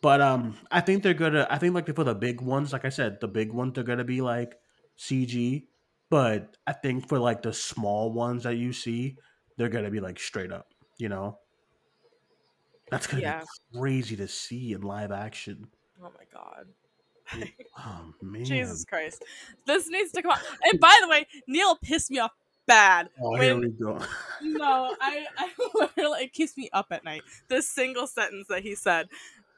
But 0.00 0.20
um, 0.20 0.56
I 0.70 0.80
think 0.80 1.02
they're 1.02 1.14
gonna. 1.14 1.46
I 1.50 1.58
think 1.58 1.74
like 1.74 1.92
for 1.94 2.04
the 2.04 2.14
big 2.14 2.40
ones, 2.40 2.72
like 2.72 2.84
I 2.84 2.90
said, 2.90 3.20
the 3.20 3.28
big 3.28 3.52
ones 3.52 3.74
they're 3.74 3.84
gonna 3.84 4.04
be 4.04 4.20
like 4.20 4.54
CG. 4.98 5.66
But 6.10 6.56
I 6.66 6.72
think 6.72 7.08
for 7.08 7.18
like 7.18 7.42
the 7.42 7.52
small 7.52 8.12
ones 8.12 8.44
that 8.44 8.56
you 8.56 8.72
see, 8.72 9.16
they're 9.56 9.68
gonna 9.68 9.90
be 9.90 10.00
like 10.00 10.18
straight 10.18 10.52
up. 10.52 10.66
You 10.98 11.08
know. 11.08 11.38
That's 12.90 13.06
gonna 13.06 13.22
Yeah. 13.22 13.42
be 13.72 13.78
crazy 13.78 14.16
to 14.16 14.28
see 14.28 14.72
in 14.72 14.82
live 14.82 15.10
action. 15.10 15.66
Oh 16.02 16.10
my 16.16 16.24
god. 16.32 16.68
Oh 17.76 18.14
man. 18.22 18.44
Jesus 18.44 18.84
Christ. 18.84 19.24
This 19.66 19.88
needs 19.88 20.12
to 20.12 20.22
come 20.22 20.30
out. 20.30 20.38
And 20.62 20.78
by 20.78 20.96
the 21.02 21.08
way, 21.08 21.26
Neil 21.48 21.76
pissed 21.76 22.10
me 22.10 22.20
off 22.20 22.30
bad. 22.66 23.08
Oh, 23.20 23.34
here 23.34 23.58
we 23.58 23.70
go. 23.70 23.98
no, 24.40 24.94
I, 25.00 25.26
I 25.36 25.50
literally, 25.74 26.24
it 26.24 26.32
keeps 26.32 26.56
me 26.56 26.70
up 26.72 26.86
at 26.90 27.04
night. 27.04 27.24
This 27.48 27.68
single 27.68 28.06
sentence 28.06 28.46
that 28.48 28.62
he 28.62 28.74
said. 28.74 29.08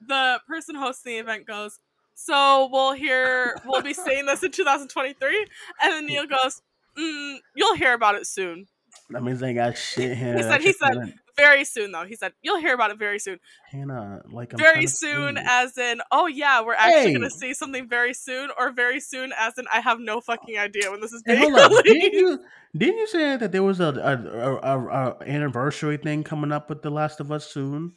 The 0.07 0.41
person 0.47 0.77
hosting 0.77 1.13
the 1.13 1.19
event 1.19 1.47
goes, 1.47 1.79
So 2.19 2.69
we'll 2.73 2.93
hear, 2.95 3.55
we'll 3.67 3.83
be 3.83 3.93
saying 3.93 4.25
this 4.27 4.43
in 4.43 4.51
2023. 4.51 5.47
And 5.83 5.93
then 5.93 6.07
Neil 6.07 6.27
goes, 6.27 6.63
mm, 6.99 7.37
You'll 7.55 7.77
hear 7.77 7.93
about 7.93 8.15
it 8.15 8.27
soon. 8.27 8.67
That 9.11 9.23
means 9.23 9.39
they 9.39 9.53
got 9.53 9.77
shit. 9.77 10.17
He 10.17 10.43
said- 10.43 10.63
he 10.63 10.73
said- 10.73 11.15
Very 11.37 11.65
soon, 11.67 11.93
though. 11.93 12.07
He 12.07 12.17
said, 12.17 12.33
You'll 12.41 12.59
hear 12.59 12.73
about 12.75 12.91
it 12.91 12.99
very 12.99 13.19
soon. 13.19 13.39
Hannah, 13.71 14.23
like 14.33 14.55
I'm 14.55 14.59
very 14.59 14.87
soon, 14.87 15.37
as 15.37 15.77
in, 15.77 16.01
Oh, 16.11 16.27
yeah, 16.27 16.63
we're 16.63 16.73
actually 16.73 17.13
Hey! 17.13 17.19
going 17.19 17.31
to 17.31 17.37
see 17.37 17.53
something 17.53 17.87
very 17.87 18.15
soon, 18.15 18.49
or 18.59 18.73
very 18.73 18.99
soon, 19.01 19.35
as 19.39 19.59
in, 19.59 19.67
I 19.71 19.81
have 19.81 20.01
no 20.01 20.23
fucking 20.23 20.57
idea 20.57 20.91
when 20.91 21.03
this 21.03 21.13
is 21.13 21.23
Hey, 21.27 21.37
being 21.39 21.53
hold 21.53 21.61
up. 21.73 21.73
Didn't 21.85 22.15
you, 22.15 22.41
didn't 22.75 22.97
you 22.99 23.07
say 23.07 23.37
that 23.37 23.53
there 23.53 23.63
was 23.63 23.81
a, 23.81 23.85
a, 23.85 24.17
a, 24.39 24.79
a, 24.79 25.11
a 25.21 25.23
anniversary 25.29 25.99
thing 25.99 26.25
coming 26.25 26.51
up 26.53 26.71
with 26.71 26.81
The 26.81 26.91
Last 26.91 27.21
of 27.21 27.31
Us 27.31 27.47
soon? 27.51 27.93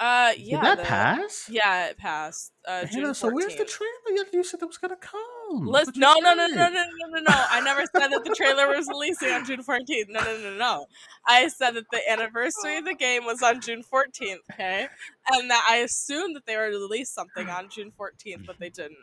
Uh, 0.00 0.32
Did 0.32 0.62
that 0.62 0.78
the- 0.78 0.84
pass? 0.84 1.46
Yeah, 1.50 1.88
it 1.88 1.98
passed. 1.98 2.52
Uh, 2.66 2.86
June 2.86 3.02
Hannah, 3.02 3.14
so 3.14 3.28
where's 3.28 3.54
the 3.54 3.66
trailer? 3.66 3.90
You- 4.08 4.24
You 4.32 4.42
said 4.44 4.60
that 4.60 4.66
was 4.66 4.78
gonna 4.78 4.96
come. 4.96 5.66
Let's, 5.66 5.94
no, 5.94 6.14
no, 6.20 6.34
no, 6.34 6.46
no, 6.46 6.56
no, 6.56 6.68
no, 6.70 7.06
no, 7.08 7.18
no. 7.20 7.24
I 7.28 7.60
never 7.60 7.82
said 7.94 8.08
that 8.08 8.24
the 8.24 8.34
trailer 8.34 8.68
was 8.68 8.88
releasing 8.88 9.30
on 9.30 9.44
June 9.44 9.62
14th. 9.62 10.08
No, 10.08 10.20
no, 10.20 10.38
no, 10.38 10.54
no. 10.56 10.86
I 11.26 11.48
said 11.48 11.72
that 11.72 11.84
the 11.92 12.00
anniversary 12.10 12.78
of 12.78 12.86
the 12.86 12.94
game 12.94 13.24
was 13.26 13.42
on 13.42 13.60
June 13.60 13.82
14th, 13.82 14.38
okay? 14.52 14.88
And 15.32 15.50
that 15.50 15.66
I 15.68 15.76
assumed 15.78 16.34
that 16.36 16.46
they 16.46 16.56
were 16.56 16.70
to 16.70 16.78
release 16.78 17.10
something 17.10 17.50
on 17.50 17.68
June 17.68 17.92
14th, 17.98 18.46
but 18.46 18.58
they 18.58 18.70
didn't. 18.70 18.96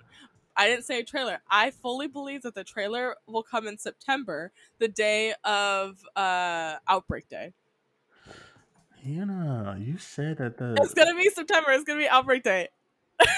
I 0.55 0.67
didn't 0.67 0.85
say 0.85 0.99
a 0.99 1.03
trailer. 1.03 1.39
I 1.51 1.69
fully 1.69 2.07
believe 2.07 2.41
that 2.41 2.55
the 2.55 2.63
trailer 2.63 3.15
will 3.27 3.43
come 3.43 3.67
in 3.67 3.77
September, 3.77 4.51
the 4.80 4.88
day 4.88 5.35
of 5.43 5.99
uh, 6.15 6.77
Outbreak 6.88 7.30
Day. 7.30 7.53
Hannah, 9.03 9.77
you 9.79 9.97
said 9.97 10.37
that 10.37 10.57
the. 10.57 10.75
It's 10.81 10.93
gonna 10.93 11.15
be 11.15 11.29
September. 11.29 11.71
It's 11.71 11.83
gonna 11.83 11.99
be 11.99 12.07
Outbreak 12.07 12.43
Day. 12.43 12.69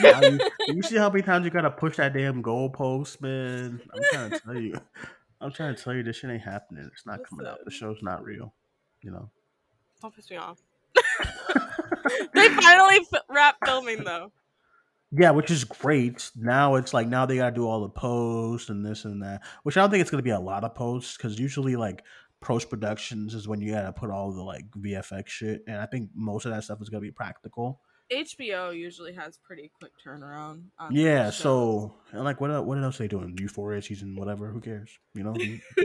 Now 0.01 0.21
you, 0.21 0.39
you 0.67 0.81
see 0.81 0.97
how 0.97 1.09
many 1.09 1.23
times 1.23 1.45
you 1.45 1.51
gotta 1.51 1.71
push 1.71 1.97
that 1.97 2.13
damn 2.13 2.43
goalpost, 2.43 3.21
man? 3.21 3.81
I'm 3.93 4.01
trying 4.11 4.29
to 4.31 4.39
tell 4.39 4.57
you. 4.57 4.81
I'm 5.41 5.51
trying 5.51 5.75
to 5.75 5.81
tell 5.81 5.93
you 5.93 6.03
this 6.03 6.17
shit 6.17 6.29
ain't 6.29 6.41
happening. 6.41 6.89
It's 6.91 7.05
not 7.05 7.19
coming 7.27 7.47
out. 7.47 7.59
The 7.63 7.71
show's 7.71 8.01
not 8.01 8.23
real. 8.23 8.53
You 9.01 9.11
know. 9.11 9.29
Don't 10.01 10.15
piss 10.15 10.29
me 10.29 10.37
off. 10.37 10.59
they 12.33 12.49
finally 12.49 13.05
f- 13.13 13.21
wrapped 13.29 13.65
filming 13.65 14.03
though. 14.03 14.31
Yeah, 15.11 15.31
which 15.31 15.49
is 15.49 15.63
great. 15.63 16.29
Now 16.35 16.75
it's 16.75 16.93
like 16.93 17.07
now 17.07 17.25
they 17.25 17.37
gotta 17.37 17.55
do 17.55 17.67
all 17.67 17.81
the 17.81 17.89
posts 17.89 18.69
and 18.69 18.85
this 18.85 19.05
and 19.05 19.23
that. 19.23 19.41
Which 19.63 19.77
I 19.77 19.81
don't 19.81 19.89
think 19.89 20.01
it's 20.01 20.11
gonna 20.11 20.23
be 20.23 20.29
a 20.29 20.39
lot 20.39 20.63
of 20.63 20.75
posts 20.75 21.17
because 21.17 21.39
usually 21.39 21.75
like 21.75 22.03
post 22.41 22.69
productions 22.69 23.33
is 23.33 23.47
when 23.47 23.61
you 23.61 23.73
gotta 23.73 23.91
put 23.91 24.09
all 24.09 24.31
the 24.31 24.43
like 24.43 24.65
VFX 24.71 25.27
shit, 25.27 25.63
and 25.67 25.77
I 25.77 25.85
think 25.85 26.09
most 26.15 26.45
of 26.45 26.51
that 26.51 26.63
stuff 26.63 26.81
is 26.81 26.89
gonna 26.89 27.01
be 27.01 27.11
practical. 27.11 27.81
HBO 28.11 28.75
usually 28.75 29.13
has 29.13 29.37
pretty 29.37 29.71
quick 29.79 29.91
turnaround. 30.03 30.63
On 30.79 30.93
Yeah, 30.93 31.29
so 31.29 31.95
and 32.11 32.23
like 32.23 32.41
what 32.41 32.65
what 32.65 32.77
else 32.79 32.97
they 32.97 33.07
doing? 33.07 33.37
Euphoria 33.39 33.81
season 33.81 34.15
whatever. 34.15 34.47
Who 34.47 34.59
cares? 34.61 34.97
You 35.13 35.23
know, 35.23 35.35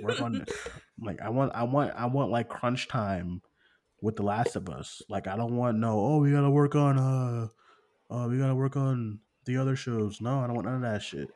work 0.03 0.21
on 0.21 0.37
it. 0.37 0.51
Like 0.97 1.21
I 1.21 1.29
want 1.29 1.53
I 1.57 1.65
want 1.65 1.93
I 1.97 2.07
want 2.07 2.31
like 2.31 2.49
crunch 2.49 2.87
time 2.87 3.43
with 4.01 4.15
The 4.15 4.23
Last 4.23 4.55
of 4.55 4.69
Us. 4.69 5.03
Like 5.09 5.27
I 5.27 5.37
don't 5.37 5.57
want 5.57 5.77
no. 5.77 5.99
Oh, 5.99 6.19
we 6.19 6.31
gotta 6.31 6.51
work 6.51 6.77
on 6.77 6.99
uh 6.99 7.49
oh, 8.11 8.29
we 8.29 8.39
gotta 8.39 8.55
work 8.55 8.77
on 8.77 9.19
the 9.45 9.57
other 9.57 9.75
shows. 9.75 10.21
No, 10.21 10.39
I 10.39 10.47
don't 10.47 10.55
want 10.55 10.67
none 10.67 10.77
of 10.77 10.83
that 10.83 11.03
shit. 11.03 11.29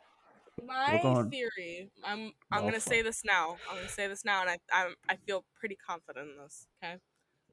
My 0.67 1.11
theory. 1.31 1.91
I'm 2.05 2.33
I'm 2.53 2.65
Oh, 2.65 2.67
gonna 2.67 2.81
say 2.81 3.03
this 3.03 3.23
now. 3.25 3.59
I'm 3.69 3.77
gonna 3.77 3.89
say 3.89 4.07
this 4.07 4.25
now, 4.25 4.41
and 4.43 4.51
I 4.51 4.59
I'm, 4.73 4.95
I 5.09 5.17
feel 5.17 5.45
pretty 5.59 5.77
confident 5.77 6.31
in 6.31 6.37
this. 6.39 6.67
Okay. 6.83 6.99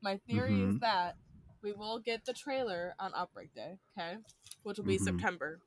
My 0.01 0.17
theory 0.27 0.61
is 0.61 0.77
Mhm. 0.77 0.81
that 0.81 1.17
we 1.61 1.73
will 1.73 1.99
get 1.99 2.25
the 2.25 2.33
trailer 2.33 2.95
on 2.99 3.13
Outbreak 3.15 3.53
Day. 3.53 3.79
Okay, 3.97 4.17
which 4.63 4.77
will 4.77 4.85
be 4.85 4.97
Mhm. 4.97 4.99
September, 4.99 5.61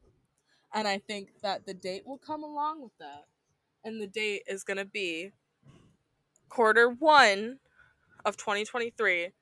and 0.75 0.89
I 0.89 0.99
think 0.99 1.41
that 1.43 1.67
the 1.67 1.75
date 1.75 2.07
will 2.07 2.19
come 2.19 2.45
along 2.45 2.83
with 2.83 2.97
that, 2.99 3.27
and 3.85 4.01
the 4.01 4.07
date 4.09 4.45
is 4.49 4.65
gonna 4.65 4.85
be 4.87 5.33
quarter 6.49 6.89
one 6.89 7.61
of 8.25 8.37
2023. 8.37 9.33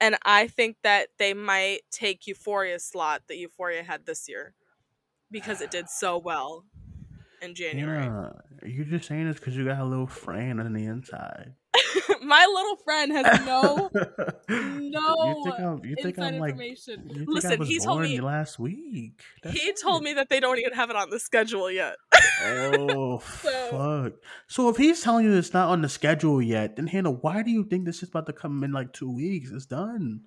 And 0.00 0.16
I 0.24 0.48
think 0.48 0.78
that 0.82 1.10
they 1.18 1.34
might 1.34 1.82
take 1.90 2.26
Euphoria's 2.26 2.84
slot 2.84 3.22
that 3.28 3.36
Euphoria 3.38 3.82
had 3.84 4.06
this 4.06 4.28
year 4.28 4.54
because 5.30 5.60
it 5.60 5.70
did 5.70 5.88
so 5.90 6.18
well 6.18 6.66
in 7.42 7.54
January. 7.54 8.04
Yeah, 8.04 8.30
you're 8.64 8.84
just 8.84 9.08
saying 9.08 9.26
this 9.28 9.38
because 9.38 9.56
you 9.56 9.64
got 9.64 9.80
a 9.80 9.84
little 9.84 10.06
friend 10.06 10.60
on 10.60 10.72
the 10.72 10.84
inside. 10.84 11.54
My 12.22 12.46
little 12.46 12.76
friend 12.84 13.12
has 13.12 13.46
no 13.46 13.90
no 14.48 15.14
you 15.26 15.44
think 15.44 15.60
I'm, 15.60 15.84
you 15.84 15.96
think 16.00 16.18
I'm 16.18 16.38
like, 16.38 16.56
you 16.58 16.76
think 16.76 17.28
Listen, 17.28 17.52
I 17.52 17.56
was 17.56 17.68
he 17.68 17.78
told 17.78 17.98
born 17.98 18.08
me 18.08 18.20
last 18.20 18.58
week. 18.58 19.20
That's 19.42 19.58
he 19.58 19.72
told 19.72 20.02
me 20.02 20.14
that 20.14 20.28
they 20.28 20.40
don't 20.40 20.58
even 20.58 20.72
have 20.72 20.90
it 20.90 20.96
on 20.96 21.10
the 21.10 21.18
schedule 21.18 21.70
yet. 21.70 21.96
Oh 22.42 23.18
So- 23.42 23.68
fuck! 23.70 24.12
So 24.46 24.68
if 24.68 24.76
he's 24.76 25.02
telling 25.02 25.24
you 25.24 25.34
it's 25.34 25.52
not 25.52 25.68
on 25.68 25.82
the 25.82 25.88
schedule 25.88 26.40
yet, 26.40 26.76
then 26.76 26.86
Hannah, 26.86 27.10
why 27.10 27.42
do 27.42 27.50
you 27.50 27.64
think 27.64 27.84
this 27.84 28.02
is 28.02 28.08
about 28.08 28.26
to 28.26 28.32
come 28.32 28.62
in 28.62 28.72
like 28.72 28.92
two 28.92 29.10
weeks? 29.10 29.50
It's 29.50 29.66
done. 29.66 30.22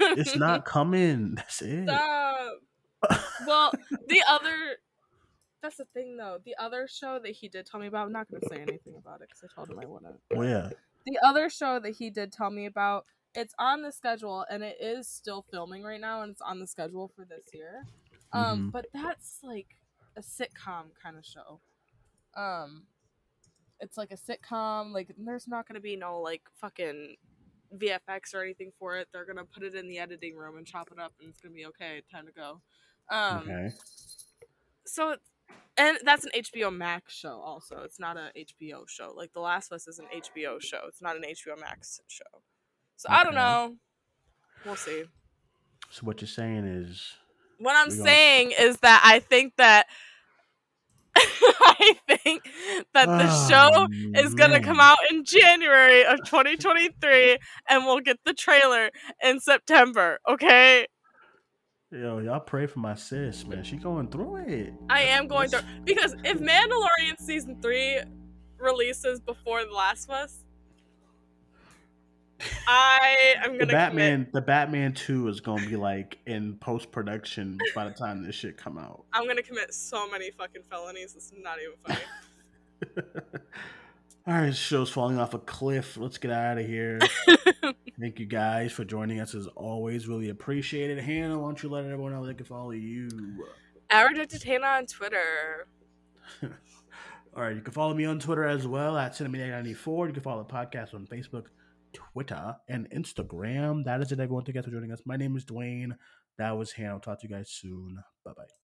It's 0.00 0.36
not 0.36 0.64
coming. 0.66 1.36
That's 1.36 1.62
it. 1.62 1.88
Stop. 1.88 2.52
Well, 3.46 3.72
the 4.08 4.22
other 4.28 4.76
that's 5.62 5.76
the 5.76 5.84
thing 5.94 6.16
though. 6.16 6.38
The 6.44 6.54
other 6.58 6.86
show 6.88 7.18
that 7.22 7.32
he 7.32 7.48
did 7.48 7.66
tell 7.66 7.80
me 7.80 7.86
about, 7.86 8.06
I'm 8.06 8.12
not 8.12 8.30
going 8.30 8.40
to 8.40 8.48
say 8.48 8.56
anything 8.60 8.94
about 8.98 9.20
it 9.20 9.28
because 9.28 9.42
I 9.44 9.48
told 9.54 9.70
him 9.70 9.78
I 9.78 9.86
wouldn't. 9.86 10.16
Well, 10.30 10.48
yeah. 10.48 10.70
The 11.06 11.18
other 11.24 11.48
show 11.50 11.78
that 11.80 11.96
he 11.96 12.10
did 12.10 12.32
tell 12.32 12.50
me 12.50 12.66
about, 12.66 13.04
it's 13.34 13.54
on 13.58 13.82
the 13.82 13.92
schedule 13.92 14.44
and 14.50 14.62
it 14.62 14.76
is 14.80 15.08
still 15.08 15.44
filming 15.50 15.82
right 15.82 16.00
now 16.00 16.22
and 16.22 16.32
it's 16.32 16.40
on 16.42 16.58
the 16.60 16.66
schedule 16.66 17.10
for 17.14 17.24
this 17.24 17.46
year. 17.54 17.84
Um, 18.32 18.68
Mhm. 18.68 18.72
but 18.72 18.86
that's 18.92 19.38
like 19.42 19.68
a 20.16 20.20
sitcom 20.20 20.86
kind 21.02 21.16
of 21.16 21.24
show. 21.24 21.60
Um, 22.34 22.86
it's 23.80 23.96
like 23.96 24.10
a 24.12 24.16
sitcom. 24.16 24.92
Like 24.92 25.14
there's 25.16 25.48
not 25.48 25.66
gonna 25.66 25.80
be 25.80 25.96
no 25.96 26.20
like 26.20 26.42
fucking 26.60 27.16
VFX 27.74 28.34
or 28.34 28.42
anything 28.42 28.72
for 28.78 28.96
it. 28.96 29.08
They're 29.12 29.24
gonna 29.24 29.44
put 29.44 29.62
it 29.62 29.74
in 29.74 29.88
the 29.88 29.98
editing 29.98 30.36
room 30.36 30.56
and 30.58 30.66
chop 30.66 30.90
it 30.92 30.98
up, 30.98 31.12
and 31.20 31.28
it's 31.30 31.40
gonna 31.40 31.54
be 31.54 31.66
okay. 31.66 32.02
Time 32.12 32.26
to 32.26 32.32
go. 32.32 32.60
Um, 33.10 33.48
okay. 33.50 33.72
so 34.86 35.10
it's 35.10 35.30
and 35.76 35.98
that's 36.04 36.24
an 36.24 36.30
HBO 36.36 36.74
Max 36.74 37.14
show 37.14 37.40
also. 37.40 37.82
It's 37.84 37.98
not 38.00 38.16
a 38.16 38.30
HBO 38.36 38.88
show. 38.88 39.12
Like 39.16 39.32
The 39.32 39.40
Last 39.40 39.70
of 39.72 39.76
Us 39.76 39.88
is 39.88 39.98
an 39.98 40.06
HBO 40.14 40.60
show. 40.60 40.80
It's 40.88 41.00
not 41.02 41.16
an 41.16 41.22
HBO 41.22 41.58
Max 41.60 42.00
show. 42.08 42.24
So 42.96 43.08
I 43.10 43.24
don't 43.24 43.34
know. 43.34 43.76
We'll 44.66 44.76
see. 44.76 45.04
So 45.90 46.02
what 46.06 46.20
you're 46.20 46.28
saying 46.28 46.66
is, 46.66 47.14
What 47.58 47.76
I'm 47.76 47.88
We 47.88 47.96
gonna- 47.96 48.10
saying 48.10 48.52
is 48.58 48.76
that 48.78 49.00
I 49.04 49.18
think 49.20 49.54
that 49.56 49.86
I 51.16 51.96
think 52.08 52.42
that 52.94 53.06
the 53.06 53.48
show 53.48 53.70
Oh, 53.74 53.88
is 54.14 54.34
gonna 54.34 54.62
come 54.62 54.78
out 54.80 54.98
in 55.10 55.24
January 55.24 56.04
of 56.04 56.18
2023 56.24 57.38
and 57.68 57.84
we'll 57.84 58.00
get 58.00 58.18
the 58.24 58.32
trailer 58.32 58.90
in 59.22 59.40
September, 59.40 60.18
okay? 60.28 60.86
Yo, 61.92 62.18
y'all 62.20 62.38
pray 62.38 62.66
for 62.66 62.78
my 62.78 62.94
sis, 62.94 63.44
man. 63.44 63.64
She 63.64 63.76
going 63.76 64.06
through 64.06 64.36
it. 64.36 64.72
I 64.88 65.02
am 65.02 65.26
going 65.26 65.48
through 65.48 65.62
because 65.82 66.14
if 66.22 66.38
Mandalorian 66.38 67.18
season 67.18 67.60
3 67.60 68.02
releases 68.58 69.18
before 69.18 69.64
The 69.64 69.72
Last 69.72 70.04
of 70.04 70.10
Us, 70.10 70.44
I 72.68 73.34
am 73.44 73.54
gonna 73.54 73.66
the 73.66 73.72
Batman, 73.72 74.18
commit, 74.20 74.32
the 74.32 74.40
Batman 74.40 74.92
Two 74.94 75.26
is 75.26 75.40
gonna 75.40 75.66
be 75.66 75.74
like 75.74 76.18
in 76.26 76.54
post 76.58 76.92
production 76.92 77.58
by 77.74 77.86
the 77.86 77.90
time 77.90 78.24
this 78.24 78.36
shit 78.36 78.56
come 78.56 78.78
out. 78.78 79.04
I'm 79.12 79.26
gonna 79.26 79.42
commit 79.42 79.74
so 79.74 80.08
many 80.08 80.30
fucking 80.30 80.62
felonies. 80.70 81.14
It's 81.16 81.32
not 81.42 81.58
even 81.60 81.74
funny. 81.84 83.08
All 84.26 84.34
right, 84.34 84.46
this 84.46 84.56
show's 84.58 84.90
falling 84.90 85.18
off 85.18 85.32
a 85.32 85.38
cliff. 85.38 85.96
Let's 85.96 86.18
get 86.18 86.30
out 86.30 86.58
of 86.58 86.66
here. 86.66 86.98
Thank 88.00 88.18
you 88.18 88.26
guys 88.26 88.70
for 88.70 88.84
joining 88.84 89.18
us 89.18 89.34
as 89.34 89.46
always. 89.48 90.06
Really 90.06 90.28
appreciate 90.28 90.90
it. 90.90 91.02
Hannah, 91.02 91.38
why 91.38 91.48
don't 91.48 91.62
you 91.62 91.70
let 91.70 91.84
everyone 91.84 92.12
know 92.12 92.26
they 92.26 92.34
can 92.34 92.44
follow 92.44 92.72
you? 92.72 93.08
Aerodicted 93.90 94.42
Hannah 94.42 94.66
on 94.66 94.86
Twitter. 94.86 95.66
All 96.42 97.42
right, 97.42 97.56
you 97.56 97.62
can 97.62 97.72
follow 97.72 97.94
me 97.94 98.04
on 98.04 98.18
Twitter 98.18 98.44
as 98.44 98.66
well 98.66 98.96
at 98.98 99.12
Cinemaniac94. 99.12 100.08
You 100.08 100.12
can 100.12 100.22
follow 100.22 100.44
the 100.44 100.52
podcast 100.52 100.92
on 100.94 101.06
Facebook, 101.06 101.46
Twitter, 101.94 102.56
and 102.68 102.90
Instagram. 102.90 103.84
That 103.84 104.02
is 104.02 104.12
it, 104.12 104.20
everyone. 104.20 104.44
Thank 104.44 104.54
you 104.56 104.60
guys 104.60 104.66
for 104.66 104.70
joining 104.70 104.92
us. 104.92 105.00
My 105.06 105.16
name 105.16 105.34
is 105.36 105.44
Duane. 105.44 105.96
That 106.36 106.58
was 106.58 106.72
Hannah. 106.72 106.94
I'll 106.94 107.00
talk 107.00 107.20
to 107.20 107.28
you 107.28 107.34
guys 107.34 107.50
soon. 107.50 108.02
Bye 108.24 108.32
bye. 108.36 108.50